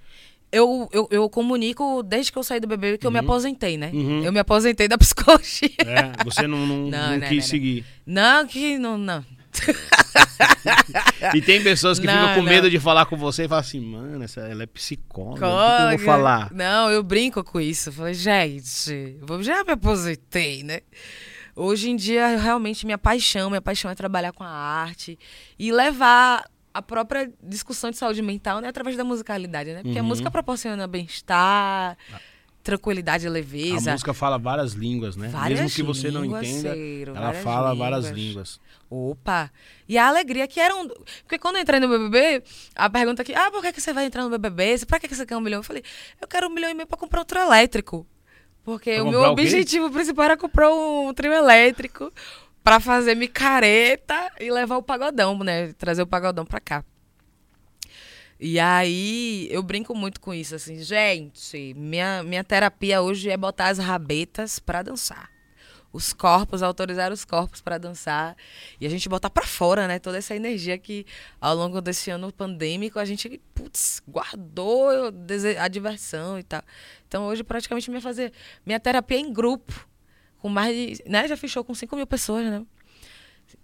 Eu, 0.51 0.89
eu, 0.91 1.07
eu 1.11 1.29
comunico 1.29 2.01
desde 2.03 2.31
que 2.31 2.37
eu 2.37 2.43
saí 2.43 2.59
do 2.59 2.67
bebê 2.67 2.97
que 2.97 3.05
eu 3.05 3.11
me 3.11 3.19
aposentei, 3.19 3.77
né? 3.77 3.91
Uhum. 3.93 4.23
Eu 4.23 4.31
me 4.31 4.39
aposentei 4.39 4.87
da 4.87 4.97
psicologia. 4.99 5.69
É, 5.79 6.23
você 6.23 6.47
não, 6.47 6.65
não, 6.65 6.89
Não, 6.89 7.17
não 7.17 7.27
quis 7.27 7.45
seguir. 7.45 7.85
Não, 8.05 8.45
que 8.47 8.77
não, 8.77 8.97
não. 8.97 9.23
E 11.33 11.41
tem 11.41 11.61
pessoas 11.61 11.99
que 11.99 12.05
Não, 12.05 12.13
ficam 12.13 12.35
com 12.35 12.41
não. 12.43 12.51
medo 12.51 12.69
de 12.69 12.79
falar 12.79 13.05
com 13.05 13.17
você 13.17 13.45
e 13.45 13.47
falam 13.47 13.61
assim, 13.61 13.79
mano, 13.79 14.23
essa, 14.23 14.41
ela 14.41 14.63
é 14.63 14.65
psicóloga, 14.65 15.47
o 15.47 15.77
que 15.77 15.93
eu 15.93 15.97
vou 15.97 16.05
falar? 16.05 16.51
Não, 16.53 16.89
eu 16.89 17.03
brinco 17.03 17.43
com 17.43 17.59
isso. 17.59 17.89
Eu 17.89 17.93
Falei, 17.93 18.13
gente, 18.13 19.17
eu 19.27 19.43
já 19.43 19.63
me 19.63 19.71
aposentei, 19.73 20.63
né? 20.63 20.81
Hoje 21.55 21.89
em 21.89 21.95
dia, 21.95 22.37
realmente, 22.37 22.85
minha 22.85 22.97
paixão, 22.97 23.49
minha 23.49 23.61
paixão 23.61 23.91
é 23.91 23.95
trabalhar 23.95 24.31
com 24.31 24.43
a 24.43 24.49
arte 24.49 25.19
e 25.57 25.71
levar 25.71 26.45
a 26.73 26.81
própria 26.81 27.31
discussão 27.41 27.89
de 27.91 27.97
saúde 27.97 28.21
mental 28.21 28.59
né, 28.61 28.67
através 28.67 28.95
da 28.95 29.03
musicalidade, 29.03 29.71
né? 29.73 29.81
Porque 29.83 29.97
a 29.97 30.01
Uhum. 30.01 30.07
música 30.07 30.29
proporciona 30.29 30.85
bem-estar, 30.87 31.97
tranquilidade, 32.63 33.25
A 33.25 33.29
leveza. 33.29 33.91
música 33.91 34.13
fala 34.13 34.37
várias 34.37 34.73
línguas, 34.73 35.15
né? 35.15 35.29
Várias 35.29 35.59
Mesmo 35.61 35.75
que 35.75 35.81
você 35.83 36.11
não 36.11 36.21
línguas, 36.23 36.47
entenda, 36.47 36.75
ela 37.09 37.21
várias 37.27 37.43
fala 37.43 37.73
várias 37.75 38.05
línguas. 38.05 38.19
línguas. 38.19 38.59
Opa! 38.89 39.51
E 39.87 39.97
a 39.97 40.07
alegria 40.07 40.47
que 40.47 40.59
era 40.59 40.75
um. 40.75 40.87
Porque 40.87 41.37
quando 41.39 41.55
eu 41.57 41.61
entrei 41.61 41.79
no 41.79 41.87
BBB, 41.87 42.43
a 42.75 42.89
pergunta 42.89 43.21
aqui, 43.21 43.33
ah, 43.33 43.49
por 43.51 43.61
que, 43.61 43.71
que 43.73 43.81
você 43.81 43.93
vai 43.93 44.05
entrar 44.05 44.23
no 44.23 44.29
BBB? 44.29 44.85
Pra 44.85 44.99
que, 44.99 45.07
que 45.07 45.15
você 45.15 45.25
quer 45.25 45.37
um 45.37 45.41
milhão? 45.41 45.59
Eu 45.59 45.63
falei, 45.63 45.83
eu 46.21 46.27
quero 46.27 46.47
um 46.47 46.49
milhão 46.49 46.69
e 46.69 46.73
meio 46.73 46.87
pra 46.87 46.97
comprar 46.97 47.21
um 47.21 47.25
trio 47.25 47.41
elétrico. 47.41 48.05
Porque 48.63 48.93
Pra 48.95 49.03
o 49.03 49.05
meu 49.09 49.13
comprar 49.19 49.29
o 49.29 49.31
objetivo 49.33 49.89
principal 49.89 50.25
era 50.25 50.37
comprar 50.37 50.69
um 50.71 51.13
trio 51.13 51.31
elétrico 51.33 52.11
pra 52.63 52.79
fazer 52.79 53.15
micareta 53.15 54.31
e 54.39 54.51
levar 54.51 54.77
o 54.77 54.83
pagodão, 54.83 55.37
né? 55.39 55.73
Trazer 55.73 56.01
o 56.01 56.07
pagodão 56.07 56.45
pra 56.45 56.59
cá. 56.59 56.83
E 58.39 58.57
aí, 58.57 59.49
eu 59.51 59.61
brinco 59.61 59.93
muito 59.93 60.21
com 60.21 60.33
isso, 60.33 60.55
assim, 60.55 60.81
gente, 60.81 61.73
minha, 61.75 62.23
minha 62.23 62.41
terapia 62.41 63.01
hoje 63.01 63.29
é 63.29 63.35
botar 63.35 63.67
as 63.67 63.77
rabetas 63.77 64.59
pra 64.59 64.81
dançar. 64.81 65.29
Os 65.91 66.13
corpos, 66.13 66.63
autorizar 66.63 67.11
os 67.11 67.25
corpos 67.25 67.59
pra 67.61 67.77
dançar. 67.77 68.37
E 68.79 68.85
a 68.85 68.89
gente 68.89 69.09
botar 69.09 69.29
pra 69.29 69.45
fora, 69.45 69.87
né? 69.87 69.97
Toda 69.99 70.19
essa 70.19 70.35
energia 70.35 70.77
que 70.77 71.05
ao 71.41 71.55
longo 71.55 71.81
desse 71.81 72.11
ano 72.11 72.31
pandêmico 72.31 72.99
a 72.99 73.05
gente, 73.05 73.41
putz, 73.55 74.01
guardou 74.07 74.87
a 75.59 75.67
diversão 75.67 76.37
e 76.37 76.43
tal. 76.43 76.61
Então 77.07 77.25
hoje 77.25 77.43
praticamente 77.43 77.89
minha 77.89 78.01
fazer 78.01 78.31
minha 78.63 78.79
terapia 78.79 79.17
é 79.17 79.19
em 79.19 79.33
grupo. 79.33 79.88
Com 80.39 80.49
mais 80.49 80.75
de. 80.75 81.03
Né? 81.09 81.27
Já 81.27 81.35
fechou 81.37 81.63
com 81.63 81.73
5 81.73 81.95
mil 81.95 82.07
pessoas, 82.07 82.45
né? 82.45 82.65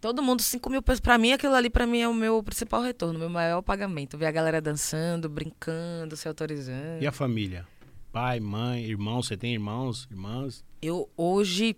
Todo 0.01 0.21
mundo, 0.21 0.41
5 0.41 0.69
mil 0.69 0.81
pessoas. 0.81 0.99
Pra 0.99 1.17
mim, 1.17 1.31
aquilo 1.31 1.53
ali, 1.53 1.69
pra 1.69 1.85
mim, 1.87 1.99
é 1.99 2.07
o 2.07 2.13
meu 2.13 2.41
principal 2.43 2.81
retorno, 2.81 3.17
meu 3.19 3.29
maior 3.29 3.61
pagamento. 3.61 4.17
Ver 4.17 4.25
a 4.25 4.31
galera 4.31 4.59
dançando, 4.61 5.29
brincando, 5.29 6.15
se 6.17 6.27
autorizando. 6.27 7.01
E 7.01 7.07
a 7.07 7.11
família? 7.11 7.65
Pai, 8.11 8.39
mãe, 8.39 8.83
irmãos, 8.83 9.27
você 9.27 9.37
tem 9.37 9.53
irmãos, 9.53 10.07
irmãs? 10.11 10.63
Eu 10.81 11.09
hoje. 11.17 11.75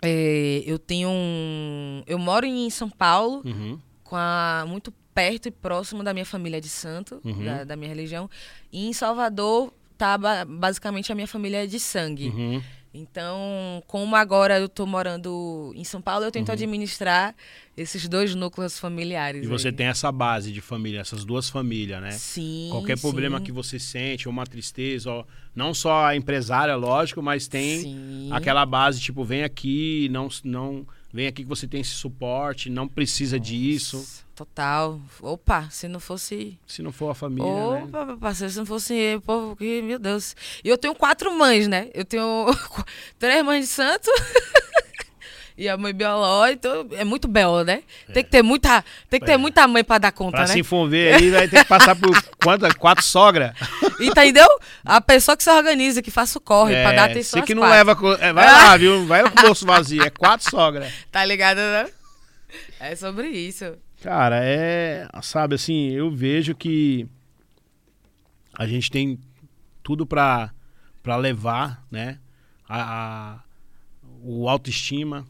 é, 0.00 0.62
eu 0.64 0.78
tenho 0.78 1.08
um. 1.10 2.02
Eu 2.06 2.18
moro 2.18 2.46
em 2.46 2.70
São 2.70 2.88
Paulo, 2.88 3.42
Uhum. 3.44 3.78
com 4.04 4.14
a, 4.16 4.64
muito 4.66 4.92
perto 5.12 5.46
e 5.48 5.50
próximo 5.50 6.04
da 6.04 6.12
minha 6.14 6.24
família 6.24 6.60
de 6.60 6.68
santo, 6.68 7.20
Uhum. 7.24 7.44
da, 7.44 7.64
da 7.64 7.76
minha 7.76 7.88
religião. 7.88 8.30
E 8.72 8.86
em 8.88 8.92
Salvador 8.92 9.72
tá 9.96 10.16
ba- 10.16 10.44
basicamente 10.44 11.10
a 11.10 11.14
minha 11.16 11.26
família 11.26 11.66
de 11.66 11.80
sangue. 11.80 12.28
Uhum. 12.28 12.62
Então, 12.92 13.82
como 13.86 14.16
agora 14.16 14.58
eu 14.58 14.68
tô 14.68 14.86
morando 14.86 15.72
em 15.76 15.84
São 15.84 16.00
Paulo, 16.00 16.24
eu 16.24 16.32
tento 16.32 16.50
administrar 16.50 17.34
esses 17.76 18.08
dois 18.08 18.34
núcleos 18.34 18.78
familiares. 18.78 19.42
Uhum. 19.42 19.54
E 19.54 19.58
você 19.58 19.68
aí. 19.68 19.74
tem 19.74 19.86
essa 19.86 20.10
base 20.10 20.50
de 20.50 20.60
família, 20.60 21.00
essas 21.00 21.24
duas 21.24 21.50
famílias, 21.50 22.00
né? 22.00 22.12
Sim. 22.12 22.68
Qualquer 22.70 22.98
problema 22.98 23.38
sim. 23.38 23.44
que 23.44 23.52
você 23.52 23.78
sente, 23.78 24.26
ou 24.26 24.32
uma 24.32 24.46
tristeza, 24.46 25.10
ó, 25.10 25.24
não 25.54 25.74
só 25.74 26.06
a 26.06 26.16
empresária, 26.16 26.74
lógico, 26.76 27.22
mas 27.22 27.46
tem 27.46 27.80
Sim. 27.80 28.28
aquela 28.32 28.64
base, 28.64 29.00
tipo, 29.00 29.22
vem 29.22 29.44
aqui, 29.44 30.08
não, 30.10 30.28
não 30.42 30.86
vem 31.12 31.26
aqui 31.26 31.42
que 31.42 31.48
você 31.48 31.66
tem 31.66 31.80
esse 31.80 31.92
suporte, 31.92 32.70
não 32.70 32.86
precisa 32.86 33.38
disso. 33.38 34.06
Total. 34.34 35.00
Opa, 35.20 35.68
se 35.70 35.88
não 35.88 35.98
fosse. 35.98 36.58
Se 36.66 36.80
não 36.80 36.92
for 36.92 37.10
a 37.10 37.14
família, 37.14 37.50
né? 37.52 37.84
Opa, 37.84 38.04
meu 38.04 38.18
parceiro, 38.18 38.52
se 38.52 38.58
não 38.58 38.66
fosse 38.66 39.16
o 39.16 39.20
povo 39.20 39.56
que, 39.56 39.82
meu 39.82 39.98
Deus. 39.98 40.36
E 40.62 40.68
eu 40.68 40.78
tenho 40.78 40.94
quatro 40.94 41.36
mães, 41.36 41.66
né? 41.66 41.90
Eu 41.92 42.04
tenho 42.04 42.46
três 43.18 43.44
mães 43.44 43.66
de 43.66 43.72
santo. 43.72 44.08
e 45.58 45.68
a 45.68 45.76
mãe 45.76 45.92
biológica. 45.92 46.52
Então 46.52 46.86
é 46.98 47.04
muito 47.04 47.26
belo, 47.28 47.64
né? 47.64 47.82
Tem 48.14 48.22
que 48.24 48.30
ter 48.30 48.42
muita, 48.42 48.84
tem 49.10 49.18
que 49.20 49.26
ter 49.26 49.32
É. 49.32 49.36
muita 49.36 49.66
mãe 49.68 49.82
pra 49.84 49.98
dar 49.98 50.12
conta, 50.12 50.38
Pra 50.38 50.46
né? 50.46 50.52
se 50.52 50.60
envolver 50.60 51.14
aí, 51.14 51.30
vai 51.30 51.48
ter 51.48 51.64
que 51.64 51.68
passar 51.68 51.96
por 51.96 52.10
quantas? 52.42 52.72
Quatro 52.74 53.04
sogras. 53.04 53.52
Entendeu? 54.00 54.46
A 54.84 55.00
pessoa 55.00 55.36
que 55.36 55.42
se 55.42 55.50
organiza, 55.50 56.00
que 56.00 56.10
faça 56.10 56.38
o 56.38 56.40
corre 56.40 56.74
pra 56.80 56.92
dar 56.92 57.04
atenção 57.10 57.40
Você 57.40 57.46
que 57.46 57.54
não 57.54 57.62
quatro. 57.62 58.06
leva. 58.08 58.24
é, 58.24 58.32
vai 58.32 58.46
lá, 58.46 58.76
viu? 58.76 59.04
Vai 59.06 59.22
lá 59.22 59.30
com 59.30 59.38
o 59.40 59.42
bolso 59.42 59.66
vazio. 59.66 60.02
É 60.02 60.10
quatro 60.10 60.48
sogras. 60.48 60.90
Tá 61.10 61.24
ligado, 61.24 61.58
né? 61.58 61.88
É 62.78 62.94
sobre 62.94 63.26
isso. 63.28 63.74
Cara, 64.00 64.38
é. 64.42 65.08
Sabe 65.22 65.56
assim, 65.56 65.90
eu 65.90 66.10
vejo 66.10 66.54
que 66.54 67.04
a 68.54 68.66
gente 68.66 68.90
tem 68.90 69.18
tudo 69.82 70.06
pra, 70.06 70.50
pra 71.02 71.16
levar, 71.16 71.82
né? 71.90 72.18
A, 72.68 72.82
a- 73.34 73.38
o 74.22 74.48
autoestima, 74.48 75.26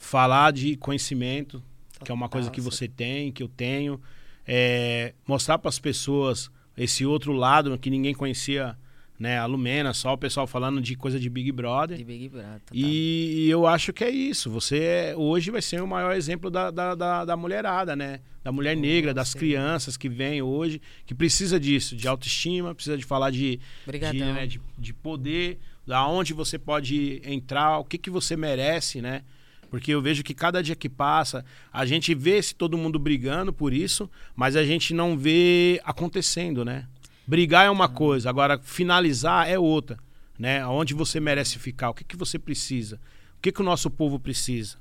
falar 0.00 0.50
de 0.50 0.76
conhecimento, 0.76 1.62
que 2.02 2.10
é 2.10 2.14
uma 2.14 2.28
coisa 2.28 2.50
que 2.50 2.60
você 2.60 2.88
tem, 2.88 3.30
que 3.30 3.42
eu 3.42 3.48
tenho. 3.48 4.00
é, 4.48 5.12
mostrar 5.28 5.58
para 5.58 5.68
as 5.68 5.78
pessoas 5.78 6.50
esse 6.76 7.04
outro 7.04 7.32
lado 7.32 7.78
que 7.78 7.90
ninguém 7.90 8.14
conhecia, 8.14 8.76
né? 9.18 9.38
A 9.38 9.44
Lumena, 9.44 9.92
só 9.92 10.14
o 10.14 10.18
pessoal 10.18 10.46
falando 10.46 10.80
de 10.80 10.96
coisa 10.96 11.20
de 11.20 11.28
Big 11.28 11.52
Brother. 11.52 11.98
De 11.98 12.04
Big 12.04 12.30
Brother. 12.30 12.62
E, 12.72 13.46
eu 13.48 13.66
acho 13.66 13.92
que 13.92 14.02
é 14.02 14.10
isso. 14.10 14.50
Você 14.50 14.78
é- 14.78 15.14
hoje 15.16 15.50
vai 15.50 15.60
ser 15.60 15.82
o 15.82 15.86
maior 15.86 16.16
exemplo 16.16 16.50
da, 16.50 16.70
da, 16.70 16.94
da, 16.94 17.24
da 17.26 17.36
mulherada, 17.36 17.94
né? 17.94 18.20
Da 18.42 18.50
mulher 18.50 18.74
negra, 18.74 19.12
das 19.12 19.28
sim. 19.28 19.38
crianças 19.38 19.98
que 19.98 20.08
vêm 20.08 20.40
hoje, 20.40 20.80
que 21.04 21.14
precisa 21.14 21.60
disso, 21.60 21.94
de 21.94 22.08
autoestima, 22.08 22.74
precisa 22.74 22.96
de 22.96 23.04
falar 23.04 23.30
de, 23.30 23.60
de, 23.86 24.18
né, 24.24 24.46
de, 24.46 24.60
de 24.78 24.94
poder, 24.94 25.58
da 25.86 26.06
onde 26.08 26.32
você 26.32 26.58
pode 26.58 27.20
entrar, 27.22 27.78
o 27.78 27.84
que, 27.84 27.98
que 27.98 28.08
você 28.08 28.34
merece, 28.34 29.02
né? 29.02 29.22
Porque 29.70 29.92
eu 29.92 30.02
vejo 30.02 30.24
que 30.24 30.34
cada 30.34 30.62
dia 30.62 30.74
que 30.74 30.88
passa, 30.88 31.44
a 31.72 31.86
gente 31.86 32.14
vê 32.14 32.42
se 32.42 32.54
todo 32.54 32.76
mundo 32.76 32.98
brigando 32.98 33.52
por 33.52 33.72
isso, 33.72 34.10
mas 34.34 34.56
a 34.56 34.64
gente 34.64 34.92
não 34.92 35.16
vê 35.16 35.80
acontecendo, 35.84 36.64
né? 36.64 36.88
Brigar 37.26 37.66
é 37.66 37.70
uma 37.70 37.88
coisa, 37.88 38.28
agora 38.28 38.58
finalizar 38.58 39.48
é 39.48 39.56
outra, 39.56 39.96
né? 40.36 40.66
Onde 40.66 40.92
você 40.92 41.20
merece 41.20 41.58
ficar, 41.58 41.90
o 41.90 41.94
que, 41.94 42.02
que 42.02 42.16
você 42.16 42.38
precisa, 42.38 42.96
o 43.38 43.40
que, 43.40 43.52
que 43.52 43.60
o 43.60 43.64
nosso 43.64 43.88
povo 43.88 44.18
precisa. 44.18 44.76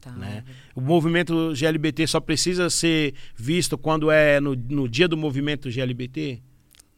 Total. 0.00 0.18
Né? 0.18 0.44
O 0.74 0.80
movimento 0.80 1.54
GLBT 1.54 2.06
só 2.06 2.20
precisa 2.20 2.68
ser 2.68 3.14
visto 3.34 3.78
quando 3.78 4.10
é 4.10 4.40
no, 4.40 4.54
no 4.54 4.88
dia 4.88 5.08
do 5.08 5.16
movimento 5.16 5.70
GLBT? 5.70 6.42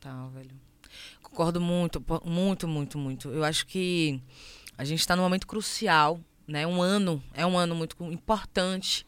Total, 0.01 0.31
velho. 0.31 0.51
Concordo 1.23 1.61
muito, 1.61 2.03
muito, 2.25 2.67
muito, 2.67 2.99
muito. 2.99 3.29
Eu 3.29 3.45
acho 3.45 3.67
que 3.67 4.21
a 4.77 4.85
gente 4.85 5.01
está 5.01 5.15
num 5.15 5.23
momento 5.23 5.47
crucial, 5.47 6.21
né? 6.47 6.67
Um 6.67 6.81
ano 6.81 7.23
é 7.35 7.45
um 7.45 7.57
ano 7.57 7.75
muito 7.75 7.97
importante 8.05 9.07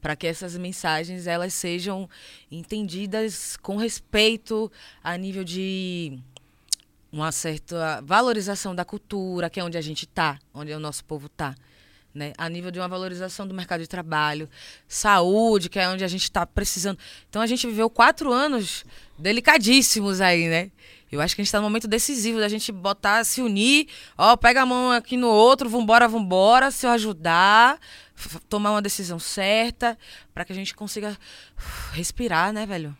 para 0.00 0.14
que 0.14 0.26
essas 0.26 0.56
mensagens 0.56 1.26
elas 1.26 1.54
sejam 1.54 2.08
entendidas 2.50 3.56
com 3.56 3.76
respeito 3.76 4.70
a 5.02 5.16
nível 5.16 5.42
de 5.42 6.18
uma 7.10 7.32
certa 7.32 8.02
valorização 8.02 8.74
da 8.74 8.84
cultura, 8.84 9.48
que 9.48 9.60
é 9.60 9.64
onde 9.64 9.78
a 9.78 9.80
gente 9.80 10.04
está, 10.04 10.38
onde 10.52 10.72
o 10.72 10.80
nosso 10.80 11.04
povo 11.04 11.26
está. 11.26 11.54
Né? 12.12 12.32
A 12.36 12.48
nível 12.48 12.70
de 12.70 12.78
uma 12.78 12.86
valorização 12.86 13.46
do 13.46 13.54
mercado 13.54 13.80
de 13.80 13.88
trabalho, 13.88 14.48
saúde, 14.86 15.70
que 15.70 15.78
é 15.78 15.88
onde 15.88 16.04
a 16.04 16.08
gente 16.08 16.24
está 16.24 16.44
precisando. 16.44 16.98
Então 17.30 17.40
a 17.40 17.46
gente 17.46 17.66
viveu 17.66 17.88
quatro 17.88 18.32
anos 18.32 18.84
delicadíssimos 19.18 20.20
aí, 20.20 20.48
né? 20.48 20.70
Eu 21.10 21.20
acho 21.20 21.34
que 21.34 21.40
a 21.40 21.44
gente 21.44 21.48
está 21.48 21.58
num 21.58 21.64
momento 21.64 21.86
decisivo 21.86 22.40
da 22.40 22.48
gente 22.48 22.72
botar, 22.72 23.24
se 23.24 23.40
unir, 23.40 23.88
ó, 24.18 24.36
pega 24.36 24.62
a 24.62 24.66
mão 24.66 24.90
aqui 24.90 25.16
no 25.16 25.28
outro, 25.28 25.68
vambora, 25.68 26.08
vambora, 26.08 26.70
se 26.70 26.86
eu 26.86 26.90
ajudar, 26.90 27.78
tomar 28.48 28.72
uma 28.72 28.82
decisão 28.82 29.18
certa, 29.18 29.96
para 30.32 30.44
que 30.44 30.52
a 30.52 30.56
gente 30.56 30.74
consiga 30.74 31.16
respirar, 31.92 32.52
né, 32.52 32.66
velho? 32.66 32.96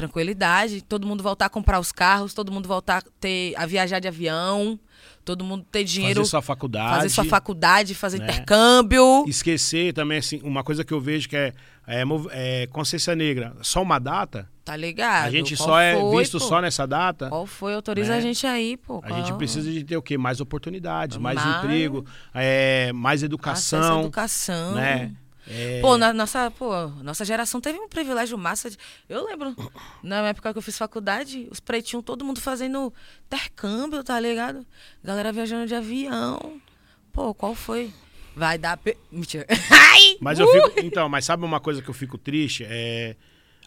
Tranquilidade, 0.00 0.82
todo 0.82 1.06
mundo 1.06 1.22
voltar 1.22 1.46
a 1.46 1.48
comprar 1.48 1.78
os 1.80 1.92
carros, 1.92 2.34
todo 2.34 2.50
mundo 2.50 2.66
voltar 2.66 2.98
a, 2.98 3.02
ter, 3.20 3.54
a 3.56 3.66
viajar 3.66 3.98
de 4.00 4.08
avião, 4.08 4.78
todo 5.24 5.44
mundo 5.44 5.64
ter 5.70 5.84
dinheiro, 5.84 6.20
fazer 6.20 6.30
sua 6.30 6.42
faculdade. 6.42 6.94
fazer 6.96 7.08
sua 7.10 7.24
faculdade, 7.24 7.94
fazer 7.94 8.18
né? 8.18 8.24
intercâmbio. 8.24 9.24
Esquecer 9.26 9.92
também, 9.92 10.18
assim, 10.18 10.40
uma 10.42 10.64
coisa 10.64 10.84
que 10.84 10.92
eu 10.92 11.00
vejo 11.00 11.28
que 11.28 11.36
é, 11.36 11.52
é, 11.86 12.02
é 12.30 12.66
consciência 12.68 13.14
negra. 13.14 13.54
Só 13.62 13.82
uma 13.82 13.98
data? 13.98 14.48
Tá 14.64 14.76
ligado? 14.76 15.26
a 15.26 15.30
gente 15.30 15.56
Qual 15.56 15.68
só 15.70 15.80
é 15.80 15.98
foi, 16.00 16.18
visto 16.18 16.38
pô? 16.38 16.44
só 16.44 16.60
nessa 16.60 16.86
data? 16.86 17.28
Qual 17.28 17.46
foi? 17.46 17.74
Autoriza 17.74 18.12
né? 18.12 18.18
a 18.18 18.20
gente 18.20 18.46
aí, 18.46 18.76
pô. 18.76 19.00
A 19.04 19.10
gente 19.12 19.28
Qual? 19.28 19.38
precisa 19.38 19.70
de 19.70 19.82
ter 19.84 19.96
o 19.96 20.02
quê? 20.02 20.16
Mais 20.16 20.40
oportunidades, 20.40 21.16
mais, 21.16 21.36
Mais- 21.42 21.56
emprego, 21.64 22.04
é, 22.32 22.92
mais 22.92 23.20
Acesso 23.20 23.26
educação, 23.26 24.00
educação. 24.02 24.74
né? 24.74 25.12
É, 25.48 25.80
Pô, 25.80 25.96
na 25.96 26.12
nossa, 26.12 26.50
pô, 26.50 26.86
nossa 27.02 27.24
geração 27.24 27.60
teve 27.60 27.78
um 27.78 27.88
privilégio 27.88 28.36
massa. 28.38 28.70
de- 28.70 28.76
eu 29.08 29.24
lembro, 29.24 29.54
na 30.02 30.28
época 30.28 30.52
que 30.52 30.58
eu 30.58 30.62
fiz 30.62 30.76
faculdade, 30.78 31.48
os 31.50 31.60
pretinhos, 31.60 32.04
todo 32.04 32.24
mundo 32.24 32.40
fazendo 32.40 32.92
intercâmbio, 33.26 34.02
tá 34.04 34.18
ligado? 34.20 34.66
Galera 35.02 35.32
viajando 35.32 35.66
de 35.66 35.74
avião. 35.74 36.60
Pô, 37.12 37.34
qual 37.34 37.54
foi? 37.54 37.92
Vai 38.36 38.58
dar. 38.58 38.76
Pe... 38.76 38.96
Mentira. 39.10 39.46
Ai! 39.70 40.16
Mas 40.20 40.38
eu 40.38 40.46
Uh! 40.46 40.52
fico. 40.70 40.80
Então, 40.86 41.08
mas 41.08 41.24
sabe 41.24 41.44
uma 41.44 41.58
coisa 41.60 41.82
que 41.82 41.88
eu 41.90 41.94
fico 41.94 42.16
triste? 42.18 42.64
É. 42.68 43.16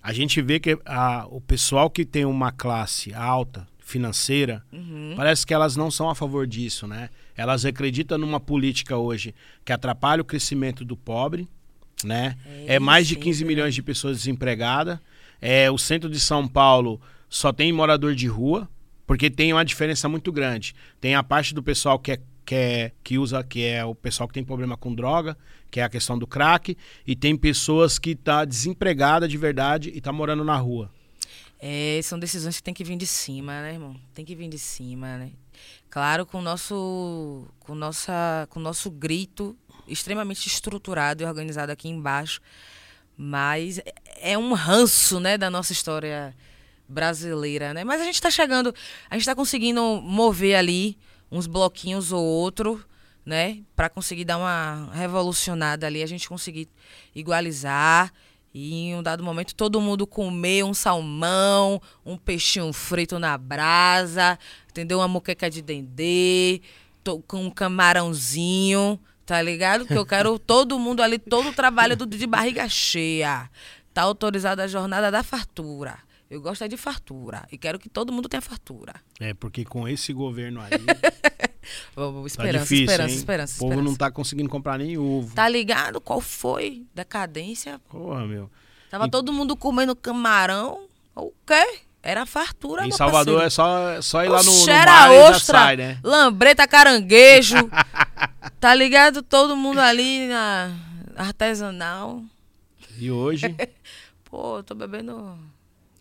A 0.01 0.11
gente 0.13 0.41
vê 0.41 0.59
que 0.59 0.77
a- 0.85 1.25
o 1.29 1.39
pessoal 1.41 1.89
que 1.89 2.05
tem 2.05 2.25
uma 2.25 2.51
classe 2.51 3.13
alta, 3.13 3.67
financeira, 3.79 4.63
Uhum. 4.71 5.13
parece 5.15 5.45
que 5.45 5.53
elas 5.53 5.75
não 5.75 5.91
são 5.91 6.09
a 6.09 6.15
favor 6.15 6.47
disso, 6.47 6.87
né? 6.87 7.09
Elas 7.35 7.65
acreditam 7.65 8.17
numa 8.17 8.39
política 8.39 8.97
hoje 8.97 9.35
que 9.65 9.71
atrapalha 9.73 10.21
o 10.21 10.25
crescimento 10.25 10.83
do 10.85 10.95
pobre, 10.97 11.47
né? 12.03 12.37
É, 12.67 12.75
É, 12.75 12.79
mais 12.79 13.07
de 13.07 13.15
sim, 13.15 13.19
15 13.21 13.43
né? 13.43 13.47
milhões 13.47 13.75
de 13.75 13.81
pessoas 13.81 14.17
desempregadas. 14.17 14.99
É, 15.41 15.69
o 15.69 15.77
centro 15.77 16.09
de 16.09 16.19
São 16.19 16.47
Paulo 16.47 17.01
só 17.29 17.51
tem 17.51 17.71
morador 17.71 18.15
de 18.15 18.27
rua, 18.27 18.69
porque 19.05 19.29
tem 19.29 19.51
uma 19.51 19.65
diferença 19.65 20.07
muito 20.07 20.31
grande. 20.31 20.73
Tem 21.01 21.15
a 21.15 21.23
parte 21.23 21.53
do 21.53 21.61
pessoal 21.61 21.99
que 21.99 22.11
é, 22.13 22.19
que 22.45 22.55
é- 22.55 22.91
que 23.03 23.17
usa, 23.17 23.43
que 23.43 23.63
é 23.63 23.83
o 23.85 23.93
pessoal 23.95 24.27
que 24.27 24.33
tem 24.33 24.43
problema 24.43 24.75
com 24.77 24.93
droga, 24.93 25.37
que 25.71 25.79
é 25.79 25.83
a 25.83 25.89
questão 25.89 26.17
do 26.19 26.27
crack, 26.27 26.77
e 27.07 27.15
tem 27.15 27.35
pessoas 27.35 27.97
que 27.97 28.15
tá 28.15 28.45
desempregada 28.45 29.27
de 29.27 29.37
verdade 29.37 29.91
e 29.93 29.99
tá 29.99 30.11
morando 30.11 30.43
na 30.43 30.55
rua. 30.57 30.89
É, 31.59 31.99
são 32.03 32.19
decisões 32.19 32.57
que 32.57 32.63
tem 32.63 32.73
que 32.73 32.83
vir 32.83 32.97
de 32.97 33.07
cima, 33.07 33.61
né, 33.61 33.73
irmão? 33.73 33.95
Tem 34.13 34.25
que 34.25 34.35
vir 34.35 34.49
de 34.49 34.59
cima, 34.59 35.17
né? 35.17 35.31
Claro, 35.89 36.25
com 36.25 36.41
nosso, 36.41 37.47
com 37.59 37.73
nossa, 37.75 38.45
com 38.49 38.59
o 38.59 38.63
nosso 38.63 38.89
grito 38.91 39.55
extremamente 39.87 40.47
estruturado 40.47 41.23
e 41.23 41.25
organizado 41.25 41.71
aqui 41.71 41.89
embaixo, 41.89 42.41
mas 43.17 43.79
é 44.21 44.37
um 44.37 44.53
ranço, 44.53 45.19
né, 45.19 45.37
da 45.37 45.49
nossa 45.49 45.71
história 45.71 46.35
brasileira, 46.87 47.73
né? 47.73 47.83
Mas 47.83 48.01
a 48.01 48.03
gente 48.03 48.15
está 48.15 48.29
chegando, 48.29 48.73
a 49.09 49.15
gente 49.15 49.21
está 49.21 49.35
conseguindo 49.35 49.81
mover 50.01 50.55
ali 50.55 50.97
uns 51.31 51.47
bloquinhos 51.47 52.11
ou 52.11 52.23
outro, 52.23 52.83
né, 53.25 53.59
para 53.75 53.89
conseguir 53.89 54.25
dar 54.25 54.37
uma 54.37 54.89
revolucionada 54.93 55.87
ali, 55.87 56.03
a 56.03 56.07
gente 56.07 56.27
conseguir 56.27 56.67
igualizar 57.15 58.11
e 58.53 58.89
em 58.89 58.95
um 58.95 59.01
dado 59.03 59.23
momento 59.23 59.55
todo 59.55 59.81
mundo 59.81 60.05
comer 60.05 60.63
um 60.63 60.73
salmão, 60.73 61.81
um 62.05 62.15
peixinho 62.17 62.71
frito 62.71 63.17
na 63.17 63.35
brasa, 63.37 64.37
entendeu? 64.69 64.99
Uma 64.99 65.07
moqueca 65.07 65.49
de 65.49 65.61
dendê, 65.61 66.61
com 67.27 67.45
um 67.45 67.49
camarãozinho, 67.49 68.99
tá 69.25 69.41
ligado? 69.41 69.85
Que 69.85 69.93
eu 69.97 70.05
quero 70.05 70.37
todo 70.39 70.77
mundo 70.79 71.01
ali, 71.01 71.17
todo 71.17 71.49
o 71.49 71.53
trabalho 71.53 71.95
do- 71.95 72.05
de 72.05 72.25
barriga 72.27 72.67
cheia. 72.69 73.49
Tá 73.93 74.01
autorizada 74.03 74.63
a 74.63 74.67
jornada 74.67 75.09
da 75.11 75.23
fartura. 75.23 75.97
Eu 76.29 76.41
gosto 76.41 76.63
é 76.63 76.67
de 76.67 76.75
fartura 76.77 77.47
e 77.51 77.57
quero 77.59 77.77
que 77.77 77.87
todo 77.87 78.11
mundo 78.11 78.27
tenha 78.27 78.41
fartura. 78.41 78.95
É, 79.19 79.33
porque 79.35 79.63
com 79.63 79.87
esse 79.87 80.11
governo 80.11 80.61
aí, 80.61 80.71
tá 81.93 82.25
Esperança, 82.25 82.59
difícil, 82.59 82.85
esperança, 82.85 83.09
hein? 83.11 83.15
esperança, 83.17 83.53
O 83.55 83.59
povo 83.59 83.71
esperança. 83.73 83.89
não 83.91 83.95
tá 83.95 84.09
conseguindo 84.11 84.49
comprar 84.49 84.77
nem 84.79 84.97
ovo. 84.97 85.33
Tá 85.35 85.47
ligado? 85.47 86.01
Qual 86.01 86.19
foi? 86.19 86.83
Decadência. 86.95 87.79
Porra, 87.89 88.25
meu. 88.25 88.49
Tava 88.89 89.05
E- 89.05 89.11
todo 89.11 89.31
mundo 89.31 89.55
comendo 89.55 89.95
camarão. 89.95 90.85
O 91.15 91.31
quê? 91.45 91.81
Era 92.01 92.25
fartura, 92.25 92.85
Em 92.85 92.91
Salvador 92.91 93.39
parceiro. 93.41 93.45
é 93.47 93.49
só, 93.49 94.01
só 94.01 94.25
ir 94.25 94.27
lá 94.29 94.39
no, 94.43 94.51
no 94.51 94.57
Oxe, 94.57 94.67
mar 94.71 94.81
e 94.83 94.85
já 94.85 95.11
ostra, 95.29 95.59
sai, 95.59 95.77
né? 95.77 95.99
lambreta, 96.03 96.67
caranguejo. 96.67 97.55
tá 98.63 98.73
ligado? 98.73 99.21
Todo 99.21 99.57
mundo 99.57 99.79
ali 99.79 100.25
na 100.25 100.73
artesanal. 101.17 102.23
E 102.97 103.11
hoje, 103.11 103.53
Pô, 104.23 104.59
eu 104.59 104.63
tô 104.63 104.73
bebendo. 104.73 105.37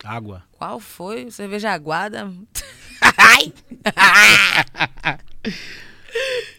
água. 0.01 0.45
Qual 0.53 0.79
foi? 0.79 1.29
Cerveja 1.29 1.71
aguada. 1.71 2.31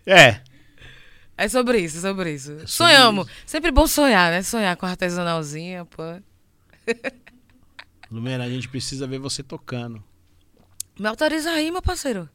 É, 0.06 0.42
É 1.38 1.48
sobre 1.48 1.78
isso, 1.78 1.96
é 1.96 2.00
sobre 2.02 2.34
isso. 2.34 2.68
Sonhamos. 2.68 3.26
Sempre 3.46 3.70
bom 3.70 3.86
sonhar, 3.86 4.30
né? 4.30 4.42
Sonhar 4.42 4.76
com 4.76 4.84
artesanalzinha, 4.84 5.86
pô. 5.86 6.02
Lumena, 8.12 8.44
a 8.44 8.50
gente 8.50 8.68
precisa 8.68 9.06
ver 9.06 9.18
você 9.18 9.42
tocando. 9.42 10.04
Me 10.98 11.06
autoriza 11.08 11.50
aí, 11.50 11.70
meu 11.70 11.80
parceiro. 11.80 12.28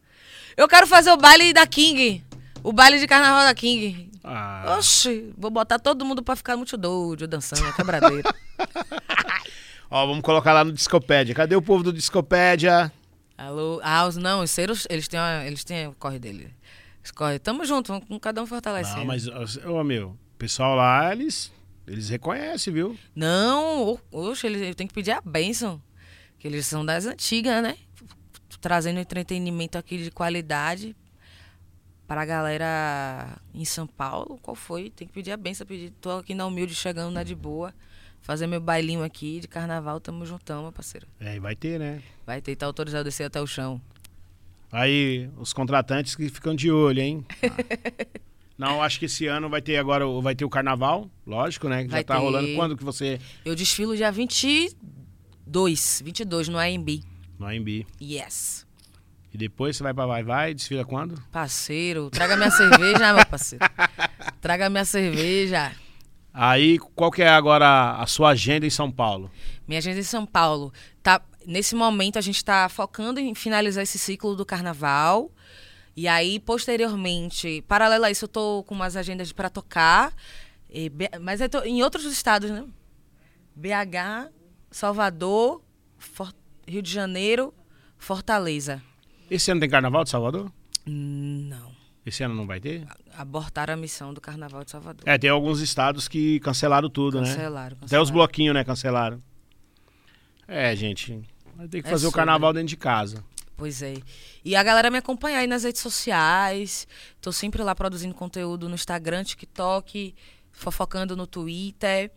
Eu 0.57 0.67
quero 0.67 0.87
fazer 0.87 1.11
o 1.11 1.17
baile 1.17 1.53
da 1.53 1.67
King. 1.67 2.23
O 2.63 2.73
baile 2.73 2.99
de 2.99 3.07
carnaval 3.07 3.43
da 3.45 3.53
King. 3.53 4.09
Ah, 4.23 4.75
Oxi, 4.77 5.33
vou 5.37 5.49
botar 5.49 5.79
todo 5.79 6.03
mundo 6.05 6.21
pra 6.21 6.35
ficar 6.35 6.57
muito 6.57 6.75
doido, 6.77 7.27
dançando, 7.27 7.73
quebradeira. 7.73 8.29
ó, 9.89 10.05
vamos 10.05 10.21
colocar 10.21 10.53
lá 10.53 10.63
no 10.63 10.71
Discopédia. 10.73 11.33
Cadê 11.33 11.55
o 11.55 11.61
povo 11.61 11.83
do 11.83 11.93
Discopédia? 11.93 12.91
Alô, 13.37 13.79
ah, 13.81 14.05
os, 14.05 14.17
não, 14.17 14.41
os 14.43 14.51
seros, 14.51 14.85
eles 14.89 15.07
têm, 15.07 15.19
uma- 15.19 15.45
eles 15.45 15.63
têm 15.63 15.87
o 15.87 15.93
corre 15.93 16.19
dele. 16.19 16.53
Eles 16.99 17.11
correm. 17.11 17.39
Tamo 17.39 17.63
junto, 17.65 17.87
vamos 17.93 18.07
com 18.07 18.19
cada 18.19 18.43
um 18.43 18.45
fortalecendo. 18.45 18.97
Não, 18.97 19.05
mas, 19.05 19.25
ô, 19.65 19.83
meu, 19.83 20.09
o 20.09 20.37
pessoal 20.37 20.75
lá, 20.75 21.11
eles, 21.13 21.51
eles 21.87 22.09
reconhecem, 22.09 22.73
viu? 22.73 22.97
Não, 23.15 23.97
oxe, 24.11 24.47
eles 24.47 24.75
têm 24.75 24.85
que 24.87 24.93
pedir 24.93 25.11
a 25.11 25.21
bênção. 25.21 25.81
Que 26.37 26.47
eles 26.47 26.65
são 26.65 26.85
das 26.85 27.05
antigas, 27.05 27.63
né? 27.63 27.77
Trazendo 28.59 28.99
entretenimento 28.99 29.77
aqui 29.77 29.97
de 30.03 30.11
qualidade 30.11 30.93
para 32.09 32.23
a 32.23 32.25
galera 32.25 33.37
em 33.53 33.63
São 33.63 33.85
Paulo. 33.85 34.39
Qual 34.41 34.55
foi? 34.55 34.89
Tem 34.89 35.07
que 35.07 35.13
pedir 35.13 35.31
a 35.31 35.37
benção. 35.37 35.65
Pedir. 35.67 35.91
Tô 36.01 36.09
aqui 36.17 36.33
na 36.33 36.43
humilde, 36.47 36.73
chegando 36.73 37.11
na 37.13 37.21
de 37.23 37.35
boa. 37.35 37.71
Fazer 38.21 38.47
meu 38.47 38.59
bailinho 38.59 39.03
aqui 39.03 39.39
de 39.39 39.47
carnaval. 39.47 39.99
Tamo 39.99 40.25
juntão, 40.25 40.63
meu 40.63 40.71
parceiro. 40.71 41.05
É, 41.19 41.35
e 41.35 41.39
vai 41.39 41.55
ter, 41.55 41.79
né? 41.79 42.01
Vai 42.25 42.41
ter, 42.41 42.55
tá 42.55 42.65
autorizado 42.65 43.01
a 43.01 43.03
descer 43.03 43.25
até 43.25 43.39
o 43.39 43.45
chão. 43.45 43.79
Aí, 44.71 45.29
os 45.37 45.53
contratantes 45.53 46.15
que 46.15 46.27
ficam 46.29 46.55
de 46.55 46.71
olho, 46.71 46.99
hein? 46.99 47.23
Ah. 47.43 47.47
Não, 48.57 48.81
acho 48.83 48.99
que 48.99 49.05
esse 49.05 49.25
ano 49.27 49.47
vai 49.47 49.61
ter 49.61 49.77
agora, 49.77 50.05
o- 50.05 50.19
vai 50.21 50.35
ter 50.35 50.43
o 50.43 50.49
carnaval, 50.49 51.09
lógico, 51.25 51.69
né? 51.69 51.83
que 51.83 51.89
Já 51.89 51.97
Vai 51.97 52.03
tá 52.03 52.15
ter. 52.15 52.21
rolando. 52.21 52.55
Quando 52.55 52.75
que 52.75 52.83
você... 52.83 53.17
Eu 53.45 53.55
desfilo 53.55 53.95
dia 53.95 54.11
22. 54.11 56.01
22 56.03 56.49
no 56.49 56.57
AMB. 56.57 57.03
No 57.39 57.45
AMB. 57.45 57.85
Yes. 58.01 58.67
E 59.33 59.37
depois 59.37 59.77
você 59.77 59.83
vai 59.83 59.93
pra 59.93 60.05
Vai 60.05 60.23
Vai, 60.23 60.53
desfila 60.53 60.83
quando? 60.85 61.21
Parceiro, 61.31 62.09
traga 62.09 62.35
minha 62.35 62.49
cerveja, 62.51 63.13
meu 63.13 63.25
parceiro. 63.25 63.63
Traga 64.41 64.69
minha 64.69 64.85
cerveja. 64.85 65.71
Aí, 66.33 66.79
qual 66.95 67.11
que 67.11 67.21
é 67.21 67.29
agora 67.29 67.91
a 67.97 68.05
sua 68.07 68.29
agenda 68.29 68.65
em 68.65 68.69
São 68.69 68.91
Paulo? 68.91 69.29
Minha 69.67 69.77
agenda 69.79 69.99
em 69.99 70.03
São 70.03 70.25
Paulo. 70.25 70.73
Tá, 71.03 71.21
nesse 71.45 71.75
momento, 71.75 72.17
a 72.17 72.21
gente 72.21 72.37
está 72.37 72.67
focando 72.69 73.19
em 73.19 73.35
finalizar 73.35 73.83
esse 73.83 73.99
ciclo 73.99 74.35
do 74.35 74.45
carnaval. 74.45 75.31
E 75.95 76.07
aí, 76.07 76.39
posteriormente, 76.39 77.63
paralelo 77.67 78.05
a 78.05 78.11
isso, 78.11 78.25
eu 78.25 78.29
tô 78.29 78.63
com 78.63 78.73
umas 78.73 78.95
agendas 78.95 79.31
para 79.31 79.49
tocar. 79.49 80.13
E 80.71 80.91
mas 81.21 81.41
eu 81.41 81.49
tô 81.49 81.61
em 81.63 81.83
outros 81.83 82.05
estados, 82.05 82.49
né? 82.49 82.63
BH, 83.55 84.31
Salvador, 84.71 85.61
For- 85.97 86.33
Rio 86.67 86.81
de 86.81 86.91
Janeiro, 86.91 87.53
Fortaleza. 87.97 88.81
Esse 89.29 89.51
ano 89.51 89.59
tem 89.61 89.69
Carnaval 89.69 90.03
de 90.03 90.09
Salvador? 90.09 90.51
Não. 90.85 91.69
Esse 92.05 92.23
ano 92.23 92.33
não 92.33 92.47
vai 92.47 92.59
ter? 92.59 92.87
Abortaram 93.15 93.73
a 93.73 93.77
missão 93.77 94.13
do 94.13 94.21
Carnaval 94.21 94.63
de 94.63 94.71
Salvador. 94.71 95.03
É, 95.07 95.17
tem 95.17 95.29
alguns 95.29 95.59
estados 95.59 96.07
que 96.07 96.39
cancelaram 96.39 96.89
tudo, 96.89 97.21
né? 97.21 97.27
Cancelaram, 97.29 97.67
Até 97.75 97.79
cancelaram. 97.81 98.03
os 98.03 98.09
bloquinhos, 98.09 98.53
né, 98.55 98.63
cancelaram. 98.63 99.21
É, 100.47 100.75
gente, 100.75 101.21
vai 101.55 101.67
ter 101.67 101.81
que 101.81 101.87
É 101.87 101.91
fazer 101.91 102.05
o 102.07 102.09
sobre. 102.09 102.15
carnaval 102.17 102.53
dentro 102.53 102.69
de 102.69 102.77
casa. 102.77 103.23
Pois 103.55 103.81
é. 103.81 103.95
E 104.43 104.55
a 104.55 104.63
galera 104.63 104.89
me 104.89 104.97
acompanha 104.97 105.39
aí 105.39 105.45
nas 105.47 105.63
redes 105.63 105.81
sociais. 105.81 106.87
Tô 107.21 107.31
sempre 107.31 107.61
lá 107.61 107.75
produzindo 107.75 108.15
conteúdo 108.15 108.69
no 108.69 108.75
Instagram, 108.75 109.23
TikTok, 109.25 110.15
fofocando 110.51 111.15
no 111.15 111.27
Twitter. 111.27 112.09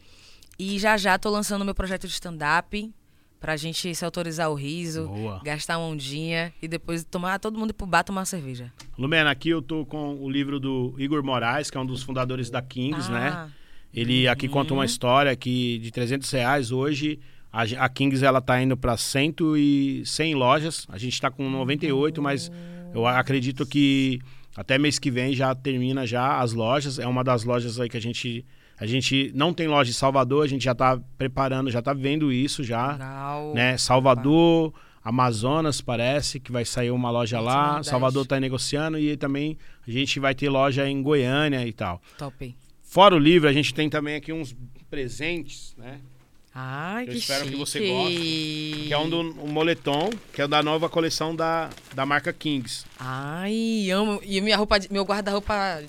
E 0.58 0.78
já 0.78 0.96
já 0.96 1.18
tô 1.18 1.28
lançando 1.28 1.64
meu 1.64 1.74
projeto 1.74 2.06
de 2.06 2.12
stand-up 2.14 2.90
pra 3.42 3.56
gente 3.56 3.92
se 3.92 4.04
autorizar 4.04 4.48
o 4.50 4.54
riso, 4.54 5.08
Boa. 5.08 5.40
gastar 5.42 5.76
uma 5.76 5.88
ondinha 5.88 6.52
e 6.62 6.68
depois 6.68 7.02
tomar 7.02 7.40
todo 7.40 7.58
mundo 7.58 7.70
ir 7.70 7.72
pro 7.72 7.84
bar 7.88 8.04
tomar 8.04 8.20
uma 8.20 8.24
cerveja. 8.24 8.72
Lumena, 8.96 9.32
aqui 9.32 9.48
eu 9.48 9.60
tô 9.60 9.84
com 9.84 10.14
o 10.14 10.30
livro 10.30 10.60
do 10.60 10.94
Igor 10.96 11.24
Moraes, 11.24 11.68
que 11.68 11.76
é 11.76 11.80
um 11.80 11.84
dos 11.84 12.04
fundadores 12.04 12.48
da 12.50 12.62
Kings, 12.62 13.10
né? 13.10 13.30
Ah, 13.34 13.48
Ele 13.92 14.28
aqui 14.28 14.48
conta 14.48 14.72
uma 14.72 14.84
história 14.84 15.34
que 15.34 15.78
de 15.80 15.90
300 15.90 16.30
reais 16.30 16.70
hoje 16.70 17.18
a, 17.52 17.62
a 17.84 17.88
Kings 17.88 18.24
ela 18.24 18.40
tá 18.40 18.62
indo 18.62 18.76
para 18.76 18.96
100 18.96 19.34
e 19.58 20.02
100 20.06 20.34
lojas. 20.36 20.86
A 20.88 20.96
gente 20.96 21.20
tá 21.20 21.28
com 21.28 21.50
98, 21.50 22.22
mas 22.22 22.48
eu 22.94 23.04
acredito 23.04 23.66
que 23.66 24.20
até 24.56 24.78
mês 24.78 25.00
que 25.00 25.10
vem 25.10 25.34
já 25.34 25.52
termina 25.52 26.06
já 26.06 26.38
as 26.38 26.52
lojas. 26.52 27.00
É 27.00 27.08
uma 27.08 27.24
das 27.24 27.42
lojas 27.42 27.80
aí 27.80 27.88
que 27.88 27.96
a 27.96 28.00
gente 28.00 28.46
a 28.82 28.86
gente 28.86 29.30
não 29.32 29.54
tem 29.54 29.68
loja 29.68 29.90
em 29.90 29.94
Salvador, 29.94 30.44
a 30.44 30.48
gente 30.48 30.64
já 30.64 30.74
tá 30.74 30.98
preparando, 31.16 31.70
já 31.70 31.80
tá 31.80 31.92
vendo 31.94 32.32
isso 32.32 32.64
já, 32.64 32.94
Legal. 32.94 33.54
né? 33.54 33.78
Salvador, 33.78 34.74
Amazonas 35.04 35.80
parece 35.80 36.40
que 36.40 36.50
vai 36.50 36.64
sair 36.64 36.90
uma 36.90 37.08
loja 37.08 37.38
lá. 37.38 37.80
Salvador 37.84 38.26
tá 38.26 38.40
negociando 38.40 38.98
e 38.98 39.16
também 39.16 39.56
a 39.86 39.90
gente 39.90 40.18
vai 40.18 40.34
ter 40.34 40.48
loja 40.50 40.88
em 40.88 41.00
Goiânia 41.00 41.64
e 41.64 41.72
tal. 41.72 42.02
Top. 42.18 42.56
Fora 42.82 43.14
o 43.14 43.20
livro, 43.20 43.48
a 43.48 43.52
gente 43.52 43.72
tem 43.72 43.88
também 43.88 44.16
aqui 44.16 44.32
uns 44.32 44.52
presentes, 44.90 45.76
né? 45.78 46.00
Ai, 46.52 47.04
Eu 47.04 47.12
que 47.12 47.18
espero 47.18 47.44
que 47.44 47.50
chique. 47.50 47.58
você 47.60 47.88
goste, 47.88 48.84
Que 48.88 48.92
é 48.92 48.98
um 48.98 49.08
do 49.08 49.20
um 49.20 49.46
moletom, 49.46 50.10
que 50.34 50.42
é 50.42 50.48
da 50.48 50.60
nova 50.60 50.88
coleção 50.88 51.36
da, 51.36 51.70
da 51.94 52.04
marca 52.04 52.32
Kings. 52.32 52.84
Ai, 52.98 53.88
amo. 53.90 54.20
E 54.24 54.40
minha 54.40 54.56
roupa, 54.56 54.78
meu 54.90 55.04
guarda-roupa 55.04 55.82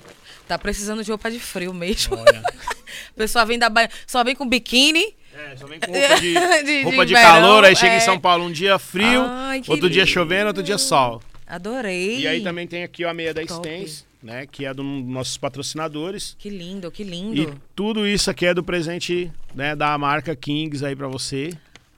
tá 0.46 0.58
precisando 0.58 1.02
de 1.04 1.10
roupa 1.10 1.30
de 1.30 1.38
frio 1.40 1.72
mesmo. 1.74 2.16
Olha. 2.16 2.40
A 2.40 3.12
pessoa 3.16 3.44
vem 3.44 3.58
da 3.58 3.68
Bahia, 3.68 3.90
só 4.06 4.22
vem 4.24 4.34
com 4.34 4.48
biquíni. 4.48 5.14
É, 5.36 5.56
só 5.56 5.66
vem 5.66 5.80
com 5.80 5.90
roupa 5.92 6.20
de, 6.20 6.34
De- 6.64 6.82
roupa 6.82 7.04
de 7.04 7.14
de 7.14 7.14
verão, 7.14 7.30
calor, 7.40 7.64
aí 7.64 7.74
chega 7.74 7.94
em 7.94 7.96
é. 7.96 8.00
São 8.00 8.18
Paulo 8.20 8.44
um 8.44 8.52
dia 8.52 8.78
frio, 8.78 9.22
Ai, 9.26 9.62
outro 9.66 9.90
dia 9.90 10.02
lindo. 10.04 10.12
chovendo, 10.12 10.46
outro 10.48 10.62
dia 10.62 10.78
sol. 10.78 11.20
Adorei. 11.46 12.20
E 12.20 12.26
aí 12.28 12.42
também 12.42 12.66
tem 12.66 12.82
aqui 12.84 13.04
ó, 13.04 13.10
a 13.10 13.14
meia 13.14 13.34
da 13.34 13.44
Top. 13.44 13.60
Stens, 13.68 14.06
né? 14.22 14.46
Que 14.46 14.64
é 14.64 14.72
dos 14.72 14.84
nossos 14.84 15.36
patrocinadores. 15.36 16.34
Que 16.38 16.48
lindo, 16.48 16.90
que 16.90 17.02
lindo. 17.04 17.42
E 17.42 17.54
tudo 17.76 18.06
isso 18.06 18.30
aqui 18.30 18.46
é 18.46 18.54
do 18.54 18.62
presente 18.64 19.30
né, 19.54 19.74
da 19.76 19.96
marca 19.98 20.34
Kings 20.34 20.84
aí 20.84 20.94
pra 20.96 21.06
você. 21.08 21.50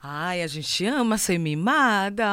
Ai, 0.03 0.41
a 0.41 0.47
gente 0.47 0.85
ama 0.85 1.17
ser 1.17 1.37
mimada. 1.37 2.25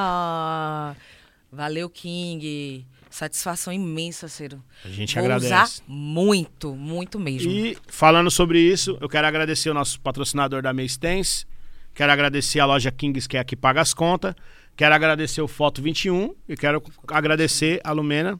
Valeu, 1.52 1.88
King. 1.88 2.84
Satisfação 3.14 3.72
imensa, 3.72 4.26
Ciro. 4.26 4.60
A 4.84 4.88
gente 4.88 5.14
Vou 5.14 5.22
agradece. 5.22 5.46
usar 5.46 5.68
muito, 5.86 6.74
muito 6.74 7.16
mesmo. 7.16 7.48
E 7.48 7.78
falando 7.86 8.28
sobre 8.28 8.58
isso, 8.58 8.98
eu 9.00 9.08
quero 9.08 9.24
agradecer 9.24 9.70
o 9.70 9.74
nosso 9.74 10.00
patrocinador 10.00 10.60
da 10.60 10.72
Meistens. 10.72 11.46
Quero 11.94 12.10
agradecer 12.10 12.58
a 12.58 12.66
loja 12.66 12.90
Kings, 12.90 13.28
que 13.28 13.36
é 13.36 13.40
a 13.40 13.44
que 13.44 13.54
paga 13.54 13.80
as 13.80 13.94
contas. 13.94 14.34
Quero 14.74 14.92
agradecer 14.96 15.40
o 15.40 15.46
Foto 15.46 15.80
21 15.80 16.34
e 16.48 16.56
quero 16.56 16.82
agradecer 17.06 17.80
a 17.84 17.92
Lumena 17.92 18.36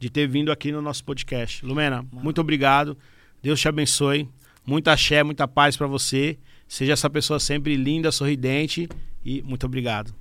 de 0.00 0.08
ter 0.08 0.26
vindo 0.26 0.50
aqui 0.50 0.72
no 0.72 0.80
nosso 0.80 1.04
podcast. 1.04 1.62
Lumena, 1.66 2.02
muito 2.10 2.40
obrigado. 2.40 2.96
Deus 3.42 3.60
te 3.60 3.68
abençoe. 3.68 4.26
Muita 4.64 4.92
axé, 4.92 5.22
muita 5.22 5.46
paz 5.46 5.76
pra 5.76 5.86
você. 5.86 6.38
Seja 6.66 6.94
essa 6.94 7.10
pessoa 7.10 7.38
sempre 7.38 7.76
linda, 7.76 8.10
sorridente 8.10 8.88
e 9.22 9.42
muito 9.42 9.66
obrigado. 9.66 10.14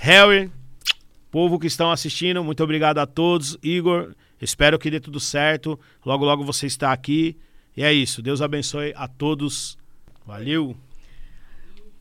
Harry, 0.00 0.52
Povo 1.30 1.58
que 1.58 1.66
estão 1.66 1.92
assistindo, 1.92 2.42
muito 2.42 2.62
obrigado 2.64 2.98
a 2.98 3.06
todos. 3.06 3.56
Igor, 3.62 4.14
espero 4.40 4.78
que 4.78 4.90
dê 4.90 4.98
tudo 4.98 5.20
certo. 5.20 5.78
Logo, 6.04 6.24
logo 6.24 6.44
você 6.44 6.66
está 6.66 6.92
aqui. 6.92 7.36
E 7.76 7.84
é 7.84 7.92
isso. 7.92 8.20
Deus 8.20 8.42
abençoe 8.42 8.92
a 8.96 9.06
todos. 9.06 9.78
Valeu. 10.26 10.76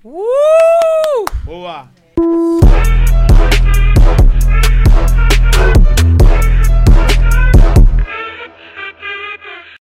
Uh! 0.04 1.26
Boa. 1.46 1.90